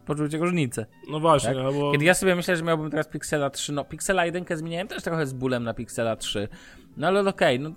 poczuć 0.06 0.34
różnicę. 0.34 0.86
No 1.10 1.20
właśnie, 1.20 1.54
tak? 1.54 1.74
bo... 1.74 1.92
Kiedy 1.92 2.04
ja 2.04 2.14
sobie 2.14 2.36
myślę, 2.36 2.56
że 2.56 2.64
miałbym 2.64 2.90
teraz 2.90 3.08
Pixela 3.08 3.50
3, 3.50 3.72
no 3.72 3.84
Pixela 3.84 4.26
1 4.26 4.44
zmieniałem 4.56 4.88
też 4.88 5.02
trochę 5.02 5.26
z 5.26 5.32
bólem 5.32 5.64
na 5.64 5.74
Pixela 5.74 6.16
3, 6.16 6.48
no 6.96 7.06
ale 7.06 7.20
okej, 7.20 7.58
okay, 7.58 7.58
no 7.58 7.74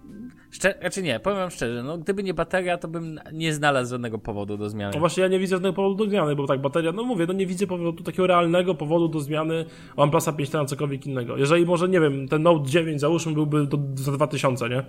szczer- 0.51 0.79
znaczy 0.79 1.03
nie, 1.03 1.19
powiem 1.19 1.39
wam 1.39 1.51
szczerze, 1.51 1.83
no 1.83 1.97
gdyby 1.97 2.23
nie 2.23 2.33
bateria, 2.33 2.77
to 2.77 2.87
bym 2.87 3.19
nie 3.33 3.53
znalazł 3.53 3.89
żadnego 3.89 4.19
powodu 4.19 4.57
do 4.57 4.69
zmiany. 4.69 4.93
No 4.93 4.99
właśnie 4.99 5.23
ja 5.23 5.29
nie 5.29 5.39
widzę 5.39 5.55
żadnego 5.55 5.73
powodu 5.73 5.95
do 5.95 6.09
zmiany, 6.09 6.35
bo 6.35 6.47
tak 6.47 6.61
bateria, 6.61 6.91
no 6.91 7.03
mówię, 7.03 7.25
no 7.27 7.33
nie 7.33 7.45
widzę 7.45 7.67
powodu, 7.67 8.03
takiego 8.03 8.27
realnego 8.27 8.75
powodu 8.75 9.07
do 9.07 9.19
zmiany 9.19 9.65
OnePlusa 9.95 10.33
5 10.33 10.51
na 10.51 10.65
cokolwiek 10.65 11.05
innego. 11.05 11.37
Jeżeli 11.37 11.65
może, 11.65 11.89
nie 11.89 11.99
wiem, 11.99 12.27
ten 12.27 12.43
Note 12.43 12.69
9 12.69 13.01
załóżmy 13.01 13.33
byłby 13.33 13.67
do, 13.67 13.79
za 13.95 14.11
2000, 14.11 14.69
nie? 14.69 14.83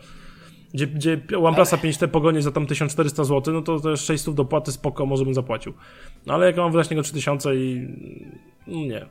Gdzie, 0.75 0.87
gdzie 0.87 1.21
OnePlusa 1.39 1.77
5T 1.77 2.09
pogonię 2.09 2.43
za 2.43 2.53
tam 2.53 2.67
1400 2.67 3.25
zł, 3.25 3.55
no 3.55 3.63
to 3.63 3.81
też 3.81 4.01
600 4.01 4.35
dopłaty 4.35 4.73
spoko, 4.73 5.07
może 5.07 5.25
bym 5.25 5.35
zapłacił. 5.35 5.73
No 6.27 6.35
ale 6.35 6.47
jak 6.47 6.57
mam 6.57 6.73
wydać 6.73 6.91
niego 6.91 7.03
3000 7.03 7.57
i... 7.57 7.89
No 8.67 8.79
nie. 8.79 9.07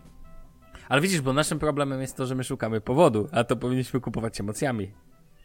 Ale 0.89 1.01
widzisz, 1.01 1.21
bo 1.21 1.33
naszym 1.33 1.59
problemem 1.59 2.01
jest 2.01 2.17
to, 2.17 2.25
że 2.25 2.35
my 2.35 2.43
szukamy 2.43 2.81
powodu, 2.81 3.27
a 3.31 3.43
to 3.43 3.55
powinniśmy 3.55 3.99
kupować 3.99 4.39
emocjami. 4.39 4.91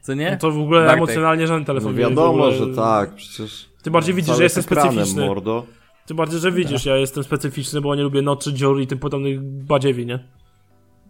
Co 0.01 0.14
nie? 0.14 0.30
No 0.30 0.36
to 0.36 0.51
w 0.51 0.59
ogóle 0.59 0.80
Bartek. 0.80 0.97
emocjonalnie 0.97 1.47
żaden 1.47 1.64
telefon. 1.64 1.93
No 1.93 1.99
wiadomo, 1.99 2.45
ogóle... 2.45 2.53
że 2.53 2.74
tak, 2.74 3.14
przecież... 3.14 3.70
Ty 3.82 3.91
bardziej 3.91 4.14
widzisz, 4.14 4.36
że 4.36 4.43
jestem 4.43 4.62
specyficzny. 4.62 5.26
Mordo. 5.26 5.66
Ty 6.07 6.14
bardziej, 6.14 6.41
że 6.41 6.53
widzisz, 6.53 6.84
tak. 6.84 6.86
ja 6.86 6.97
jestem 6.97 7.24
specyficzny, 7.24 7.80
bo 7.80 7.95
nie 7.95 8.03
lubię 8.03 8.22
noczy, 8.22 8.53
dziur 8.53 8.80
i 8.80 8.86
tym 8.86 8.99
podobnych 8.99 9.43
badziewi, 9.43 10.07
nie? 10.07 10.28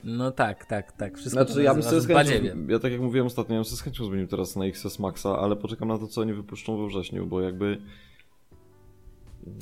No 0.05 0.31
tak, 0.31 0.66
tak, 0.66 0.93
tak. 0.93 1.18
Wszystko 1.18 1.45
znaczy, 1.45 1.62
ja 1.62 1.74
bym 1.74 1.83
sobie 1.83 2.01
z 2.01 2.07
chęcią, 2.07 2.33
ja 2.68 2.78
tak 2.78 2.93
jak 2.93 3.01
mówiłem 3.01 3.26
ostatnio, 3.26 3.55
ja 3.55 3.59
bym 3.59 3.64
sobie 3.64 3.76
z 3.76 3.83
chęcią 3.83 4.05
zmienił 4.05 4.26
teraz 4.26 4.57
na 4.57 4.64
XS 4.64 4.99
Maxa, 4.99 5.39
ale 5.39 5.57
poczekam 5.57 5.89
na 5.89 5.99
to, 5.99 6.07
co 6.07 6.20
oni 6.20 6.33
wypuszczą 6.35 6.83
we 6.83 6.87
wrześniu, 6.87 7.26
bo 7.26 7.41
jakby... 7.41 7.78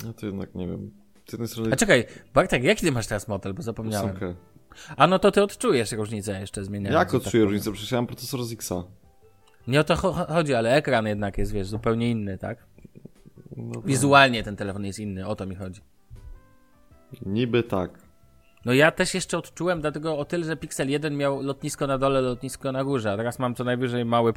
No 0.03 0.13
to 0.13 0.25
jednak 0.25 0.55
nie 0.55 0.67
wiem. 0.67 0.91
Z 1.27 1.31
jednej 1.31 1.47
strony... 1.47 1.69
A 1.73 1.75
czekaj, 1.75 2.05
Bartek, 2.33 2.63
jaki 2.63 2.81
ty 2.81 2.91
masz 2.91 3.07
teraz 3.07 3.27
model, 3.27 3.53
bo 3.53 3.61
zapomniałem. 3.61 4.15
Ósemkę. 4.15 4.35
A 4.97 5.07
no 5.07 5.19
to 5.19 5.31
ty 5.31 5.43
odczujesz 5.43 5.91
różnicę 5.91 6.39
jeszcze 6.39 6.63
zmieniając. 6.63 6.99
Jak 6.99 7.07
tak 7.07 7.15
odczuję 7.15 7.43
tak 7.43 7.51
różnicę? 7.51 7.71
Przecież 7.71 7.91
ja 7.91 7.97
mam 7.97 8.07
procesor 8.07 8.43
z 8.43 8.51
Xa. 8.51 8.83
Nie 9.67 9.79
o 9.79 9.83
to 9.83 9.95
chodzi, 9.95 10.53
ale 10.53 10.75
ekran 10.75 11.05
jednak 11.05 11.37
jest, 11.37 11.51
wiesz, 11.51 11.67
zupełnie 11.67 12.11
inny, 12.11 12.37
tak? 12.37 12.65
No 13.57 13.73
tak. 13.73 13.85
Wizualnie 13.85 14.43
ten 14.43 14.55
telefon 14.55 14.85
jest 14.85 14.99
inny, 14.99 15.27
o 15.27 15.35
to 15.35 15.45
mi 15.45 15.55
chodzi. 15.55 15.81
Niby 17.25 17.63
tak. 17.63 18.08
No 18.65 18.73
ja 18.73 18.91
też 18.91 19.13
jeszcze 19.13 19.37
odczułem, 19.37 19.81
dlatego 19.81 20.17
o 20.17 20.25
tyle, 20.25 20.45
że 20.45 20.57
Pixel 20.57 20.89
1 20.89 21.17
miał 21.17 21.41
lotnisko 21.41 21.87
na 21.87 21.97
dole, 21.97 22.21
lotnisko 22.21 22.71
na 22.71 22.83
górze, 22.83 23.11
a 23.11 23.17
teraz 23.17 23.39
mam 23.39 23.55
co 23.55 23.63
najwyżej 23.63 24.05
małe 24.05 24.31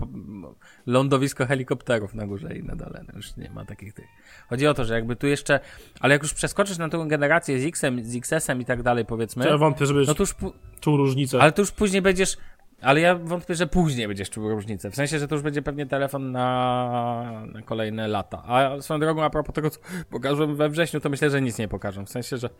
lądowisko 0.86 1.46
helikopterów 1.46 2.14
na 2.14 2.26
górze 2.26 2.56
i 2.56 2.62
na 2.62 2.76
dole. 2.76 3.04
No 3.08 3.12
już 3.16 3.36
nie 3.36 3.50
ma 3.50 3.64
takich 3.64 3.94
tych. 3.94 4.06
Chodzi 4.48 4.66
o 4.66 4.74
to, 4.74 4.84
że 4.84 4.94
jakby 4.94 5.16
tu 5.16 5.26
jeszcze, 5.26 5.60
ale 6.00 6.14
jak 6.14 6.22
już 6.22 6.34
przeskoczysz 6.34 6.78
na 6.78 6.88
tą 6.88 7.08
generację 7.08 7.60
z 7.60 7.64
X-em, 7.64 8.04
z 8.04 8.16
XS-em 8.16 8.60
i 8.60 8.64
tak 8.64 8.82
dalej, 8.82 9.04
powiedzmy. 9.04 9.46
Ja 9.46 9.58
wątpię, 9.58 9.86
żebyś 9.86 10.08
no 10.08 10.14
to 10.14 10.22
już 10.22 10.34
czuł 10.80 10.96
różnicę. 10.96 11.42
Ale 11.42 11.52
to 11.52 11.62
już 11.62 11.70
później 11.70 12.02
będziesz, 12.02 12.36
ale 12.82 13.00
ja 13.00 13.14
wątpię, 13.14 13.54
że 13.54 13.66
później 13.66 14.08
będziesz 14.08 14.30
czuł 14.30 14.48
różnicę. 14.48 14.90
W 14.90 14.94
sensie, 14.94 15.18
że 15.18 15.28
to 15.28 15.34
już 15.34 15.42
będzie 15.42 15.62
pewnie 15.62 15.86
telefon 15.86 16.32
na, 16.32 17.46
na 17.52 17.62
kolejne 17.62 18.08
lata. 18.08 18.42
A 18.46 18.80
swoją 18.80 19.00
drogą, 19.00 19.22
a 19.24 19.30
propos 19.30 19.54
tego, 19.54 19.70
co 19.70 19.80
pokażą 20.10 20.54
we 20.54 20.68
wrześniu, 20.68 21.00
to 21.00 21.10
myślę, 21.10 21.30
że 21.30 21.42
nic 21.42 21.58
nie 21.58 21.68
pokażą. 21.68 22.06
W 22.06 22.10
sensie, 22.10 22.36
że 22.36 22.50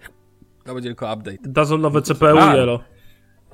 to 0.65 0.75
będzie 0.75 0.89
tylko 0.89 1.15
update. 1.15 1.39
Dadzą 1.43 1.79
nowe 1.79 2.03
CPU 2.03 2.39
A, 2.39 2.55
Yellow. 2.55 2.81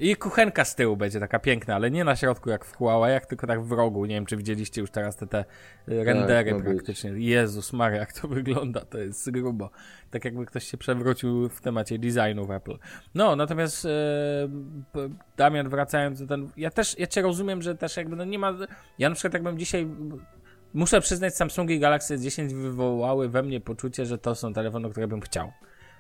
I 0.00 0.16
kuchenka 0.16 0.64
z 0.64 0.74
tyłu 0.74 0.96
będzie 0.96 1.20
taka 1.20 1.38
piękna, 1.38 1.74
ale 1.74 1.90
nie 1.90 2.04
na 2.04 2.16
środku 2.16 2.50
jak 2.50 2.64
w 2.64 2.76
Huawei, 2.76 3.20
tylko 3.28 3.46
tak 3.46 3.62
w 3.62 3.72
rogu. 3.72 4.04
Nie 4.04 4.14
wiem, 4.14 4.26
czy 4.26 4.36
widzieliście 4.36 4.80
już 4.80 4.90
teraz 4.90 5.16
te, 5.16 5.26
te 5.26 5.44
rendery 5.86 6.52
tak, 6.52 6.64
praktycznie. 6.64 7.12
Być. 7.12 7.24
Jezus 7.24 7.72
Maria, 7.72 7.98
jak 7.98 8.12
to 8.12 8.28
wygląda, 8.28 8.80
to 8.80 8.98
jest 8.98 9.30
grubo. 9.30 9.70
Tak 10.10 10.24
jakby 10.24 10.46
ktoś 10.46 10.64
się 10.64 10.76
przewrócił 10.76 11.48
w 11.48 11.60
temacie 11.60 11.98
designu 11.98 12.46
w 12.46 12.50
Apple. 12.50 12.78
No, 13.14 13.36
natomiast 13.36 13.84
e, 13.84 13.88
Damian, 15.36 15.68
wracając 15.68 16.20
do 16.20 16.26
ten... 16.26 16.48
Ja 16.56 16.70
też, 16.70 16.98
ja 16.98 17.06
cię 17.06 17.22
rozumiem, 17.22 17.62
że 17.62 17.74
też 17.74 17.96
jakby 17.96 18.16
no 18.16 18.24
nie 18.24 18.38
ma... 18.38 18.54
Ja 18.98 19.08
na 19.08 19.14
przykład 19.14 19.34
jakbym 19.34 19.58
dzisiaj... 19.58 19.88
Muszę 20.74 21.00
przyznać, 21.00 21.36
Samsungi 21.36 21.80
Galaxy 21.80 22.18
S10 22.18 22.52
wywołały 22.54 23.28
we 23.28 23.42
mnie 23.42 23.60
poczucie, 23.60 24.06
że 24.06 24.18
to 24.18 24.34
są 24.34 24.52
telefony, 24.52 24.90
które 24.90 25.08
bym 25.08 25.20
chciał. 25.20 25.52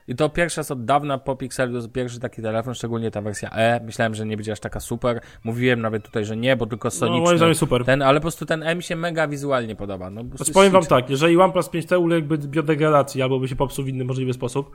I 0.08 0.14
to 0.14 0.28
pierwszy 0.28 0.60
raz 0.60 0.70
od 0.70 0.84
dawna 0.84 1.18
po 1.18 1.36
Pixelu, 1.36 1.88
pierwszy 1.88 2.20
taki 2.20 2.42
telefon, 2.42 2.74
szczególnie 2.74 3.10
ta 3.10 3.22
wersja 3.22 3.50
E. 3.50 3.80
Myślałem, 3.84 4.14
że 4.14 4.26
nie 4.26 4.36
będzie 4.36 4.52
aż 4.52 4.60
taka 4.60 4.80
super. 4.80 5.20
Mówiłem 5.44 5.80
nawet 5.80 6.04
tutaj, 6.04 6.24
że 6.24 6.36
nie, 6.36 6.56
bo 6.56 6.66
tylko 6.66 6.90
soniczny. 6.90 7.18
No, 7.18 7.24
moim 7.24 7.38
zdaniem 7.38 7.54
super. 7.54 7.84
Ten, 7.84 8.02
ale 8.02 8.20
po 8.20 8.22
prostu 8.22 8.46
ten 8.46 8.62
E 8.62 8.74
mi 8.74 8.82
się 8.82 8.96
mega 8.96 9.28
wizualnie 9.28 9.76
podoba. 9.76 10.10
No, 10.10 10.24
znaczy, 10.36 10.52
powiem 10.52 10.72
wam 10.72 10.84
tak, 10.84 11.10
jeżeli 11.10 11.36
OnePlus 11.36 11.68
5T 11.68 12.00
uległby 12.00 12.38
biodegradacji 12.38 13.22
albo 13.22 13.40
by 13.40 13.48
się 13.48 13.56
popsuł 13.56 13.84
w 13.84 13.88
inny 13.88 14.04
możliwy 14.04 14.32
sposób, 14.32 14.70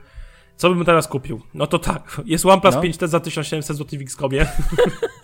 co 0.56 0.70
bym 0.70 0.86
teraz 0.86 1.08
kupił? 1.08 1.42
No 1.54 1.68
to 1.68 1.80
tak, 1.80 2.22
jest 2.26 2.46
OnePlus 2.46 2.76
no. 2.76 2.82
5T 2.82 3.08
za 3.08 3.20
1700 3.20 3.78
zł 3.78 4.00
w 4.00 4.02
Xcomie. 4.02 4.46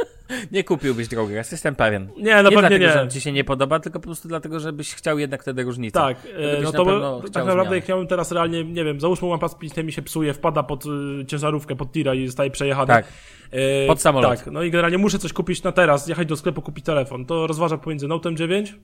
Nie 0.51 0.63
kupiłbyś 0.63 1.07
drogi 1.07 1.35
raz, 1.35 1.51
jestem 1.51 1.75
pewien. 1.75 2.09
Nie, 2.17 2.43
no 2.43 2.49
nie 2.49 2.55
pewnie 2.55 2.59
dlatego, 2.59 2.85
nie. 2.85 2.93
że 2.93 3.07
ci 3.07 3.21
się 3.21 3.31
nie 3.31 3.43
podoba, 3.43 3.79
tylko 3.79 3.99
po 3.99 4.05
prostu 4.05 4.27
dlatego, 4.27 4.59
żebyś 4.59 4.93
chciał 4.93 5.19
jednak 5.19 5.41
wtedy 5.41 5.63
różnicę. 5.63 5.99
Tak, 5.99 6.17
e, 6.57 6.61
no 6.61 6.71
to 6.71 6.85
by, 6.85 7.31
tak 7.31 7.45
naprawdę 7.45 7.75
jak 7.75 7.87
miałbym 7.87 8.07
teraz 8.07 8.31
realnie, 8.31 8.63
nie 8.63 8.83
wiem, 8.83 8.99
załóżmy 8.99 9.27
OnePlus 9.27 9.55
5 9.55 9.77
mi 9.83 9.91
się 9.91 10.01
psuje, 10.01 10.33
wpada 10.33 10.63
pod 10.63 10.85
y, 10.85 11.25
ciężarówkę, 11.25 11.75
pod 11.75 11.91
tira 11.91 12.13
i 12.13 12.27
zostaje 12.27 12.51
przejechany. 12.51 12.87
Tak, 12.87 13.05
e, 13.51 13.87
pod 13.87 14.01
samolot. 14.01 14.39
Tak, 14.39 14.47
no 14.47 14.63
i 14.63 14.71
generalnie 14.71 14.97
muszę 14.97 15.19
coś 15.19 15.33
kupić 15.33 15.63
na 15.63 15.71
teraz, 15.71 16.07
jechać 16.07 16.27
do 16.27 16.35
sklepu, 16.35 16.61
kupić 16.61 16.85
telefon. 16.85 17.25
To 17.25 17.47
rozważam 17.47 17.79
pomiędzy 17.79 18.07
Note'em 18.07 18.35
9, 18.35 18.75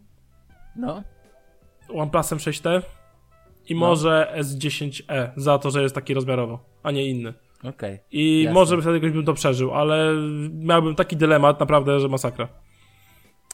no. 0.76 1.04
OnePlusem 1.90 2.38
6T 2.38 2.82
i 3.70 3.74
no. 3.74 3.80
może 3.80 4.34
S10e, 4.38 5.30
za 5.36 5.60
to, 5.60 5.72
że 5.72 5.82
jest 5.82 5.96
taki 5.96 6.14
rozmiarowo, 6.14 6.60
a 6.84 6.92
nie 6.92 7.06
inny. 7.06 7.34
Okay, 7.64 8.00
I 8.12 8.44
jasne. 8.44 8.54
może 8.54 8.82
wtedy 8.82 8.96
jakoś 8.96 9.12
bym 9.12 9.26
to 9.26 9.34
przeżył, 9.34 9.74
ale 9.74 10.14
miałbym 10.54 10.96
taki 10.96 11.18
dylemat 11.18 11.60
naprawdę, 11.60 12.00
że 12.00 12.08
masakra. 12.08 12.48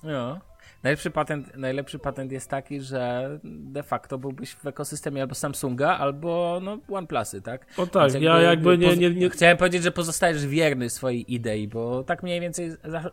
No. 0.03 0.39
Najlepszy 0.83 1.11
patent, 1.11 1.57
najlepszy 1.57 1.99
patent 1.99 2.31
jest 2.31 2.49
taki, 2.49 2.81
że 2.81 3.29
de 3.43 3.83
facto 3.83 4.17
byłbyś 4.17 4.53
w 4.55 4.67
ekosystemie 4.67 5.21
albo 5.21 5.35
Samsunga, 5.35 5.97
albo 5.97 6.59
no, 6.63 6.77
OnePlusy, 6.91 7.41
tak? 7.41 7.65
O 7.77 7.87
tak, 7.87 8.13
jakby, 8.13 8.25
ja 8.25 8.41
jakby 8.41 8.77
nie, 8.77 8.97
nie, 8.97 9.09
nie... 9.09 9.29
Chciałem 9.29 9.57
powiedzieć, 9.57 9.83
że 9.83 9.91
pozostajesz 9.91 10.47
wierny 10.47 10.89
swojej 10.89 11.33
idei, 11.33 11.67
bo 11.67 12.03
tak 12.03 12.23
mniej 12.23 12.41
więcej 12.41 12.71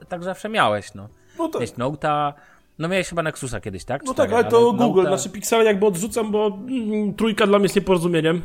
tak 0.08 0.24
zawsze 0.24 0.48
miałeś, 0.48 0.94
no. 0.94 1.08
no 1.38 1.48
tak. 1.48 1.54
Miałeś 1.54 1.70
Note'a, 1.70 2.32
no 2.78 2.88
miałeś 2.88 3.08
chyba 3.08 3.22
Nexusa 3.22 3.60
kiedyś, 3.60 3.84
tak? 3.84 4.04
No 4.04 4.14
tak, 4.14 4.32
ale 4.32 4.44
to 4.44 4.58
ale 4.58 4.78
Google, 4.78 5.00
Note'a... 5.00 5.06
znaczy 5.06 5.30
Pixel 5.30 5.64
jakby 5.64 5.86
odrzucam, 5.86 6.32
bo 6.32 6.46
mm, 6.46 7.14
trójka 7.14 7.46
dla 7.46 7.58
mnie 7.58 7.64
jest 7.64 7.76
nieporozumieniem. 7.76 8.42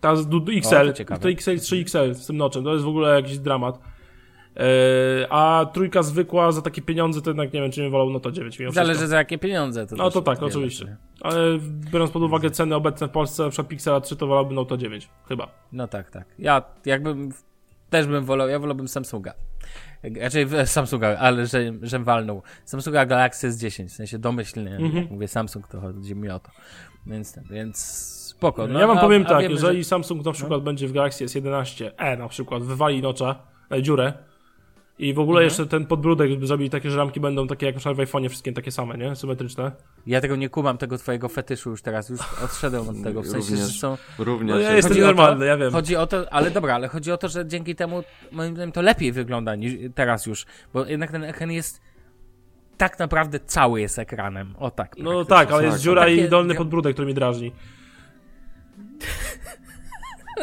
Ta 0.00 0.16
z 0.16 0.26
XL, 0.56 0.74
o, 0.76 1.04
to, 1.04 1.18
to 1.18 1.30
XL 1.30 1.50
3XL 1.50 2.14
z 2.14 2.26
tym 2.26 2.36
noczem, 2.36 2.64
to 2.64 2.72
jest 2.72 2.84
w 2.84 2.88
ogóle 2.88 3.14
jakiś 3.14 3.38
dramat. 3.38 3.78
Yy, 4.56 4.62
a 5.30 5.66
trójka 5.72 6.02
zwykła 6.02 6.52
za 6.52 6.62
takie 6.62 6.82
pieniądze 6.82 7.22
to 7.22 7.30
jednak 7.30 7.52
nie 7.52 7.60
wiem, 7.60 7.70
czy 7.70 7.80
bym 7.80 7.90
wolał 7.90 8.10
Note 8.10 8.32
9. 8.32 8.56
Zależy 8.56 8.92
wszystko. 8.92 9.08
za 9.08 9.16
jakie 9.16 9.38
pieniądze. 9.38 9.86
To 9.86 9.96
no 9.96 10.10
to 10.10 10.22
tak, 10.22 10.42
oczywiście. 10.42 10.96
Ale 11.20 11.58
biorąc 11.92 12.10
pod 12.10 12.22
uwagę 12.22 12.50
ceny 12.50 12.74
obecne 12.74 13.08
w 13.08 13.10
Polsce, 13.10 13.42
na 13.42 13.50
przykład 13.50 13.68
Pixela 13.68 14.00
3 14.00 14.16
to 14.16 14.26
wolałbym 14.26 14.54
Note 14.54 14.78
9, 14.78 15.08
chyba. 15.28 15.48
No 15.72 15.88
tak, 15.88 16.10
tak. 16.10 16.24
Ja 16.38 16.62
jakbym, 16.84 17.32
też 17.90 18.06
bym 18.06 18.24
wolał, 18.24 18.48
ja 18.48 18.58
wolałbym 18.58 18.88
Samsunga. 18.88 19.34
Raczej 20.20 20.46
Samsunga, 20.64 21.18
ale 21.18 21.46
że, 21.46 21.72
że 21.82 21.98
walnął. 21.98 22.42
Samsunga 22.64 23.06
Galaxy 23.06 23.50
S10, 23.50 23.88
w 23.88 23.92
sensie 23.92 24.18
domyślnie, 24.18 24.76
mm 24.76 24.90
-hmm. 24.92 25.10
mówię 25.10 25.28
Samsung, 25.28 25.68
to 25.68 25.80
chodzi 25.80 26.16
mi 26.16 26.30
o 26.30 26.38
to. 26.38 26.50
Więc, 27.06 27.38
więc 27.50 27.78
Spoko. 28.40 28.66
No, 28.66 28.80
ja 28.80 28.86
wam 28.86 28.98
a, 28.98 29.00
powiem 29.00 29.22
a 29.26 29.28
tak, 29.28 29.42
wiemy, 29.42 29.54
jeżeli 29.54 29.78
że... 29.78 29.88
Samsung 29.88 30.24
na 30.24 30.32
przykład 30.32 30.60
no. 30.60 30.64
będzie 30.64 30.88
w 30.88 30.92
Galaxy 30.92 31.26
S11e 31.26 32.18
na 32.18 32.28
przykład 32.28 32.62
wywali 32.62 33.02
nocza, 33.02 33.42
e, 33.72 33.82
dziurę 33.82 34.12
i 35.00 35.14
w 35.14 35.18
ogóle 35.18 35.40
mhm. 35.40 35.44
jeszcze 35.44 35.66
ten 35.66 35.86
podbródek 35.86 36.46
zrobili 36.46 36.70
takie, 36.70 36.90
że 36.90 36.96
ramki 36.96 37.20
będą 37.20 37.46
takie 37.46 37.66
jak 37.66 37.84
na 37.84 37.94
w 37.94 37.96
iPhone'ie, 37.96 38.28
wszystkie 38.28 38.52
takie 38.52 38.72
same, 38.72 38.98
nie? 38.98 39.16
Symetryczne. 39.16 39.72
Ja 40.06 40.20
tego 40.20 40.36
nie 40.36 40.48
kumam, 40.48 40.78
tego 40.78 40.98
twojego 40.98 41.28
fetyszu 41.28 41.70
już 41.70 41.82
teraz, 41.82 42.08
już 42.08 42.20
odszedłem 42.44 42.88
od 42.88 43.02
tego, 43.02 43.22
w 43.22 43.26
sensie, 43.26 43.50
również, 43.50 43.72
że 43.72 43.80
są... 43.80 43.96
Również. 44.18 44.56
No 44.56 44.60
ja 44.60 44.76
jestem 44.76 45.00
normalny, 45.00 45.46
ja 45.46 45.56
wiem. 45.56 45.72
Chodzi 45.72 45.96
o 45.96 46.06
to, 46.06 46.32
ale 46.32 46.50
dobra, 46.50 46.74
ale 46.74 46.88
chodzi 46.88 47.12
o 47.12 47.16
to, 47.16 47.28
że 47.28 47.46
dzięki 47.46 47.74
temu 47.74 48.02
moim 48.32 48.54
zdaniem 48.54 48.72
to 48.72 48.82
lepiej 48.82 49.12
wygląda 49.12 49.54
niż 49.54 49.74
teraz 49.94 50.26
już, 50.26 50.46
bo 50.72 50.86
jednak 50.86 51.10
ten 51.10 51.24
ekran 51.24 51.52
jest 51.52 51.80
tak 52.76 52.98
naprawdę 52.98 53.40
cały 53.40 53.80
jest 53.80 53.98
ekranem. 53.98 54.54
O 54.58 54.70
tak. 54.70 54.96
No 54.98 55.24
tak, 55.24 55.52
ale 55.52 55.64
jest 55.64 55.76
tak. 55.76 55.82
dziura 55.82 56.08
i 56.08 56.28
dolny 56.28 56.54
podbródek, 56.54 56.92
który 56.92 57.08
mi 57.08 57.14
drażni. 57.14 57.52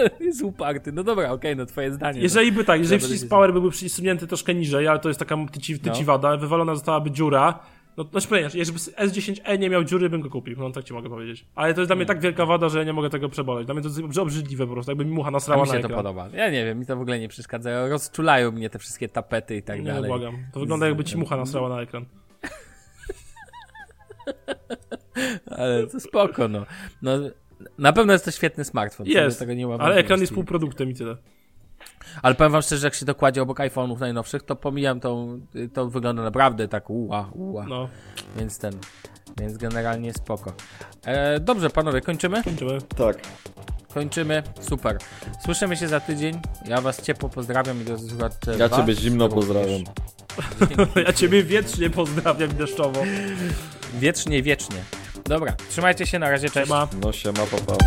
jest 0.20 0.44
uparty. 0.44 0.92
No 0.92 1.04
dobra, 1.04 1.26
okej, 1.26 1.36
okay, 1.36 1.56
no 1.56 1.66
twoje 1.66 1.94
zdanie. 1.94 2.22
Jeżeli 2.22 2.52
by 2.52 2.64
tak, 2.64 2.80
jeżeli 2.80 3.00
przycisk 3.00 3.30
power 3.30 3.54
byłby 3.54 3.72
przysunięty 3.72 4.28
troszkę 4.28 4.54
niżej, 4.54 4.88
ale 4.88 5.00
to 5.00 5.10
jest 5.10 5.20
taka 5.20 5.38
tyci, 5.52 5.80
tyci 5.80 6.00
no. 6.00 6.06
wada, 6.06 6.38
wywalona 6.38 6.76
zostałaby 6.76 7.12
dziura, 7.12 7.60
no, 7.98 8.06
no 8.14 8.20
ponieważ, 8.30 8.56
jeżeli 8.56 8.78
S10e 8.78 9.60
nie 9.60 9.70
miał 9.70 9.84
dziury, 9.84 10.10
bym 10.10 10.22
go 10.22 10.30
kupił, 10.30 10.56
no 10.60 10.72
tak 10.72 10.84
ci 10.84 10.94
mogę 10.94 11.10
powiedzieć. 11.10 11.46
Ale 11.56 11.74
to 11.74 11.82
jest 11.82 11.90
dla 11.90 11.96
mnie 11.96 12.06
tak 12.06 12.20
wielka 12.20 12.46
wada, 12.46 12.70
że 12.70 12.80
ja 12.80 12.84
nie 12.84 12.94
mogę 12.94 13.10
tego 13.10 13.30
przeboleć. 13.30 13.66
Dla 13.66 13.76
mnie 13.76 13.84
to 13.84 13.90
jest 13.90 14.18
obrzydliwe 14.18 14.68
po 14.68 14.74
prostu, 14.74 14.92
jakby 14.92 15.06
mi 15.06 15.12
mucha 15.12 15.32
nasrała 15.32 15.66
na 15.66 15.74
mi 15.74 15.78
się 15.82 15.88
to 15.88 15.96
podoba. 15.96 16.30
Ja 16.34 16.50
nie 16.50 16.66
wiem, 16.66 16.80
mi 16.80 16.86
to 16.86 16.98
w 16.98 17.02
ogóle 17.02 17.20
nie 17.20 17.28
przeszkadza. 17.28 17.88
Rozczulają 17.88 18.52
mnie 18.52 18.70
te 18.70 18.80
wszystkie 18.80 19.10
tapety 19.10 19.56
i 19.56 19.64
tak 19.64 19.80
nie, 19.80 19.86
dalej. 19.86 20.02
Nie, 20.02 20.08
błagam. 20.08 20.38
To 20.54 20.60
wygląda 20.60 20.88
jakby 20.88 21.04
ci 21.04 21.18
mucha 21.18 21.38
nasrała 21.38 21.70
na 21.70 21.82
ekran. 21.82 22.06
Ale 25.58 25.88
to 25.88 26.00
spoko, 26.00 26.48
no. 26.48 26.66
no 27.02 27.12
na 27.78 27.94
pewno 27.94 28.14
jest 28.14 28.26
to 28.26 28.32
świetny 28.32 28.64
smartfon. 28.64 29.08
Jest, 29.08 29.40
tego 29.40 29.54
nie 29.54 29.76
ale 29.80 29.96
ekran 29.96 30.22
jest 30.22 30.34
półproduktem 30.34 30.92
i 30.92 30.96
tyle. 30.96 31.18
Ale 32.22 32.36
powiem 32.36 32.52
wam 32.52 32.62
szczerze, 32.62 32.88
jak 32.88 32.94
się 32.94 33.06
dokładzie 33.06 33.42
obok 33.42 33.60
iPhone'ów 33.60 34.00
najnowszych, 34.00 34.44
to 34.44 34.56
pomijam 34.56 35.00
tą, 35.00 35.40
to 35.74 35.90
wygląda 35.90 36.24
naprawdę 36.24 36.68
tak 36.68 36.90
uła, 36.90 37.30
uła. 37.34 37.66
No. 37.66 37.90
Więc 38.38 38.60
ten, 38.60 38.74
więc 39.40 39.58
generalnie 39.58 40.14
spoko. 40.14 40.54
E, 41.06 41.40
dobrze, 41.40 41.70
panowie, 41.70 42.02
kończymy? 42.02 42.44
Kończymy. 42.44 42.82
Tak. 42.82 43.18
Kończymy, 43.94 44.44
super. 44.60 44.98
Słyszymy 45.46 45.78
się 45.78 45.88
za 45.88 46.00
tydzień. 46.00 46.40
Ja 46.66 46.82
was 46.82 47.02
ciepło 47.02 47.30
pozdrawiam 47.30 47.82
i 47.82 47.86
do 47.86 48.00
słuchaczy. 48.00 48.56
Ja 48.60 48.70
ciebie 48.70 48.96
zimno 48.96 49.30
pozdrawiam. 49.30 49.82
ja 51.06 51.14
ciebie 51.14 51.44
wiecznie 51.44 51.90
pozdrawiam 51.90 52.50
deszczowo. 52.50 53.04
Wiecznie, 53.94 54.44
wiecznie. 54.44 54.78
Dobra, 55.28 55.56
trzymajcie 55.70 56.06
się, 56.06 56.20
na 56.20 56.30
razie, 56.30 56.50
cześć. 56.50 56.72
No 57.02 57.14
siema, 57.14 57.40
papa. 57.40 57.78